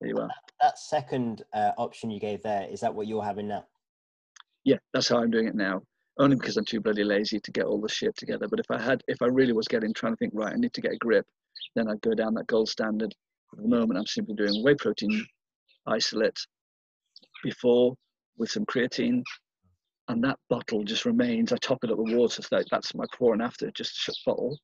there 0.00 0.10
you 0.10 0.18
are. 0.18 0.28
That 0.60 0.78
second 0.78 1.42
uh, 1.52 1.72
option 1.78 2.10
you 2.10 2.20
gave 2.20 2.42
there, 2.42 2.66
is 2.68 2.80
that 2.80 2.94
what 2.94 3.06
you're 3.06 3.24
having 3.24 3.48
now? 3.48 3.64
Yeah, 4.64 4.78
that's 4.92 5.08
how 5.08 5.18
I'm 5.18 5.30
doing 5.30 5.48
it 5.48 5.54
now. 5.54 5.82
Only 6.18 6.36
because 6.36 6.56
I'm 6.56 6.64
too 6.64 6.80
bloody 6.80 7.04
lazy 7.04 7.40
to 7.40 7.50
get 7.50 7.64
all 7.64 7.80
the 7.80 7.88
shit 7.88 8.16
together. 8.16 8.46
But 8.48 8.60
if 8.60 8.70
I 8.70 8.80
had, 8.80 9.02
if 9.08 9.22
I 9.22 9.26
really 9.26 9.52
was 9.52 9.66
getting 9.66 9.94
trying 9.94 10.12
to 10.12 10.16
think, 10.16 10.32
right, 10.34 10.52
I 10.52 10.56
need 10.56 10.74
to 10.74 10.80
get 10.80 10.92
a 10.92 10.98
grip, 10.98 11.26
then 11.74 11.88
I'd 11.88 12.02
go 12.02 12.14
down 12.14 12.34
that 12.34 12.46
gold 12.46 12.68
standard. 12.68 13.14
At 13.52 13.62
the 13.62 13.68
moment, 13.68 13.98
I'm 13.98 14.06
simply 14.06 14.34
doing 14.34 14.62
whey 14.62 14.74
protein 14.74 15.24
isolate 15.86 16.38
before 17.42 17.94
with 18.38 18.50
some 18.50 18.64
creatine, 18.66 19.22
and 20.12 20.24
that 20.24 20.38
bottle 20.48 20.84
just 20.84 21.04
remains. 21.04 21.52
I 21.52 21.56
top 21.56 21.78
it 21.82 21.90
up 21.90 21.98
with 21.98 22.14
water, 22.14 22.42
so 22.42 22.60
that's 22.70 22.94
my 22.94 23.04
before 23.10 23.32
and 23.32 23.42
after, 23.42 23.70
just 23.72 24.08
a 24.08 24.12
bottle, 24.26 24.58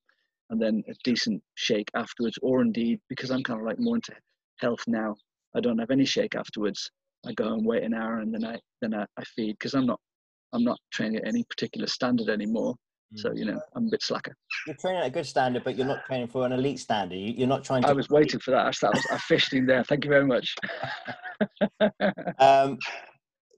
and 0.50 0.60
then 0.60 0.82
a 0.88 0.94
decent 1.04 1.42
shake 1.54 1.90
afterwards. 1.94 2.38
Or 2.42 2.60
indeed, 2.62 3.00
because 3.08 3.30
I'm 3.30 3.42
kind 3.42 3.60
of 3.60 3.66
like 3.66 3.78
more 3.78 3.96
into 3.96 4.12
health 4.60 4.84
now, 4.86 5.16
I 5.56 5.60
don't 5.60 5.78
have 5.78 5.90
any 5.90 6.04
shake 6.04 6.34
afterwards. 6.34 6.90
I 7.26 7.32
go 7.32 7.52
and 7.52 7.66
wait 7.66 7.82
an 7.82 7.94
hour 7.94 8.18
and 8.18 8.32
then 8.32 8.44
I 8.44 8.58
then 8.80 8.94
I, 8.94 9.04
I 9.16 9.24
feed 9.24 9.56
because 9.58 9.74
I'm 9.74 9.86
not 9.86 9.98
I'm 10.52 10.64
not 10.64 10.78
training 10.92 11.16
at 11.16 11.26
any 11.26 11.44
particular 11.50 11.86
standard 11.86 12.28
anymore. 12.28 12.74
So 13.16 13.32
you 13.34 13.46
know 13.46 13.58
I'm 13.74 13.86
a 13.86 13.90
bit 13.90 14.02
slacker. 14.02 14.34
You're 14.66 14.76
training 14.76 15.00
at 15.00 15.06
a 15.06 15.10
good 15.10 15.26
standard, 15.26 15.64
but 15.64 15.76
you're 15.76 15.86
not 15.86 16.04
training 16.04 16.28
for 16.28 16.44
an 16.44 16.52
elite 16.52 16.78
standard. 16.78 17.16
You, 17.16 17.44
are 17.44 17.48
not 17.48 17.64
trying. 17.64 17.82
to... 17.82 17.88
I 17.88 17.92
was 17.92 18.10
waiting 18.10 18.38
for 18.38 18.50
that. 18.50 18.76
That 18.82 18.92
was 18.92 19.06
I 19.10 19.16
fished 19.16 19.54
in 19.54 19.64
there. 19.64 19.82
Thank 19.82 20.04
you 20.04 20.10
very 20.10 20.26
much. 20.26 20.54
um, 22.38 22.78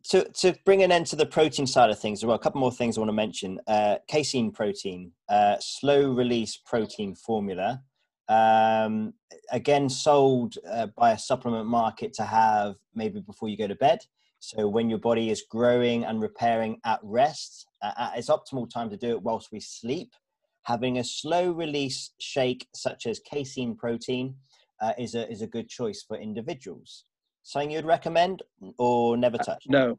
to 0.09 0.25
to 0.25 0.55
bring 0.65 0.83
an 0.83 0.93
end 0.93 1.07
to 1.09 1.17
the 1.17 1.27
protein 1.27 1.67
side 1.67 1.91
of 1.91 1.99
things, 1.99 2.25
well, 2.25 2.37
a 2.37 2.39
couple 2.39 2.61
more 2.61 2.73
things 2.73 2.97
I 2.97 3.01
want 3.01 3.11
to 3.11 3.15
mention. 3.15 3.61
Uh, 3.67 3.97
casein 4.09 4.51
protein, 4.51 5.13
uh, 5.29 5.57
slow 5.61 6.11
release 6.11 6.57
protein 6.57 7.15
formula 7.15 7.83
um, 8.31 9.13
again 9.51 9.89
sold 9.89 10.55
uh, 10.71 10.87
by 10.97 11.13
a 11.13 11.19
supplement 11.19 11.67
market 11.67 12.13
to 12.15 12.23
have 12.23 12.77
maybe 12.95 13.21
before 13.21 13.49
you 13.49 13.57
go 13.57 13.67
to 13.67 13.75
bed. 13.75 13.99
So 14.39 14.69
when 14.69 14.89
your 14.89 15.01
body 15.01 15.31
is 15.31 15.45
growing 15.51 16.05
and 16.05 16.23
repairing 16.23 16.79
at 16.87 17.01
rest 17.03 17.67
uh, 17.83 17.93
at 17.99 18.19
its 18.19 18.31
optimal 18.31 18.71
time 18.71 18.89
to 18.91 18.97
do 18.97 19.11
it 19.11 19.23
whilst 19.23 19.53
we 19.53 19.61
sleep. 19.61 20.15
Having 20.63 20.99
a 20.99 21.05
slow 21.05 21.51
release 21.51 22.13
shake 22.21 22.69
such 22.75 23.07
as 23.07 23.19
casein 23.19 23.75
protein 23.75 24.37
uh, 24.81 24.93
is 24.99 25.15
a 25.15 25.31
is 25.31 25.43
a 25.43 25.47
good 25.47 25.69
choice 25.69 26.03
for 26.07 26.17
individuals 26.17 27.05
something 27.43 27.71
you'd 27.71 27.85
recommend 27.85 28.43
or 28.79 29.17
never 29.17 29.37
uh, 29.37 29.45
touch 29.45 29.65
no 29.69 29.99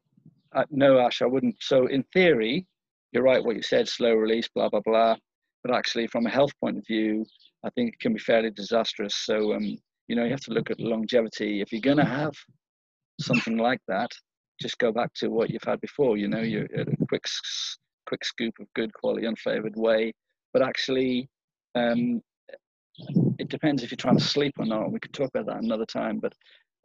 uh, 0.56 0.64
no 0.70 1.00
ash 1.00 1.22
i 1.22 1.26
wouldn't 1.26 1.56
so 1.60 1.88
in 1.88 2.04
theory 2.14 2.66
you're 3.12 3.24
right 3.24 3.44
what 3.44 3.56
you 3.56 3.62
said 3.62 3.88
slow 3.88 4.14
release 4.14 4.48
blah 4.54 4.70
blah 4.70 4.82
blah 4.86 5.16
but 5.64 5.74
actually 5.74 6.08
from 6.08 6.26
a 6.26 6.30
health 6.30 6.52
point 6.60 6.78
of 6.78 6.86
view 6.88 7.26
I 7.64 7.70
think 7.72 7.94
it 7.94 8.00
can 8.00 8.14
be 8.14 8.20
fairly 8.20 8.50
disastrous. 8.50 9.16
So, 9.16 9.54
um, 9.54 9.78
you 10.08 10.16
know, 10.16 10.24
you 10.24 10.32
have 10.32 10.42
to 10.42 10.52
look 10.52 10.72
at 10.72 10.80
longevity. 10.80 11.62
If 11.62 11.72
you're 11.72 11.82
going 11.82 11.98
to 11.98 12.06
have 12.06 12.34
something 13.20 13.58
like 13.58 13.82
that, 13.88 14.12
just 14.60 14.78
go 14.80 14.92
back 14.92 15.14
to 15.16 15.30
what 15.30 15.50
you've 15.50 15.64
had 15.64 15.80
before. 15.82 16.18
You 16.18 16.28
know, 16.28 16.42
you're 16.42 16.68
at 16.76 16.88
a 16.88 17.06
quick, 17.08 17.26
quick 18.08 18.26
scoop 18.26 18.54
of 18.60 18.68
good 18.76 18.94
quality, 18.94 19.28
unflavored 19.28 19.76
whey. 19.76 20.14
But 20.54 20.64
actually, 20.64 21.30
um, 21.76 22.22
it 23.40 23.50
depends 23.50 23.84
if 23.84 23.92
you're 23.92 23.98
trying 23.98 24.18
to 24.18 24.24
sleep 24.24 24.54
or 24.58 24.66
not. 24.66 24.92
We 24.92 25.00
could 25.00 25.14
talk 25.14 25.30
about 25.34 25.46
that 25.48 25.64
another 25.64 25.86
time. 25.86 26.20
But 26.20 26.34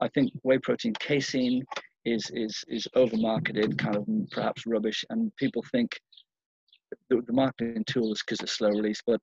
I 0.01 0.09
think 0.09 0.33
whey 0.43 0.59
protein 0.59 0.93
casein 0.99 1.65
is 2.05 2.31
is 2.35 2.65
is 2.69 2.87
overmarketed, 2.95 3.79
kind 3.79 3.97
of 3.97 4.07
perhaps 4.31 4.67
rubbish, 4.67 5.05
and 5.11 5.35
people 5.37 5.65
think 5.73 5.99
the, 7.11 7.23
the 7.27 7.33
marketing 7.33 7.85
tool 7.87 8.13
is 8.13 8.23
because 8.25 8.41
it's 8.41 8.53
slow 8.53 8.71
release, 8.71 9.01
but 9.07 9.21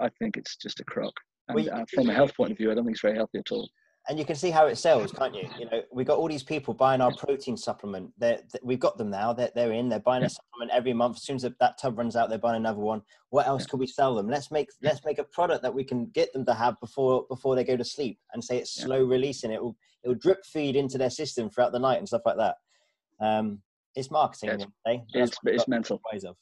I 0.00 0.08
think 0.18 0.36
it's 0.36 0.56
just 0.56 0.80
a 0.80 0.84
crock. 0.84 1.14
And 1.48 1.56
well, 1.56 1.80
uh, 1.80 1.84
from 1.92 2.08
a 2.08 2.14
health 2.14 2.34
point 2.36 2.52
of 2.52 2.58
view, 2.58 2.70
I 2.70 2.74
don't 2.74 2.84
think 2.84 2.94
it's 2.94 3.02
very 3.02 3.16
healthy 3.16 3.38
at 3.38 3.52
all. 3.52 3.68
And 4.08 4.18
you 4.18 4.24
can 4.24 4.34
see 4.34 4.50
how 4.50 4.66
it 4.66 4.76
sells, 4.76 5.12
can't 5.12 5.34
you? 5.34 5.48
You 5.58 5.66
know, 5.66 5.82
we've 5.92 6.06
got 6.06 6.18
all 6.18 6.26
these 6.26 6.42
people 6.42 6.74
buying 6.74 7.00
our 7.00 7.14
protein 7.14 7.56
supplement. 7.56 8.10
They're, 8.18 8.40
we've 8.62 8.80
got 8.80 8.98
them 8.98 9.10
now. 9.10 9.32
They're, 9.32 9.50
they're 9.54 9.72
in. 9.72 9.88
They're 9.88 10.00
buying 10.00 10.24
a 10.24 10.28
supplement 10.28 10.72
every 10.72 10.92
month. 10.92 11.18
As 11.18 11.22
soon 11.22 11.36
as 11.36 11.42
that 11.42 11.78
tub 11.78 11.98
runs 11.98 12.16
out, 12.16 12.28
they're 12.28 12.38
buying 12.38 12.56
another 12.56 12.80
one. 12.80 13.02
What 13.28 13.46
else 13.46 13.66
could 13.66 13.78
we 13.78 13.86
sell 13.86 14.14
them? 14.14 14.28
Let's 14.28 14.50
make 14.50 14.68
let's 14.82 15.04
make 15.04 15.18
a 15.18 15.24
product 15.24 15.62
that 15.62 15.74
we 15.74 15.84
can 15.84 16.06
get 16.06 16.32
them 16.32 16.44
to 16.46 16.54
have 16.54 16.80
before 16.80 17.26
before 17.28 17.54
they 17.54 17.62
go 17.62 17.76
to 17.76 17.84
sleep, 17.84 18.18
and 18.32 18.42
say 18.42 18.58
it's 18.58 18.74
slow 18.74 19.04
releasing. 19.04 19.52
It 19.52 19.62
will 19.62 19.76
it 20.02 20.08
will 20.08 20.16
drip 20.16 20.44
feed 20.44 20.76
into 20.76 20.98
their 20.98 21.10
system 21.10 21.50
throughout 21.50 21.72
the 21.72 21.78
night 21.78 21.98
and 21.98 22.08
stuff 22.08 22.22
like 22.24 22.38
that. 22.38 22.56
Um, 23.20 23.60
it's 23.94 24.10
marketing. 24.10 24.48
Yeah, 24.48 25.24
it's, 25.24 25.32
it's, 25.32 25.38
it's 25.44 25.68
mental. 25.68 26.00
Ways 26.12 26.24
of. 26.24 26.36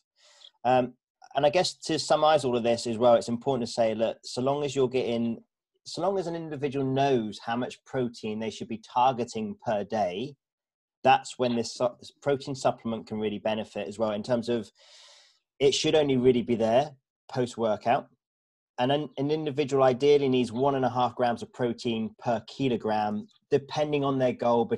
Um, 0.65 0.95
and 1.35 1.45
I 1.45 1.51
guess 1.51 1.75
to 1.75 1.99
summarize 1.99 2.45
all 2.45 2.57
of 2.57 2.63
this 2.63 2.87
as 2.87 2.99
well, 2.99 3.15
it's 3.15 3.29
important 3.29 3.67
to 3.67 3.73
say 3.73 3.95
that 3.95 4.19
so 4.25 4.41
long 4.41 4.65
as 4.65 4.75
you're 4.75 4.89
getting, 4.89 5.43
so 5.89 6.03
long 6.03 6.19
as 6.19 6.27
an 6.27 6.37
individual 6.37 6.85
knows 6.85 7.39
how 7.45 7.57
much 7.57 7.83
protein 7.85 8.39
they 8.39 8.51
should 8.51 8.69
be 8.69 8.83
targeting 8.95 9.57
per 9.65 9.85
day, 9.85 10.35
that's 11.05 11.39
when 11.39 11.57
this, 11.57 11.79
this 11.99 12.13
protein 12.23 12.55
supplement 12.55 13.07
can 13.07 13.19
really 13.19 13.39
benefit 13.39 13.89
as 13.89 13.99
well 13.99 14.11
in 14.11 14.23
terms 14.23 14.49
of 14.49 14.71
it 15.61 15.75
should 15.75 15.95
only 15.95 16.17
really 16.17 16.43
be 16.43 16.57
there 16.57 16.91
post 17.33 17.57
workout. 17.57 18.09
And 18.79 18.93
an, 18.93 19.09
an 19.17 19.31
individual 19.31 19.83
ideally 19.83 20.29
needs 20.29 20.53
one 20.53 20.77
and 20.77 20.85
a 20.85 20.91
half 20.91 21.17
grams 21.17 21.43
of 21.43 21.53
protein 21.53 22.15
per 22.21 22.43
kilogram, 22.47 23.27
depending 23.51 24.05
on 24.05 24.19
their 24.19 24.33
goal, 24.33 24.71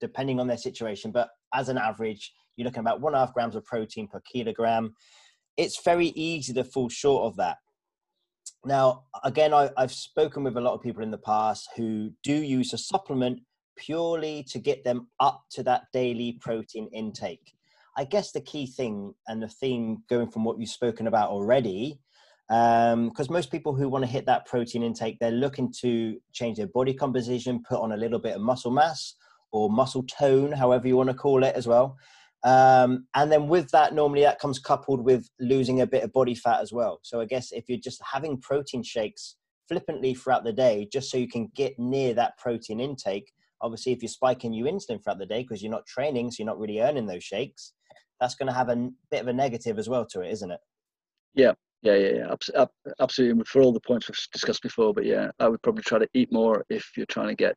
depending 0.00 0.38
on 0.38 0.46
their 0.46 0.56
situation. 0.56 1.10
But 1.10 1.30
as 1.52 1.68
an 1.68 1.78
average, 1.78 2.32
you're 2.56 2.66
looking 2.66 2.80
about 2.80 3.00
one 3.00 3.14
and 3.14 3.22
a 3.22 3.26
half 3.26 3.34
grams 3.34 3.56
of 3.56 3.64
protein 3.64 4.06
per 4.06 4.20
kilogram. 4.32 4.94
It's 5.56 5.82
very 5.82 6.08
easy 6.08 6.52
to 6.52 6.64
fall 6.64 6.88
short 6.88 7.24
of 7.24 7.36
that. 7.36 7.56
Now, 8.66 9.04
again, 9.22 9.54
I, 9.54 9.70
have 9.78 9.92
spoken 9.92 10.42
with 10.42 10.56
a 10.56 10.60
lot 10.60 10.74
of 10.74 10.82
people 10.82 11.04
in 11.04 11.12
the 11.12 11.18
past 11.18 11.68
who 11.76 12.10
do 12.24 12.34
use 12.34 12.72
a 12.72 12.78
supplement 12.78 13.38
purely 13.76 14.44
to 14.50 14.58
get 14.58 14.82
them 14.82 15.06
up 15.20 15.44
to 15.50 15.62
that 15.62 15.84
daily 15.92 16.32
protein 16.40 16.88
intake. 16.92 17.54
I 17.96 18.02
guess 18.04 18.32
the 18.32 18.40
key 18.40 18.66
thing 18.66 19.14
and 19.28 19.40
the 19.40 19.48
theme 19.48 20.02
going 20.10 20.32
from 20.32 20.42
what 20.42 20.58
you've 20.58 20.68
spoken 20.68 21.06
about 21.06 21.30
already, 21.30 22.00
because 22.48 22.92
um, 22.94 23.12
most 23.30 23.52
people 23.52 23.72
who 23.72 23.88
want 23.88 24.04
to 24.04 24.10
hit 24.10 24.26
that 24.26 24.46
protein 24.46 24.82
intake, 24.82 25.18
they're 25.20 25.30
looking 25.30 25.72
to 25.82 26.18
change 26.32 26.56
their 26.56 26.66
body 26.66 26.92
composition, 26.92 27.62
put 27.68 27.80
on 27.80 27.92
a 27.92 27.96
little 27.96 28.18
bit 28.18 28.34
of 28.34 28.42
muscle 28.42 28.72
mass 28.72 29.14
or 29.52 29.70
muscle 29.70 30.02
tone, 30.02 30.50
however 30.50 30.88
you 30.88 30.96
want 30.96 31.08
to 31.08 31.14
call 31.14 31.44
it 31.44 31.54
as 31.54 31.68
well. 31.68 31.96
Um, 32.46 33.08
and 33.16 33.30
then 33.30 33.48
with 33.48 33.68
that, 33.72 33.92
normally 33.92 34.22
that 34.22 34.38
comes 34.38 34.60
coupled 34.60 35.04
with 35.04 35.28
losing 35.40 35.80
a 35.80 35.86
bit 35.86 36.04
of 36.04 36.12
body 36.12 36.34
fat 36.36 36.60
as 36.60 36.72
well. 36.72 37.00
So 37.02 37.20
I 37.20 37.24
guess 37.24 37.50
if 37.50 37.64
you're 37.68 37.76
just 37.82 38.00
having 38.12 38.40
protein 38.40 38.84
shakes 38.84 39.34
flippantly 39.68 40.14
throughout 40.14 40.44
the 40.44 40.52
day, 40.52 40.88
just 40.92 41.10
so 41.10 41.18
you 41.18 41.26
can 41.28 41.50
get 41.56 41.76
near 41.76 42.14
that 42.14 42.38
protein 42.38 42.78
intake, 42.78 43.32
obviously 43.60 43.92
if 43.92 44.00
you're 44.00 44.08
spiking 44.08 44.52
your 44.52 44.68
insulin 44.68 45.02
throughout 45.02 45.18
the 45.18 45.26
day 45.26 45.42
because 45.42 45.60
you're 45.60 45.72
not 45.72 45.86
training, 45.86 46.30
so 46.30 46.36
you're 46.38 46.46
not 46.46 46.60
really 46.60 46.80
earning 46.80 47.06
those 47.06 47.24
shakes, 47.24 47.72
that's 48.20 48.36
going 48.36 48.46
to 48.46 48.54
have 48.54 48.68
a 48.68 48.90
bit 49.10 49.22
of 49.22 49.26
a 49.26 49.32
negative 49.32 49.76
as 49.76 49.88
well 49.88 50.06
to 50.06 50.20
it, 50.20 50.30
isn't 50.30 50.52
it? 50.52 50.60
Yeah, 51.34 51.52
yeah, 51.82 51.96
yeah, 51.96 52.34
yeah. 52.54 52.64
Absolutely. 53.00 53.42
For 53.44 53.60
all 53.60 53.72
the 53.72 53.80
points 53.80 54.08
we've 54.08 54.16
discussed 54.32 54.62
before, 54.62 54.94
but 54.94 55.04
yeah, 55.04 55.30
I 55.40 55.48
would 55.48 55.62
probably 55.62 55.82
try 55.82 55.98
to 55.98 56.08
eat 56.14 56.32
more 56.32 56.64
if 56.70 56.92
you're 56.96 57.06
trying 57.06 57.28
to 57.28 57.34
get 57.34 57.56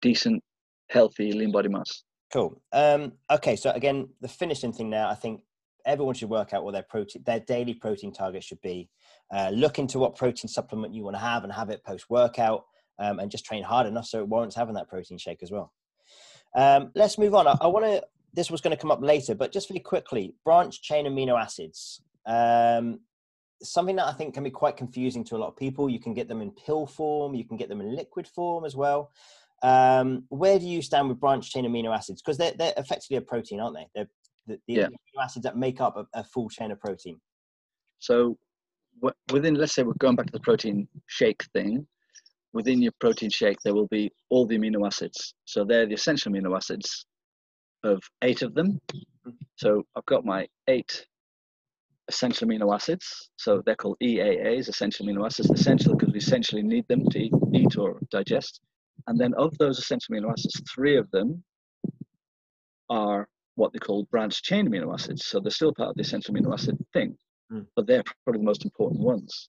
decent, 0.00 0.42
healthy, 0.88 1.32
lean 1.32 1.52
body 1.52 1.68
mass. 1.68 2.02
Cool. 2.32 2.60
Um, 2.72 3.12
okay, 3.30 3.56
so 3.56 3.70
again, 3.72 4.08
the 4.22 4.28
finishing 4.28 4.72
thing 4.72 4.88
now, 4.88 5.10
I 5.10 5.14
think 5.14 5.42
everyone 5.84 6.14
should 6.14 6.30
work 6.30 6.54
out 6.54 6.64
what 6.64 6.72
their 6.72 6.82
protein, 6.82 7.22
their 7.26 7.40
daily 7.40 7.74
protein 7.74 8.12
target 8.12 8.42
should 8.42 8.60
be. 8.62 8.88
Uh, 9.30 9.50
look 9.52 9.78
into 9.78 9.98
what 9.98 10.16
protein 10.16 10.48
supplement 10.48 10.94
you 10.94 11.04
want 11.04 11.14
to 11.14 11.20
have 11.20 11.44
and 11.44 11.52
have 11.52 11.68
it 11.68 11.84
post 11.84 12.08
workout, 12.08 12.64
um, 12.98 13.18
and 13.18 13.30
just 13.30 13.44
train 13.44 13.62
hard 13.62 13.86
enough 13.86 14.06
so 14.06 14.20
it 14.20 14.28
warrants 14.28 14.56
having 14.56 14.74
that 14.74 14.88
protein 14.88 15.18
shake 15.18 15.42
as 15.42 15.50
well. 15.50 15.72
Um, 16.56 16.90
let's 16.94 17.18
move 17.18 17.34
on. 17.34 17.46
I, 17.46 17.56
I 17.60 17.66
want 17.66 17.84
to. 17.84 18.02
This 18.34 18.50
was 18.50 18.62
going 18.62 18.74
to 18.74 18.80
come 18.80 18.90
up 18.90 19.02
later, 19.02 19.34
but 19.34 19.52
just 19.52 19.68
very 19.68 19.80
quickly, 19.80 20.34
branch 20.42 20.80
chain 20.80 21.04
amino 21.04 21.38
acids. 21.38 22.00
Um, 22.24 23.00
something 23.62 23.96
that 23.96 24.06
I 24.06 24.12
think 24.12 24.32
can 24.32 24.42
be 24.42 24.50
quite 24.50 24.78
confusing 24.78 25.22
to 25.24 25.36
a 25.36 25.38
lot 25.38 25.48
of 25.48 25.56
people. 25.56 25.90
You 25.90 26.00
can 26.00 26.14
get 26.14 26.28
them 26.28 26.40
in 26.40 26.50
pill 26.50 26.86
form, 26.86 27.34
you 27.34 27.44
can 27.44 27.58
get 27.58 27.68
them 27.68 27.82
in 27.82 27.94
liquid 27.94 28.26
form 28.26 28.64
as 28.64 28.74
well. 28.74 29.10
Um, 29.62 30.24
where 30.28 30.58
do 30.58 30.66
you 30.66 30.82
stand 30.82 31.08
with 31.08 31.20
branched 31.20 31.52
chain 31.52 31.64
amino 31.64 31.94
acids? 31.94 32.20
Because 32.20 32.36
they're, 32.36 32.52
they're 32.58 32.74
effectively 32.76 33.16
a 33.18 33.20
protein, 33.20 33.60
aren't 33.60 33.76
they? 33.76 33.86
They're 33.94 34.08
the, 34.46 34.58
the 34.66 34.74
yeah. 34.74 34.86
amino 34.86 35.22
acids 35.22 35.44
that 35.44 35.56
make 35.56 35.80
up 35.80 35.96
a, 35.96 36.06
a, 36.18 36.24
full 36.24 36.48
chain 36.48 36.72
of 36.72 36.80
protein. 36.80 37.20
So 38.00 38.36
within, 39.32 39.54
let's 39.54 39.74
say 39.74 39.84
we're 39.84 39.94
going 39.94 40.16
back 40.16 40.26
to 40.26 40.32
the 40.32 40.40
protein 40.40 40.88
shake 41.06 41.44
thing, 41.52 41.86
within 42.52 42.82
your 42.82 42.92
protein 43.00 43.30
shake, 43.30 43.58
there 43.64 43.74
will 43.74 43.88
be 43.88 44.10
all 44.30 44.46
the 44.46 44.58
amino 44.58 44.86
acids. 44.86 45.34
So 45.44 45.64
they're 45.64 45.86
the 45.86 45.94
essential 45.94 46.32
amino 46.32 46.56
acids 46.56 47.06
of 47.84 48.02
eight 48.22 48.42
of 48.42 48.54
them. 48.54 48.80
So 49.56 49.84
I've 49.96 50.06
got 50.06 50.24
my 50.24 50.46
eight 50.68 51.06
essential 52.08 52.48
amino 52.48 52.74
acids. 52.74 53.30
So 53.36 53.62
they're 53.64 53.76
called 53.76 53.96
EAAs, 54.02 54.68
essential 54.68 55.06
amino 55.06 55.24
acids. 55.24 55.50
Essential 55.50 55.96
because 55.96 56.12
we 56.12 56.18
essentially 56.18 56.62
need 56.62 56.86
them 56.88 57.08
to 57.10 57.18
eat, 57.18 57.32
eat 57.54 57.76
or 57.78 58.00
digest. 58.10 58.60
And 59.06 59.18
then 59.18 59.34
of 59.34 59.56
those 59.58 59.78
essential 59.78 60.14
amino 60.14 60.30
acids, 60.30 60.62
three 60.72 60.96
of 60.96 61.10
them 61.10 61.42
are 62.88 63.28
what 63.56 63.72
they 63.72 63.78
call 63.78 64.06
branched 64.10 64.44
chain 64.44 64.68
amino 64.68 64.92
acids. 64.92 65.26
So 65.26 65.40
they're 65.40 65.50
still 65.50 65.74
part 65.74 65.90
of 65.90 65.94
the 65.96 66.02
essential 66.02 66.34
amino 66.34 66.52
acid 66.52 66.78
thing, 66.92 67.16
mm. 67.52 67.66
but 67.76 67.86
they're 67.86 68.04
probably 68.24 68.40
the 68.40 68.46
most 68.46 68.64
important 68.64 69.00
ones. 69.00 69.48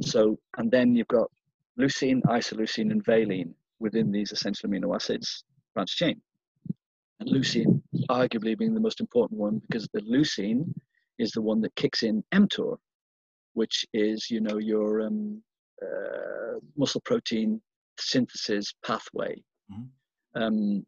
So, 0.00 0.38
and 0.56 0.70
then 0.70 0.94
you've 0.94 1.08
got 1.08 1.30
leucine, 1.78 2.22
isoleucine, 2.22 2.90
and 2.90 3.04
valine 3.04 3.54
within 3.78 4.10
these 4.10 4.32
essential 4.32 4.68
amino 4.68 4.94
acids 4.94 5.44
branched 5.74 5.96
chain. 5.96 6.20
And 7.20 7.28
leucine 7.28 7.82
arguably 8.10 8.56
being 8.56 8.74
the 8.74 8.80
most 8.80 9.00
important 9.00 9.38
one 9.38 9.60
because 9.68 9.88
the 9.92 10.00
leucine 10.02 10.72
is 11.18 11.32
the 11.32 11.42
one 11.42 11.60
that 11.62 11.74
kicks 11.76 12.02
in 12.02 12.22
mTOR, 12.32 12.76
which 13.54 13.86
is, 13.92 14.30
you 14.30 14.40
know, 14.40 14.58
your 14.58 15.02
um, 15.02 15.42
uh, 15.82 16.58
muscle 16.76 17.00
protein 17.02 17.60
synthesis 17.98 18.72
pathway. 18.84 19.42
Mm-hmm. 19.72 20.42
Um, 20.42 20.86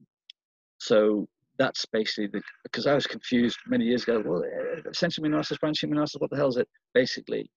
so 0.79 1.27
that's 1.59 1.85
basically 1.87 2.29
the 2.29 2.43
because 2.63 2.87
I 2.87 2.95
was 2.95 3.07
confused 3.07 3.59
many 3.67 3.85
years 3.85 4.05
ago. 4.05 4.23
Well, 4.25 4.45
essential 4.91 5.25
amino 5.25 5.39
acids, 5.39 5.59
branch 5.59 5.81
amino 5.83 6.03
acids, 6.03 6.21
what 6.21 6.31
the 6.31 6.37
hell 6.37 6.49
is 6.49 6.57
it? 6.57 6.69
Basically, 6.95 7.51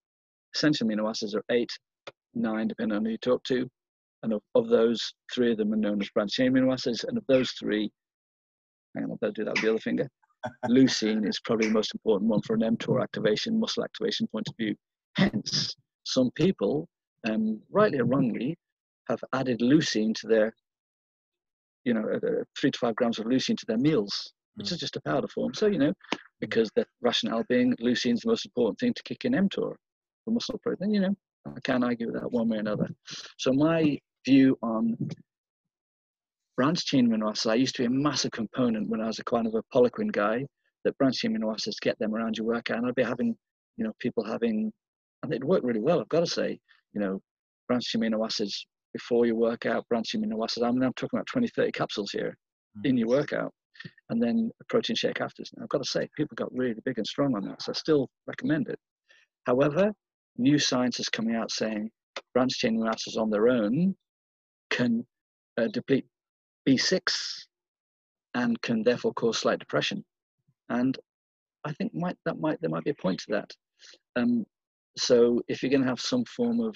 essential 0.54 0.86
amino 0.86 1.08
acids 1.08 1.34
are 1.34 1.44
eight, 1.50 1.70
nine, 2.34 2.68
depending 2.68 2.96
on 2.96 3.04
who 3.04 3.12
you 3.12 3.18
talk 3.18 3.44
to, 3.44 3.68
and 4.22 4.32
of, 4.32 4.42
of 4.54 4.68
those, 4.68 5.12
three 5.32 5.52
of 5.52 5.58
them 5.58 5.72
are 5.72 5.76
known 5.76 6.00
as 6.00 6.10
branch 6.10 6.36
amino 6.40 6.72
acids, 6.72 7.04
and 7.04 7.16
of 7.16 7.24
those 7.28 7.52
three, 7.52 7.90
hang 8.94 9.04
on, 9.04 9.12
I 9.12 9.14
better 9.20 9.32
do 9.32 9.44
that 9.44 9.54
with 9.54 9.62
the 9.62 9.70
other 9.70 9.78
finger. 9.78 10.08
leucine 10.66 11.28
is 11.28 11.40
probably 11.40 11.68
the 11.68 11.74
most 11.74 11.94
important 11.94 12.28
one 12.28 12.42
for 12.42 12.54
an 12.54 12.60
mTOR 12.60 13.02
activation, 13.02 13.58
muscle 13.58 13.84
activation 13.84 14.26
point 14.28 14.48
of 14.48 14.56
view. 14.56 14.74
Hence, 15.16 15.74
some 16.04 16.30
people, 16.34 16.88
um, 17.28 17.60
rightly 17.70 18.00
or 18.00 18.04
wrongly, 18.04 18.56
have 19.08 19.20
added 19.32 19.60
leucine 19.60 20.14
to 20.14 20.26
their, 20.26 20.54
you 21.84 21.94
know, 21.94 22.04
uh, 22.14 22.44
three 22.58 22.70
to 22.70 22.78
five 22.78 22.94
grams 22.96 23.18
of 23.18 23.26
leucine 23.26 23.56
to 23.56 23.66
their 23.66 23.78
meals, 23.78 24.32
which 24.54 24.68
mm. 24.68 24.72
is 24.72 24.78
just 24.78 24.96
a 24.96 25.00
powder 25.02 25.28
form. 25.28 25.54
So, 25.54 25.66
you 25.66 25.78
know, 25.78 25.92
because 26.40 26.70
the 26.76 26.86
rationale 27.00 27.44
being 27.48 27.74
leucine 27.82 28.14
is 28.14 28.20
the 28.20 28.30
most 28.30 28.46
important 28.46 28.78
thing 28.78 28.94
to 28.94 29.02
kick 29.04 29.24
in 29.24 29.32
mTOR 29.32 29.74
for 30.24 30.30
muscle 30.30 30.60
protein, 30.62 30.94
you 30.94 31.00
know, 31.00 31.14
I 31.46 31.60
can't 31.64 31.84
argue 31.84 32.06
with 32.06 32.20
that 32.20 32.30
one 32.30 32.48
way 32.48 32.58
or 32.58 32.60
another. 32.60 32.88
So 33.38 33.52
my 33.52 33.98
view 34.24 34.56
on 34.62 34.96
branched-chain 36.56 37.08
amino 37.08 37.30
acids, 37.30 37.46
I 37.46 37.54
used 37.54 37.74
to 37.76 37.82
be 37.82 37.86
a 37.86 37.90
massive 37.90 38.30
component 38.30 38.88
when 38.88 39.00
I 39.00 39.06
was 39.06 39.18
a 39.18 39.24
kind 39.24 39.46
of 39.46 39.54
a 39.54 39.62
poliquin 39.74 40.12
guy, 40.12 40.46
that 40.84 40.96
branched-chain 40.98 41.36
amino 41.36 41.52
acids 41.52 41.80
get 41.80 41.98
them 41.98 42.14
around 42.14 42.36
your 42.36 42.46
workout. 42.46 42.78
And 42.78 42.86
I'd 42.86 42.94
be 42.94 43.02
having, 43.02 43.36
you 43.76 43.84
know, 43.84 43.92
people 43.98 44.24
having, 44.24 44.72
and 45.22 45.32
it 45.32 45.42
worked 45.42 45.64
really 45.64 45.80
well, 45.80 46.00
I've 46.00 46.08
got 46.08 46.20
to 46.20 46.26
say, 46.26 46.58
you 46.92 47.00
know, 47.00 47.20
branch 47.68 47.92
amino 47.96 48.24
acids 48.24 48.66
before 48.92 49.26
your 49.26 49.36
workout, 49.36 49.88
branch 49.88 50.14
amino 50.16 50.42
acids. 50.42 50.62
I 50.62 50.70
mean, 50.70 50.82
I'm 50.82 50.92
talking 50.94 51.18
about 51.18 51.26
20, 51.26 51.48
30 51.48 51.72
capsules 51.72 52.10
here 52.12 52.36
mm. 52.78 52.88
in 52.88 52.96
your 52.96 53.08
workout, 53.08 53.52
and 54.10 54.22
then 54.22 54.50
a 54.60 54.64
protein 54.68 54.96
shake 54.96 55.20
after. 55.20 55.42
Now, 55.56 55.64
I've 55.64 55.68
got 55.68 55.82
to 55.82 55.88
say, 55.88 56.08
people 56.16 56.34
got 56.34 56.54
really 56.54 56.80
big 56.84 56.98
and 56.98 57.06
strong 57.06 57.34
on 57.36 57.44
that, 57.48 57.62
so 57.62 57.72
I 57.72 57.74
still 57.74 58.08
recommend 58.26 58.68
it. 58.68 58.78
However, 59.46 59.92
new 60.36 60.58
science 60.58 61.00
is 61.00 61.08
coming 61.08 61.34
out 61.34 61.50
saying 61.50 61.90
branch 62.34 62.52
chain 62.58 62.78
amino 62.78 62.90
acids 62.90 63.16
on 63.16 63.30
their 63.30 63.48
own 63.48 63.94
can 64.70 65.04
uh, 65.58 65.68
deplete 65.72 66.06
B6 66.68 67.46
and 68.34 68.60
can 68.62 68.82
therefore 68.82 69.12
cause 69.14 69.38
slight 69.38 69.58
depression. 69.58 70.04
And 70.68 70.96
I 71.64 71.72
think 71.72 71.94
might 71.94 72.16
that 72.24 72.38
might 72.40 72.60
there 72.60 72.70
might 72.70 72.84
be 72.84 72.90
a 72.90 73.02
point 73.02 73.20
to 73.20 73.26
that. 73.30 73.50
Um, 74.16 74.44
so 74.96 75.42
if 75.48 75.62
you're 75.62 75.70
going 75.70 75.82
to 75.82 75.88
have 75.88 76.00
some 76.00 76.24
form 76.24 76.60
of 76.60 76.74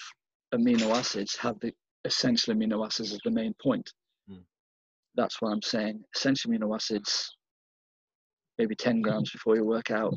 amino 0.54 0.90
acids, 0.94 1.36
have 1.36 1.58
the 1.60 1.72
essential 2.06 2.54
amino 2.54 2.84
acids 2.84 3.12
is 3.12 3.20
the 3.24 3.30
main 3.30 3.54
point. 3.62 3.90
Mm. 4.30 4.42
That's 5.14 5.40
what 5.40 5.50
I'm 5.50 5.62
saying. 5.62 6.02
Essential 6.14 6.50
amino 6.50 6.74
acids, 6.74 7.36
maybe 8.58 8.74
10 8.74 9.02
grams 9.02 9.30
before 9.30 9.56
you 9.56 9.64
work 9.64 9.90
out. 9.90 10.14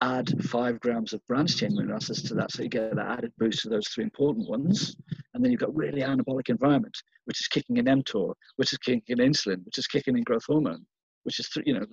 Add 0.00 0.44
five 0.44 0.78
grams 0.78 1.12
of 1.12 1.26
branch 1.26 1.56
chain 1.56 1.70
amino 1.72 1.96
acids 1.96 2.22
to 2.24 2.34
that, 2.34 2.52
so 2.52 2.62
you 2.62 2.68
get 2.68 2.94
that 2.94 3.18
added 3.18 3.32
boost 3.38 3.62
to 3.62 3.68
those 3.68 3.88
three 3.88 4.04
important 4.04 4.48
ones. 4.48 4.94
And 5.34 5.42
then 5.42 5.50
you've 5.50 5.60
got 5.60 5.74
really 5.74 6.02
anabolic 6.02 6.50
environment, 6.50 6.96
which 7.24 7.40
is 7.40 7.48
kicking 7.48 7.78
in 7.78 7.86
mTOR, 7.86 8.34
which 8.56 8.72
is 8.72 8.78
kicking 8.78 9.02
in 9.08 9.18
insulin, 9.18 9.64
which 9.64 9.78
is 9.78 9.86
kicking 9.86 10.16
in 10.16 10.22
growth 10.22 10.44
hormone, 10.46 10.84
which 11.24 11.40
is 11.40 11.48
th- 11.48 11.66
you 11.66 11.74
know 11.74 11.84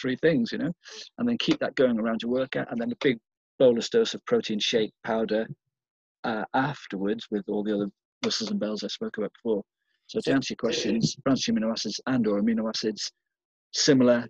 three 0.00 0.16
things, 0.16 0.52
you 0.52 0.58
know. 0.58 0.72
And 1.18 1.28
then 1.28 1.38
keep 1.38 1.58
that 1.60 1.74
going 1.74 1.98
around 1.98 2.22
your 2.22 2.32
workout, 2.32 2.70
and 2.70 2.78
then 2.80 2.92
a 2.92 2.96
big 3.00 3.18
bolus 3.58 3.88
dose 3.88 4.14
of 4.14 4.24
protein 4.26 4.58
shake 4.58 4.92
powder 5.04 5.46
uh, 6.24 6.44
afterwards 6.54 7.26
with 7.30 7.44
all 7.48 7.62
the 7.62 7.74
other 7.74 7.88
whistles 8.24 8.50
and 8.50 8.60
bells 8.60 8.82
I 8.84 8.88
spoke 8.88 9.16
about 9.18 9.32
before. 9.34 9.62
So 10.06 10.20
to 10.20 10.32
answer 10.32 10.52
your 10.52 10.56
questions, 10.56 11.16
branched 11.24 11.48
amino 11.48 11.72
acids 11.72 12.00
and 12.06 12.26
or 12.26 12.40
amino 12.40 12.68
acids, 12.68 13.10
similar, 13.72 14.28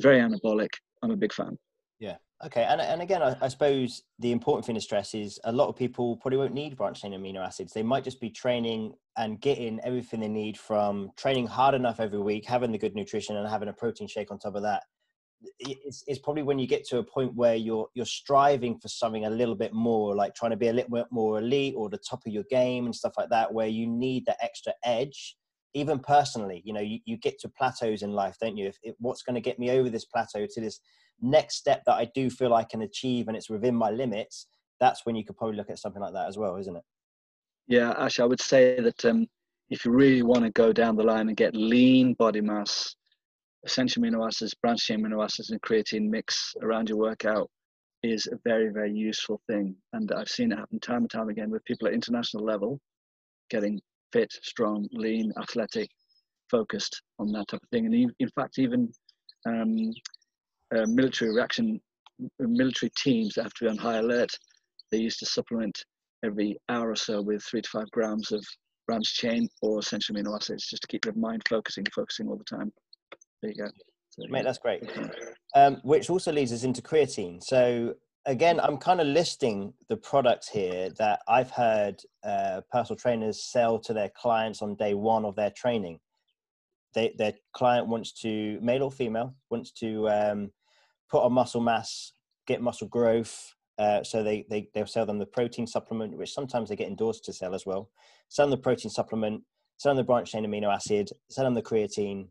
very 0.00 0.18
anabolic. 0.18 0.70
I'm 1.02 1.10
a 1.10 1.16
big 1.16 1.32
fan. 1.32 1.58
Yeah, 1.98 2.16
Okay, 2.44 2.64
and 2.64 2.80
and 2.80 3.00
again, 3.00 3.22
I, 3.22 3.36
I, 3.40 3.46
suppose 3.46 4.02
the 4.18 4.32
important 4.32 4.66
thing 4.66 4.74
to 4.74 4.80
stress 4.80 5.14
is 5.14 5.38
a 5.44 5.52
lot 5.52 5.68
of 5.68 5.76
people 5.76 6.16
probably 6.16 6.38
won't 6.38 6.52
need 6.52 6.76
branched 6.76 7.02
chain 7.02 7.12
amino 7.12 7.38
acids. 7.38 7.72
They 7.72 7.84
might 7.84 8.02
just 8.02 8.20
be 8.20 8.30
training 8.30 8.94
and 9.16 9.40
getting 9.40 9.78
everything 9.84 10.18
they 10.18 10.28
need 10.28 10.58
from 10.58 11.10
training 11.16 11.46
hard 11.46 11.76
enough 11.76 12.00
every 12.00 12.18
week, 12.18 12.44
having 12.44 12.72
the 12.72 12.78
good 12.78 12.96
nutrition, 12.96 13.36
and 13.36 13.48
having 13.48 13.68
a 13.68 13.72
protein 13.72 14.08
shake 14.08 14.32
on 14.32 14.40
top 14.40 14.56
of 14.56 14.62
that. 14.62 14.82
It's, 15.58 16.18
probably 16.20 16.42
when 16.42 16.58
you 16.58 16.66
get 16.66 16.84
to 16.86 16.98
a 16.98 17.02
point 17.02 17.34
where 17.34 17.56
you're 17.56 17.88
you're 17.94 18.06
striving 18.06 18.78
for 18.78 18.88
something 18.88 19.24
a 19.24 19.30
little 19.30 19.54
bit 19.54 19.72
more, 19.72 20.14
like 20.14 20.34
trying 20.34 20.52
to 20.52 20.56
be 20.56 20.68
a 20.68 20.72
little 20.72 20.90
bit 20.90 21.06
more 21.10 21.38
elite 21.38 21.74
or 21.76 21.88
the 21.88 21.98
top 21.98 22.20
of 22.26 22.32
your 22.32 22.44
game 22.50 22.84
and 22.84 22.94
stuff 22.94 23.14
like 23.16 23.30
that, 23.30 23.52
where 23.52 23.66
you 23.66 23.86
need 23.86 24.26
that 24.26 24.38
extra 24.42 24.72
edge. 24.84 25.36
Even 25.74 25.98
personally, 25.98 26.62
you 26.64 26.72
know, 26.72 26.80
you, 26.80 26.98
you 27.06 27.16
get 27.16 27.38
to 27.40 27.48
plateaus 27.48 28.02
in 28.02 28.12
life, 28.12 28.36
don't 28.40 28.58
you? 28.58 28.70
If, 28.82 28.94
what's 28.98 29.22
going 29.22 29.34
to 29.34 29.40
get 29.40 29.58
me 29.58 29.70
over 29.70 29.88
this 29.88 30.04
plateau 30.04 30.46
to 30.46 30.60
this 30.60 30.80
next 31.20 31.56
step 31.56 31.82
that 31.86 31.94
I 31.94 32.10
do 32.14 32.28
feel 32.28 32.52
I 32.52 32.64
can 32.64 32.82
achieve 32.82 33.28
and 33.28 33.36
it's 33.36 33.48
within 33.48 33.74
my 33.74 33.90
limits, 33.90 34.48
that's 34.80 35.06
when 35.06 35.16
you 35.16 35.24
could 35.24 35.36
probably 35.36 35.56
look 35.56 35.70
at 35.70 35.78
something 35.78 36.02
like 36.02 36.12
that 36.12 36.28
as 36.28 36.36
well, 36.36 36.56
isn't 36.56 36.76
it? 36.76 36.82
Yeah, 37.68 37.94
actually, 37.96 38.24
I 38.24 38.26
would 38.26 38.40
say 38.40 38.80
that 38.80 39.04
um, 39.04 39.26
if 39.70 39.84
you 39.84 39.92
really 39.92 40.22
want 40.22 40.44
to 40.44 40.50
go 40.50 40.72
down 40.72 40.96
the 40.96 41.04
line 41.04 41.28
and 41.28 41.36
get 41.36 41.56
lean 41.56 42.14
body 42.14 42.40
mass, 42.40 42.94
essential 43.64 44.02
amino 44.02 44.26
acids, 44.26 44.54
branched 44.54 44.86
chain 44.86 45.00
amino 45.02 45.22
acids, 45.22 45.50
and 45.50 45.60
creatine 45.62 46.08
mix 46.08 46.54
around 46.62 46.88
your 46.88 46.98
workout 46.98 47.50
is 48.02 48.26
a 48.26 48.36
very, 48.44 48.68
very 48.70 48.92
useful 48.92 49.40
thing. 49.48 49.76
And 49.92 50.10
I've 50.12 50.28
seen 50.28 50.52
it 50.52 50.58
happen 50.58 50.80
time 50.80 51.02
and 51.02 51.10
time 51.10 51.28
again 51.28 51.50
with 51.50 51.64
people 51.64 51.86
at 51.88 51.94
international 51.94 52.44
level 52.44 52.80
getting 53.50 53.80
fit, 54.12 54.32
strong, 54.42 54.88
lean, 54.92 55.32
athletic, 55.40 55.88
focused 56.50 57.02
on 57.18 57.30
that 57.32 57.48
type 57.48 57.62
of 57.62 57.68
thing. 57.70 57.86
And 57.86 57.94
in 58.18 58.28
fact, 58.34 58.58
even 58.58 58.90
um, 59.46 59.92
uh, 60.74 60.86
military 60.86 61.34
reaction, 61.34 61.80
military 62.38 62.90
teams 62.96 63.34
that 63.34 63.44
have 63.44 63.54
to 63.54 63.64
be 63.64 63.70
on 63.70 63.76
high 63.76 63.98
alert, 63.98 64.30
they 64.90 64.98
used 64.98 65.18
to 65.20 65.26
supplement 65.26 65.84
every 66.24 66.56
hour 66.68 66.90
or 66.90 66.96
so 66.96 67.20
with 67.22 67.42
three 67.44 67.62
to 67.62 67.68
five 67.68 67.90
grams 67.90 68.32
of 68.32 68.44
branched 68.86 69.14
chain 69.14 69.48
or 69.60 69.78
essential 69.78 70.14
amino 70.14 70.34
acids 70.36 70.68
just 70.68 70.82
to 70.82 70.88
keep 70.88 71.04
their 71.04 71.14
mind 71.14 71.42
focusing, 71.48 71.84
focusing 71.94 72.28
all 72.28 72.36
the 72.36 72.56
time. 72.56 72.72
There 73.42 73.50
you 73.50 73.56
go. 73.56 73.70
So, 74.10 74.22
Mate, 74.28 74.44
that's 74.44 74.58
great. 74.58 74.82
Um, 75.54 75.78
which 75.82 76.10
also 76.10 76.32
leads 76.32 76.52
us 76.52 76.64
into 76.64 76.80
creatine. 76.82 77.42
So 77.42 77.94
again, 78.26 78.60
I'm 78.60 78.76
kind 78.76 79.00
of 79.00 79.06
listing 79.06 79.72
the 79.88 79.96
products 79.96 80.48
here 80.48 80.90
that 80.98 81.20
I've 81.28 81.50
heard 81.50 82.00
uh, 82.24 82.60
personal 82.70 82.98
trainers 82.98 83.44
sell 83.44 83.78
to 83.80 83.92
their 83.92 84.10
clients 84.16 84.62
on 84.62 84.76
day 84.76 84.94
one 84.94 85.24
of 85.24 85.34
their 85.34 85.50
training. 85.50 85.98
They, 86.94 87.14
their 87.16 87.32
client 87.54 87.88
wants 87.88 88.12
to, 88.20 88.60
male 88.60 88.84
or 88.84 88.92
female, 88.92 89.34
wants 89.50 89.72
to 89.72 90.08
um, 90.10 90.50
put 91.10 91.22
on 91.22 91.32
muscle 91.32 91.60
mass, 91.60 92.12
get 92.46 92.60
muscle 92.60 92.88
growth. 92.88 93.54
Uh, 93.78 94.04
so 94.04 94.22
they, 94.22 94.44
they, 94.50 94.68
they'll 94.74 94.86
sell 94.86 95.06
them 95.06 95.18
the 95.18 95.26
protein 95.26 95.66
supplement, 95.66 96.16
which 96.16 96.34
sometimes 96.34 96.68
they 96.68 96.76
get 96.76 96.88
endorsed 96.88 97.24
to 97.24 97.32
sell 97.32 97.54
as 97.54 97.64
well. 97.64 97.90
Sell 98.28 98.46
them 98.46 98.50
the 98.50 98.62
protein 98.62 98.90
supplement, 98.90 99.42
sell 99.78 99.90
them 99.90 99.96
the 99.96 100.04
branched 100.04 100.32
chain 100.32 100.44
amino 100.44 100.72
acid, 100.72 101.08
sell 101.30 101.44
them 101.44 101.54
the 101.54 101.62
creatine, 101.62 102.28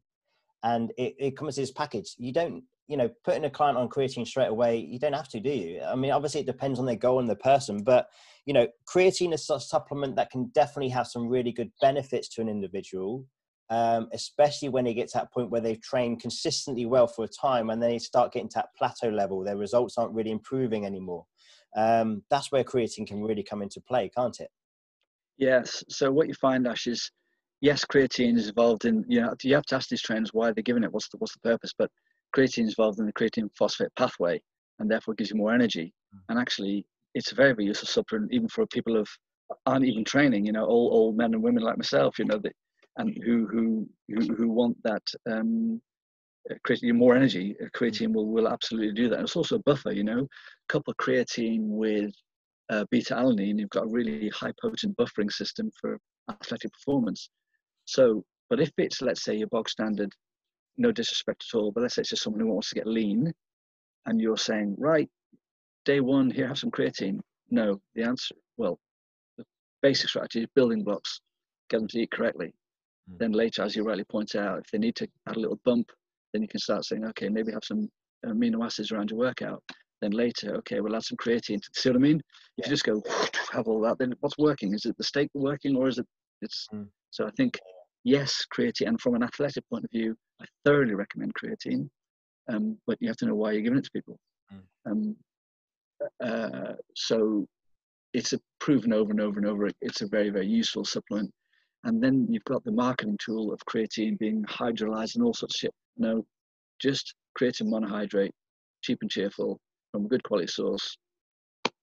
and 0.64 0.92
it, 0.98 1.16
it 1.18 1.38
comes 1.38 1.58
as 1.58 1.72
package. 1.72 2.16
You 2.18 2.34
don't, 2.34 2.64
you 2.88 2.98
know, 2.98 3.10
putting 3.24 3.46
a 3.46 3.50
client 3.50 3.78
on 3.78 3.90
creatine 3.90 4.28
straight 4.28 4.50
away, 4.50 4.78
you 4.78 5.00
don't 5.00 5.14
have 5.14 5.30
to, 5.30 5.40
do 5.40 5.50
you? 5.50 5.82
I 5.82 5.96
mean, 5.96 6.12
obviously 6.12 6.42
it 6.42 6.48
depends 6.48 6.80
on 6.80 6.86
their 6.86 6.96
goal 6.96 7.20
and 7.20 7.30
the 7.30 7.36
person, 7.36 7.84
but 7.84 8.08
you 8.46 8.54
know, 8.54 8.68
creatine 8.88 9.34
is 9.34 9.50
a 9.50 9.60
supplement 9.60 10.16
that 10.16 10.32
can 10.32 10.52
definitely 10.54 10.90
have 10.90 11.08
some 11.08 11.28
really 11.28 11.52
good 11.52 11.72
benefits 11.80 12.28
to 12.30 12.42
an 12.42 12.50
individual 12.50 13.26
um, 13.72 14.10
especially 14.12 14.68
when 14.68 14.84
they 14.84 14.94
get 14.94 15.08
to 15.08 15.18
that 15.18 15.32
point 15.32 15.50
where 15.50 15.62
they've 15.62 15.82
trained 15.82 16.20
consistently 16.20 16.86
well 16.86 17.08
for 17.08 17.24
a 17.24 17.28
time 17.28 17.70
and 17.70 17.82
they 17.82 17.98
start 17.98 18.34
getting 18.34 18.50
to 18.50 18.56
that 18.56 18.76
plateau 18.78 19.08
level. 19.08 19.44
Their 19.44 19.56
results 19.56 19.98
aren't 19.98 20.14
really 20.14 20.32
improving 20.32 20.86
anymore. 20.86 21.26
Um, 21.78 22.22
that's 22.30 22.52
where 22.52 22.66
creatine 22.66 23.08
can 23.08 23.24
really 23.24 23.44
come 23.44 23.62
into 23.62 23.80
play, 23.80 24.12
can't 24.14 24.38
it? 24.42 24.50
Yes. 25.38 25.86
So 25.88 26.12
what 26.12 26.28
you 26.28 26.34
find, 26.34 26.68
Ash, 26.68 26.86
is 26.86 27.10
yes, 27.62 27.86
creatine 27.86 28.38
is 28.38 28.50
involved 28.50 28.86
in. 28.86 29.06
You 29.08 29.22
know, 29.22 29.34
you 29.44 29.56
have 29.56 29.66
to 29.66 29.76
ask 29.76 29.90
these 29.90 30.02
trainers 30.02 30.32
why 30.34 30.52
they're 30.52 30.64
giving 30.64 30.84
it. 30.84 30.92
What's 30.92 31.10
the 31.10 31.18
what's 31.18 31.34
the 31.34 31.40
purpose? 31.40 31.74
But 31.78 31.90
creatine 32.36 32.66
is 32.66 32.76
involved 32.78 33.00
in 33.00 33.06
the 33.06 33.14
creatine 33.14 33.50
phosphate 33.58 33.96
pathway, 33.98 34.42
and 34.80 34.90
therefore 34.90 35.14
gives 35.14 35.30
you 35.30 35.38
more 35.38 35.54
energy. 35.54 35.94
Mm. 36.14 36.20
And 36.30 36.40
actually, 36.40 36.86
it's 37.14 37.32
a 37.32 37.36
very 37.36 37.54
very 37.54 37.66
useful 37.66 37.88
supplement 37.88 38.34
even 38.34 38.50
for 38.50 38.66
people 38.68 38.98
of 38.98 39.08
aren't 39.66 39.86
even 39.86 40.04
training. 40.04 40.46
You 40.46 40.52
know, 40.52 40.66
all 40.66 40.90
old 40.92 41.18
men 41.18 41.34
and 41.34 41.44
women 41.44 41.64
like 41.64 41.78
myself. 41.78 42.20
You 42.20 42.26
know 42.26 42.40
that 42.40 42.54
and 42.98 43.18
who 43.24 43.48
who 43.48 43.88
who, 44.10 44.36
who 44.36 44.50
want 44.50 44.78
that 44.84 45.04
um, 45.30 45.82
uh, 46.50 46.56
creating 46.64 46.98
more 46.98 47.16
energy, 47.16 47.56
uh, 47.62 47.68
creatine 47.78 48.14
will 48.14 48.28
will 48.28 48.48
absolutely 48.48 48.94
do 48.94 49.10
that. 49.10 49.20
And 49.20 49.26
it's 49.26 49.36
also 49.36 49.58
a 49.58 49.64
buffer, 49.64 49.92
you 49.92 50.04
know, 50.04 50.28
couple 50.68 50.94
creatine 50.96 51.68
with 51.68 52.12
uh, 52.72 52.86
beta 52.90 53.14
alanine, 53.16 53.60
you've 53.60 53.70
got 53.70 53.84
a 53.84 53.90
really 53.90 54.30
high 54.30 54.54
potent 54.62 54.96
buffering 54.98 55.32
system 55.32 55.70
for 55.80 56.00
athletic 56.30 56.72
performance. 56.72 57.30
So, 57.92 58.24
but 58.50 58.62
if 58.62 58.72
it's 58.78 59.02
let's 59.02 59.22
say 59.22 59.36
your 59.36 59.48
bog 59.48 59.68
standard, 59.68 60.14
no 60.78 60.94
disrespect 60.94 61.44
at 61.44 61.58
all, 61.58 61.74
but 61.74 61.82
let's 61.82 61.96
say 61.96 62.02
it's 62.02 62.12
just 62.12 62.24
someone 62.24 62.40
who 62.40 62.48
wants 62.48 62.70
to 62.70 62.76
get 62.76 62.88
lean, 62.88 63.34
and 64.06 64.22
you're 64.22 64.38
saying 64.38 64.76
right, 64.78 65.10
day 65.84 66.00
one 66.00 66.32
here 66.32 66.48
have 66.48 66.58
some 66.58 66.72
creatine. 66.72 67.20
No, 67.50 67.82
the 67.96 68.04
answer 68.04 68.34
well, 68.56 68.80
the 69.38 69.44
basic 69.82 70.08
strategy 70.08 70.40
is 70.40 70.48
building 70.56 70.86
blocks, 70.86 71.20
get 71.70 71.80
them 71.80 71.90
to 71.90 72.00
eat 72.00 72.12
correctly. 72.12 72.54
Mm. 73.12 73.20
Then 73.20 73.32
later, 73.34 73.62
as 73.64 73.76
you 73.76 73.84
rightly 73.84 74.06
point 74.06 74.36
out, 74.36 74.60
if 74.60 74.72
they 74.72 74.78
need 74.78 74.96
to 74.96 75.08
add 75.28 75.36
a 75.36 75.40
little 75.42 75.60
bump, 75.66 75.88
then 76.32 76.42
you 76.42 76.48
can 76.48 76.62
start 76.62 76.86
saying, 76.86 77.04
okay, 77.08 77.28
maybe 77.28 77.52
have 77.52 77.66
some 77.66 77.90
amino 78.26 78.64
acids 78.64 78.94
around 78.94 79.10
your 79.10 79.20
workout. 79.20 79.62
Then 80.02 80.12
later, 80.12 80.56
okay, 80.60 80.80
we'll 80.80 80.96
add 80.96 81.04
some 81.04 81.18
creatine. 81.18 81.60
See 81.76 81.90
what 81.90 81.98
I 81.98 82.00
mean? 82.00 82.22
If 82.58 82.68
you 82.68 82.70
just 82.70 82.86
go 82.86 83.04
have 83.52 83.68
all 83.68 83.82
that, 83.82 84.00
then 84.00 84.14
what's 84.22 84.38
working? 84.38 84.74
Is 84.74 84.86
it 84.86 84.96
the 84.98 85.04
steak 85.04 85.30
working, 85.34 85.76
or 85.76 85.90
is 85.90 85.98
it? 85.98 86.08
It's 86.42 86.70
mm. 86.74 86.88
so. 87.10 87.26
I 87.26 87.32
think 87.32 87.60
yes, 88.04 88.46
creatine. 88.54 88.88
And 88.88 89.02
from 89.02 89.16
an 89.16 89.24
athletic 89.24 89.64
point 89.70 89.86
of 89.86 89.92
view, 89.92 90.16
I 90.42 90.46
thoroughly 90.66 90.96
recommend 90.96 91.34
creatine. 91.34 91.90
Um, 92.52 92.78
but 92.88 92.98
you 93.00 93.08
have 93.08 93.18
to 93.18 93.26
know 93.26 93.36
why 93.36 93.52
you're 93.52 93.62
giving 93.62 93.80
it 93.80 93.86
to 93.86 93.92
people. 93.92 94.18
Mm. 94.54 94.92
Um, 94.92 95.16
uh, 96.24 96.74
so 96.96 97.46
it's 98.14 98.34
a 98.34 98.40
proven 98.60 98.94
over 98.94 99.12
and 99.12 99.22
over 99.22 99.40
and 99.40 99.48
over. 99.48 99.70
It's 99.82 100.02
a 100.02 100.08
very 100.08 100.30
very 100.30 100.48
useful 100.48 100.84
supplement. 100.84 101.32
And 101.84 102.04
then 102.04 102.28
you've 102.30 102.44
got 102.46 102.64
the 102.64 102.72
marketing 102.72 103.18
tool 103.24 103.52
of 103.52 103.60
creatine 103.66 104.18
being 104.20 104.44
hydrolyzed 104.44 105.16
and 105.16 105.24
all 105.24 105.34
sorts 105.34 105.56
of 105.56 105.60
shit. 105.60 105.74
No, 105.98 106.26
just 106.80 107.16
creatine 107.40 107.70
monohydrate, 107.70 108.32
cheap 108.84 109.00
and 109.02 109.10
cheerful, 109.10 109.60
from 109.92 110.06
a 110.06 110.08
good 110.08 110.24
quality 110.24 110.48
source. 110.48 110.98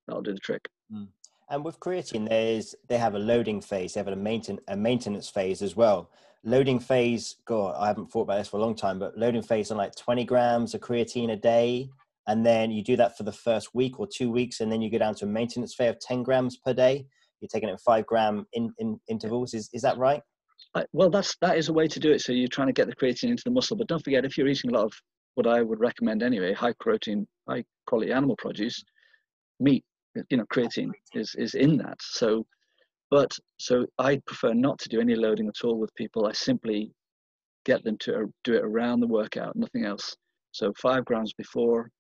That'll 0.07 0.23
do 0.23 0.33
the 0.33 0.41
trick. 0.41 0.63
Mm. 0.93 1.09
And 1.51 1.65
with 1.65 1.81
creatine, 1.81 2.29
there's 2.29 2.75
they 2.89 2.99
have 2.99 3.15
a 3.15 3.19
loading 3.19 3.61
phase, 3.61 3.95
they 3.95 4.01
have 4.01 4.09
a 4.09 4.17
maintenance 4.17 4.63
a 4.69 4.77
maintenance 4.77 5.29
phase 5.29 5.63
as 5.63 5.77
well. 5.77 6.11
Loading 6.45 6.79
phase, 6.79 7.37
God, 7.47 7.75
I 7.79 7.89
haven't 7.89 8.11
thought 8.11 8.23
about 8.23 8.39
this 8.39 8.49
for 8.49 8.59
a 8.59 8.61
long 8.61 8.77
time, 8.77 8.99
but 8.99 9.19
loading 9.19 9.43
phase 9.43 9.71
on 9.71 9.77
like 9.77 9.95
20 9.97 10.25
grams 10.25 10.75
of 10.75 10.81
creatine 10.81 11.33
a 11.33 11.37
day, 11.37 11.91
and 12.27 12.47
then 12.47 12.71
you 12.71 12.83
do 12.83 12.97
that 12.97 13.17
for 13.17 13.25
the 13.25 13.33
first 13.33 13.75
week 13.75 13.99
or 13.99 14.07
two 14.07 14.31
weeks, 14.31 14.61
and 14.61 14.71
then 14.71 14.81
you 14.81 14.91
go 14.91 14.99
down 14.99 15.15
to 15.17 15.25
a 15.25 15.29
maintenance 15.29 15.75
phase 15.75 15.91
of 15.91 16.01
10 16.01 16.23
grams 16.23 16.57
per 16.57 16.73
day 16.73 17.07
you're 17.41 17.49
taking 17.49 17.69
it 17.69 17.73
in 17.73 17.79
five 17.79 18.07
gram 18.07 18.47
in, 18.53 18.73
in 18.79 19.01
intervals. 19.09 19.55
Is 19.55 19.69
is 19.73 19.83
that 19.83 19.99
right? 19.99 20.23
well, 20.93 21.11
that's 21.11 21.37
that 21.41 21.57
is 21.57 21.69
a 21.69 21.73
way 21.73 21.89
to 21.89 22.01
do 22.01 22.13
it. 22.13 22.21
So 22.21 22.33
you're 22.33 22.49
trying 22.49 22.69
to 22.69 22.73
get 22.73 22.89
the 22.89 22.97
creatine 22.97 23.31
into 23.31 23.43
the 23.45 23.51
muscle, 23.51 23.77
but 23.77 23.87
don't 23.87 24.03
forget 24.03 24.25
if 24.25 24.37
you're 24.37 24.49
eating 24.49 24.71
a 24.71 24.75
lot 24.75 24.85
of 24.85 24.93
what 25.35 25.47
I 25.47 25.63
would 25.63 25.81
recommend 25.81 26.23
anyway, 26.23 26.53
high 26.53 26.75
protein, 26.81 27.27
high 27.49 27.65
quality 27.87 28.13
animal 28.13 28.37
produce, 28.37 28.83
meat, 29.61 29.85
you 30.31 30.37
know, 30.37 30.47
creatine 30.53 30.93
is 31.15 31.35
is 31.37 31.55
in 31.55 31.77
that. 31.79 31.99
So, 32.01 32.47
but 33.11 33.31
so 33.59 33.87
I 33.99 34.21
prefer 34.27 34.55
not 34.55 34.79
to 34.81 34.89
do 34.89 35.01
any 35.01 35.15
loading 35.15 35.49
at 35.49 35.65
all 35.65 35.79
with 35.79 35.95
people. 35.95 36.27
I 36.27 36.33
simply 36.33 36.93
get 37.65 37.85
them 37.85 37.99
to 37.99 38.33
do 38.45 38.55
it 38.55 38.65
around 38.65 39.01
the 39.01 39.07
workout, 39.07 39.57
nothing 39.57 39.85
else. 39.85 40.17
So 40.53 40.73
five 40.81 41.05
grams 41.05 41.33
before, 41.33 41.91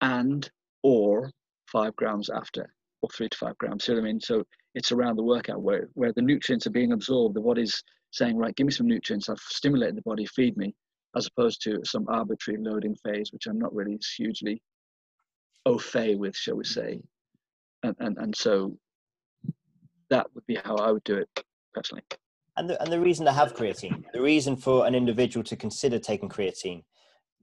and 0.00 0.48
or 0.82 1.30
five 1.70 1.94
grams 1.96 2.30
after 2.30 2.72
or 3.02 3.08
three 3.10 3.28
to 3.28 3.38
five 3.38 3.56
grams. 3.58 3.84
See 3.84 3.92
what 3.92 4.00
I 4.00 4.04
mean? 4.04 4.20
So 4.20 4.44
it's 4.74 4.92
around 4.92 5.16
the 5.16 5.22
workout 5.22 5.62
where, 5.62 5.88
where 5.94 6.12
the 6.12 6.22
nutrients 6.22 6.66
are 6.66 6.70
being 6.70 6.92
absorbed. 6.92 7.34
The 7.34 7.40
body's 7.40 7.82
saying, 8.10 8.36
right, 8.36 8.54
give 8.56 8.66
me 8.66 8.72
some 8.72 8.86
nutrients. 8.86 9.28
I've 9.28 9.38
stimulated 9.38 9.96
the 9.96 10.02
body, 10.02 10.26
feed 10.26 10.56
me, 10.56 10.74
as 11.16 11.26
opposed 11.26 11.62
to 11.62 11.80
some 11.84 12.06
arbitrary 12.08 12.60
loading 12.62 12.94
phase, 12.96 13.32
which 13.32 13.46
I'm 13.46 13.58
not 13.58 13.74
really 13.74 13.98
hugely 14.16 14.62
au 15.66 15.78
fait 15.78 16.16
with, 16.16 16.36
shall 16.36 16.56
we 16.56 16.64
say. 16.64 17.00
And, 17.82 17.96
and, 17.98 18.18
and 18.18 18.36
so 18.36 18.76
that 20.10 20.26
would 20.34 20.46
be 20.46 20.58
how 20.64 20.76
I 20.76 20.90
would 20.90 21.04
do 21.04 21.16
it 21.16 21.44
personally. 21.74 22.02
And 22.56 22.68
the, 22.68 22.82
and 22.82 22.92
the 22.92 23.00
reason 23.00 23.24
to 23.26 23.32
have 23.32 23.54
creatine, 23.54 24.04
the 24.12 24.20
reason 24.20 24.56
for 24.56 24.86
an 24.86 24.94
individual 24.94 25.44
to 25.44 25.56
consider 25.56 25.98
taking 25.98 26.28
creatine, 26.28 26.82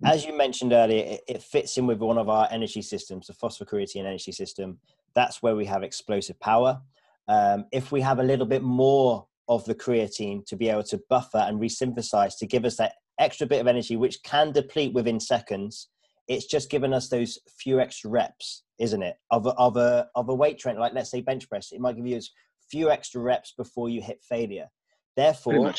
as 0.06 0.26
you 0.26 0.38
mentioned 0.38 0.74
earlier, 0.74 1.04
it, 1.04 1.22
it, 1.28 1.42
fits 1.42 1.76
in 1.78 1.88
with 1.88 2.00
one 2.00 2.20
of 2.20 2.30
our 2.30 2.48
energy 2.52 2.84
systems, 2.84 3.26
the 3.26 3.34
phosphocreatine 3.34 4.06
energy 4.06 4.32
system 4.32 4.78
that's 5.18 5.42
where 5.42 5.56
we 5.56 5.66
have 5.66 5.82
explosive 5.82 6.40
power. 6.40 6.80
Um, 7.28 7.66
if 7.72 7.92
we 7.92 8.02
have 8.02 8.20
a 8.20 8.24
little 8.24 8.46
bit 8.46 8.62
more 8.62 9.26
of 9.50 9.66
the 9.66 9.74
creatine 9.74 10.46
to 10.46 10.56
be 10.56 10.70
able 10.70 10.84
to 10.84 11.02
buffer 11.10 11.40
and 11.40 11.60
resynthesize 11.60 12.38
to 12.38 12.46
give 12.46 12.66
us 12.66 12.78
that 12.78 12.94
extra 13.20 13.48
bit 13.48 13.60
of 13.60 13.66
energy, 13.66 13.96
which 13.96 14.22
can 14.22 14.52
deplete 14.52 14.94
within 14.94 15.20
seconds, 15.20 15.90
it's 16.28 16.46
just 16.46 16.70
given 16.70 16.94
us 16.94 17.10
those 17.10 17.40
few 17.58 17.80
extra 17.80 18.12
reps, 18.12 18.64
isn't 18.80 19.02
it? 19.02 19.16
Of 19.32 19.46
a, 19.46 19.52
of 19.52 19.78
a 19.78 20.08
of 20.16 20.30
a 20.30 20.36
weight 20.36 20.60
train, 20.60 20.78
like 20.78 20.94
let's 20.94 21.12
say 21.12 21.22
bench 21.22 21.50
press, 21.50 21.72
it 21.72 21.82
might 21.82 21.96
give 21.96 22.08
you 22.08 22.18
as 22.18 22.30
few 22.70 22.90
extra 22.90 23.22
reps 23.22 23.54
before 23.58 23.90
you 23.90 24.02
hit 24.02 24.22
failure. 24.22 24.68
Therefore, 25.16 25.74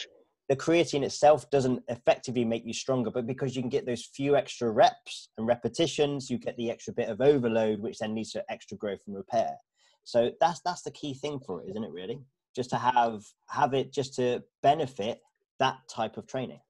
the 0.49 0.57
creatine 0.57 1.05
itself 1.05 1.49
doesn't 1.51 1.83
effectively 1.89 2.45
make 2.45 2.65
you 2.65 2.73
stronger, 2.73 3.11
but 3.11 3.27
because 3.27 3.55
you 3.55 3.63
can 3.63 3.69
get 3.69 3.87
those 3.87 4.07
few 4.15 4.35
extra 4.35 4.71
reps 4.71 5.29
and 5.37 5.47
repetitions, 5.47 6.31
you 6.31 6.39
get 6.39 6.57
the 6.57 6.71
extra 6.71 6.93
bit 6.95 7.11
of 7.11 7.21
overload, 7.21 7.81
which 7.81 7.99
then 7.99 8.15
leads 8.15 8.33
to 8.33 8.45
extra 8.51 8.77
growth 8.77 9.01
and 9.07 9.15
repair. 9.15 9.57
So 10.05 10.31
that's 10.41 10.61
that's 10.65 10.83
the 10.83 10.91
key 10.91 11.15
thing 11.15 11.39
for 11.39 11.63
it, 11.63 11.69
isn't 11.71 11.85
it? 11.85 11.93
Really, 11.93 12.21
just 12.57 12.71
to 12.71 12.77
have 12.77 13.23
have 13.51 13.75
it 13.75 13.93
just 13.93 14.15
to 14.15 14.43
benefit 14.63 15.21
that 15.59 15.77
type 15.89 16.17
of 16.17 16.27
training. 16.27 16.61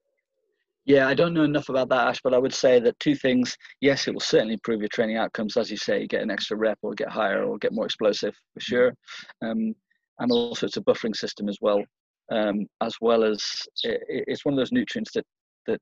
Yeah, 0.89 1.07
I 1.07 1.15
don't 1.15 1.35
know 1.35 1.45
enough 1.45 1.69
about 1.69 1.89
that, 1.91 2.09
Ash, 2.09 2.21
but 2.25 2.35
I 2.35 2.39
would 2.39 2.55
say 2.55 2.81
that 2.81 2.99
two 2.99 3.15
things. 3.15 3.57
Yes, 3.81 4.09
it 4.09 4.15
will 4.15 4.21
certainly 4.21 4.55
improve 4.55 4.81
your 4.81 4.89
training 4.89 5.19
outcomes, 5.19 5.57
as 5.57 5.71
you 5.71 5.77
say, 5.77 6.01
you 6.01 6.09
get 6.09 6.23
an 6.23 6.31
extra 6.31 6.57
rep 6.57 6.79
or 6.83 6.95
get 6.95 7.11
higher 7.11 7.45
or 7.45 7.59
get 7.59 7.73
more 7.73 7.85
explosive 7.85 8.35
for 8.55 8.61
sure. 8.61 8.95
Um, 9.43 9.75
and 10.19 10.33
also, 10.33 10.67
it's 10.67 10.77
a 10.77 10.83
buffering 10.83 11.15
system 11.15 11.49
as 11.49 11.59
well 11.61 11.85
um, 12.31 12.67
as 12.81 12.97
well 13.01 13.25
as 13.25 13.43
it, 13.85 14.03
it's 14.09 14.45
one 14.45 14.55
of 14.55 14.59
those 14.59 14.73
nutrients 14.73 15.13
that 15.15 15.25
that 15.67 15.81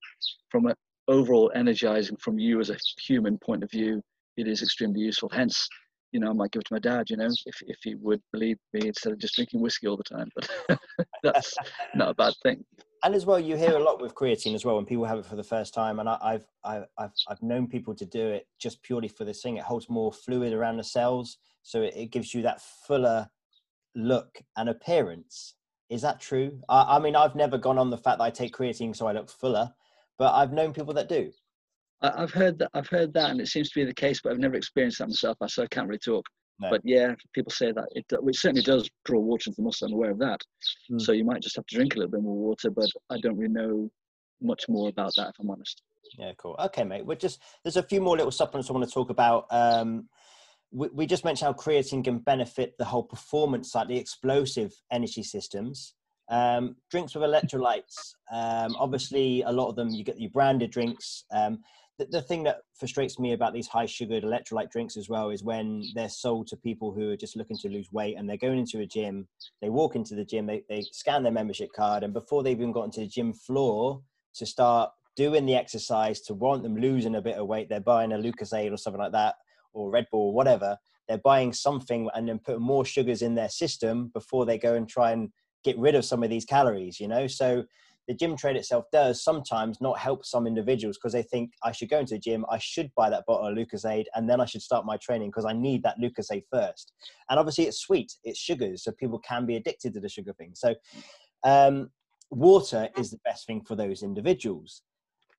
from 0.50 0.66
an 0.66 0.74
overall 1.08 1.50
energizing 1.54 2.16
from 2.16 2.38
you 2.38 2.60
as 2.60 2.70
a 2.70 2.76
human 3.00 3.38
point 3.38 3.62
of 3.62 3.70
view, 3.70 4.02
it 4.36 4.48
is 4.48 4.62
extremely 4.62 5.00
useful. 5.00 5.28
Hence, 5.28 5.68
you 6.10 6.18
know, 6.18 6.30
I 6.30 6.32
might 6.32 6.50
give 6.50 6.60
it 6.60 6.66
to 6.66 6.74
my 6.74 6.80
dad, 6.80 7.08
you 7.08 7.16
know, 7.16 7.28
if, 7.46 7.56
if 7.66 7.76
he 7.82 7.94
would 7.96 8.20
believe 8.32 8.56
me 8.72 8.88
instead 8.88 9.12
of 9.12 9.20
just 9.20 9.36
drinking 9.36 9.60
whiskey 9.60 9.86
all 9.86 9.96
the 9.96 10.02
time. 10.02 10.28
But 10.34 10.78
that's 11.22 11.54
not 11.94 12.10
a 12.10 12.14
bad 12.14 12.34
thing. 12.42 12.64
And 13.06 13.14
as 13.14 13.24
well, 13.24 13.38
you 13.38 13.56
hear 13.56 13.76
a 13.76 13.82
lot 13.82 14.02
with 14.02 14.16
creatine 14.16 14.56
as 14.56 14.64
well 14.64 14.74
when 14.74 14.84
people 14.84 15.04
have 15.04 15.20
it 15.20 15.26
for 15.26 15.36
the 15.36 15.44
first 15.44 15.72
time. 15.72 16.00
And 16.00 16.08
I, 16.08 16.32
have 16.32 16.46
I've, 16.64 16.86
I've, 16.98 17.12
I've 17.28 17.40
known 17.40 17.68
people 17.68 17.94
to 17.94 18.04
do 18.04 18.26
it 18.26 18.48
just 18.58 18.82
purely 18.82 19.06
for 19.06 19.24
this 19.24 19.42
thing. 19.42 19.58
It 19.58 19.62
holds 19.62 19.88
more 19.88 20.12
fluid 20.12 20.52
around 20.52 20.76
the 20.76 20.82
cells. 20.82 21.38
So 21.62 21.82
it, 21.82 21.94
it 21.94 22.10
gives 22.10 22.34
you 22.34 22.42
that 22.42 22.60
fuller 22.60 23.28
look 23.94 24.42
and 24.56 24.68
appearance 24.68 25.54
is 25.88 26.02
that 26.02 26.20
true? 26.20 26.60
I, 26.68 26.96
I 26.96 26.98
mean, 26.98 27.14
I've 27.14 27.36
never 27.36 27.58
gone 27.58 27.78
on 27.78 27.90
the 27.90 27.96
fact 27.96 28.18
that 28.18 28.24
I 28.24 28.30
take 28.30 28.56
creatine 28.56 28.94
so 28.94 29.06
I 29.06 29.12
look 29.12 29.30
fuller, 29.30 29.70
but 30.18 30.34
I've 30.34 30.52
known 30.52 30.72
people 30.72 30.94
that 30.94 31.08
do. 31.08 31.30
I've 32.00 32.32
heard 32.32 32.58
that. 32.58 32.70
I've 32.74 32.88
heard 32.88 33.14
that, 33.14 33.30
and 33.30 33.40
it 33.40 33.46
seems 33.46 33.70
to 33.70 33.80
be 33.80 33.84
the 33.84 33.94
case, 33.94 34.20
but 34.20 34.32
I've 34.32 34.38
never 34.38 34.56
experienced 34.56 34.98
that 34.98 35.06
myself. 35.06 35.38
So 35.46 35.62
I 35.62 35.66
can't 35.68 35.88
really 35.88 35.98
talk. 35.98 36.26
No. 36.58 36.70
But 36.70 36.80
yeah, 36.84 37.14
people 37.34 37.52
say 37.52 37.72
that 37.72 37.88
it, 37.92 38.06
it 38.10 38.36
certainly 38.36 38.62
does 38.62 38.88
draw 39.04 39.20
water 39.20 39.50
into 39.50 39.56
the 39.56 39.62
muscle. 39.62 39.88
I'm 39.88 39.94
aware 39.94 40.12
of 40.12 40.18
that. 40.20 40.40
Mm. 40.90 41.00
So 41.00 41.12
you 41.12 41.24
might 41.24 41.42
just 41.42 41.56
have 41.56 41.66
to 41.66 41.76
drink 41.76 41.94
a 41.94 41.98
little 41.98 42.10
bit 42.10 42.22
more 42.22 42.36
water, 42.36 42.70
but 42.70 42.88
I 43.10 43.18
don't 43.20 43.36
really 43.36 43.52
know 43.52 43.90
much 44.40 44.64
more 44.68 44.88
about 44.88 45.12
that, 45.16 45.28
if 45.28 45.34
I'm 45.40 45.50
honest. 45.50 45.82
Yeah, 46.18 46.32
cool. 46.38 46.56
Okay, 46.58 46.84
mate. 46.84 47.04
We're 47.04 47.16
just 47.16 47.42
there's 47.62 47.76
a 47.76 47.82
few 47.82 48.00
more 48.00 48.16
little 48.16 48.30
supplements 48.30 48.70
I 48.70 48.72
want 48.72 48.86
to 48.86 48.94
talk 48.94 49.10
about. 49.10 49.46
Um, 49.50 50.08
we, 50.72 50.88
we 50.88 51.06
just 51.06 51.24
mentioned 51.24 51.46
how 51.46 51.52
creatine 51.52 52.04
can 52.04 52.18
benefit 52.18 52.74
the 52.78 52.84
whole 52.84 53.02
performance 53.02 53.72
side, 53.72 53.88
the 53.88 53.98
explosive 53.98 54.72
energy 54.90 55.22
systems. 55.22 55.94
Um, 56.28 56.76
drinks 56.90 57.14
with 57.14 57.22
electrolytes. 57.22 58.14
Um, 58.32 58.74
obviously, 58.78 59.42
a 59.42 59.52
lot 59.52 59.68
of 59.68 59.76
them 59.76 59.90
you 59.90 60.04
get 60.04 60.20
your 60.20 60.30
branded 60.30 60.70
drinks. 60.70 61.24
Um, 61.32 61.60
the, 61.98 62.06
the, 62.06 62.22
thing 62.22 62.42
that 62.44 62.58
frustrates 62.74 63.18
me 63.18 63.32
about 63.32 63.52
these 63.52 63.68
high 63.68 63.86
sugared 63.86 64.24
electrolyte 64.24 64.70
drinks 64.70 64.96
as 64.96 65.08
well 65.08 65.30
is 65.30 65.42
when 65.42 65.82
they're 65.94 66.08
sold 66.08 66.46
to 66.48 66.56
people 66.56 66.92
who 66.92 67.10
are 67.10 67.16
just 67.16 67.36
looking 67.36 67.56
to 67.58 67.68
lose 67.68 67.90
weight 67.92 68.16
and 68.16 68.28
they're 68.28 68.36
going 68.36 68.58
into 68.58 68.80
a 68.80 68.86
gym. 68.86 69.26
They 69.62 69.70
walk 69.70 69.96
into 69.96 70.14
the 70.14 70.24
gym, 70.24 70.46
they, 70.46 70.62
they 70.68 70.82
scan 70.92 71.22
their 71.22 71.32
membership 71.32 71.70
card, 71.74 72.02
and 72.02 72.12
before 72.12 72.42
they've 72.42 72.58
even 72.58 72.72
gotten 72.72 72.90
to 72.92 73.00
the 73.00 73.06
gym 73.06 73.32
floor 73.32 74.02
to 74.34 74.46
start 74.46 74.90
doing 75.16 75.46
the 75.46 75.54
exercise 75.54 76.20
to 76.22 76.34
want 76.34 76.62
them 76.62 76.76
losing 76.76 77.14
a 77.14 77.22
bit 77.22 77.38
of 77.38 77.46
weight, 77.46 77.68
they're 77.68 77.80
buying 77.80 78.12
a 78.12 78.18
Lucozade 78.18 78.72
or 78.72 78.76
something 78.76 79.00
like 79.00 79.12
that 79.12 79.36
or 79.72 79.90
Red 79.90 80.06
Bull, 80.10 80.28
or 80.28 80.32
whatever, 80.32 80.76
they're 81.06 81.18
buying 81.18 81.52
something 81.52 82.08
and 82.14 82.28
then 82.28 82.38
putting 82.38 82.62
more 82.62 82.84
sugars 82.84 83.22
in 83.22 83.34
their 83.34 83.48
system 83.48 84.10
before 84.12 84.46
they 84.46 84.58
go 84.58 84.74
and 84.74 84.88
try 84.88 85.12
and 85.12 85.30
get 85.62 85.78
rid 85.78 85.94
of 85.94 86.04
some 86.04 86.22
of 86.22 86.30
these 86.30 86.44
calories, 86.44 86.98
you 86.98 87.06
know? 87.06 87.26
So 87.26 87.64
the 88.08 88.14
gym 88.14 88.36
trade 88.36 88.56
itself 88.56 88.84
does 88.92 89.22
sometimes 89.22 89.80
not 89.80 89.98
help 89.98 90.24
some 90.24 90.46
individuals 90.46 90.96
because 90.96 91.12
they 91.12 91.22
think 91.22 91.50
I 91.62 91.72
should 91.72 91.90
go 91.90 91.98
into 91.98 92.14
the 92.14 92.20
gym, 92.20 92.44
I 92.50 92.58
should 92.58 92.90
buy 92.94 93.10
that 93.10 93.24
bottle 93.26 93.48
of 93.48 93.56
Lucozade, 93.56 94.06
and 94.14 94.28
then 94.28 94.40
I 94.40 94.44
should 94.44 94.62
start 94.62 94.86
my 94.86 94.96
training 94.96 95.30
because 95.30 95.44
I 95.44 95.52
need 95.52 95.82
that 95.82 95.98
Lucozade 96.00 96.44
first. 96.50 96.92
And 97.28 97.38
obviously, 97.38 97.64
it's 97.64 97.80
sweet, 97.80 98.12
it's 98.24 98.38
sugars, 98.38 98.84
so 98.84 98.92
people 98.92 99.18
can 99.18 99.46
be 99.46 99.56
addicted 99.56 99.92
to 99.94 100.00
the 100.00 100.08
sugar 100.08 100.32
thing. 100.32 100.52
So, 100.54 100.74
um, 101.44 101.90
water 102.30 102.88
is 102.96 103.10
the 103.10 103.20
best 103.24 103.46
thing 103.46 103.62
for 103.62 103.76
those 103.76 104.02
individuals. 104.02 104.82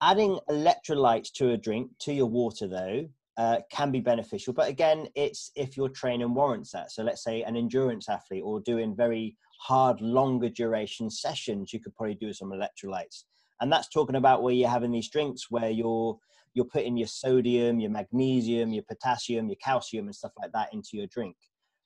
Adding 0.01 0.39
electrolytes 0.49 1.31
to 1.33 1.51
a 1.51 1.57
drink 1.57 1.91
to 1.99 2.13
your 2.13 2.27
water, 2.27 2.67
though, 2.67 3.07
uh, 3.37 3.59
can 3.71 3.91
be 3.91 3.99
beneficial. 3.99 4.53
But 4.53 4.69
again, 4.69 5.07
it's 5.15 5.51
if 5.55 5.77
your 5.77 5.89
training 5.89 6.33
warrants 6.33 6.71
that. 6.71 6.91
So 6.91 7.03
let's 7.03 7.23
say 7.23 7.43
an 7.43 7.55
endurance 7.55 8.09
athlete 8.09 8.41
or 8.43 8.59
doing 8.61 8.95
very 8.95 9.35
hard, 9.59 10.01
longer 10.01 10.49
duration 10.49 11.09
sessions, 11.09 11.71
you 11.71 11.79
could 11.79 11.95
probably 11.95 12.15
do 12.15 12.33
some 12.33 12.51
electrolytes. 12.51 13.23
And 13.61 13.71
that's 13.71 13.89
talking 13.89 14.15
about 14.15 14.43
where 14.43 14.53
you're 14.53 14.69
having 14.69 14.91
these 14.91 15.09
drinks 15.09 15.49
where 15.49 15.69
you're 15.69 16.17
you're 16.53 16.65
putting 16.65 16.97
your 16.97 17.07
sodium, 17.07 17.79
your 17.79 17.91
magnesium, 17.91 18.73
your 18.73 18.83
potassium, 18.83 19.47
your 19.47 19.57
calcium, 19.63 20.05
and 20.05 20.15
stuff 20.15 20.31
like 20.41 20.51
that 20.53 20.73
into 20.73 20.89
your 20.93 21.05
drink. 21.07 21.35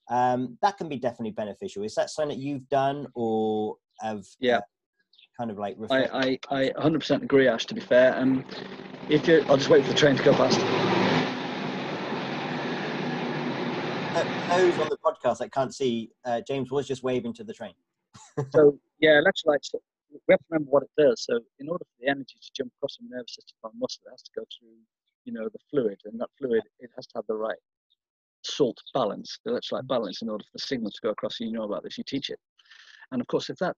Um, 0.10 0.58
that 0.62 0.78
can 0.78 0.88
be 0.88 0.95
definitely 0.95 1.32
beneficial. 1.32 1.84
Is 1.84 1.95
that 1.95 2.10
something 2.10 2.38
that 2.38 2.41
you've 2.41 2.68
done 2.70 3.08
or 3.14 3.76
have? 3.99 4.24
Yeah. 4.39 4.58
Uh, 4.58 4.62
kind 5.38 5.52
of 5.52 5.58
like. 5.58 5.76
I, 5.89 6.39
I 6.49 6.62
I 6.62 6.70
100% 6.78 7.24
agree, 7.24 7.47
Ash. 7.47 7.66
To 7.66 7.74
be 7.74 7.82
fair, 7.82 8.18
um, 8.18 8.45
if 9.10 9.28
you, 9.28 9.43
I'll 9.49 9.58
just 9.58 9.70
wait 9.70 9.84
for 9.84 9.91
the 9.91 9.97
train 9.97 10.16
to 10.16 10.24
go 10.24 10.34
past. 10.34 11.01
Those 14.58 14.80
on 14.80 14.89
the 14.89 14.97
podcast 14.97 15.38
that 15.39 15.52
can't 15.52 15.74
see, 15.74 16.12
uh, 16.26 16.41
James 16.47 16.72
was 16.72 16.88
just 16.88 17.04
waving 17.04 17.34
to 17.34 17.43
the 17.43 17.54
train. 17.54 17.74
so 18.52 18.78
yeah, 18.99 19.22
electrolytes. 19.22 19.70
We 19.74 20.20
have 20.30 20.39
to 20.39 20.45
remember 20.49 20.72
what 20.72 20.84
it 20.84 20.89
does. 20.97 21.24
So 21.24 21.39
in 21.60 21.70
order 21.70 21.86
for 21.86 22.04
the 22.04 22.10
energy 22.10 22.36
to 22.41 22.52
jump 22.54 22.74
across 22.78 22.97
the 22.97 23.08
nervous 23.10 23.36
system 23.36 23.56
from 23.62 23.72
muscle, 23.80 24.04
it 24.08 24.12
has 24.12 24.22
to 24.24 24.32
go 24.36 24.43
through, 24.60 24.76
you 25.24 25.32
know, 25.32 25.47
the 25.47 25.60
fluid, 25.70 25.99
and 26.04 26.20
that 26.20 26.28
fluid 26.38 26.64
it 26.80 26.89
has 26.95 27.08
to 27.08 27.20
have 27.20 27.28
the 27.28 27.36
right 27.36 27.58
salt 28.43 28.78
balance, 28.93 29.39
the 29.45 29.52
electrolyte 29.52 29.88
balance, 29.88 30.22
in 30.22 30.30
order 30.30 30.43
for 30.43 30.52
the 30.54 30.60
signal 30.60 30.91
to 30.91 30.99
go 31.02 31.10
across. 31.12 31.39
You 31.39 31.52
know 31.52 31.64
about 31.64 31.84
this. 31.84 31.97
You 31.97 32.04
teach 32.06 32.30
it, 32.30 32.39
and 33.12 33.22
of 33.22 33.28
course, 33.28 33.49
if 33.49 33.58
that 33.60 33.76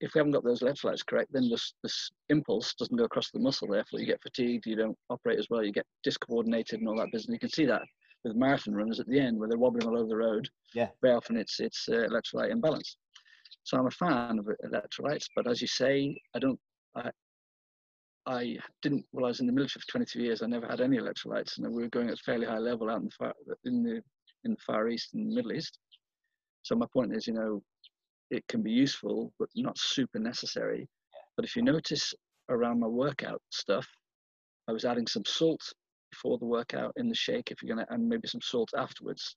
if 0.00 0.14
we 0.14 0.18
haven't 0.18 0.32
got 0.32 0.44
those 0.44 0.60
electrolytes 0.60 1.06
correct, 1.06 1.32
then 1.32 1.48
this, 1.48 1.72
this 1.82 2.10
impulse 2.28 2.74
doesn't 2.74 2.96
go 2.96 3.04
across 3.04 3.30
the 3.30 3.38
muscle. 3.38 3.68
Therefore, 3.68 3.98
you 3.98 4.04
get 4.04 4.20
fatigued, 4.22 4.66
you 4.66 4.76
don't 4.76 4.96
operate 5.08 5.38
as 5.38 5.46
well, 5.48 5.64
you 5.64 5.72
get 5.72 5.86
discoordinated 6.02 6.80
and 6.80 6.88
all 6.88 6.98
that 6.98 7.10
business. 7.12 7.32
You 7.32 7.38
can 7.38 7.48
see 7.48 7.64
that 7.64 7.80
with 8.26 8.36
marathon 8.36 8.74
runners 8.74 9.00
at 9.00 9.06
the 9.06 9.18
end 9.18 9.38
where 9.38 9.48
they're 9.48 9.58
wobbling 9.58 9.86
all 9.86 9.98
over 9.98 10.08
the 10.08 10.16
road. 10.16 10.48
Yeah. 10.74 10.88
Very 11.02 11.14
often 11.14 11.36
it's 11.36 11.60
it's 11.60 11.88
uh, 11.88 12.06
electrolyte 12.10 12.50
imbalance. 12.50 12.96
So 13.64 13.78
I'm 13.78 13.86
a 13.86 13.90
fan 13.90 14.38
of 14.38 14.48
electrolytes, 14.64 15.26
but 15.34 15.48
as 15.48 15.60
you 15.60 15.66
say, 15.66 16.16
I 16.34 16.38
don't. 16.38 16.58
I, 16.94 17.10
I 18.26 18.56
didn't. 18.82 19.04
Well, 19.12 19.26
I 19.26 19.28
was 19.28 19.40
in 19.40 19.46
the 19.46 19.52
military 19.52 19.80
for 19.80 19.90
22 19.92 20.20
years. 20.20 20.42
I 20.42 20.46
never 20.46 20.66
had 20.66 20.80
any 20.80 20.98
electrolytes, 20.98 21.58
and 21.58 21.72
we 21.72 21.82
were 21.82 21.88
going 21.88 22.08
at 22.08 22.14
a 22.14 22.22
fairly 22.24 22.46
high 22.46 22.58
level 22.58 22.90
out 22.90 23.00
in 23.00 23.04
the 23.04 23.10
far 23.18 23.34
in 23.64 23.82
the 23.82 24.02
in 24.44 24.52
the 24.52 24.56
Far 24.66 24.88
East 24.88 25.14
and 25.14 25.28
Middle 25.28 25.52
East. 25.52 25.78
So 26.62 26.74
my 26.74 26.86
point 26.92 27.14
is, 27.14 27.26
you 27.26 27.34
know, 27.34 27.62
it 28.30 28.46
can 28.48 28.62
be 28.62 28.72
useful, 28.72 29.32
but 29.38 29.48
not 29.54 29.78
super 29.78 30.18
necessary. 30.18 30.88
But 31.36 31.44
if 31.44 31.54
you 31.54 31.62
notice 31.62 32.14
around 32.48 32.80
my 32.80 32.86
workout 32.86 33.42
stuff, 33.50 33.86
I 34.68 34.72
was 34.72 34.84
adding 34.84 35.06
some 35.06 35.24
salt 35.24 35.62
before 36.16 36.38
the 36.38 36.46
workout 36.46 36.92
in 36.96 37.08
the 37.08 37.14
shake 37.14 37.50
if 37.50 37.62
you're 37.62 37.74
going 37.74 37.86
to, 37.86 37.92
and 37.92 38.08
maybe 38.08 38.28
some 38.28 38.40
salt 38.40 38.70
afterwards. 38.76 39.36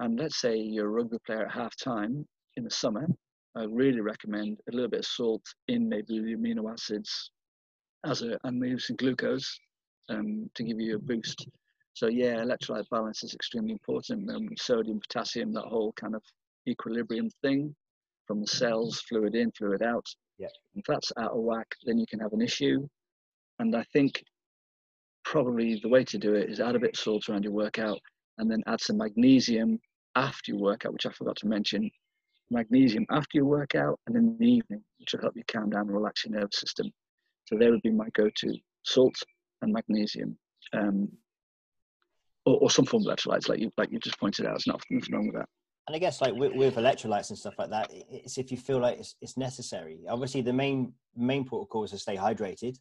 And 0.00 0.18
let's 0.18 0.40
say 0.40 0.56
you're 0.56 0.86
a 0.86 0.90
rugby 0.90 1.18
player 1.26 1.46
at 1.46 1.52
half 1.52 1.74
time 1.76 2.26
in 2.56 2.64
the 2.64 2.70
summer, 2.70 3.06
I 3.56 3.64
really 3.64 4.00
recommend 4.00 4.58
a 4.68 4.74
little 4.74 4.90
bit 4.90 5.00
of 5.00 5.06
salt 5.06 5.42
in 5.66 5.88
maybe 5.88 6.20
the 6.20 6.36
amino 6.36 6.70
acids 6.70 7.30
as 8.06 8.22
a, 8.22 8.38
and 8.44 8.58
maybe 8.58 8.78
some 8.78 8.96
glucose 8.96 9.58
um, 10.08 10.48
to 10.54 10.62
give 10.62 10.80
you 10.80 10.96
a 10.96 10.98
boost. 11.00 11.46
So 11.94 12.06
yeah, 12.06 12.36
electrolyte 12.36 12.88
balance 12.90 13.24
is 13.24 13.34
extremely 13.34 13.72
important. 13.72 14.30
Um, 14.30 14.48
sodium, 14.56 15.00
potassium, 15.00 15.52
that 15.54 15.64
whole 15.64 15.92
kind 15.94 16.14
of 16.14 16.22
equilibrium 16.68 17.28
thing 17.42 17.74
from 18.26 18.40
the 18.40 18.46
cells, 18.46 19.00
fluid 19.08 19.34
in, 19.34 19.50
fluid 19.52 19.82
out. 19.82 20.06
Yeah. 20.38 20.48
If 20.76 20.84
that's 20.86 21.12
out 21.18 21.32
of 21.32 21.40
whack, 21.40 21.66
then 21.84 21.98
you 21.98 22.06
can 22.06 22.20
have 22.20 22.32
an 22.32 22.42
issue. 22.42 22.86
And 23.58 23.74
I 23.74 23.82
think 23.92 24.22
probably 25.28 25.78
the 25.82 25.88
way 25.88 26.02
to 26.02 26.16
do 26.16 26.34
it 26.34 26.48
is 26.48 26.58
add 26.58 26.74
a 26.74 26.78
bit 26.78 26.96
of 26.96 27.00
salt 27.00 27.28
around 27.28 27.44
your 27.44 27.52
workout 27.52 27.98
and 28.38 28.50
then 28.50 28.62
add 28.66 28.80
some 28.80 28.96
magnesium 28.96 29.78
after 30.16 30.52
your 30.52 30.60
workout, 30.60 30.92
which 30.94 31.04
I 31.04 31.12
forgot 31.12 31.36
to 31.36 31.46
mention. 31.46 31.90
Magnesium 32.50 33.04
after 33.10 33.36
your 33.36 33.44
workout 33.44 34.00
and 34.06 34.16
in 34.16 34.38
the 34.38 34.46
evening, 34.46 34.82
which 34.98 35.12
will 35.12 35.20
help 35.20 35.36
you 35.36 35.42
calm 35.52 35.68
down 35.68 35.82
and 35.82 35.92
relax 35.92 36.24
your 36.24 36.34
nervous 36.34 36.58
system. 36.58 36.90
So 37.44 37.58
they 37.58 37.70
would 37.70 37.82
be 37.82 37.90
my 37.90 38.08
go-to: 38.14 38.54
salt 38.84 39.14
and 39.60 39.70
magnesium, 39.70 40.38
um, 40.72 41.08
or, 42.46 42.56
or, 42.62 42.70
some 42.70 42.86
form 42.86 43.06
of 43.06 43.14
electrolytes, 43.14 43.50
like 43.50 43.58
you 43.58 43.70
like 43.76 43.92
you 43.92 43.98
just 43.98 44.18
pointed 44.18 44.46
out. 44.46 44.52
There's 44.52 44.66
nothing 44.90 45.02
wrong 45.12 45.26
with 45.26 45.36
that. 45.36 45.48
And 45.88 45.94
I 45.94 45.98
guess 45.98 46.22
like 46.22 46.34
with, 46.34 46.54
with, 46.54 46.76
electrolytes 46.76 47.28
and 47.28 47.38
stuff 47.38 47.58
like 47.58 47.70
that, 47.70 47.90
it's 47.92 48.38
if 48.38 48.50
you 48.50 48.56
feel 48.56 48.78
like 48.78 48.98
it's, 48.98 49.14
it's 49.20 49.36
necessary. 49.36 50.00
Obviously, 50.08 50.40
the 50.40 50.54
main 50.54 50.94
main 51.14 51.44
protocol 51.44 51.84
is 51.84 51.90
to 51.90 51.98
stay 51.98 52.16
hydrated, 52.16 52.78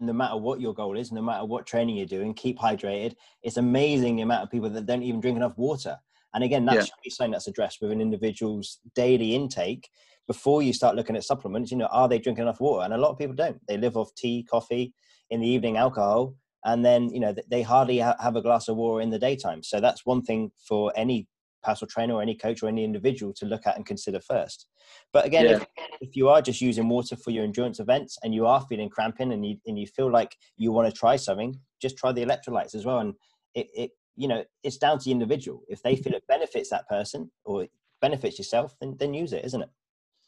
no 0.00 0.12
matter 0.12 0.36
what 0.36 0.60
your 0.60 0.74
goal 0.74 0.96
is, 0.96 1.12
no 1.12 1.22
matter 1.22 1.44
what 1.44 1.66
training 1.66 1.96
you're 1.96 2.06
doing, 2.06 2.34
keep 2.34 2.58
hydrated. 2.58 3.14
It's 3.42 3.58
amazing 3.58 4.16
the 4.16 4.22
amount 4.22 4.44
of 4.44 4.50
people 4.50 4.70
that 4.70 4.86
don't 4.86 5.02
even 5.02 5.20
drink 5.20 5.36
enough 5.36 5.56
water. 5.58 5.96
And 6.34 6.44
again, 6.44 6.64
that 6.66 6.76
yeah. 6.76 6.80
should 6.82 6.94
be 7.02 7.10
something 7.10 7.32
that's 7.32 7.48
addressed 7.48 7.80
with 7.80 7.90
an 7.90 8.00
individual's 8.00 8.78
daily 8.94 9.34
intake 9.34 9.88
before 10.26 10.62
you 10.62 10.72
start 10.72 10.96
looking 10.96 11.16
at 11.16 11.24
supplements. 11.24 11.70
You 11.70 11.76
know, 11.78 11.86
are 11.86 12.08
they 12.08 12.18
drinking 12.18 12.42
enough 12.42 12.60
water? 12.60 12.84
And 12.84 12.94
a 12.94 12.98
lot 12.98 13.10
of 13.10 13.18
people 13.18 13.34
don't. 13.34 13.60
They 13.68 13.76
live 13.76 13.96
off 13.96 14.14
tea, 14.14 14.46
coffee, 14.48 14.94
in 15.30 15.40
the 15.40 15.48
evening, 15.48 15.76
alcohol, 15.76 16.34
and 16.64 16.84
then 16.84 17.08
you 17.08 17.20
know 17.20 17.34
they 17.48 17.62
hardly 17.62 17.98
have 17.98 18.36
a 18.36 18.42
glass 18.42 18.68
of 18.68 18.76
water 18.76 19.00
in 19.00 19.10
the 19.10 19.18
daytime. 19.18 19.62
So 19.62 19.80
that's 19.80 20.04
one 20.04 20.22
thing 20.22 20.50
for 20.68 20.92
any 20.96 21.26
personal 21.62 21.88
trainer 21.88 22.14
or 22.14 22.22
any 22.22 22.34
coach 22.34 22.62
or 22.62 22.68
any 22.68 22.84
individual 22.84 23.32
to 23.34 23.46
look 23.46 23.66
at 23.66 23.76
and 23.76 23.86
consider 23.86 24.20
first. 24.20 24.66
But 25.12 25.26
again, 25.26 25.44
yeah. 25.44 25.56
if, 25.56 25.66
if, 26.00 26.16
you 26.16 26.28
are 26.28 26.42
just 26.42 26.60
using 26.60 26.88
water 26.88 27.16
for 27.16 27.30
your 27.30 27.44
endurance 27.44 27.80
events 27.80 28.18
and 28.22 28.34
you 28.34 28.46
are 28.46 28.60
feeling 28.68 28.88
cramping 28.88 29.32
and 29.32 29.44
you 29.44 29.56
and 29.66 29.78
you 29.78 29.86
feel 29.86 30.10
like 30.10 30.36
you 30.56 30.72
want 30.72 30.92
to 30.92 30.98
try 30.98 31.16
something, 31.16 31.58
just 31.80 31.96
try 31.96 32.12
the 32.12 32.24
electrolytes 32.24 32.74
as 32.74 32.84
well. 32.84 32.98
And 32.98 33.14
it, 33.54 33.68
it 33.74 33.90
you 34.16 34.28
know 34.28 34.44
it's 34.62 34.78
down 34.78 34.98
to 34.98 35.04
the 35.04 35.12
individual. 35.12 35.62
If 35.68 35.82
they 35.82 35.96
feel 35.96 36.14
it 36.14 36.24
benefits 36.28 36.70
that 36.70 36.88
person 36.88 37.30
or 37.44 37.66
benefits 38.00 38.38
yourself, 38.38 38.74
then 38.80 38.96
then 38.98 39.14
use 39.14 39.32
it, 39.32 39.44
isn't 39.44 39.62
it? 39.62 39.70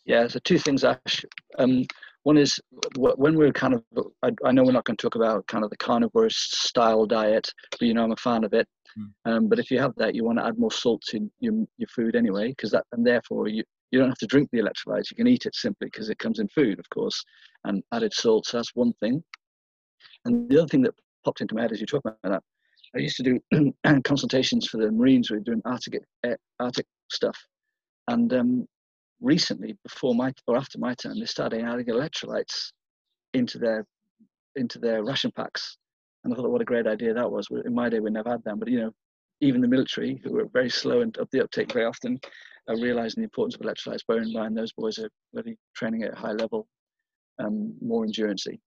Yeah. 0.04 0.26
So 0.28 0.38
two 0.44 0.58
things, 0.58 0.84
Ash. 0.84 1.24
Um, 1.58 1.86
one 2.24 2.36
is 2.36 2.60
when 2.96 3.36
we're 3.36 3.52
kind 3.52 3.74
of 3.74 3.82
I, 4.22 4.30
I 4.44 4.52
know 4.52 4.62
we're 4.62 4.72
not 4.72 4.84
going 4.84 4.96
to 4.96 5.02
talk 5.02 5.16
about 5.16 5.46
kind 5.48 5.64
of 5.64 5.70
the 5.70 5.76
carnivore 5.76 6.30
style 6.30 7.04
diet, 7.06 7.52
but 7.70 7.82
you 7.82 7.94
know 7.94 8.04
I'm 8.04 8.12
a 8.12 8.16
fan 8.16 8.44
of 8.44 8.52
it. 8.52 8.68
Um, 9.24 9.48
but 9.48 9.58
if 9.58 9.70
you 9.70 9.78
have 9.78 9.94
that, 9.96 10.14
you 10.14 10.24
want 10.24 10.38
to 10.38 10.46
add 10.46 10.58
more 10.58 10.72
salt 10.72 11.02
to 11.08 11.30
your, 11.40 11.66
your 11.78 11.88
food 11.88 12.16
anyway, 12.16 12.48
because 12.48 12.70
that, 12.72 12.84
and 12.92 13.06
therefore 13.06 13.48
you, 13.48 13.62
you 13.90 13.98
don't 13.98 14.08
have 14.08 14.18
to 14.18 14.26
drink 14.26 14.48
the 14.52 14.58
electrolytes. 14.58 15.10
You 15.10 15.16
can 15.16 15.26
eat 15.26 15.46
it 15.46 15.54
simply 15.54 15.86
because 15.86 16.10
it 16.10 16.18
comes 16.18 16.38
in 16.38 16.48
food, 16.48 16.78
of 16.78 16.88
course, 16.90 17.22
and 17.64 17.82
added 17.92 18.12
salt. 18.12 18.46
So 18.46 18.58
that's 18.58 18.74
one 18.74 18.92
thing. 18.94 19.22
And 20.24 20.48
the 20.48 20.58
other 20.58 20.68
thing 20.68 20.82
that 20.82 20.94
popped 21.24 21.40
into 21.40 21.54
my 21.54 21.62
head 21.62 21.72
as 21.72 21.80
you 21.80 21.86
talk 21.86 22.02
about 22.04 22.18
that, 22.24 22.42
I 22.94 22.98
used 22.98 23.16
to 23.18 23.22
do 23.22 23.72
consultations 24.04 24.68
for 24.68 24.78
the 24.78 24.90
Marines 24.90 25.30
We 25.30 25.38
were 25.38 25.44
doing 25.44 25.62
Arctic, 25.64 26.02
uh, 26.26 26.34
Arctic 26.60 26.86
stuff. 27.10 27.38
And 28.08 28.32
um, 28.34 28.66
recently, 29.20 29.76
before 29.84 30.14
my 30.14 30.32
or 30.46 30.56
after 30.56 30.78
my 30.78 30.94
time, 30.94 31.18
they 31.18 31.26
started 31.26 31.62
adding 31.62 31.86
electrolytes 31.86 32.72
into 33.32 33.58
their 33.58 33.86
into 34.56 34.78
their 34.78 35.02
ration 35.02 35.32
packs 35.34 35.78
and 36.24 36.32
I 36.32 36.36
thought, 36.36 36.50
what 36.50 36.62
a 36.62 36.66
great 36.66 36.86
idea 36.86 37.14
that 37.14 37.30
was. 37.30 37.48
In 37.64 37.74
my 37.74 37.88
day, 37.88 38.00
we 38.00 38.10
never 38.10 38.30
had 38.30 38.44
them, 38.44 38.58
but 38.58 38.68
you 38.68 38.80
know, 38.80 38.92
even 39.40 39.60
the 39.60 39.68
military, 39.68 40.20
who 40.22 40.32
were 40.32 40.46
very 40.52 40.70
slow 40.70 41.00
and 41.00 41.16
up 41.18 41.28
the 41.32 41.42
uptake 41.42 41.72
very 41.72 41.84
often, 41.84 42.20
are 42.68 42.76
realizing 42.76 43.22
the 43.22 43.24
importance 43.24 43.56
of 43.56 43.60
electrolytes. 43.62 44.06
Bearing 44.06 44.28
in 44.28 44.32
mind, 44.32 44.56
those 44.56 44.72
boys 44.72 44.98
are 44.98 45.10
really 45.32 45.58
training 45.74 46.04
at 46.04 46.12
a 46.12 46.16
high 46.16 46.32
level, 46.32 46.66
um, 47.40 47.74
more 47.80 48.04
endurancy. 48.04 48.60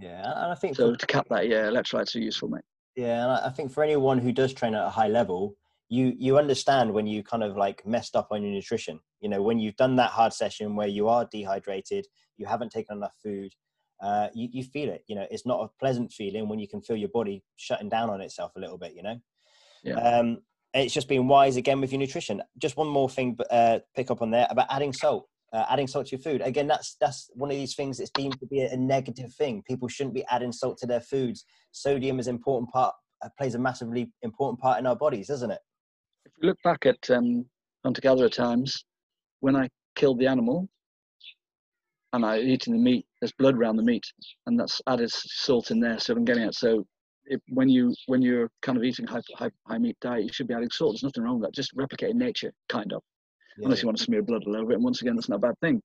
Yeah, 0.00 0.22
and 0.24 0.52
I 0.52 0.54
think 0.54 0.76
so. 0.76 0.92
For, 0.92 0.98
to 0.98 1.06
cap 1.06 1.26
that, 1.30 1.48
yeah, 1.48 1.62
electrolytes 1.62 2.14
are 2.14 2.20
useful, 2.20 2.48
mate. 2.48 2.62
Yeah, 2.94 3.22
and 3.22 3.32
I 3.32 3.50
think 3.50 3.72
for 3.72 3.82
anyone 3.82 4.18
who 4.18 4.32
does 4.32 4.52
train 4.52 4.74
at 4.74 4.84
a 4.84 4.90
high 4.90 5.08
level, 5.08 5.54
you 5.88 6.14
you 6.18 6.36
understand 6.36 6.92
when 6.92 7.06
you 7.06 7.22
kind 7.22 7.42
of 7.42 7.56
like 7.56 7.86
messed 7.86 8.14
up 8.14 8.28
on 8.30 8.42
your 8.42 8.52
nutrition. 8.52 9.00
You 9.20 9.30
know, 9.30 9.42
when 9.42 9.58
you've 9.58 9.76
done 9.76 9.96
that 9.96 10.10
hard 10.10 10.32
session 10.32 10.76
where 10.76 10.88
you 10.88 11.08
are 11.08 11.26
dehydrated, 11.32 12.06
you 12.36 12.46
haven't 12.46 12.70
taken 12.70 12.98
enough 12.98 13.14
food, 13.22 13.52
uh, 14.00 14.28
you, 14.34 14.48
you 14.52 14.64
feel 14.64 14.90
it. 14.90 15.04
You 15.06 15.16
know, 15.16 15.26
it's 15.30 15.46
not 15.46 15.60
a 15.60 15.68
pleasant 15.78 16.12
feeling 16.12 16.48
when 16.48 16.58
you 16.58 16.68
can 16.68 16.80
feel 16.80 16.96
your 16.96 17.08
body 17.08 17.42
shutting 17.56 17.88
down 17.88 18.10
on 18.10 18.20
itself 18.20 18.52
a 18.56 18.60
little 18.60 18.78
bit. 18.78 18.94
You 18.94 19.02
know, 19.02 19.20
yeah. 19.82 19.94
Um, 19.94 20.38
it's 20.74 20.92
just 20.92 21.08
being 21.08 21.28
wise 21.28 21.56
again 21.56 21.80
with 21.80 21.92
your 21.92 21.98
nutrition. 21.98 22.42
Just 22.58 22.76
one 22.76 22.88
more 22.88 23.08
thing, 23.08 23.36
uh, 23.50 23.78
pick 23.96 24.10
up 24.10 24.22
on 24.22 24.30
there 24.30 24.46
about 24.50 24.66
adding 24.70 24.92
salt. 24.92 25.28
Uh, 25.50 25.64
adding 25.70 25.86
salt 25.86 26.04
to 26.04 26.14
your 26.14 26.20
food 26.20 26.42
again 26.42 26.66
that's 26.66 26.96
that's 27.00 27.30
one 27.32 27.50
of 27.50 27.56
these 27.56 27.74
things 27.74 27.96
that's 27.96 28.10
deemed 28.10 28.38
to 28.38 28.44
be 28.48 28.60
a, 28.60 28.70
a 28.70 28.76
negative 28.76 29.32
thing 29.32 29.62
people 29.66 29.88
shouldn't 29.88 30.14
be 30.14 30.22
adding 30.30 30.52
salt 30.52 30.76
to 30.76 30.86
their 30.86 31.00
foods 31.00 31.46
sodium 31.72 32.20
is 32.20 32.28
important 32.28 32.70
part 32.70 32.94
uh, 33.24 33.30
plays 33.38 33.54
a 33.54 33.58
massively 33.58 34.12
important 34.20 34.60
part 34.60 34.78
in 34.78 34.86
our 34.86 34.94
bodies 34.94 35.28
doesn't 35.28 35.50
it 35.50 35.60
if 36.26 36.32
you 36.42 36.48
look 36.48 36.58
back 36.64 36.84
at 36.84 36.98
um, 37.08 37.46
hunter 37.82 38.02
gatherer 38.02 38.28
times 38.28 38.84
when 39.40 39.56
i 39.56 39.66
killed 39.96 40.18
the 40.18 40.26
animal 40.26 40.68
and 42.12 42.24
I 42.24 42.38
eating 42.38 42.74
the 42.74 42.80
meat, 42.80 43.06
there's 43.20 43.32
blood 43.32 43.56
around 43.56 43.76
the 43.76 43.82
meat, 43.82 44.04
and 44.46 44.58
that's 44.58 44.80
added 44.86 45.10
salt 45.10 45.70
in 45.70 45.80
there. 45.80 45.98
So 45.98 46.14
I'm 46.14 46.24
getting 46.24 46.44
it. 46.44 46.54
So 46.54 46.86
if, 47.26 47.40
when 47.48 47.68
you 47.68 47.94
when 48.06 48.22
you're 48.22 48.50
kind 48.62 48.78
of 48.78 48.84
eating 48.84 49.06
high, 49.06 49.22
high, 49.36 49.50
high 49.66 49.78
meat 49.78 49.96
diet, 50.00 50.24
you 50.24 50.32
should 50.32 50.48
be 50.48 50.54
adding 50.54 50.70
salt. 50.70 50.92
There's 50.94 51.02
nothing 51.02 51.24
wrong 51.24 51.40
with 51.40 51.48
that. 51.48 51.54
Just 51.54 51.76
replicating 51.76 52.14
nature, 52.14 52.52
kind 52.68 52.92
of. 52.92 53.02
Yeah. 53.58 53.64
Unless 53.64 53.82
you 53.82 53.86
want 53.86 53.98
to 53.98 54.04
smear 54.04 54.22
blood 54.22 54.44
all 54.46 54.56
over 54.56 54.72
it. 54.72 54.76
And 54.76 54.84
once 54.84 55.02
again, 55.02 55.16
that's 55.16 55.28
not 55.28 55.36
a 55.36 55.40
bad 55.40 55.58
thing. 55.60 55.82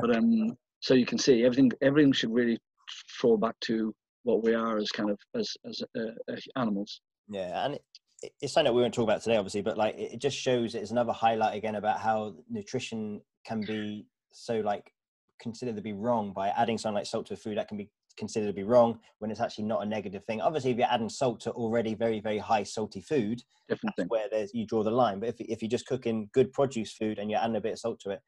but 0.00 0.14
um, 0.14 0.56
so 0.80 0.94
you 0.94 1.06
can 1.06 1.18
see 1.18 1.44
everything. 1.44 1.70
Everything 1.80 2.12
should 2.12 2.32
really 2.32 2.58
fall 3.20 3.36
back 3.36 3.54
to 3.60 3.94
what 4.24 4.42
we 4.42 4.54
are 4.54 4.78
as 4.78 4.90
kind 4.90 5.10
of 5.10 5.18
as 5.34 5.54
as 5.66 5.82
uh, 5.96 6.32
uh, 6.32 6.36
animals. 6.56 7.00
Yeah, 7.28 7.64
and 7.64 7.74
it, 7.74 7.82
it's 8.40 8.52
something 8.52 8.70
that 8.70 8.74
we 8.74 8.82
won't 8.82 8.94
talk 8.94 9.04
about 9.04 9.22
today, 9.22 9.36
obviously, 9.36 9.62
but 9.62 9.78
like 9.78 9.94
it 9.96 10.20
just 10.20 10.36
shows 10.36 10.74
it's 10.74 10.90
another 10.90 11.12
highlight 11.12 11.56
again 11.56 11.76
about 11.76 12.00
how 12.00 12.34
nutrition 12.50 13.20
can 13.46 13.60
be 13.60 14.06
so 14.32 14.56
like 14.60 14.92
considered 15.40 15.76
to 15.76 15.82
be 15.82 15.92
wrong 15.92 16.32
by 16.32 16.48
adding 16.48 16.78
something 16.78 16.96
like 16.96 17.06
salt 17.06 17.26
to 17.26 17.34
a 17.34 17.36
food 17.36 17.58
that 17.58 17.68
can 17.68 17.76
be 17.76 17.90
considered 18.16 18.46
to 18.46 18.52
be 18.52 18.62
wrong 18.62 18.98
when 19.18 19.30
it's 19.30 19.40
actually 19.40 19.64
not 19.64 19.82
a 19.82 19.86
negative 19.86 20.24
thing. 20.24 20.40
Obviously, 20.40 20.70
if 20.70 20.78
you're 20.78 20.86
adding 20.90 21.08
salt 21.08 21.40
to 21.40 21.50
already 21.52 21.94
very, 21.94 22.20
very 22.20 22.38
high 22.38 22.62
salty 22.62 23.00
food, 23.00 23.42
Different 23.68 23.94
that's 23.96 24.08
where 24.08 24.28
there's, 24.30 24.54
you 24.54 24.66
draw 24.66 24.82
the 24.82 24.90
line. 24.90 25.20
But 25.20 25.30
if, 25.30 25.40
if 25.40 25.62
you're 25.62 25.68
just 25.68 25.86
cooking 25.86 26.28
good 26.32 26.52
produce 26.52 26.92
food 26.92 27.18
and 27.18 27.30
you're 27.30 27.40
adding 27.40 27.56
a 27.56 27.60
bit 27.60 27.72
of 27.72 27.78
salt 27.78 28.00
to 28.00 28.10
it, 28.10 28.20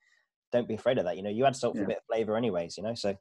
don't 0.52 0.68
be 0.68 0.74
afraid 0.74 0.98
of 0.98 1.04
that. 1.04 1.16
You 1.16 1.22
know, 1.22 1.30
you 1.30 1.44
add 1.44 1.56
salt 1.56 1.74
yeah. 1.74 1.80
for 1.80 1.84
a 1.84 1.88
bit 1.88 1.98
of 1.98 2.04
flavor 2.12 2.36
anyways, 2.36 2.76
you 2.76 2.82
know, 2.82 2.94
so. 2.94 3.16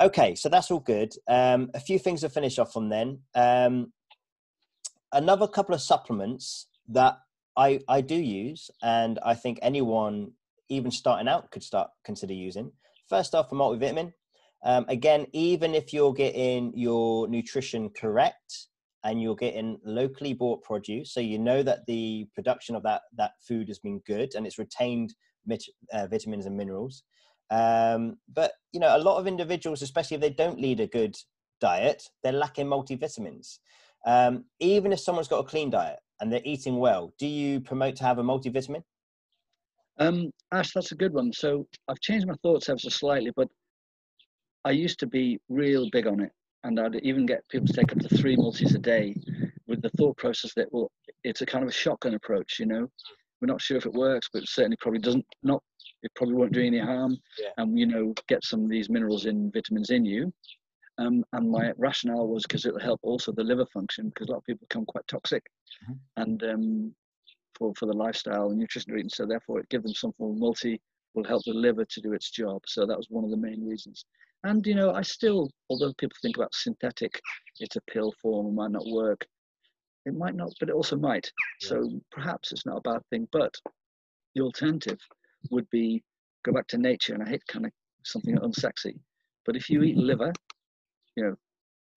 Okay, 0.00 0.34
so 0.34 0.48
that's 0.48 0.70
all 0.70 0.80
good. 0.80 1.12
Um, 1.28 1.70
a 1.74 1.80
few 1.80 1.98
things 1.98 2.22
to 2.22 2.28
finish 2.28 2.58
off 2.58 2.76
on 2.76 2.88
then. 2.88 3.18
Um, 3.34 3.92
another 5.12 5.46
couple 5.46 5.74
of 5.74 5.82
supplements 5.82 6.68
that 6.88 7.18
I, 7.56 7.80
I 7.88 8.00
do 8.00 8.14
use 8.14 8.70
and 8.82 9.18
I 9.24 9.34
think 9.34 9.58
anyone 9.60 10.32
even 10.68 10.90
starting 10.90 11.28
out 11.28 11.50
could 11.50 11.64
start 11.64 11.90
consider 12.04 12.32
using 12.32 12.72
First 13.10 13.34
off, 13.34 13.50
a 13.50 13.56
multivitamin. 13.56 14.12
Um, 14.62 14.84
again, 14.88 15.26
even 15.32 15.74
if 15.74 15.92
you're 15.92 16.12
getting 16.12 16.72
your 16.76 17.26
nutrition 17.26 17.90
correct 17.90 18.68
and 19.02 19.20
you're 19.20 19.34
getting 19.34 19.78
locally 19.84 20.32
bought 20.32 20.62
produce, 20.62 21.12
so 21.12 21.18
you 21.18 21.36
know 21.36 21.64
that 21.64 21.80
the 21.88 22.28
production 22.36 22.76
of 22.76 22.84
that 22.84 23.02
that 23.16 23.32
food 23.40 23.66
has 23.66 23.80
been 23.80 24.00
good 24.06 24.34
and 24.36 24.46
it's 24.46 24.58
retained 24.58 25.12
uh, 25.92 26.06
vitamins 26.06 26.46
and 26.46 26.56
minerals. 26.56 27.02
Um, 27.50 28.18
but 28.32 28.52
you 28.70 28.78
know, 28.78 28.96
a 28.96 29.02
lot 29.02 29.18
of 29.18 29.26
individuals, 29.26 29.82
especially 29.82 30.14
if 30.14 30.20
they 30.20 30.30
don't 30.30 30.60
lead 30.60 30.78
a 30.78 30.86
good 30.86 31.16
diet, 31.60 32.04
they're 32.22 32.32
lacking 32.32 32.66
multivitamins. 32.66 33.58
Um, 34.06 34.44
even 34.60 34.92
if 34.92 35.00
someone's 35.00 35.26
got 35.26 35.44
a 35.44 35.48
clean 35.48 35.70
diet 35.70 35.98
and 36.20 36.32
they're 36.32 36.42
eating 36.44 36.78
well, 36.78 37.12
do 37.18 37.26
you 37.26 37.60
promote 37.60 37.96
to 37.96 38.04
have 38.04 38.18
a 38.18 38.22
multivitamin? 38.22 38.84
Um, 39.98 40.30
Ash, 40.52 40.72
that's 40.72 40.92
a 40.92 40.96
good 40.96 41.12
one. 41.12 41.32
So 41.32 41.66
I've 41.88 42.00
changed 42.00 42.26
my 42.26 42.34
thoughts 42.42 42.68
ever 42.68 42.78
so 42.78 42.88
slightly, 42.88 43.32
but 43.36 43.48
I 44.64 44.70
used 44.70 44.98
to 45.00 45.06
be 45.06 45.38
real 45.48 45.88
big 45.90 46.06
on 46.06 46.20
it, 46.20 46.32
and 46.64 46.78
I'd 46.78 46.96
even 46.96 47.26
get 47.26 47.48
people 47.48 47.66
to 47.66 47.72
take 47.72 47.92
up 47.92 47.98
to 47.98 48.16
three 48.16 48.36
multis 48.36 48.74
a 48.74 48.78
day, 48.78 49.14
with 49.66 49.80
the 49.80 49.90
thought 49.90 50.16
process 50.18 50.52
that 50.54 50.68
well, 50.72 50.90
it's 51.24 51.40
a 51.40 51.46
kind 51.46 51.62
of 51.62 51.70
a 51.70 51.72
shotgun 51.72 52.14
approach. 52.14 52.58
You 52.58 52.66
know, 52.66 52.90
we're 53.40 53.46
not 53.46 53.62
sure 53.62 53.76
if 53.76 53.86
it 53.86 53.92
works, 53.92 54.28
but 54.32 54.42
it 54.42 54.48
certainly 54.48 54.76
probably 54.80 55.00
doesn't. 55.00 55.24
Not 55.42 55.62
it 56.02 56.12
probably 56.14 56.34
won't 56.34 56.52
do 56.52 56.62
any 56.62 56.78
harm, 56.78 57.16
yeah. 57.38 57.50
and 57.56 57.78
you 57.78 57.86
know, 57.86 58.12
get 58.28 58.44
some 58.44 58.64
of 58.64 58.68
these 58.68 58.90
minerals 58.90 59.26
and 59.26 59.52
vitamins 59.52 59.90
in 59.90 60.04
you. 60.04 60.32
Um, 60.98 61.24
and 61.32 61.50
my 61.50 61.72
rationale 61.78 62.28
was 62.28 62.42
because 62.42 62.66
it'll 62.66 62.80
help 62.80 63.00
also 63.02 63.32
the 63.32 63.44
liver 63.44 63.64
function 63.72 64.10
because 64.10 64.28
a 64.28 64.32
lot 64.32 64.38
of 64.38 64.44
people 64.44 64.66
become 64.68 64.84
quite 64.84 65.06
toxic, 65.08 65.44
mm-hmm. 65.84 66.22
and 66.22 66.42
um, 66.42 66.94
for, 67.56 67.72
for 67.74 67.86
the 67.86 67.96
lifestyle 67.96 68.50
and 68.50 68.58
nutrition 68.58 68.92
reading. 68.92 69.10
So 69.10 69.26
therefore, 69.26 69.60
it 69.60 69.68
give 69.68 69.82
them 69.82 69.94
some 69.94 70.12
form 70.12 70.32
of 70.32 70.38
multi 70.38 70.80
will 71.14 71.24
help 71.24 71.42
the 71.44 71.52
liver 71.52 71.84
to 71.84 72.00
do 72.00 72.12
its 72.12 72.30
job. 72.30 72.62
So 72.66 72.86
that 72.86 72.96
was 72.96 73.08
one 73.10 73.24
of 73.24 73.30
the 73.30 73.36
main 73.36 73.66
reasons. 73.66 74.04
And 74.44 74.66
you 74.66 74.74
know, 74.74 74.92
I 74.92 75.02
still, 75.02 75.50
although 75.68 75.92
people 75.94 76.16
think 76.22 76.36
about 76.36 76.54
synthetic, 76.54 77.20
it's 77.58 77.76
a 77.76 77.80
pill 77.82 78.12
form, 78.22 78.46
it 78.46 78.52
might 78.52 78.70
not 78.70 78.86
work. 78.90 79.26
It 80.06 80.14
might 80.14 80.34
not, 80.34 80.52
but 80.58 80.70
it 80.70 80.74
also 80.74 80.96
might. 80.96 81.30
So 81.60 82.00
perhaps 82.10 82.52
it's 82.52 82.64
not 82.64 82.78
a 82.78 82.80
bad 82.80 83.02
thing. 83.10 83.28
But 83.32 83.54
the 84.34 84.40
alternative 84.40 84.98
would 85.50 85.68
be 85.70 86.02
go 86.42 86.52
back 86.52 86.66
to 86.68 86.78
nature, 86.78 87.12
and 87.12 87.22
I 87.22 87.28
hate 87.28 87.46
kind 87.48 87.66
of 87.66 87.72
something 88.04 88.36
unsexy. 88.38 88.98
But 89.44 89.56
if 89.56 89.68
you 89.68 89.82
eat 89.82 89.96
liver, 89.96 90.32
you 91.16 91.24
know, 91.24 91.36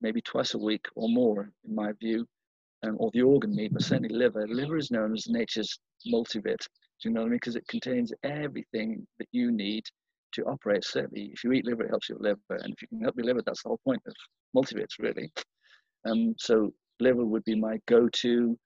maybe 0.01 0.21
twice 0.21 0.53
a 0.53 0.57
week 0.57 0.85
or 0.95 1.07
more, 1.07 1.49
in 1.63 1.75
my 1.75 1.93
view, 1.93 2.27
um, 2.83 2.95
or 2.99 3.09
the 3.13 3.21
organ 3.21 3.55
meat, 3.55 3.73
but 3.73 3.83
certainly 3.83 4.13
liver. 4.13 4.47
Liver 4.47 4.77
is 4.77 4.91
known 4.91 5.13
as 5.13 5.27
nature's 5.27 5.79
multivit. 6.11 6.57
Do 7.01 7.09
you 7.09 7.11
know 7.11 7.21
what 7.21 7.27
I 7.27 7.29
mean? 7.29 7.37
Because 7.37 7.55
it 7.55 7.67
contains 7.67 8.13
everything 8.23 9.05
that 9.19 9.27
you 9.31 9.51
need 9.51 9.83
to 10.33 10.43
operate. 10.43 10.83
Certainly, 10.83 11.31
if 11.33 11.43
you 11.43 11.51
eat 11.51 11.65
liver, 11.65 11.83
it 11.83 11.89
helps 11.89 12.09
your 12.09 12.19
liver, 12.19 12.39
and 12.49 12.73
if 12.73 12.81
you 12.81 12.87
can 12.87 13.01
help 13.01 13.15
your 13.17 13.25
liver, 13.25 13.41
that's 13.45 13.63
the 13.63 13.69
whole 13.69 13.79
point 13.85 14.01
of 14.07 14.13
multivits, 14.55 14.99
really. 14.99 15.31
Um, 16.05 16.35
so 16.37 16.73
liver 16.99 17.25
would 17.25 17.43
be 17.45 17.55
my 17.55 17.79
go-to, 17.87 18.57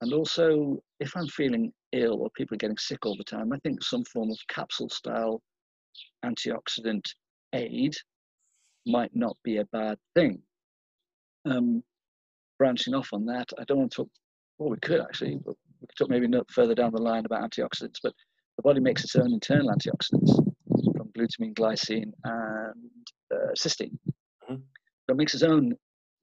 and 0.00 0.12
also 0.12 0.82
if 1.00 1.16
I'm 1.16 1.28
feeling 1.28 1.72
ill 1.92 2.20
or 2.22 2.30
people 2.36 2.54
are 2.54 2.58
getting 2.58 2.78
sick 2.78 3.04
all 3.04 3.16
the 3.16 3.24
time, 3.24 3.52
I 3.52 3.58
think 3.58 3.82
some 3.82 4.04
form 4.04 4.30
of 4.30 4.38
capsule-style 4.48 5.40
antioxidant 6.24 7.04
aid 7.52 7.94
might 8.86 9.14
not 9.14 9.36
be 9.42 9.58
a 9.58 9.64
bad 9.66 9.98
thing. 10.14 10.40
Um, 11.44 11.82
branching 12.58 12.94
off 12.94 13.08
on 13.12 13.24
that, 13.26 13.48
I 13.58 13.64
don't 13.64 13.78
want 13.78 13.92
to 13.92 13.96
talk. 13.96 14.10
Well, 14.58 14.70
we 14.70 14.78
could 14.78 15.00
actually, 15.00 15.38
but 15.44 15.54
we 15.80 15.86
could 15.86 15.96
talk 15.98 16.10
maybe 16.10 16.28
further 16.50 16.74
down 16.74 16.92
the 16.92 17.02
line 17.02 17.26
about 17.26 17.42
antioxidants. 17.42 17.98
But 18.02 18.14
the 18.56 18.62
body 18.62 18.80
makes 18.80 19.04
its 19.04 19.16
own 19.16 19.32
internal 19.32 19.70
antioxidants 19.70 20.34
from 20.96 21.10
glutamine, 21.16 21.54
glycine, 21.54 22.12
and 22.24 22.90
uh, 23.34 23.52
cysteine. 23.56 23.98
Mm-hmm. 24.50 24.54
So 24.54 25.10
it 25.10 25.16
makes 25.16 25.34
its 25.34 25.42
own 25.42 25.74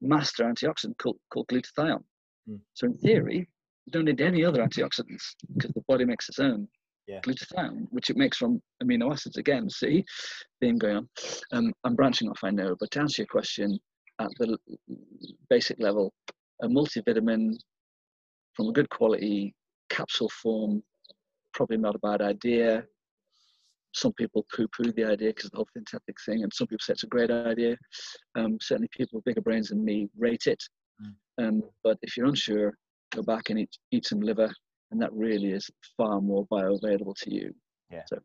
master 0.02 0.44
antioxidant 0.44 0.98
called, 0.98 1.18
called 1.32 1.48
glutathione. 1.48 2.04
Mm. 2.50 2.60
So 2.74 2.88
in 2.88 2.98
theory, 2.98 3.48
you 3.86 3.92
don't 3.92 4.06
need 4.06 4.22
any 4.22 4.44
other 4.44 4.64
antioxidants 4.64 5.36
because 5.56 5.72
the 5.74 5.84
body 5.88 6.06
makes 6.06 6.28
its 6.30 6.40
own 6.40 6.68
yeah. 7.08 7.20
glutathione, 7.22 7.88
which 7.92 8.10
it 8.10 8.18
makes 8.18 8.38
from 8.38 8.62
amino 8.82 9.12
acids. 9.12 9.38
Again, 9.38 9.70
see, 9.70 10.04
theme 10.62 10.78
going 10.78 10.98
on. 10.98 11.10
Um, 11.52 11.74
I'm 11.84 11.96
branching 11.96 12.30
off, 12.30 12.40
I 12.44 12.50
know, 12.50 12.76
but 12.80 12.92
to 12.92 13.00
answer 13.02 13.22
your 13.22 13.28
question, 13.28 13.80
at 14.20 14.30
the 14.40 14.58
basic 15.50 15.80
level, 15.80 16.14
a 16.62 16.68
multivitamin 16.68 17.56
from 18.54 18.68
a 18.70 18.74
good 18.74 18.90
quality 18.90 19.56
capsule 19.90 20.30
form, 20.30 20.84
probably 21.54 21.78
not 21.78 21.96
a 21.96 22.00
bad 22.00 22.22
idea. 22.22 22.84
Some 23.94 24.14
people 24.14 24.46
poo-poo 24.56 24.92
the 24.92 25.04
idea 25.04 25.30
because 25.30 25.52
the 25.52 25.58
whole 25.58 25.68
synthetic 25.74 26.16
thing, 26.26 26.44
and 26.44 26.52
some 26.54 26.68
people 26.68 26.82
say 26.82 26.94
it's 26.94 27.04
a 27.04 27.08
great 27.08 27.30
idea. 27.30 27.78
Um, 28.36 28.58
certainly, 28.60 28.90
people 28.92 29.18
with 29.18 29.26
bigger 29.26 29.42
brains 29.42 29.70
than 29.70 29.86
me 29.86 30.10
rate 30.18 30.48
it. 30.48 30.64
Mm. 31.02 31.48
Um, 31.48 31.64
but 31.84 31.98
if 32.02 32.18
you're 32.18 32.26
unsure, 32.26 32.76
go 33.14 33.22
back 33.22 33.50
and 33.50 33.60
eat, 33.60 33.78
eat 33.92 34.08
some 34.08 34.20
liver, 34.20 34.52
and 34.92 35.00
that 35.02 35.14
really 35.14 35.52
is 35.52 35.70
far 35.96 36.22
more 36.22 36.48
bioavailable 36.48 37.16
to 37.18 37.34
you. 37.34 37.54
Yeah. 37.92 38.02
So, 38.08 38.18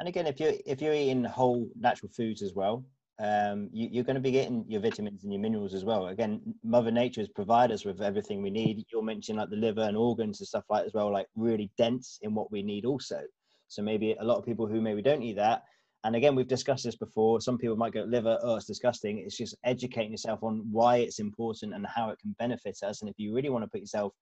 and 0.00 0.08
again, 0.08 0.26
if 0.26 0.40
you're 0.40 0.54
if 0.66 0.82
you're 0.82 0.94
eating 0.94 1.22
whole 1.22 1.68
natural 1.78 2.10
foods 2.10 2.42
as 2.42 2.54
well, 2.54 2.84
um, 3.18 3.68
you, 3.72 4.00
are 4.00 4.04
going 4.04 4.14
to 4.14 4.20
be 4.20 4.30
getting 4.30 4.64
your 4.68 4.80
vitamins 4.80 5.22
and 5.22 5.32
your 5.32 5.40
minerals 5.40 5.74
as 5.74 5.84
well. 5.84 6.08
Again, 6.08 6.40
Mother 6.64 6.90
Nature 6.90 7.20
has 7.20 7.28
provided 7.28 7.74
us 7.74 7.84
with 7.84 8.00
everything 8.00 8.42
we 8.42 8.50
need. 8.50 8.84
You're 8.92 9.02
mentioning 9.02 9.38
like 9.38 9.50
the 9.50 9.56
liver 9.56 9.82
and 9.82 9.96
organs 9.96 10.40
and 10.40 10.48
stuff 10.48 10.64
like 10.70 10.86
as 10.86 10.94
well, 10.94 11.12
like 11.12 11.26
really 11.36 11.70
dense 11.76 12.18
in 12.22 12.34
what 12.34 12.50
we 12.50 12.62
need 12.62 12.84
also. 12.84 13.20
So 13.68 13.82
maybe 13.82 14.16
a 14.18 14.24
lot 14.24 14.38
of 14.38 14.44
people 14.44 14.66
who 14.66 14.80
maybe 14.80 15.02
don't 15.02 15.22
eat 15.22 15.36
that. 15.36 15.62
And 16.04 16.16
again, 16.16 16.34
we've 16.34 16.48
discussed 16.48 16.84
this 16.84 16.96
before. 16.96 17.40
Some 17.40 17.58
people 17.58 17.76
might 17.76 17.92
go 17.92 18.02
liver, 18.02 18.38
oh, 18.42 18.56
it's 18.56 18.66
disgusting. 18.66 19.18
It's 19.18 19.36
just 19.36 19.56
educating 19.62 20.10
yourself 20.10 20.42
on 20.42 20.66
why 20.70 20.96
it's 20.96 21.20
important 21.20 21.74
and 21.74 21.86
how 21.86 22.10
it 22.10 22.18
can 22.18 22.34
benefit 22.38 22.78
us. 22.82 23.02
And 23.02 23.08
if 23.08 23.18
you 23.18 23.34
really 23.34 23.50
want 23.50 23.62
to 23.62 23.70
put 23.70 23.80
yourself 23.80 24.12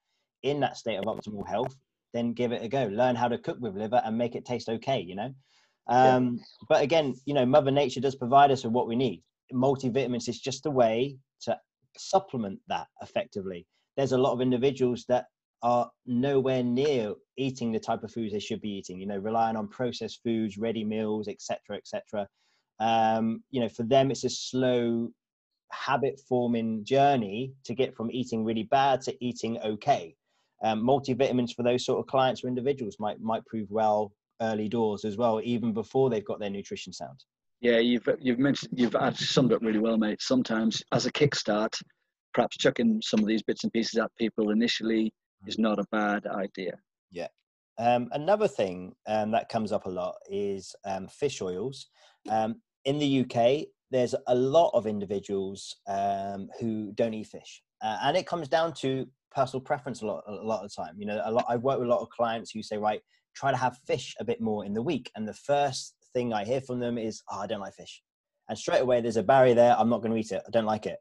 in 0.43 0.61
that 0.61 0.77
state 0.77 0.97
of 0.97 1.05
optimal 1.05 1.47
health, 1.49 1.75
then 2.13 2.33
give 2.33 2.53
it 2.53 2.63
a 2.63 2.69
go. 2.69 2.87
Learn 2.87 3.17
how 3.17 3.29
to 3.29 3.39
cook 3.39 3.59
with 3.61 3.77
liver 3.77 4.03
and 4.05 4.19
make 4.19 4.35
it 4.35 4.45
taste 4.45 4.69
okay, 4.69 5.01
you 5.01 5.15
know? 5.15 5.33
Um, 5.91 6.37
yeah. 6.37 6.43
But 6.69 6.83
again, 6.83 7.15
you 7.27 7.35
know, 7.35 7.45
Mother 7.45 7.71
Nature 7.71 8.01
does 8.01 8.15
provide 8.15 8.51
us 8.51 8.65
with 8.65 8.73
what 8.73 8.89
we 8.89 8.97
need. 8.97 9.23
Multivitamins 9.53 10.29
is 10.29 10.41
just 10.41 10.67
a 10.67 10.71
way 10.71 11.17
to 11.43 11.59
supplement 11.99 12.61
that 12.69 12.87
effectively. 13.03 13.67
There's 13.97 14.13
a 14.13 14.19
lot 14.19 14.33
of 14.33 14.41
individuals 14.41 15.05
that 15.09 15.27
are 15.63 15.91
nowhere 16.07 16.63
near 16.63 17.13
eating 17.37 17.73
the 17.73 17.81
type 17.81 18.03
of 18.03 18.13
foods 18.13 18.33
they 18.33 18.39
should 18.39 18.63
be 18.63 18.71
eating. 18.71 18.99
You 18.99 19.07
know, 19.07 19.19
relying 19.19 19.57
on 19.57 19.69
processed 19.69 20.21
foods, 20.25 20.57
ready 20.57 20.85
meals, 20.85 21.29
etc., 21.29 21.77
etc. 21.77 22.27
Um, 22.79 23.43
you 23.51 23.61
know, 23.61 23.69
for 23.69 23.83
them, 23.83 24.11
it's 24.11 24.25
a 24.25 24.31
slow 24.31 25.11
habit 25.73 26.21
forming 26.29 26.85
journey 26.85 27.53
to 27.65 27.75
get 27.75 27.95
from 27.95 28.11
eating 28.11 28.45
really 28.45 28.65
bad 28.65 29.01
to 29.01 29.25
eating 29.25 29.59
okay 29.63 30.15
um, 30.63 30.83
multivitamins 30.83 31.55
for 31.55 31.63
those 31.63 31.85
sort 31.85 31.99
of 32.01 32.07
clients 32.07 32.45
or 32.45 32.49
individuals 32.49 32.97
might 32.99 33.21
might 33.21 33.45
prove 33.47 33.71
well 33.71 34.13
early 34.41 34.69
doors 34.69 35.05
as 35.05 35.17
well, 35.17 35.41
even 35.43 35.73
before 35.73 36.11
they've 36.11 36.25
got 36.25 36.41
their 36.41 36.51
nutrition 36.51 36.93
sound. 36.93 37.25
Yeah, 37.61 37.79
you've 37.79 38.09
you've 38.21 38.39
mentioned 38.39 38.73
you've 38.79 38.97
actually 38.97 39.27
summed 39.27 39.53
up 39.53 39.61
really 39.63 39.79
well, 39.79 39.99
mate. 39.99 40.23
Sometimes 40.23 40.83
as 40.93 41.07
a 41.07 41.13
kickstart, 41.13 41.75
perhaps 42.33 42.57
chucking 42.57 43.03
some 43.05 43.21
of 43.21 43.27
these 43.27 43.43
bits 43.43 43.65
and 43.65 43.73
pieces 43.73 43.99
at 43.99 44.11
people 44.17 44.51
initially 44.51 45.13
is 45.47 45.59
not 45.59 45.79
a 45.79 45.85
bad 45.93 46.27
idea. 46.27 46.73
Yeah. 47.11 47.29
Um, 47.79 48.09
another 48.13 48.49
thing 48.49 48.95
um, 49.07 49.31
that 49.33 49.49
comes 49.49 49.73
up 49.73 49.87
a 49.87 49.91
lot 49.91 50.15
is 50.31 50.75
um, 50.85 51.09
fish 51.09 51.41
oils. 51.41 51.89
Um, 52.29 52.57
in 52.85 52.99
the 52.99 53.21
UK, 53.25 53.67
there's 53.91 54.15
a 54.27 54.35
lot 54.35 54.71
of 54.75 54.87
individuals 54.87 55.77
um, 55.87 56.49
who 56.59 56.93
don't 56.95 57.15
eat 57.15 57.27
fish, 57.27 57.63
uh, 57.83 57.99
and 58.05 58.17
it 58.17 58.27
comes 58.27 58.49
down 58.49 58.73
to 58.75 59.07
personal 59.31 59.61
preference 59.61 60.03
a 60.03 60.07
lot 60.07 60.25
a 60.27 60.33
lot 60.33 60.65
of 60.65 60.71
the 60.71 60.83
time. 60.83 60.95
You 60.99 61.07
know, 61.07 61.21
a 61.25 61.31
lot 61.31 61.45
I've 61.49 61.63
worked 61.63 61.81
with 61.81 61.89
a 61.89 61.93
lot 61.93 62.01
of 62.01 62.09
clients 62.11 62.51
who 62.51 62.63
say, 62.63 62.79
right, 62.79 63.01
try 63.35 63.51
to 63.51 63.57
have 63.57 63.79
fish 63.87 64.15
a 64.19 64.25
bit 64.25 64.41
more 64.41 64.65
in 64.65 64.75
the 64.75 64.83
week, 64.83 65.11
and 65.15 65.27
the 65.27 65.35
first 65.35 65.95
thing 66.13 66.33
I 66.33 66.45
hear 66.45 66.61
from 66.61 66.81
them 66.81 66.99
is, 66.99 67.23
oh, 67.31 67.41
I 67.41 67.47
don't 67.47 67.61
like 67.61 67.75
fish, 67.75 68.03
and 68.49 68.59
straight 68.59 68.83
away 68.83 69.01
there's 69.01 69.17
a 69.17 69.23
barrier 69.23 69.55
there. 69.55 69.77
I'm 69.79 69.89
not 69.89 70.03
going 70.03 70.13
to 70.13 70.19
eat 70.19 70.33
it. 70.33 70.43
I 70.47 70.51
don't 70.51 70.67
like 70.67 70.87
it. 70.87 70.99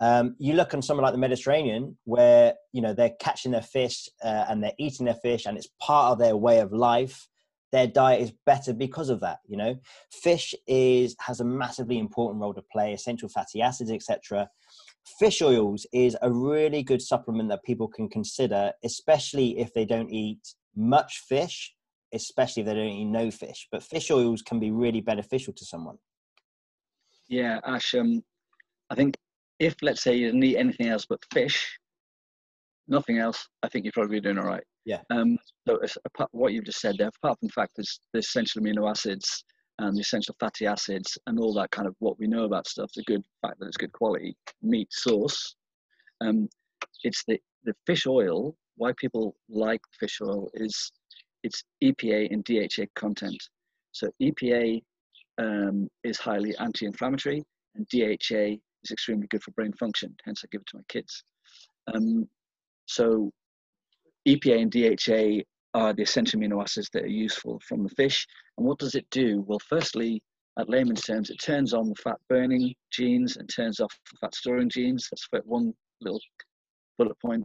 Um, 0.00 0.34
you 0.38 0.54
look 0.54 0.72
on 0.72 0.80
somewhere 0.80 1.04
like 1.04 1.12
the 1.12 1.18
Mediterranean, 1.18 1.96
where 2.04 2.54
you 2.72 2.82
know 2.82 2.94
they're 2.94 3.14
catching 3.20 3.52
their 3.52 3.62
fish 3.62 4.08
uh, 4.24 4.46
and 4.48 4.62
they're 4.62 4.72
eating 4.78 5.06
their 5.06 5.14
fish, 5.14 5.46
and 5.46 5.56
it's 5.56 5.68
part 5.80 6.12
of 6.12 6.18
their 6.18 6.36
way 6.36 6.60
of 6.60 6.72
life. 6.72 7.28
Their 7.72 7.86
diet 7.86 8.20
is 8.20 8.32
better 8.46 8.72
because 8.72 9.10
of 9.10 9.20
that. 9.20 9.38
You 9.46 9.56
know, 9.56 9.76
fish 10.10 10.54
is 10.66 11.16
has 11.20 11.40
a 11.40 11.44
massively 11.44 11.98
important 11.98 12.42
role 12.42 12.54
to 12.54 12.62
play, 12.72 12.92
essential 12.92 13.28
fatty 13.28 13.62
acids, 13.62 13.90
etc 13.90 14.48
fish 15.18 15.42
oils 15.42 15.86
is 15.92 16.16
a 16.22 16.30
really 16.30 16.82
good 16.82 17.02
supplement 17.02 17.48
that 17.48 17.64
people 17.64 17.88
can 17.88 18.08
consider, 18.08 18.72
especially 18.84 19.58
if 19.58 19.72
they 19.74 19.84
don't 19.84 20.10
eat 20.10 20.54
much 20.80 21.22
fish, 21.28 21.74
especially 22.12 22.62
if 22.62 22.66
they 22.66 22.74
don't 22.74 22.86
eat 22.86 23.04
no 23.04 23.30
fish. 23.30 23.68
But 23.70 23.82
fish 23.82 24.10
oils 24.10 24.42
can 24.42 24.58
be 24.58 24.70
really 24.70 25.00
beneficial 25.00 25.52
to 25.52 25.64
someone. 25.64 25.98
Yeah, 27.28 27.60
Ash, 27.64 27.94
um, 27.94 28.22
I 28.90 28.94
think 28.96 29.16
if, 29.60 29.76
let's 29.82 30.02
say, 30.02 30.16
you 30.16 30.26
didn't 30.26 30.42
eat 30.42 30.56
anything 30.56 30.88
else 30.88 31.06
but 31.08 31.20
fish, 31.32 31.78
nothing 32.88 33.18
else, 33.18 33.46
I 33.62 33.68
think 33.68 33.84
you're 33.84 33.92
probably 33.92 34.20
doing 34.20 34.38
all 34.38 34.46
right. 34.46 34.64
Yeah. 34.84 35.02
Um, 35.10 35.38
so 35.68 35.78
apart, 36.04 36.30
what 36.32 36.52
you've 36.52 36.64
just 36.64 36.80
said 36.80 36.96
there, 36.98 37.08
apart 37.22 37.38
from 37.38 37.48
the 37.48 37.52
fact 37.52 37.72
there's, 37.76 38.00
the 38.12 38.18
essential 38.20 38.60
amino 38.60 38.90
acids 38.90 39.44
and 39.78 39.96
the 39.96 40.00
essential 40.00 40.34
fatty 40.40 40.66
acids 40.66 41.16
and 41.26 41.38
all 41.38 41.54
that 41.54 41.70
kind 41.70 41.86
of 41.86 41.94
what 42.00 42.18
we 42.18 42.26
know 42.26 42.44
about 42.44 42.66
stuff, 42.66 42.90
the 42.96 43.04
good 43.04 43.22
fact 43.42 43.60
that 43.60 43.66
it's 43.66 43.76
good 43.76 43.92
quality 43.92 44.36
meat 44.62 44.88
source. 44.90 45.54
Um, 46.20 46.48
it's 47.04 47.22
the, 47.28 47.38
the 47.64 47.74
fish 47.86 48.06
oil, 48.06 48.56
why 48.80 48.92
people 48.96 49.36
like 49.50 49.82
fish 49.98 50.20
oil 50.22 50.48
is 50.54 50.90
it's 51.42 51.62
EPA 51.84 52.32
and 52.32 52.42
DHA 52.44 52.86
content. 52.94 53.36
So 53.92 54.08
EPA 54.22 54.82
um, 55.36 55.86
is 56.02 56.18
highly 56.18 56.56
anti-inflammatory 56.56 57.42
and 57.74 57.86
DHA 57.88 58.56
is 58.82 58.90
extremely 58.90 59.26
good 59.26 59.42
for 59.42 59.50
brain 59.50 59.74
function, 59.74 60.16
hence 60.24 60.42
I 60.42 60.48
give 60.50 60.62
it 60.62 60.66
to 60.68 60.78
my 60.78 60.82
kids. 60.88 61.22
Um, 61.92 62.26
so 62.86 63.30
EPA 64.26 64.62
and 64.62 64.72
DHA 64.72 65.44
are 65.78 65.92
the 65.92 66.02
essential 66.02 66.40
amino 66.40 66.62
acids 66.62 66.88
that 66.94 67.04
are 67.04 67.18
useful 67.26 67.60
from 67.68 67.82
the 67.82 67.90
fish. 67.90 68.26
And 68.56 68.66
what 68.66 68.78
does 68.78 68.94
it 68.94 69.06
do? 69.10 69.44
Well, 69.46 69.60
firstly, 69.68 70.22
at 70.58 70.70
layman's 70.70 71.02
terms, 71.02 71.28
it 71.28 71.36
turns 71.36 71.74
on 71.74 71.90
the 71.90 71.94
fat 71.96 72.18
burning 72.30 72.74
genes 72.90 73.36
and 73.36 73.46
turns 73.54 73.78
off 73.78 73.92
the 74.10 74.16
fat 74.22 74.34
storing 74.34 74.70
genes. 74.70 75.06
That's 75.10 75.28
one 75.44 75.74
little 76.00 76.20
bullet 76.98 77.18
point. 77.20 77.44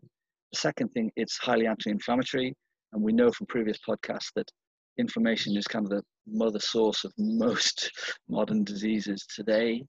Second 0.56 0.90
thing, 0.90 1.12
it's 1.16 1.38
highly 1.38 1.68
anti-inflammatory, 1.68 2.56
and 2.94 3.02
we 3.02 3.14
know 3.14 3.32
from 3.32 3.48
previous 3.48 3.78
podcasts 3.88 4.32
that 4.36 4.50
inflammation 4.98 5.56
is 5.58 5.68
kind 5.68 5.86
of 5.86 5.90
the 5.90 6.02
mother 6.28 6.60
source 6.60 7.04
of 7.04 7.14
most 7.18 7.92
modern 8.30 8.64
diseases 8.64 9.26
today. 9.36 9.84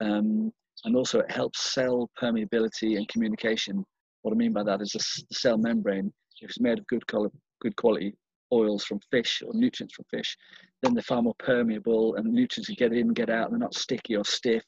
Um, 0.00 0.52
and 0.84 0.96
also, 0.96 1.20
it 1.20 1.30
helps 1.30 1.72
cell 1.72 2.10
permeability 2.20 2.96
and 2.96 3.08
communication. 3.08 3.84
What 4.22 4.32
I 4.32 4.36
mean 4.36 4.52
by 4.52 4.62
that 4.64 4.80
is 4.80 4.92
the 4.92 5.34
cell 5.34 5.58
membrane, 5.58 6.12
if 6.40 6.50
it's 6.50 6.60
made 6.60 6.78
of 6.78 6.86
good 6.86 7.06
color, 7.06 7.30
good 7.60 7.76
quality 7.76 8.14
oils 8.52 8.84
from 8.84 9.00
fish 9.10 9.42
or 9.44 9.52
nutrients 9.54 9.94
from 9.94 10.04
fish, 10.10 10.36
then 10.82 10.94
they're 10.94 11.02
far 11.02 11.22
more 11.22 11.34
permeable 11.38 12.14
and 12.14 12.32
nutrients 12.32 12.66
can 12.68 12.76
get 12.76 12.92
in, 12.92 13.08
and 13.08 13.16
get 13.16 13.30
out, 13.30 13.46
and 13.46 13.52
they're 13.52 13.66
not 13.66 13.74
sticky 13.74 14.16
or 14.16 14.24
stiff, 14.24 14.62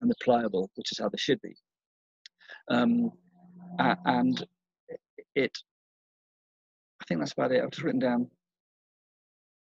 and 0.00 0.10
they're 0.10 0.24
pliable, 0.24 0.70
which 0.74 0.92
is 0.92 0.98
how 0.98 1.08
they 1.08 1.18
should 1.18 1.40
be. 1.40 1.54
Um, 2.70 3.10
and 3.78 4.44
it, 5.34 5.52
I 7.00 7.04
think 7.06 7.20
that's 7.20 7.32
about 7.32 7.52
it. 7.52 7.62
I've 7.62 7.70
just 7.70 7.82
written 7.82 8.00
down, 8.00 8.30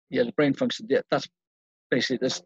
yeah, 0.09 0.23
the 0.23 0.31
brain 0.33 0.53
function. 0.53 0.87
Yeah, 0.89 1.01
that's 1.11 1.27
basically 1.91 2.17
there's 2.21 2.41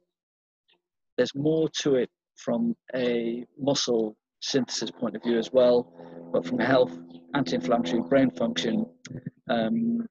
there's 1.18 1.36
more 1.36 1.70
to 1.82 1.96
it 1.96 2.10
from 2.38 2.76
a 2.96 3.46
muscle 3.60 4.16
synthesis 4.42 4.92
point 4.92 5.16
of 5.16 5.24
view 5.24 5.38
as 5.38 5.52
well, 5.52 5.94
but 6.34 6.46
from 6.46 6.58
health, 6.58 6.98
anti-inflammatory, 7.36 8.02
brain 8.02 8.32
function, 8.32 8.86
um, 9.50 10.08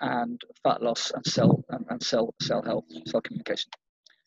and 0.00 0.40
fat 0.62 0.82
loss 0.82 1.10
and 1.12 1.24
cell 1.26 1.64
and, 1.70 1.84
and 1.88 2.02
cell 2.02 2.34
cell 2.42 2.62
health, 2.62 2.84
cell 3.06 3.20
communication. 3.20 3.70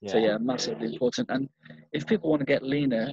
Yeah. 0.02 0.12
So 0.12 0.18
yeah, 0.18 0.38
massively 0.40 0.94
important. 0.94 1.30
And 1.30 1.48
if 1.92 2.08
people 2.08 2.30
want 2.30 2.40
to 2.40 2.46
get 2.46 2.64
leaner, 2.64 3.12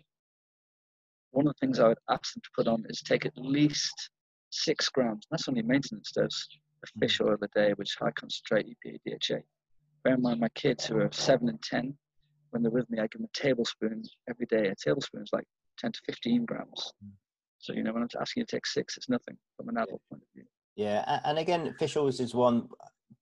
one 1.32 1.46
of 1.46 1.54
the 1.54 1.66
things 1.66 1.78
I 1.78 1.88
would 1.88 1.98
ask 2.08 2.32
them 2.32 2.42
to 2.42 2.50
put 2.56 2.66
on 2.66 2.84
is 2.88 3.02
take 3.02 3.26
at 3.26 3.36
least 3.36 4.10
six 4.50 4.88
grams. 4.88 5.26
That's 5.30 5.48
only 5.48 5.62
maintenance 5.62 6.12
dose 6.12 6.48
of 6.82 6.90
fish 7.00 7.20
oil 7.20 7.36
a 7.42 7.48
day, 7.58 7.72
which 7.76 7.96
high 7.98 8.12
concentrate 8.12 8.66
EPA 8.66 8.98
DHA. 9.06 9.40
Bear 10.04 10.14
in 10.14 10.22
mind, 10.22 10.40
my 10.40 10.48
kids 10.50 10.86
who 10.86 10.98
are 10.98 11.10
seven 11.12 11.48
and 11.48 11.62
ten, 11.62 11.96
when 12.50 12.62
they're 12.62 12.70
with 12.70 12.88
me, 12.90 12.98
I 12.98 13.02
give 13.02 13.20
them 13.20 13.28
a 13.34 13.38
tablespoon 13.38 14.02
every 14.28 14.46
day. 14.46 14.68
A 14.68 14.74
tablespoon 14.74 15.22
is 15.22 15.30
like 15.32 15.44
10 15.78 15.92
to 15.92 16.00
15 16.06 16.44
grams. 16.44 16.92
Mm. 17.04 17.10
So, 17.58 17.72
you 17.72 17.82
know, 17.82 17.92
when 17.92 18.02
I'm 18.02 18.08
asking 18.20 18.42
you 18.42 18.46
to 18.46 18.56
take 18.56 18.66
six, 18.66 18.96
it's 18.96 19.08
nothing 19.08 19.36
from 19.56 19.68
an 19.68 19.76
adult 19.76 20.00
point 20.10 20.22
of 20.22 20.28
view. 20.34 20.44
Yeah. 20.76 21.20
And 21.24 21.38
again, 21.38 21.74
fish 21.78 21.96
oils 21.96 22.20
is 22.20 22.34
one, 22.34 22.68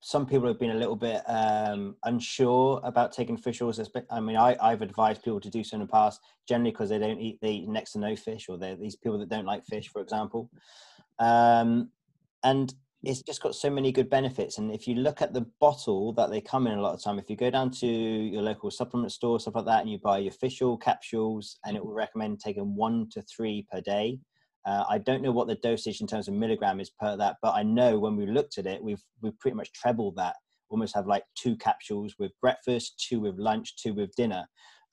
some 0.01 0.27
people 0.27 0.47
have 0.47 0.61
been 0.61 0.73
a 0.73 0.75
little 0.75 0.97
bit 0.97 1.23
um, 1.27 1.97
unsure 2.05 2.81
about 2.85 3.13
taking 3.13 3.37
fish 3.37 3.63
oils. 3.63 3.81
I 4.11 4.21
mean, 4.21 4.37
I, 4.37 4.57
I've 4.61 4.83
advised 4.83 5.23
people 5.23 5.41
to 5.41 5.51
do 5.51 5.65
so 5.65 5.77
in 5.77 5.81
the 5.81 5.87
past, 5.87 6.21
generally 6.47 6.71
because 6.71 6.91
they 6.91 6.99
don't 6.99 7.19
eat, 7.19 7.39
they 7.41 7.53
eat 7.53 7.69
next 7.69 7.93
to 7.93 7.99
no 7.99 8.15
fish 8.15 8.47
or 8.49 8.59
they're 8.59 8.77
these 8.77 8.97
people 8.97 9.19
that 9.19 9.31
don't 9.31 9.47
like 9.47 9.65
fish, 9.65 9.89
for 9.89 10.03
example. 10.03 10.51
Um, 11.19 11.91
and 12.45 12.75
it's 13.03 13.23
just 13.23 13.43
got 13.43 13.55
so 13.55 13.71
many 13.71 13.93
good 13.93 14.11
benefits. 14.11 14.59
And 14.59 14.73
if 14.73 14.89
you 14.89 14.97
look 14.97 15.23
at 15.23 15.33
the 15.33 15.47
bottle 15.61 16.13
that 16.15 16.31
they 16.31 16.41
come 16.41 16.67
in 16.67 16.79
a 16.79 16.83
lot 16.83 16.95
of 16.95 17.03
time, 17.03 17.19
if 17.19 17.31
you 17.31 17.37
go 17.37 17.51
down 17.51 17.71
to 17.73 17.87
your 17.87 18.43
local 18.43 18.71
supplement 18.71 19.13
store, 19.13 19.39
stuff 19.39 19.55
like 19.55 19.67
that, 19.67 19.83
and 19.83 19.91
you 19.91 19.99
buy 19.99 20.19
your 20.19 20.33
oil 20.63 20.77
capsules, 20.77 21.59
and 21.65 21.77
it 21.77 21.85
will 21.85 21.95
recommend 21.95 22.41
taking 22.41 22.75
one 22.75 23.09
to 23.13 23.23
three 23.23 23.67
per 23.71 23.81
day. 23.81 24.19
Uh, 24.67 24.85
I 24.89 24.99
don't 24.99 25.23
know 25.23 25.31
what 25.31 25.47
the 25.47 25.55
dosage 25.57 26.01
in 26.01 26.09
terms 26.09 26.27
of 26.27 26.35
milligram 26.35 26.81
is 26.81 26.91
per 26.91 27.17
that, 27.17 27.37
but 27.41 27.55
I 27.55 27.63
know 27.63 27.99
when 28.01 28.17
we 28.17 28.27
looked 28.27 28.59
at 28.59 28.67
it, 28.67 28.83
we've 28.83 29.03
we've 29.23 29.39
pretty 29.39 29.57
much 29.57 29.73
trebled 29.73 30.17
that. 30.17 30.35
Almost 30.69 30.97
have 30.97 31.07
like 31.07 31.23
two 31.37 31.57
capsules 31.57 32.17
with 32.19 32.33
breakfast, 32.41 33.05
two 33.09 33.21
with 33.21 33.39
lunch, 33.39 33.77
two 33.77 33.95
with 33.95 34.13
dinner. 34.17 34.45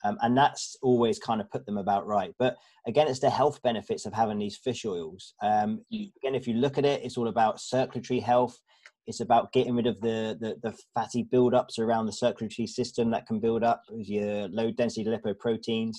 Um, 0.04 0.18
and 0.20 0.36
that's 0.36 0.76
always 0.82 1.18
kind 1.18 1.40
of 1.40 1.50
put 1.50 1.64
them 1.66 1.78
about 1.78 2.06
right. 2.06 2.32
But 2.38 2.56
again, 2.86 3.08
it's 3.08 3.20
the 3.20 3.30
health 3.30 3.60
benefits 3.62 4.04
of 4.04 4.12
having 4.12 4.38
these 4.38 4.56
fish 4.56 4.84
oils. 4.84 5.34
Um, 5.42 5.80
again, 5.90 6.34
if 6.34 6.46
you 6.46 6.54
look 6.54 6.76
at 6.78 6.84
it, 6.84 7.02
it's 7.02 7.16
all 7.16 7.28
about 7.28 7.60
circulatory 7.60 8.20
health. 8.20 8.58
It's 9.06 9.20
about 9.20 9.52
getting 9.52 9.76
rid 9.76 9.86
of 9.86 10.00
the, 10.00 10.36
the, 10.40 10.56
the 10.62 10.76
fatty 10.94 11.24
buildups 11.32 11.78
around 11.78 12.06
the 12.06 12.12
circulatory 12.12 12.66
system 12.66 13.10
that 13.10 13.26
can 13.26 13.40
build 13.40 13.64
up 13.64 13.82
with 13.90 14.08
your 14.08 14.48
low 14.48 14.70
density 14.70 15.04
lipoproteins. 15.04 15.96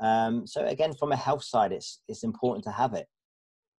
Um, 0.00 0.46
so 0.46 0.64
again, 0.66 0.94
from 0.94 1.12
a 1.12 1.16
health 1.16 1.44
side, 1.44 1.72
it's 1.72 2.00
it's 2.08 2.24
important 2.24 2.64
to 2.64 2.72
have 2.72 2.94
it. 2.94 3.06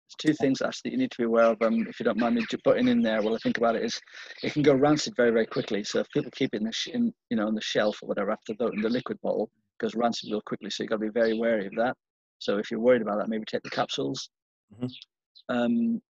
There's 0.06 0.34
two 0.34 0.42
things 0.42 0.60
actually 0.60 0.90
that 0.90 0.92
you 0.92 0.98
need 0.98 1.10
to 1.12 1.18
be 1.18 1.24
aware 1.24 1.46
of. 1.46 1.62
Um, 1.62 1.86
if 1.88 1.98
you 1.98 2.04
don't 2.04 2.18
mind 2.18 2.34
me 2.34 2.44
putting 2.64 2.88
in 2.88 3.00
there, 3.00 3.22
while 3.22 3.34
I 3.34 3.38
think 3.38 3.58
about 3.58 3.76
it, 3.76 3.84
is 3.84 4.00
it 4.42 4.52
can 4.52 4.62
go 4.62 4.74
rancid 4.74 5.14
very, 5.16 5.30
very 5.30 5.46
quickly. 5.46 5.82
So 5.82 6.00
if 6.00 6.10
people 6.10 6.30
keep 6.32 6.54
it 6.54 6.58
in 6.58 6.64
the 6.64 6.72
sh- 6.72 6.88
in, 6.88 7.12
you 7.30 7.36
know 7.36 7.46
on 7.46 7.54
the 7.54 7.60
shelf 7.60 7.98
or 8.02 8.08
whatever 8.08 8.30
after 8.30 8.54
the, 8.58 8.68
in 8.68 8.82
the 8.82 8.90
liquid 8.90 9.18
bottle, 9.22 9.50
goes 9.80 9.94
rancid 9.94 10.30
real 10.30 10.42
quickly. 10.42 10.70
So 10.70 10.82
you've 10.82 10.90
got 10.90 10.96
to 10.96 11.06
be 11.06 11.08
very 11.08 11.38
wary 11.38 11.66
of 11.66 11.74
that. 11.76 11.96
So 12.38 12.58
if 12.58 12.70
you're 12.70 12.80
worried 12.80 13.02
about 13.02 13.18
that, 13.18 13.28
maybe 13.28 13.44
take 13.46 13.62
the 13.62 13.70
capsules. 13.70 14.28
Mm-hmm. 14.74 15.56
Um, 15.56 16.02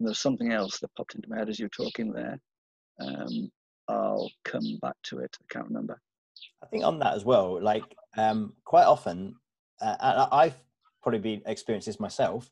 there's 0.00 0.20
something 0.20 0.52
else 0.52 0.78
that 0.80 0.94
popped 0.96 1.14
into 1.14 1.28
my 1.28 1.38
head 1.38 1.48
as 1.48 1.58
you 1.58 1.66
were 1.66 1.84
talking 1.84 2.12
there. 2.12 2.38
Um, 3.00 3.50
I'll 3.88 4.30
come 4.44 4.78
back 4.80 4.96
to 5.04 5.18
it. 5.18 5.36
I 5.40 5.52
can't 5.52 5.68
remember. 5.68 6.00
I 6.62 6.66
think 6.66 6.84
on 6.84 6.98
that 7.00 7.14
as 7.14 7.24
well, 7.24 7.60
like 7.62 7.84
um, 8.16 8.54
quite 8.64 8.84
often, 8.84 9.34
uh, 9.80 10.28
I've 10.30 10.56
probably 11.02 11.20
been 11.20 11.42
experienced 11.46 11.86
this 11.86 12.00
myself 12.00 12.50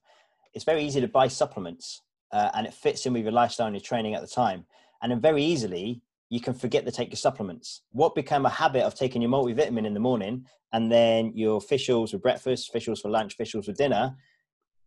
it's 0.57 0.65
very 0.65 0.83
easy 0.83 1.03
to 1.03 1.07
buy 1.07 1.29
supplements 1.29 2.01
uh, 2.33 2.49
and 2.55 2.67
it 2.67 2.73
fits 2.73 3.05
in 3.05 3.13
with 3.13 3.23
your 3.23 3.31
lifestyle 3.31 3.67
and 3.67 3.77
your 3.77 3.83
training 3.83 4.15
at 4.15 4.23
the 4.23 4.27
time. 4.27 4.65
And 5.03 5.13
then 5.13 5.21
very 5.21 5.45
easily, 5.45 6.01
you 6.31 6.41
can 6.41 6.55
forget 6.55 6.87
to 6.87 6.91
take 6.91 7.11
your 7.11 7.19
supplements. 7.19 7.83
What 7.93 8.15
became 8.15 8.47
a 8.47 8.49
habit 8.49 8.83
of 8.83 8.95
taking 8.95 9.21
your 9.21 9.31
multivitamin 9.31 9.87
in 9.87 9.93
the 9.93 10.01
morning 10.01 10.47
and 10.73 10.91
then 10.91 11.33
your 11.35 11.61
oils 11.91 12.11
for 12.11 12.19
breakfast, 12.19 12.75
oils 12.75 13.01
for 13.03 13.11
lunch, 13.11 13.37
oils 13.39 13.67
for 13.67 13.73
dinner 13.73 14.17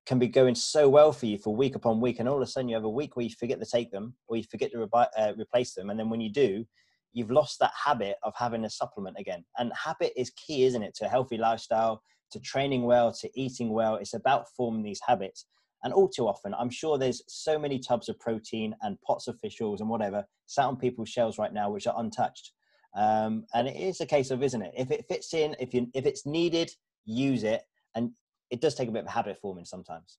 can 0.07 0.17
be 0.17 0.27
going 0.27 0.55
so 0.55 0.89
well 0.89 1.11
for 1.11 1.27
you 1.27 1.37
for 1.37 1.55
week 1.55 1.75
upon 1.75 2.01
week. 2.01 2.17
And 2.17 2.27
all 2.27 2.37
of 2.37 2.41
a 2.41 2.47
sudden, 2.47 2.67
you 2.67 2.75
have 2.75 2.83
a 2.83 2.89
week 2.89 3.15
where 3.15 3.23
you 3.23 3.29
forget 3.29 3.59
to 3.59 3.65
take 3.71 3.91
them 3.91 4.15
or 4.27 4.37
you 4.37 4.43
forget 4.49 4.71
to 4.71 4.79
re- 4.79 5.07
uh, 5.19 5.33
replace 5.37 5.75
them. 5.75 5.91
And 5.91 5.99
then 5.99 6.09
when 6.09 6.19
you 6.19 6.31
do, 6.31 6.65
you've 7.13 7.29
lost 7.29 7.59
that 7.59 7.73
habit 7.85 8.15
of 8.23 8.33
having 8.35 8.65
a 8.65 8.71
supplement 8.71 9.17
again. 9.19 9.45
And 9.59 9.71
habit 9.75 10.13
is 10.17 10.31
key, 10.31 10.63
isn't 10.63 10.81
it, 10.81 10.95
to 10.95 11.05
a 11.05 11.09
healthy 11.09 11.37
lifestyle, 11.37 12.01
to 12.31 12.39
training 12.39 12.83
well, 12.83 13.13
to 13.21 13.29
eating 13.39 13.69
well. 13.69 13.97
It's 13.97 14.15
about 14.15 14.47
forming 14.57 14.81
these 14.81 15.01
habits. 15.05 15.45
And 15.83 15.93
all 15.93 16.09
too 16.09 16.27
often, 16.27 16.53
I'm 16.53 16.69
sure 16.69 16.97
there's 16.97 17.21
so 17.27 17.57
many 17.57 17.79
tubs 17.79 18.09
of 18.09 18.19
protein 18.19 18.75
and 18.81 18.99
pots 19.01 19.27
of 19.27 19.39
fish 19.39 19.61
oils 19.61 19.81
and 19.81 19.89
whatever 19.89 20.25
sat 20.45 20.65
on 20.65 20.77
people's 20.77 21.09
shelves 21.09 21.37
right 21.37 21.53
now, 21.53 21.71
which 21.71 21.87
are 21.87 21.97
untouched. 21.97 22.51
Um, 22.97 23.45
and 23.53 23.67
it 23.67 23.75
is 23.75 24.01
a 24.01 24.05
case 24.05 24.31
of, 24.31 24.43
isn't 24.43 24.61
it? 24.61 24.73
If 24.75 24.91
it 24.91 25.05
fits 25.07 25.33
in, 25.33 25.55
if 25.59 25.73
you 25.73 25.87
if 25.93 26.05
it's 26.05 26.25
needed, 26.25 26.71
use 27.05 27.43
it. 27.43 27.61
And 27.95 28.11
it 28.49 28.61
does 28.61 28.75
take 28.75 28.89
a 28.89 28.91
bit 28.91 29.03
of 29.03 29.09
habit 29.09 29.37
forming 29.41 29.65
sometimes. 29.65 30.17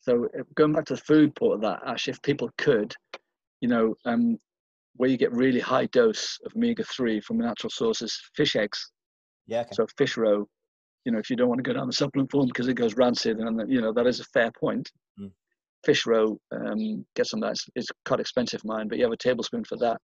So 0.00 0.28
uh, 0.38 0.42
going 0.54 0.72
back 0.72 0.86
to 0.86 0.94
the 0.94 1.00
food 1.00 1.34
part 1.34 1.52
of 1.52 1.60
that, 1.60 1.80
Ash, 1.86 2.08
if 2.08 2.20
people 2.22 2.50
could, 2.56 2.94
you 3.60 3.68
know, 3.68 3.94
um, 4.06 4.38
where 4.96 5.10
you 5.10 5.18
get 5.18 5.32
really 5.32 5.60
high 5.60 5.86
dose 5.86 6.38
of 6.44 6.52
omega 6.56 6.84
three 6.84 7.20
from 7.20 7.38
natural 7.38 7.70
sources, 7.70 8.18
fish 8.34 8.56
eggs. 8.56 8.90
Yeah. 9.46 9.60
Okay. 9.60 9.70
So 9.72 9.86
fish 9.98 10.16
roe, 10.16 10.48
you 11.04 11.12
know, 11.12 11.18
if 11.18 11.30
you 11.30 11.36
don't 11.36 11.48
want 11.48 11.58
to 11.58 11.68
go 11.68 11.72
down 11.72 11.86
the 11.86 11.92
supplement 11.92 12.30
form 12.30 12.46
because 12.46 12.68
it 12.68 12.74
goes 12.74 12.96
rancid, 12.96 13.38
and 13.38 13.70
you 13.70 13.80
know 13.80 13.92
that 13.92 14.06
is 14.06 14.20
a 14.20 14.24
fair 14.24 14.50
point. 14.52 14.90
Mm. 15.18 15.30
Fish 15.84 16.04
roe, 16.06 16.38
um, 16.52 17.04
get 17.16 17.26
some 17.26 17.42
of 17.42 17.48
that. 17.48 17.52
It's, 17.52 17.66
it's 17.74 17.88
quite 18.04 18.20
expensive, 18.20 18.62
mine, 18.64 18.88
but 18.88 18.98
you 18.98 19.04
have 19.04 19.12
a 19.12 19.16
tablespoon 19.16 19.64
for 19.64 19.78
that, 19.78 19.98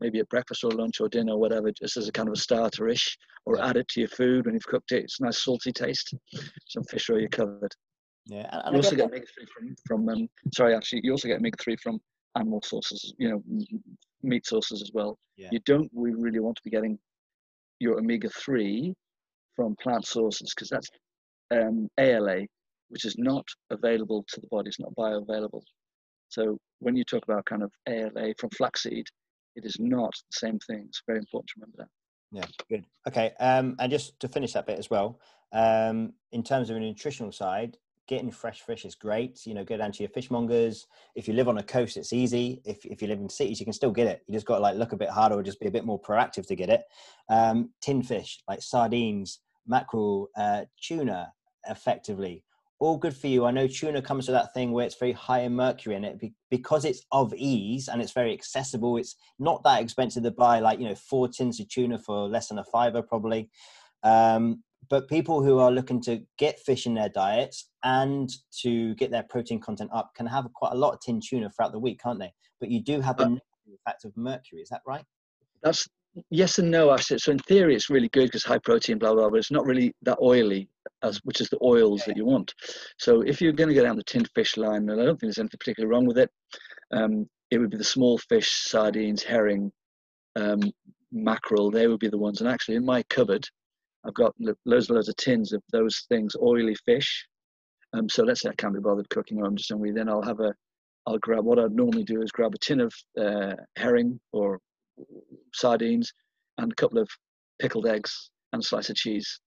maybe 0.00 0.18
at 0.18 0.28
breakfast 0.28 0.64
or 0.64 0.72
lunch 0.72 1.00
or 1.00 1.08
dinner 1.08 1.34
or 1.34 1.38
whatever, 1.38 1.70
just 1.70 1.96
as 1.96 2.08
a 2.08 2.12
kind 2.12 2.28
of 2.28 2.34
a 2.34 2.38
starter-ish, 2.38 3.16
or 3.46 3.56
yeah. 3.56 3.68
add 3.68 3.76
it 3.76 3.86
to 3.88 4.00
your 4.00 4.08
food 4.08 4.46
when 4.46 4.54
you've 4.54 4.66
cooked 4.66 4.90
it. 4.90 5.04
It's 5.04 5.20
a 5.20 5.24
nice 5.24 5.44
salty 5.44 5.72
taste. 5.72 6.12
Some 6.68 6.82
fish 6.84 7.08
roe, 7.08 7.18
you're 7.18 7.28
covered. 7.28 7.72
Yeah, 8.26 8.48
and 8.64 8.74
you 8.74 8.78
also 8.78 8.96
get 8.96 9.06
omega 9.06 9.26
three 9.26 9.46
from 9.56 9.76
from. 9.86 10.08
Um, 10.08 10.28
sorry, 10.52 10.74
actually, 10.74 11.02
you 11.04 11.12
also 11.12 11.28
get 11.28 11.38
omega 11.38 11.56
three 11.62 11.76
from 11.76 12.00
animal 12.36 12.60
sources. 12.64 13.14
You 13.18 13.30
know, 13.30 13.42
meat 14.22 14.46
sources 14.46 14.82
as 14.82 14.90
well. 14.92 15.16
Yeah. 15.36 15.48
You 15.52 15.60
don't 15.64 15.90
we 15.94 16.12
really 16.12 16.40
want 16.40 16.56
to 16.56 16.62
be 16.62 16.70
getting 16.70 16.98
your 17.78 17.98
omega 17.98 18.28
three 18.30 18.94
from 19.60 19.76
plant 19.82 20.06
sources 20.06 20.54
because 20.54 20.70
that's 20.70 20.88
um, 21.50 21.86
ALA, 21.98 22.46
which 22.88 23.04
is 23.04 23.16
not 23.18 23.44
available 23.68 24.24
to 24.28 24.40
the 24.40 24.46
body, 24.46 24.68
it's 24.68 24.80
not 24.80 24.94
bioavailable. 24.94 25.60
So 26.30 26.56
when 26.78 26.96
you 26.96 27.04
talk 27.04 27.24
about 27.24 27.44
kind 27.44 27.62
of 27.62 27.70
ALA 27.86 28.32
from 28.38 28.48
flaxseed, 28.56 29.04
it 29.56 29.66
is 29.66 29.76
not 29.78 30.14
the 30.30 30.38
same 30.38 30.58
thing. 30.60 30.86
It's 30.88 31.02
very 31.06 31.18
important 31.18 31.48
to 31.48 31.54
remember 31.60 31.76
that. 31.78 31.88
Yeah, 32.32 32.46
good. 32.70 32.86
Okay, 33.06 33.32
um, 33.38 33.76
and 33.78 33.90
just 33.90 34.18
to 34.20 34.28
finish 34.28 34.54
that 34.54 34.66
bit 34.66 34.78
as 34.78 34.88
well, 34.88 35.20
um, 35.52 36.14
in 36.32 36.42
terms 36.42 36.70
of 36.70 36.76
a 36.76 36.80
nutritional 36.80 37.32
side, 37.32 37.76
getting 38.06 38.30
fresh 38.30 38.62
fish 38.62 38.86
is 38.86 38.94
great. 38.94 39.44
You 39.44 39.52
know, 39.52 39.64
go 39.64 39.76
down 39.76 39.92
to 39.92 40.02
your 40.02 40.10
fishmongers. 40.10 40.86
If 41.14 41.28
you 41.28 41.34
live 41.34 41.48
on 41.48 41.58
a 41.58 41.62
coast, 41.62 41.96
it's 41.96 42.12
easy. 42.12 42.62
If, 42.64 42.86
if 42.86 43.02
you 43.02 43.08
live 43.08 43.20
in 43.20 43.28
cities, 43.28 43.60
you 43.60 43.66
can 43.66 43.72
still 43.72 43.92
get 43.92 44.06
it. 44.06 44.22
You 44.26 44.32
just 44.32 44.46
got 44.46 44.56
to 44.56 44.62
like 44.62 44.76
look 44.76 44.92
a 44.92 44.96
bit 44.96 45.10
harder 45.10 45.36
or 45.36 45.42
just 45.42 45.60
be 45.60 45.68
a 45.68 45.70
bit 45.70 45.84
more 45.84 46.00
proactive 46.00 46.46
to 46.46 46.56
get 46.56 46.70
it. 46.70 46.82
Um, 47.28 47.70
tin 47.80 48.02
fish, 48.02 48.42
like 48.48 48.62
sardines, 48.62 49.40
mackerel, 49.66 50.28
uh, 50.36 50.64
tuna, 50.82 51.32
effectively. 51.68 52.44
All 52.78 52.96
good 52.96 53.14
for 53.14 53.26
you. 53.26 53.44
I 53.44 53.50
know 53.50 53.66
tuna 53.66 54.00
comes 54.00 54.24
to 54.26 54.32
that 54.32 54.54
thing 54.54 54.72
where 54.72 54.86
it's 54.86 54.98
very 54.98 55.12
high 55.12 55.40
in 55.40 55.54
mercury 55.54 55.96
in 55.96 56.04
it 56.04 56.18
because 56.50 56.86
it's 56.86 57.04
of 57.12 57.34
ease 57.34 57.88
and 57.88 58.00
it's 58.00 58.12
very 58.12 58.32
accessible. 58.32 58.96
It's 58.96 59.16
not 59.38 59.62
that 59.64 59.82
expensive 59.82 60.22
to 60.22 60.30
buy, 60.30 60.60
like, 60.60 60.78
you 60.78 60.88
know, 60.88 60.94
four 60.94 61.28
tins 61.28 61.60
of 61.60 61.68
tuna 61.68 61.98
for 61.98 62.26
less 62.26 62.48
than 62.48 62.58
a 62.58 62.64
fiver, 62.64 63.02
probably. 63.02 63.50
Um, 64.02 64.62
but 64.88 65.08
people 65.08 65.42
who 65.42 65.58
are 65.58 65.70
looking 65.70 66.00
to 66.02 66.22
get 66.38 66.58
fish 66.58 66.86
in 66.86 66.94
their 66.94 67.10
diets 67.10 67.68
and 67.84 68.30
to 68.62 68.94
get 68.94 69.10
their 69.10 69.24
protein 69.24 69.60
content 69.60 69.90
up 69.92 70.12
can 70.16 70.26
have 70.26 70.50
quite 70.54 70.72
a 70.72 70.76
lot 70.76 70.94
of 70.94 71.00
tin 71.00 71.20
tuna 71.20 71.50
throughout 71.50 71.72
the 71.72 71.78
week, 71.78 72.00
can't 72.02 72.18
they? 72.18 72.32
But 72.60 72.70
you 72.70 72.82
do 72.82 73.00
have 73.00 73.18
the 73.18 73.24
uh, 73.24 73.36
effect 73.74 74.04
of 74.04 74.16
mercury. 74.16 74.62
Is 74.62 74.70
that 74.70 74.80
right? 74.86 75.04
That's 75.62 75.86
yes 76.30 76.58
and 76.58 76.70
no 76.70 76.92
actually. 76.92 77.18
So 77.18 77.32
in 77.32 77.38
theory 77.38 77.74
it's 77.74 77.90
really 77.90 78.08
good 78.08 78.26
because 78.26 78.44
high 78.44 78.58
protein 78.58 78.98
blah 78.98 79.14
blah 79.14 79.30
but 79.30 79.38
it's 79.38 79.50
not 79.50 79.66
really 79.66 79.94
that 80.02 80.18
oily 80.20 80.68
as 81.02 81.18
which 81.24 81.40
is 81.40 81.48
the 81.48 81.58
oils 81.62 82.02
that 82.06 82.16
you 82.16 82.24
want. 82.24 82.54
So 82.98 83.22
if 83.22 83.40
you're 83.40 83.52
going 83.52 83.68
to 83.68 83.74
go 83.74 83.82
down 83.82 83.96
the 83.96 84.04
tinned 84.04 84.28
fish 84.34 84.56
line 84.56 84.88
and 84.88 85.00
i 85.00 85.04
don't 85.04 85.20
think 85.20 85.20
there's 85.20 85.38
anything 85.38 85.58
particularly 85.58 85.90
wrong 85.92 86.06
with 86.06 86.18
it 86.18 86.30
um, 86.92 87.28
it 87.50 87.58
would 87.58 87.70
be 87.70 87.76
the 87.76 87.84
small 87.84 88.18
fish 88.18 88.50
sardines 88.50 89.22
herring 89.22 89.72
um, 90.36 90.60
mackerel 91.12 91.70
they 91.70 91.86
would 91.86 92.00
be 92.00 92.08
the 92.08 92.18
ones. 92.18 92.40
And 92.40 92.48
actually 92.50 92.76
in 92.76 92.84
my 92.84 93.02
cupboard 93.04 93.46
i've 94.04 94.14
got 94.14 94.34
loads 94.64 94.88
and 94.88 94.96
loads 94.96 95.08
of 95.08 95.16
tins 95.16 95.52
of 95.52 95.62
those 95.72 96.06
things 96.08 96.34
oily 96.42 96.76
fish. 96.86 97.26
Um, 97.92 98.08
so 98.08 98.22
let's 98.22 98.42
say 98.42 98.50
i 98.50 98.54
can't 98.54 98.74
be 98.74 98.80
bothered 98.80 99.08
cooking 99.10 99.38
or 99.38 99.46
i'm 99.46 99.56
just 99.56 99.70
hungry 99.70 99.92
then 99.92 100.08
i'll 100.08 100.22
have 100.22 100.40
a 100.40 100.54
i'll 101.06 101.18
grab 101.18 101.44
what 101.44 101.58
i'd 101.58 101.72
normally 101.72 102.04
do 102.04 102.22
is 102.22 102.30
grab 102.30 102.54
a 102.54 102.58
tin 102.58 102.80
of 102.80 102.94
uh, 103.20 103.54
herring 103.76 104.20
or 104.32 104.60
sardines, 105.54 106.12
and 106.58 106.72
a 106.72 106.74
couple 106.74 106.98
of 106.98 107.08
pickled 107.60 107.86
eggs 107.86 108.30
and 108.52 108.62
a 108.62 108.64
slice 108.64 108.90
of 108.90 108.96
cheese. 108.96 109.40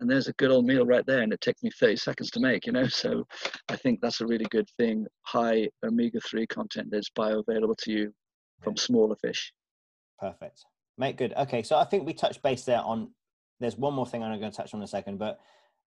And 0.00 0.08
there's 0.08 0.28
a 0.28 0.32
good 0.34 0.50
old 0.50 0.64
meal 0.64 0.86
right 0.86 1.04
there, 1.06 1.22
and 1.22 1.32
it 1.32 1.40
takes 1.40 1.62
me 1.62 1.70
30 1.78 1.96
seconds 1.96 2.30
to 2.30 2.40
make, 2.40 2.66
you 2.66 2.72
know. 2.72 2.86
So 2.88 3.26
I 3.68 3.76
think 3.76 4.00
that's 4.00 4.20
a 4.20 4.26
really 4.26 4.46
good 4.50 4.68
thing. 4.78 5.06
High 5.22 5.68
omega 5.84 6.20
3 6.20 6.46
content 6.46 6.88
that's 6.90 7.10
bioavailable 7.18 7.76
to 7.78 7.92
you 7.92 8.12
from 8.62 8.76
smaller 8.76 9.16
fish. 9.16 9.52
Perfect. 10.20 10.64
Mate, 10.96 11.16
good. 11.16 11.32
Okay, 11.34 11.62
so 11.62 11.76
I 11.76 11.84
think 11.84 12.06
we 12.06 12.12
touched 12.12 12.42
base 12.42 12.64
there 12.64 12.80
on. 12.80 13.10
There's 13.60 13.76
one 13.76 13.94
more 13.94 14.06
thing 14.06 14.22
I'm 14.22 14.38
going 14.38 14.50
to 14.50 14.56
touch 14.56 14.74
on 14.74 14.80
in 14.80 14.84
a 14.84 14.88
second, 14.88 15.18
but 15.18 15.40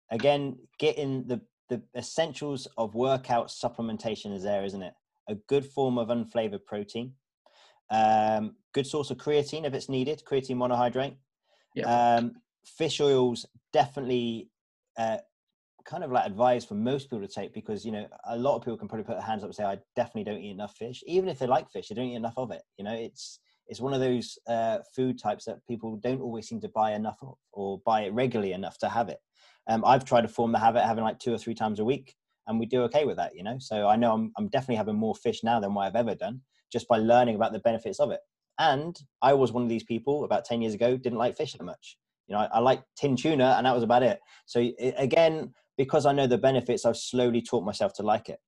again, 0.09 0.57
getting 0.77 1.25
the 1.27 1.41
the 1.69 1.81
essentials 1.95 2.67
of 2.77 2.95
workout 2.95 3.47
supplementation 3.47 4.35
is 4.35 4.43
there, 4.43 4.65
isn't 4.65 4.83
it? 4.83 4.93
A 5.29 5.35
good 5.47 5.65
form 5.65 5.97
of 5.97 6.09
unflavored 6.09 6.65
protein, 6.65 7.13
um, 7.91 8.55
good 8.73 8.87
source 8.87 9.11
of 9.11 9.17
creatine 9.17 9.65
if 9.65 9.73
it's 9.73 9.89
needed, 9.89 10.23
creatine 10.25 10.55
monohydrate. 10.55 11.15
Yeah. 11.75 12.15
Um, 12.15 12.33
fish 12.65 12.99
oils 12.99 13.45
definitely 13.73 14.49
uh, 14.97 15.17
kind 15.83 16.03
of 16.03 16.11
like 16.11 16.25
advise 16.25 16.63
for 16.63 16.75
most 16.75 17.09
people 17.09 17.25
to 17.25 17.33
take 17.33 17.53
because 17.53 17.85
you 17.85 17.91
know 17.91 18.07
a 18.29 18.37
lot 18.37 18.55
of 18.55 18.61
people 18.61 18.77
can 18.77 18.87
probably 18.87 19.03
put 19.03 19.13
their 19.13 19.25
hands 19.25 19.43
up 19.43 19.47
and 19.47 19.55
say 19.55 19.63
I 19.63 19.79
definitely 19.95 20.31
don't 20.31 20.41
eat 20.41 20.51
enough 20.51 20.75
fish. 20.75 21.03
Even 21.05 21.29
if 21.29 21.39
they 21.39 21.47
like 21.47 21.69
fish, 21.69 21.89
they 21.89 21.95
don't 21.95 22.05
eat 22.05 22.15
enough 22.15 22.37
of 22.37 22.51
it. 22.51 22.61
You 22.77 22.85
know, 22.85 22.93
it's 22.93 23.39
it's 23.67 23.81
one 23.81 23.93
of 23.93 23.99
those 23.99 24.37
uh, 24.47 24.79
food 24.95 25.19
types 25.19 25.45
that 25.45 25.65
people 25.67 25.97
don't 25.97 26.21
always 26.21 26.47
seem 26.47 26.61
to 26.61 26.69
buy 26.69 26.93
enough 26.93 27.17
of 27.21 27.35
or 27.51 27.81
buy 27.85 28.01
it 28.01 28.13
regularly 28.13 28.53
enough 28.53 28.77
to 28.79 28.89
have 28.89 29.09
it. 29.09 29.19
Um, 29.67 29.83
I've 29.85 30.05
tried 30.05 30.21
to 30.21 30.27
form 30.27 30.51
the 30.51 30.59
habit 30.59 30.83
having 30.83 31.03
like 31.03 31.19
two 31.19 31.33
or 31.33 31.37
three 31.37 31.55
times 31.55 31.79
a 31.79 31.85
week, 31.85 32.15
and 32.47 32.59
we 32.59 32.65
do 32.65 32.83
okay 32.83 33.05
with 33.05 33.17
that. 33.17 33.35
You 33.35 33.43
know, 33.43 33.57
so 33.59 33.87
I 33.87 33.95
know 33.95 34.13
I'm 34.13 34.31
I'm 34.37 34.49
definitely 34.49 34.77
having 34.77 34.95
more 34.95 35.15
fish 35.15 35.43
now 35.43 35.59
than 35.59 35.73
what 35.73 35.87
I've 35.87 35.95
ever 35.95 36.15
done 36.15 36.41
just 36.71 36.87
by 36.87 36.97
learning 36.97 37.35
about 37.35 37.53
the 37.53 37.59
benefits 37.59 37.99
of 37.99 38.11
it. 38.11 38.19
And 38.59 38.95
I 39.21 39.33
was 39.33 39.51
one 39.51 39.63
of 39.63 39.69
these 39.69 39.83
people 39.83 40.23
about 40.23 40.45
ten 40.45 40.61
years 40.61 40.73
ago 40.73 40.97
didn't 40.97 41.19
like 41.19 41.35
fish 41.35 41.53
that 41.53 41.63
much. 41.63 41.97
You 42.27 42.35
know, 42.35 42.41
I, 42.41 42.45
I 42.53 42.59
like 42.59 42.83
tin 42.95 43.15
tuna, 43.15 43.55
and 43.57 43.65
that 43.65 43.73
was 43.73 43.83
about 43.83 44.03
it. 44.03 44.19
So 44.45 44.59
it, 44.59 44.93
again, 44.97 45.53
because 45.77 46.05
I 46.05 46.13
know 46.13 46.27
the 46.27 46.37
benefits, 46.37 46.85
I've 46.85 46.97
slowly 46.97 47.41
taught 47.41 47.65
myself 47.65 47.93
to 47.95 48.03
like 48.03 48.29
it. 48.29 48.39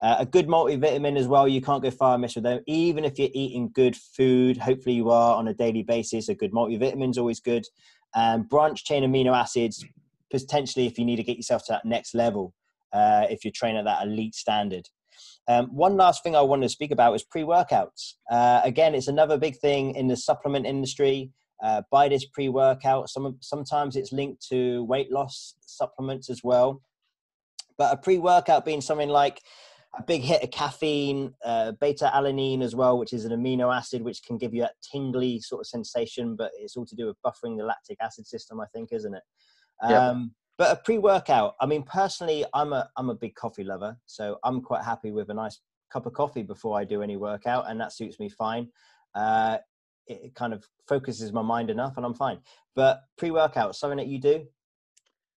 Uh, 0.00 0.16
a 0.20 0.26
good 0.26 0.46
multivitamin 0.46 1.18
as 1.18 1.26
well. 1.26 1.48
You 1.48 1.60
can't 1.60 1.82
go 1.82 1.90
far 1.90 2.14
amiss 2.14 2.36
with 2.36 2.44
them. 2.44 2.60
Even 2.68 3.04
if 3.04 3.18
you're 3.18 3.30
eating 3.34 3.70
good 3.74 3.96
food, 3.96 4.56
hopefully 4.56 4.94
you 4.94 5.10
are 5.10 5.34
on 5.34 5.48
a 5.48 5.54
daily 5.54 5.82
basis. 5.82 6.28
A 6.28 6.34
good 6.34 6.52
multivitamin 6.52 7.10
is 7.10 7.18
always 7.18 7.40
good. 7.40 7.64
Um, 8.14 8.44
branch 8.44 8.84
chain 8.84 9.02
amino 9.02 9.36
acids, 9.36 9.84
potentially 10.30 10.86
if 10.86 10.98
you 10.98 11.04
need 11.04 11.16
to 11.16 11.24
get 11.24 11.36
yourself 11.36 11.64
to 11.66 11.72
that 11.72 11.84
next 11.84 12.14
level, 12.14 12.54
uh, 12.92 13.26
if 13.28 13.44
you're 13.44 13.52
training 13.52 13.80
at 13.80 13.86
that 13.86 14.06
elite 14.06 14.36
standard. 14.36 14.88
Um, 15.48 15.66
one 15.74 15.96
last 15.96 16.22
thing 16.22 16.36
I 16.36 16.42
wanted 16.42 16.66
to 16.66 16.68
speak 16.68 16.90
about 16.90 17.14
is 17.14 17.24
pre-workouts. 17.24 18.14
Uh, 18.30 18.60
again, 18.62 18.94
it's 18.94 19.08
another 19.08 19.38
big 19.38 19.56
thing 19.56 19.94
in 19.94 20.06
the 20.06 20.16
supplement 20.16 20.66
industry. 20.66 21.30
Uh, 21.62 21.82
buy 21.90 22.08
this 22.08 22.26
pre-workout. 22.26 23.08
Some 23.08 23.38
sometimes 23.40 23.96
it's 23.96 24.12
linked 24.12 24.46
to 24.50 24.84
weight 24.84 25.10
loss 25.10 25.54
supplements 25.60 26.28
as 26.28 26.42
well. 26.44 26.82
But 27.78 27.94
a 27.94 27.96
pre-workout 27.96 28.64
being 28.64 28.82
something 28.82 29.08
like 29.08 29.40
a 29.98 30.02
big 30.02 30.20
hit 30.20 30.42
of 30.42 30.50
caffeine, 30.50 31.32
uh, 31.44 31.72
beta 31.80 32.10
alanine 32.14 32.62
as 32.62 32.76
well, 32.76 32.98
which 32.98 33.12
is 33.12 33.24
an 33.24 33.32
amino 33.32 33.74
acid 33.74 34.02
which 34.02 34.22
can 34.22 34.36
give 34.36 34.52
you 34.52 34.60
that 34.60 34.74
tingly 34.92 35.40
sort 35.40 35.60
of 35.60 35.66
sensation, 35.66 36.36
but 36.36 36.50
it's 36.58 36.76
all 36.76 36.84
to 36.86 36.94
do 36.94 37.06
with 37.06 37.16
buffering 37.24 37.56
the 37.56 37.64
lactic 37.64 37.96
acid 38.00 38.26
system, 38.26 38.60
I 38.60 38.66
think, 38.66 38.90
isn't 38.92 39.14
it? 39.14 39.22
Um, 39.82 40.34
But 40.58 40.72
a 40.72 40.80
pre-workout, 40.84 41.54
I 41.60 41.66
mean, 41.66 41.84
personally, 41.84 42.44
I'm 42.52 42.72
a 42.72 42.90
I'm 42.96 43.10
a 43.10 43.14
big 43.14 43.36
coffee 43.36 43.64
lover, 43.64 43.96
so 44.06 44.38
I'm 44.42 44.60
quite 44.60 44.84
happy 44.84 45.12
with 45.12 45.30
a 45.30 45.34
nice 45.34 45.60
cup 45.90 46.04
of 46.04 46.12
coffee 46.12 46.42
before 46.42 46.78
I 46.78 46.84
do 46.84 47.00
any 47.00 47.16
workout, 47.16 47.70
and 47.70 47.80
that 47.80 47.92
suits 47.92 48.18
me 48.18 48.28
fine. 48.28 48.68
Uh, 49.14 49.58
it, 50.08 50.20
it 50.24 50.34
kind 50.34 50.52
of 50.52 50.64
focuses 50.88 51.32
my 51.32 51.42
mind 51.42 51.70
enough, 51.70 51.96
and 51.96 52.04
I'm 52.04 52.14
fine. 52.14 52.40
But 52.74 53.02
pre-workout, 53.16 53.76
something 53.76 53.98
that 53.98 54.08
you 54.08 54.20
do? 54.20 54.46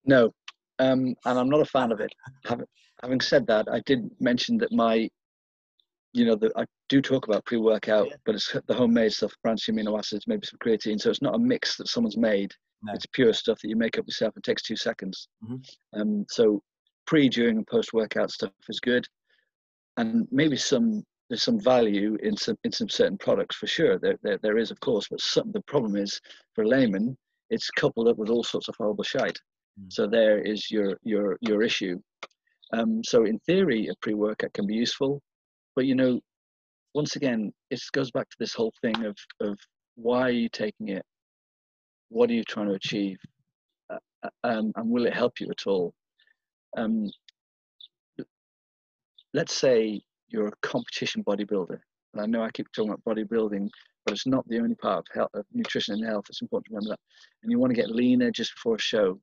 No, 0.04 0.32
um, 0.78 1.16
and 1.24 1.38
I'm 1.38 1.50
not 1.50 1.60
a 1.60 1.66
fan 1.66 1.90
of 1.90 2.00
it. 2.00 2.12
Having, 2.44 2.66
having 3.02 3.20
said 3.20 3.46
that, 3.48 3.66
I 3.70 3.80
did 3.86 4.08
mention 4.20 4.56
that 4.58 4.72
my, 4.72 5.08
you 6.12 6.24
know, 6.24 6.36
that 6.36 6.52
I 6.56 6.64
do 6.88 7.02
talk 7.02 7.26
about 7.26 7.44
pre-workout, 7.44 8.06
yeah. 8.08 8.16
but 8.24 8.36
it's 8.36 8.56
the 8.66 8.74
homemade 8.74 9.12
stuff, 9.12 9.32
branched 9.42 9.68
amino 9.68 9.98
acids, 9.98 10.26
maybe 10.28 10.46
some 10.46 10.58
creatine. 10.62 11.00
So 11.00 11.10
it's 11.10 11.22
not 11.22 11.34
a 11.34 11.38
mix 11.38 11.76
that 11.76 11.88
someone's 11.88 12.16
made. 12.16 12.52
No. 12.82 12.92
It's 12.94 13.06
pure 13.06 13.32
stuff 13.32 13.58
that 13.60 13.68
you 13.68 13.76
make 13.76 13.98
up 13.98 14.06
yourself. 14.06 14.36
It 14.36 14.44
takes 14.44 14.62
two 14.62 14.76
seconds. 14.76 15.28
Mm-hmm. 15.44 16.00
Um, 16.00 16.26
so 16.28 16.62
pre, 17.06 17.28
during, 17.28 17.56
and 17.56 17.66
post-workout 17.66 18.30
stuff 18.30 18.52
is 18.68 18.80
good, 18.80 19.06
and 19.96 20.28
maybe 20.30 20.56
some 20.56 21.02
there's 21.28 21.42
some 21.42 21.60
value 21.60 22.16
in 22.22 22.36
some 22.36 22.56
in 22.64 22.72
some 22.72 22.88
certain 22.88 23.18
products 23.18 23.56
for 23.56 23.66
sure. 23.66 23.98
There 23.98 24.16
there, 24.22 24.38
there 24.38 24.58
is 24.58 24.70
of 24.70 24.80
course, 24.80 25.08
but 25.10 25.20
some, 25.20 25.50
the 25.52 25.60
problem 25.62 25.96
is 25.96 26.20
for 26.54 26.66
layman, 26.66 27.16
it's 27.50 27.70
coupled 27.70 28.08
up 28.08 28.16
with 28.16 28.30
all 28.30 28.44
sorts 28.44 28.68
of 28.68 28.76
horrible 28.76 29.04
shite. 29.04 29.38
Mm. 29.80 29.92
So 29.92 30.06
there 30.06 30.40
is 30.40 30.70
your 30.70 30.98
your 31.02 31.36
your 31.40 31.62
issue. 31.62 31.98
Um, 32.72 33.02
so 33.04 33.24
in 33.24 33.38
theory, 33.40 33.88
a 33.88 33.94
pre-workout 34.02 34.52
can 34.52 34.66
be 34.66 34.74
useful, 34.74 35.22
but 35.74 35.86
you 35.86 35.94
know, 35.94 36.20
once 36.94 37.16
again, 37.16 37.52
it 37.70 37.80
goes 37.92 38.10
back 38.10 38.28
to 38.28 38.36
this 38.38 38.54
whole 38.54 38.72
thing 38.82 39.04
of 39.04 39.16
of 39.40 39.58
why 39.96 40.22
are 40.22 40.30
you 40.30 40.48
taking 40.48 40.88
it? 40.88 41.04
What 42.08 42.30
are 42.30 42.34
you 42.34 42.44
trying 42.44 42.68
to 42.68 42.74
achieve? 42.74 43.18
Uh, 43.90 43.98
uh 44.24 44.28
um, 44.44 44.72
and 44.76 44.90
will 44.90 45.06
it 45.06 45.14
help 45.14 45.40
you 45.40 45.48
at 45.50 45.66
all? 45.66 45.94
Um, 46.76 47.10
let's 49.34 49.54
say 49.54 50.00
you're 50.28 50.48
a 50.48 50.52
competition 50.62 51.24
bodybuilder. 51.24 51.78
And 52.14 52.22
I 52.22 52.26
know 52.26 52.42
I 52.42 52.50
keep 52.50 52.66
talking 52.72 52.92
about 52.92 53.04
bodybuilding, 53.04 53.68
but 54.04 54.14
it's 54.14 54.26
not 54.26 54.46
the 54.48 54.58
only 54.58 54.74
part 54.74 54.98
of, 54.98 55.04
health, 55.14 55.30
of 55.34 55.44
nutrition 55.52 55.94
and 55.94 56.06
health. 56.06 56.24
It's 56.28 56.42
important 56.42 56.66
to 56.66 56.74
remember 56.74 56.90
that. 56.90 57.00
And 57.42 57.50
you 57.50 57.58
want 57.58 57.70
to 57.70 57.80
get 57.80 57.90
leaner 57.90 58.30
just 58.30 58.54
before 58.54 58.76
a 58.76 58.80
show. 58.80 59.20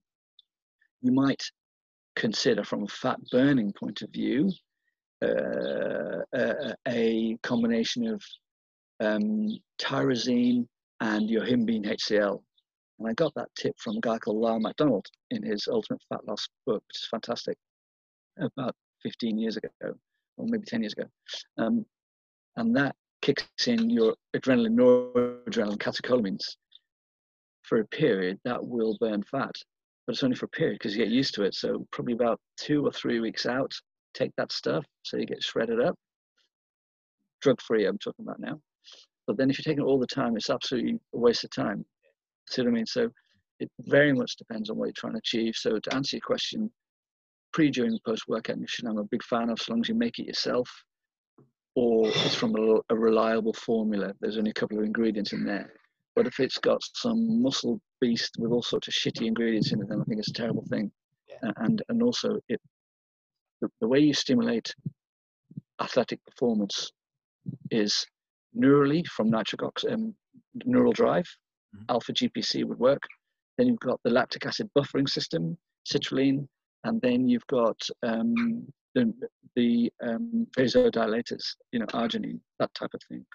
You 1.01 1.11
might 1.11 1.41
consider, 2.15 2.63
from 2.63 2.83
a 2.83 2.87
fat 2.87 3.19
burning 3.31 3.73
point 3.73 4.01
of 4.01 4.09
view, 4.11 4.51
uh, 5.23 6.21
a, 6.33 6.75
a, 6.87 7.37
combination 7.41 8.07
of 8.07 8.21
um, 8.99 9.49
tyrosine 9.79 10.67
and 11.01 11.29
yohimbine 11.29 11.85
HCl. 11.85 12.41
And 12.99 13.07
I 13.07 13.13
got 13.13 13.33
that 13.35 13.49
tip 13.55 13.75
from 13.77 13.97
a 13.97 14.01
guy 14.01 14.17
called 14.17 14.37
Lyle 14.37 14.59
McDonald 14.59 15.05
in 15.31 15.43
his 15.43 15.67
Ultimate 15.67 16.01
Fat 16.09 16.25
Loss 16.25 16.47
book, 16.65 16.83
which 16.87 17.01
is 17.01 17.07
fantastic, 17.09 17.57
about 18.39 18.75
15 19.03 19.37
years 19.37 19.57
ago 19.57 19.69
or 20.37 20.45
maybe 20.47 20.65
10 20.65 20.81
years 20.81 20.93
ago. 20.93 21.05
Um, 21.57 21.85
and 22.57 22.75
that 22.75 22.95
kicks 23.21 23.45
in 23.67 23.89
your 23.89 24.15
adrenaline, 24.35 24.75
noradrenaline, 24.75 25.77
catecholamines. 25.77 26.55
For 27.63 27.79
a 27.79 27.87
period, 27.87 28.39
that 28.45 28.63
will 28.63 28.95
burn 28.99 29.23
fat, 29.23 29.55
but 30.05 30.13
it's 30.13 30.23
only 30.23 30.35
for 30.35 30.45
a 30.45 30.49
period 30.49 30.75
because 30.75 30.95
you 30.95 31.03
get 31.03 31.11
used 31.11 31.33
to 31.35 31.43
it. 31.43 31.55
So 31.55 31.87
probably 31.91 32.13
about 32.13 32.39
two 32.57 32.85
or 32.85 32.91
three 32.91 33.19
weeks 33.19 33.47
out, 33.47 33.73
take 34.13 34.31
that 34.37 34.51
stuff 34.51 34.85
so 35.01 35.17
you 35.17 35.25
get 35.25 35.41
shredded 35.41 35.81
up. 35.81 35.95
Drug 37.41 37.59
free, 37.61 37.85
I'm 37.85 37.97
talking 37.97 38.23
about 38.23 38.39
now. 38.39 38.59
But 39.25 39.37
then 39.37 39.49
if 39.49 39.57
you're 39.57 39.63
taking 39.63 39.83
it 39.83 39.87
all 39.87 39.99
the 39.99 40.05
time, 40.05 40.37
it's 40.37 40.51
absolutely 40.51 40.99
a 41.13 41.17
waste 41.17 41.43
of 41.43 41.49
time. 41.49 41.83
See 42.49 42.61
what 42.61 42.69
I 42.69 42.71
mean? 42.71 42.85
So 42.85 43.09
it 43.59 43.69
very 43.79 44.13
much 44.13 44.35
depends 44.35 44.69
on 44.69 44.77
what 44.77 44.85
you're 44.85 44.93
trying 44.95 45.13
to 45.13 45.19
achieve. 45.19 45.55
So 45.55 45.79
to 45.79 45.95
answer 45.95 46.17
your 46.17 46.21
question, 46.21 46.71
pre, 47.53 47.69
during, 47.69 47.91
and 47.91 48.03
post 48.05 48.23
workout 48.27 48.57
nutrition, 48.57 48.87
I'm 48.87 48.97
a 48.97 49.03
big 49.05 49.23
fan 49.23 49.49
of, 49.49 49.59
as 49.59 49.69
long 49.69 49.81
as 49.81 49.89
you 49.89 49.95
make 49.95 50.19
it 50.19 50.27
yourself 50.27 50.69
or 51.75 52.07
it's 52.07 52.35
from 52.35 52.55
a, 52.55 52.79
a, 52.89 52.95
reliable 52.95 53.53
formula. 53.53 54.13
There's 54.21 54.37
only 54.37 54.51
a 54.51 54.53
couple 54.53 54.77
of 54.77 54.85
ingredients 54.85 55.33
in 55.33 55.43
there. 55.45 55.73
But 56.15 56.25
if 56.25 56.39
it's 56.39 56.57
got 56.57 56.81
some 56.93 57.41
muscle 57.41 57.81
beast 57.99 58.35
with 58.39 58.51
all 58.51 58.63
sorts 58.63 58.87
of 58.87 58.93
shitty 58.93 59.27
ingredients 59.27 59.73
in 59.73 59.81
it, 59.81 59.89
then 59.89 59.99
I 59.99 60.03
think 60.05 60.19
it's 60.19 60.29
a 60.29 60.33
terrible 60.33 60.63
thing. 60.69 60.89
Yeah. 61.27 61.51
And 61.57 61.81
and 61.89 62.01
also 62.01 62.39
it 62.47 62.61
the, 63.61 63.69
the, 63.81 63.87
way 63.87 63.99
you 63.99 64.13
stimulate 64.13 64.73
athletic 65.81 66.23
performance 66.25 66.91
is 67.71 68.05
neurally 68.57 69.05
from 69.07 69.29
nitric 69.29 69.63
oxide, 69.63 69.93
um, 69.93 70.15
neural 70.65 70.93
drive. 70.93 71.25
Mm-hmm. 71.75 71.83
Alpha 71.89 72.13
GPC 72.13 72.63
would 72.65 72.79
work. 72.79 73.03
Then 73.57 73.67
you've 73.67 73.79
got 73.79 73.99
the 74.03 74.09
lactic 74.09 74.45
acid 74.45 74.69
buffering 74.77 75.09
system, 75.09 75.57
citrulline, 75.87 76.47
and 76.83 77.01
then 77.01 77.27
you've 77.27 77.47
got 77.47 77.77
um, 78.03 78.67
the, 78.93 79.13
the 79.55 79.91
um, 80.03 80.47
vasodilators, 80.57 81.55
you 81.71 81.79
know, 81.79 81.85
arginine, 81.87 82.39
that 82.59 82.73
type 82.73 82.93
of 82.93 83.01
thing. 83.09 83.25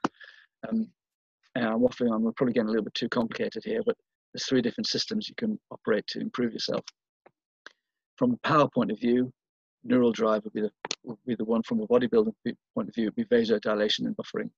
Um, 0.69 0.89
and 1.55 1.67
I'm 1.67 1.81
waffling 1.81 2.12
on, 2.12 2.23
we're 2.23 2.33
probably 2.33 2.53
getting 2.53 2.69
a 2.69 2.71
little 2.71 2.85
bit 2.85 2.95
too 2.95 3.09
complicated 3.09 3.62
here, 3.65 3.83
but 3.85 3.97
there's 4.33 4.47
three 4.47 4.62
different 4.62 4.87
systems 4.87 5.29
you 5.29 5.35
can 5.37 5.59
operate 5.71 6.07
to 6.09 6.21
improve 6.21 6.53
yourself. 6.53 6.85
From 8.17 8.33
a 8.33 8.49
power 8.49 8.69
point 8.69 8.93
of 8.93 9.01
view, 9.01 9.33
neural 9.83 10.12
drive 10.12 10.45
would 10.45 10.53
be 10.53 10.61
the, 10.61 10.71
would 11.05 11.19
be 11.27 11.35
the 11.35 11.45
one 11.45 11.62
from 11.62 11.81
a 11.81 11.87
bodybuilding 11.87 12.35
point 12.75 12.89
of 12.89 12.95
view, 12.95 13.07
would 13.07 13.17
be 13.17 13.25
vasodilation 13.25 14.01
and 14.07 14.17
buffering. 14.17 14.51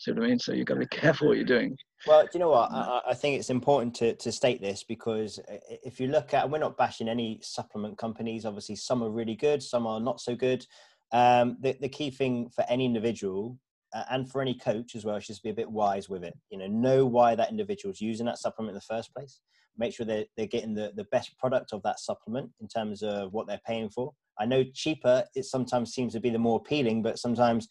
See 0.00 0.12
what 0.12 0.24
I 0.24 0.28
mean? 0.28 0.38
So 0.38 0.54
you've 0.54 0.64
got 0.64 0.74
to 0.74 0.80
be 0.80 0.86
careful 0.86 1.28
what 1.28 1.36
you're 1.36 1.44
doing. 1.44 1.76
Well, 2.06 2.22
do 2.22 2.30
you 2.32 2.40
know 2.40 2.48
what? 2.48 2.72
I, 2.72 3.02
I, 3.10 3.14
think 3.14 3.38
it's 3.38 3.50
important 3.50 3.94
to, 3.96 4.14
to 4.14 4.32
state 4.32 4.62
this 4.62 4.82
because 4.82 5.38
if 5.84 6.00
you 6.00 6.06
look 6.06 6.32
at, 6.32 6.48
we're 6.48 6.56
not 6.56 6.78
bashing 6.78 7.06
any 7.06 7.38
supplement 7.42 7.98
companies. 7.98 8.46
Obviously, 8.46 8.76
some 8.76 9.02
are 9.02 9.10
really 9.10 9.36
good, 9.36 9.62
some 9.62 9.86
are 9.86 10.00
not 10.00 10.18
so 10.18 10.34
good. 10.34 10.64
Um, 11.12 11.58
the, 11.60 11.76
the 11.82 11.88
key 11.90 12.10
thing 12.10 12.48
for 12.48 12.64
any 12.70 12.86
individual 12.86 13.58
uh, 13.92 14.04
and 14.10 14.30
for 14.30 14.40
any 14.40 14.54
coach 14.54 14.96
as 14.96 15.04
well 15.04 15.16
is 15.16 15.26
just 15.26 15.42
be 15.42 15.50
a 15.50 15.54
bit 15.54 15.70
wise 15.70 16.08
with 16.08 16.24
it. 16.24 16.34
You 16.48 16.56
know, 16.56 16.66
know 16.66 17.04
why 17.04 17.34
that 17.34 17.50
individual 17.50 17.92
is 17.92 18.00
using 18.00 18.24
that 18.24 18.38
supplement 18.38 18.70
in 18.70 18.76
the 18.76 18.94
first 18.94 19.14
place. 19.14 19.40
Make 19.76 19.92
sure 19.92 20.06
they're, 20.06 20.24
they're 20.34 20.46
getting 20.46 20.72
the, 20.72 20.92
the 20.96 21.04
best 21.12 21.36
product 21.36 21.74
of 21.74 21.82
that 21.82 22.00
supplement 22.00 22.48
in 22.62 22.68
terms 22.68 23.02
of 23.02 23.34
what 23.34 23.46
they're 23.46 23.60
paying 23.66 23.90
for. 23.90 24.14
I 24.38 24.46
know 24.46 24.64
cheaper, 24.72 25.24
it 25.34 25.44
sometimes 25.44 25.92
seems 25.92 26.14
to 26.14 26.20
be 26.20 26.30
the 26.30 26.38
more 26.38 26.56
appealing, 26.56 27.02
but 27.02 27.18
sometimes 27.18 27.68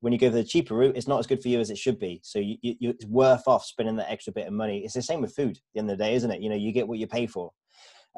when 0.00 0.12
you 0.12 0.18
go 0.18 0.30
for 0.30 0.36
the 0.36 0.44
cheaper 0.44 0.74
route, 0.74 0.96
it's 0.96 1.08
not 1.08 1.18
as 1.18 1.26
good 1.26 1.42
for 1.42 1.48
you 1.48 1.60
as 1.60 1.70
it 1.70 1.78
should 1.78 1.98
be. 1.98 2.20
So 2.22 2.38
you, 2.38 2.56
you, 2.62 2.90
it's 2.90 3.04
worth 3.06 3.46
off 3.46 3.64
spending 3.64 3.96
that 3.96 4.10
extra 4.10 4.32
bit 4.32 4.46
of 4.46 4.52
money. 4.52 4.78
It's 4.78 4.94
the 4.94 5.02
same 5.02 5.20
with 5.20 5.34
food. 5.34 5.56
At 5.56 5.62
the 5.74 5.80
end 5.80 5.90
of 5.90 5.98
the 5.98 6.04
day, 6.04 6.14
isn't 6.14 6.30
it? 6.30 6.40
You 6.40 6.48
know, 6.48 6.56
you 6.56 6.72
get 6.72 6.88
what 6.88 6.98
you 6.98 7.06
pay 7.06 7.26
for. 7.26 7.52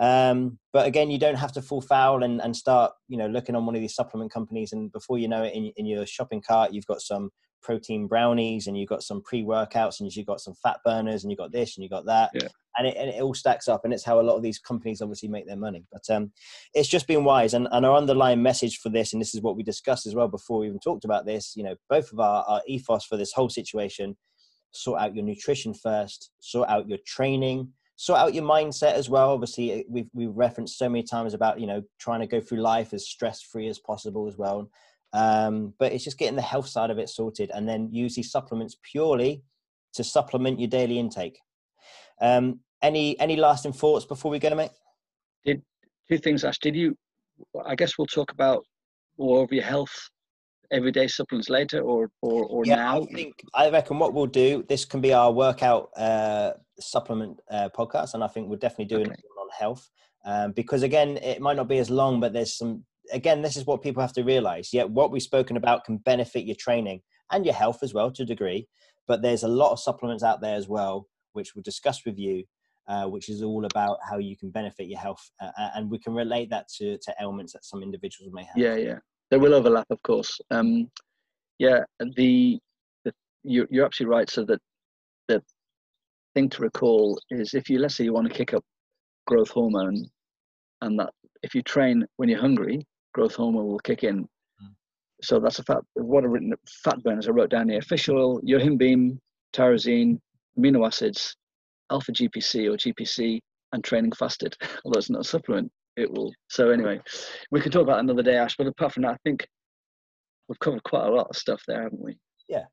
Um, 0.01 0.59
but 0.73 0.87
again, 0.87 1.11
you 1.11 1.19
don't 1.19 1.37
have 1.37 1.53
to 1.53 1.63
fall 1.63 1.83
foul 1.83 2.23
and, 2.23 2.41
and 2.41 2.57
start, 2.57 2.93
you 3.09 3.19
know, 3.19 3.27
looking 3.27 3.55
on 3.55 3.67
one 3.67 3.75
of 3.75 3.81
these 3.81 3.95
supplement 3.95 4.33
companies, 4.33 4.73
and 4.73 4.91
before 4.93 5.19
you 5.19 5.29
know 5.29 5.43
it, 5.43 5.55
in, 5.55 5.73
in 5.77 5.87
your 5.87 6.07
shopping 6.07 6.43
cart, 6.47 6.73
you've 6.73 6.87
got 6.87 7.03
some 7.03 7.31
protein 7.63 8.09
brownies, 8.09 8.67
and 8.67 8.77
you've 8.77 8.89
got 8.89 9.03
some 9.03 9.23
pre-workouts, 9.23 10.01
and 10.01 10.11
you've 10.15 10.27
got 10.27 10.41
some 10.41 10.55
fat 10.63 10.79
burners, 10.85 11.23
and 11.23 11.31
you've 11.31 11.39
got 11.39 11.53
this, 11.53 11.77
and 11.77 11.83
you've 11.83 11.93
got 11.93 12.07
that, 12.07 12.31
yeah. 12.35 12.49
and, 12.79 12.87
it, 12.87 12.97
and 12.97 13.11
it 13.11 13.23
all 13.23 13.35
stacks 13.35 13.69
up, 13.69 13.85
and 13.85 13.93
it's 13.93 14.05
how 14.05 14.19
a 14.19 14.23
lot 14.23 14.37
of 14.37 14.43
these 14.43 14.59
companies 14.59 15.03
obviously 15.03 15.29
make 15.29 15.47
their 15.47 15.57
money. 15.57 15.85
But 15.93 16.09
um, 16.15 16.33
it's 16.75 16.89
just 16.89 17.07
been 17.07 17.25
wise, 17.25 17.53
and, 17.55 17.69
and 17.71 17.85
our 17.85 17.97
underlying 17.97 18.43
message 18.43 18.79
for 18.79 18.89
this, 18.89 19.13
and 19.13 19.21
this 19.21 19.35
is 19.35 19.43
what 19.43 19.57
we 19.57 19.63
discussed 19.63 20.07
as 20.07 20.15
well 20.15 20.29
before 20.29 20.61
we 20.61 20.69
even 20.69 20.81
talked 20.81 21.05
about 21.05 21.27
this. 21.27 21.53
You 21.55 21.65
know, 21.65 21.77
both 21.91 22.11
of 22.13 22.19
our, 22.19 22.45
our 22.49 22.63
ethos 22.67 23.05
for 23.05 23.19
this 23.19 23.33
whole 23.33 23.51
situation: 23.51 24.17
sort 24.73 25.01
out 25.01 25.15
your 25.15 25.25
nutrition 25.25 25.75
first, 25.75 26.31
sort 26.41 26.69
out 26.71 26.89
your 26.89 26.99
training 27.07 27.69
sort 27.97 28.19
out 28.19 28.35
your 28.35 28.45
mindset 28.45 28.95
as 28.95 29.09
well. 29.09 29.31
Obviously, 29.31 29.85
we've 29.89 30.09
we've 30.13 30.35
referenced 30.35 30.79
so 30.79 30.89
many 30.89 31.03
times 31.03 31.35
about 31.35 31.61
you 31.61 31.67
know 31.67 31.83
trying 31.99 32.21
to 32.21 32.27
go 32.27 32.41
through 32.41 32.61
life 32.61 32.93
as 32.93 33.07
stress 33.07 33.43
free 33.43 33.69
as 33.69 33.79
possible 33.79 34.27
as 34.27 34.37
well. 34.37 34.71
Um, 35.13 35.75
but 35.79 35.93
it's 35.93 36.05
just 36.05 36.19
getting 36.19 36.37
the 36.37 36.43
health 36.43 36.69
side 36.69 36.91
of 36.91 36.99
it 36.99 37.09
sorted, 37.09 37.51
and 37.53 37.69
then 37.69 37.93
use 37.93 38.15
these 38.15 38.31
supplements 38.31 38.77
purely 38.83 39.43
to 39.95 40.05
supplement 40.05 40.59
your 40.59 40.69
daily 40.69 40.99
intake. 40.99 41.39
Um, 42.21 42.61
any 42.81 43.19
any 43.21 43.37
lasting 43.37 43.73
thoughts 43.73 44.05
before 44.05 44.31
we 44.31 44.39
go, 44.39 44.55
mate? 44.55 44.71
Did 45.45 45.63
two 46.09 46.19
things, 46.19 46.45
Ash? 46.45 46.59
Did 46.59 46.77
you? 46.77 46.97
I 47.67 47.75
guess 47.75 47.99
we'll 47.99 48.07
talk 48.07 48.33
about 48.33 48.65
more 49.19 49.43
of 49.45 49.53
your 49.53 49.65
health 49.65 50.11
everyday 50.73 51.07
supplements 51.07 51.49
later 51.49 51.81
or 51.81 52.11
or, 52.23 52.45
or 52.47 52.65
yeah, 52.65 52.77
now? 52.77 53.03
I 53.03 53.07
think 53.07 53.35
I 53.55 53.71
reckon 53.71 53.99
what 53.99 54.15
we'll 54.15 54.27
do. 54.27 54.65
This 54.69 54.85
can 54.85 55.01
be 55.01 55.13
our 55.13 55.33
workout 55.33 55.91
uh, 55.97 56.53
supplement 56.81 57.41
uh, 57.51 57.69
podcast, 57.77 58.15
and 58.15 58.25
I 58.25 58.29
think 58.29 58.49
we'll 58.49 58.59
definitely 58.59 58.87
do 58.87 59.01
okay. 59.03 59.11
on 59.11 59.49
health 59.59 59.89
um, 60.25 60.53
because 60.53 60.83
again, 60.83 61.17
it 61.19 61.41
might 61.41 61.57
not 61.57 61.69
be 61.69 61.79
as 61.79 61.91
long, 61.91 62.21
but 62.21 62.33
there's 62.33 62.57
some. 62.57 62.85
Again, 63.13 63.43
this 63.43 63.57
is 63.57 63.67
what 63.67 63.83
people 63.83 64.01
have 64.01 64.13
to 64.15 64.23
realize. 64.23 64.73
Yet, 64.73 64.89
what 64.89 65.11
we've 65.11 65.23
spoken 65.23 65.57
about 65.57 65.85
can 65.85 65.99
benefit 65.99 66.45
your 66.45 66.57
training 66.59 67.01
and 67.33 67.45
your 67.45 67.55
health 67.55 67.83
as 67.83 67.93
well 67.93 68.11
to 68.13 68.23
a 68.23 68.27
degree. 68.27 68.69
But 69.09 69.23
there's 69.23 69.43
a 69.43 69.49
lot 69.49 69.73
of 69.73 69.81
supplements 69.81 70.23
out 70.23 70.41
there 70.41 70.55
as 70.55 70.69
well, 70.69 71.09
which 71.33 71.55
we'll 71.55 71.63
discuss 71.63 72.05
with 72.07 72.19
you. 72.19 72.45
Uh, 72.89 73.07
which 73.07 73.29
is 73.29 73.45
all 73.45 73.65
about 73.65 73.97
how 74.03 74.19
you 74.19 74.37
can 74.37 74.51
benefit 74.51 74.89
your 74.89 74.99
health, 74.99 75.31
uh, 75.41 75.53
and 75.77 75.89
we 75.89 76.01
can 76.01 76.13
relate 76.13 76.51
that 76.51 76.67
to, 76.67 76.99
to 76.99 77.15
ailments 77.21 77.53
that 77.53 77.65
some 77.65 77.81
individuals 77.81 78.33
may 78.35 78.43
have. 78.43 78.57
Yeah, 78.57 78.75
yeah, 78.75 78.99
there 79.33 79.41
will 79.41 79.55
overlap, 79.55 79.87
of 79.89 80.03
course. 80.03 80.39
Um, 80.51 80.91
yeah, 81.59 81.81
the, 81.99 82.59
the 83.07 83.13
you're, 83.43 83.67
you're 83.71 83.87
absolutely 83.87 84.15
right. 84.15 84.29
So 84.29 84.45
that 84.45 84.61
the 85.27 85.43
thing 86.35 86.51
to 86.51 86.61
recall 86.61 87.19
is 87.31 87.55
if 87.55 87.71
you 87.71 87.79
let's 87.79 87.95
say 87.95 88.05
you 88.05 88.13
want 88.13 88.29
to 88.29 88.35
kick 88.35 88.53
up 88.53 88.63
growth 89.27 89.49
hormone, 89.49 90.05
and 90.83 90.99
that 91.01 91.09
if 91.43 91.55
you 91.55 91.63
train 91.63 92.05
when 92.19 92.29
you're 92.29 92.43
hungry, 92.43 92.87
growth 93.15 93.35
hormone 93.35 93.69
will 93.69 93.79
kick 93.79 94.05
in. 94.05 94.25
Mm. 94.25 94.75
So 95.23 95.41
that's 95.41 95.61
a 95.61 95.65
fat. 95.65 95.81
What 95.95 96.25
I've 96.25 96.31
written 96.31 96.53
fat 96.85 97.03
burners 97.03 97.27
I 97.27 97.31
wrote 97.31 97.49
down 97.49 97.71
here: 97.71 97.81
fish 97.81 98.11
oil, 98.11 98.39
yohimbine, 98.43 99.17
tyrosine, 99.55 100.19
amino 100.59 100.87
acids, 100.87 101.35
alpha 101.91 102.13
GPC 102.13 102.71
or 102.71 102.77
GPC, 102.77 103.41
and 103.73 103.83
training 103.83 104.13
fasted. 104.13 104.55
Although 104.85 104.99
it's 104.99 105.09
not 105.09 105.23
a 105.23 105.25
supplement, 105.25 105.73
it 105.97 106.11
will. 106.11 106.33
So 106.49 106.71
anyway, 106.71 107.01
we 107.51 107.61
could 107.61 107.73
talk 107.73 107.83
about 107.83 108.01
another 108.01 108.23
day, 108.23 108.37
Ash. 108.37 108.57
But 108.57 108.67
apart 108.67 108.93
from 108.95 109.03
that, 109.05 109.13
I 109.13 109.19
think 109.25 109.47
we've 110.49 110.59
covered 110.61 110.83
quite 110.85 111.07
a 111.07 111.11
lot 111.11 111.29
of 111.29 111.37
stuff 111.37 111.63
there, 111.67 111.83
haven't 111.83 112.03
we? 112.03 112.17
Yeah. 112.49 112.65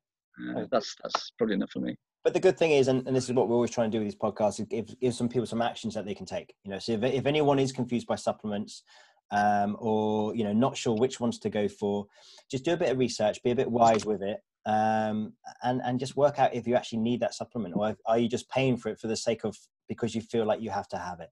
Uh, 0.56 0.64
that's 0.70 0.96
that's 1.02 1.30
probably 1.36 1.54
enough 1.54 1.70
for 1.70 1.80
me. 1.80 1.96
But 2.24 2.34
the 2.34 2.40
good 2.40 2.58
thing 2.58 2.72
is, 2.72 2.88
and, 2.88 3.06
and 3.06 3.16
this 3.16 3.24
is 3.24 3.32
what 3.34 3.48
we're 3.48 3.54
always 3.54 3.70
trying 3.70 3.90
to 3.90 3.96
do 3.96 4.04
with 4.04 4.12
these 4.12 4.20
podcasts, 4.20 4.60
is 4.60 4.66
give, 4.66 5.00
give 5.00 5.14
some 5.14 5.28
people 5.28 5.46
some 5.46 5.62
actions 5.62 5.94
that 5.94 6.04
they 6.04 6.14
can 6.14 6.26
take. 6.26 6.54
You 6.64 6.70
know, 6.70 6.78
so 6.78 6.92
if, 6.92 7.02
if 7.02 7.26
anyone 7.26 7.58
is 7.58 7.72
confused 7.72 8.06
by 8.06 8.16
supplements, 8.16 8.82
um, 9.30 9.76
or 9.78 10.34
you 10.34 10.44
know 10.44 10.52
not 10.52 10.76
sure 10.76 10.96
which 10.96 11.20
ones 11.20 11.38
to 11.40 11.50
go 11.50 11.68
for, 11.68 12.06
just 12.50 12.64
do 12.64 12.72
a 12.72 12.76
bit 12.76 12.90
of 12.90 12.98
research, 12.98 13.42
be 13.42 13.50
a 13.50 13.56
bit 13.56 13.70
wise 13.70 14.04
with 14.04 14.22
it, 14.22 14.38
um, 14.66 15.32
and 15.62 15.80
and 15.84 16.00
just 16.00 16.16
work 16.16 16.38
out 16.38 16.54
if 16.54 16.66
you 16.66 16.74
actually 16.74 16.98
need 16.98 17.20
that 17.20 17.34
supplement, 17.34 17.74
or 17.76 17.90
if, 17.90 17.96
are 18.06 18.18
you 18.18 18.28
just 18.28 18.48
paying 18.50 18.76
for 18.76 18.88
it 18.90 18.98
for 18.98 19.06
the 19.06 19.16
sake 19.16 19.44
of 19.44 19.56
because 19.88 20.14
you 20.14 20.20
feel 20.20 20.44
like 20.44 20.60
you 20.60 20.70
have 20.70 20.88
to 20.88 20.96
have 20.96 21.20
it. 21.20 21.30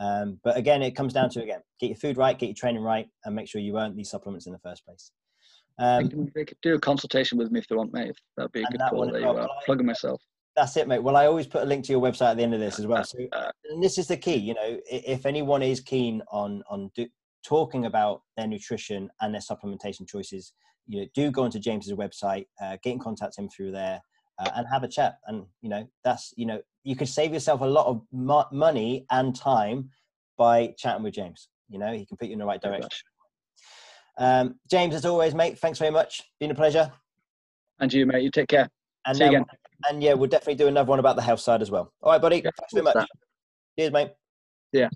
Um, 0.00 0.40
but 0.42 0.56
again, 0.56 0.82
it 0.82 0.96
comes 0.96 1.12
down 1.12 1.28
to 1.30 1.42
again, 1.42 1.60
get 1.78 1.88
your 1.88 1.96
food 1.96 2.16
right, 2.16 2.38
get 2.38 2.46
your 2.46 2.54
training 2.54 2.82
right, 2.82 3.06
and 3.24 3.34
make 3.34 3.48
sure 3.48 3.60
you 3.60 3.78
earn 3.78 3.94
these 3.94 4.10
supplements 4.10 4.46
in 4.46 4.52
the 4.52 4.58
first 4.58 4.84
place. 4.84 5.12
Um, 5.78 6.30
they, 6.34 6.44
could, 6.44 6.56
do 6.62 6.74
a 6.74 6.78
consultation 6.78 7.38
with 7.38 7.50
me 7.50 7.60
if 7.60 7.68
they 7.68 7.76
want, 7.76 7.92
mate. 7.92 8.14
That'd 8.36 8.52
be 8.52 8.62
a 8.62 8.66
good 8.66 8.80
call. 8.90 9.10
There 9.10 9.20
you 9.20 9.28
are. 9.28 9.48
Plugging 9.66 9.86
myself. 9.86 10.22
That's 10.56 10.76
it, 10.76 10.88
mate. 10.88 11.02
Well, 11.02 11.16
I 11.16 11.26
always 11.26 11.46
put 11.46 11.62
a 11.62 11.64
link 11.64 11.84
to 11.86 11.92
your 11.92 12.02
website 12.02 12.32
at 12.32 12.36
the 12.36 12.42
end 12.42 12.54
of 12.54 12.60
this 12.60 12.78
as 12.78 12.86
well. 12.86 13.04
So, 13.04 13.18
and 13.70 13.82
this 13.82 13.98
is 13.98 14.08
the 14.08 14.16
key. 14.16 14.36
You 14.36 14.54
know, 14.54 14.78
if 14.90 15.26
anyone 15.26 15.62
is 15.62 15.80
keen 15.80 16.22
on 16.30 16.62
on 16.68 16.90
do, 16.94 17.06
talking 17.44 17.86
about 17.86 18.22
their 18.36 18.46
nutrition 18.46 19.08
and 19.20 19.32
their 19.32 19.40
supplementation 19.40 20.06
choices, 20.08 20.52
you 20.86 21.00
know, 21.00 21.06
do 21.14 21.30
go 21.30 21.44
onto 21.44 21.58
James's 21.58 21.92
website, 21.92 22.46
uh, 22.62 22.76
get 22.82 22.92
in 22.92 22.98
contact 22.98 23.34
with 23.38 23.44
him 23.44 23.48
through 23.48 23.72
there, 23.72 24.00
uh, 24.38 24.50
and 24.56 24.66
have 24.70 24.82
a 24.82 24.88
chat. 24.88 25.14
And 25.26 25.46
you 25.62 25.70
know, 25.70 25.88
that's 26.04 26.34
you 26.36 26.46
know, 26.46 26.60
you 26.82 26.96
could 26.96 27.08
save 27.08 27.32
yourself 27.32 27.60
a 27.60 27.66
lot 27.66 27.86
of 27.86 28.02
mo- 28.12 28.46
money 28.52 29.06
and 29.10 29.34
time 29.34 29.90
by 30.38 30.74
chatting 30.78 31.02
with 31.02 31.14
James. 31.14 31.48
You 31.68 31.78
know, 31.78 31.92
he 31.92 32.06
can 32.06 32.16
put 32.16 32.28
you 32.28 32.32
in 32.34 32.38
the 32.38 32.46
right 32.46 32.60
direction. 32.60 32.88
Um, 34.18 34.56
James, 34.70 34.94
as 34.94 35.04
always, 35.04 35.34
mate, 35.34 35.58
thanks 35.58 35.78
very 35.78 35.90
much. 35.90 36.22
Been 36.40 36.50
a 36.50 36.54
pleasure. 36.54 36.90
And 37.78 37.92
you, 37.92 38.06
mate. 38.06 38.22
You 38.22 38.30
take 38.30 38.48
care. 38.48 38.68
And 39.06 39.16
See 39.16 39.24
you 39.24 39.30
again. 39.30 39.44
And 39.88 40.02
yeah, 40.02 40.12
we'll 40.12 40.28
definitely 40.28 40.56
do 40.56 40.68
another 40.68 40.88
one 40.88 40.98
about 40.98 41.16
the 41.16 41.22
health 41.22 41.40
side 41.40 41.62
as 41.62 41.70
well. 41.70 41.92
All 42.02 42.12
right, 42.12 42.20
buddy. 42.20 42.36
Yeah, 42.36 42.50
thanks 42.58 42.72
very 42.72 42.84
much. 42.84 42.94
That. 42.94 43.08
Cheers, 43.78 43.92
mate. 43.92 44.10
Yeah. 44.72 44.88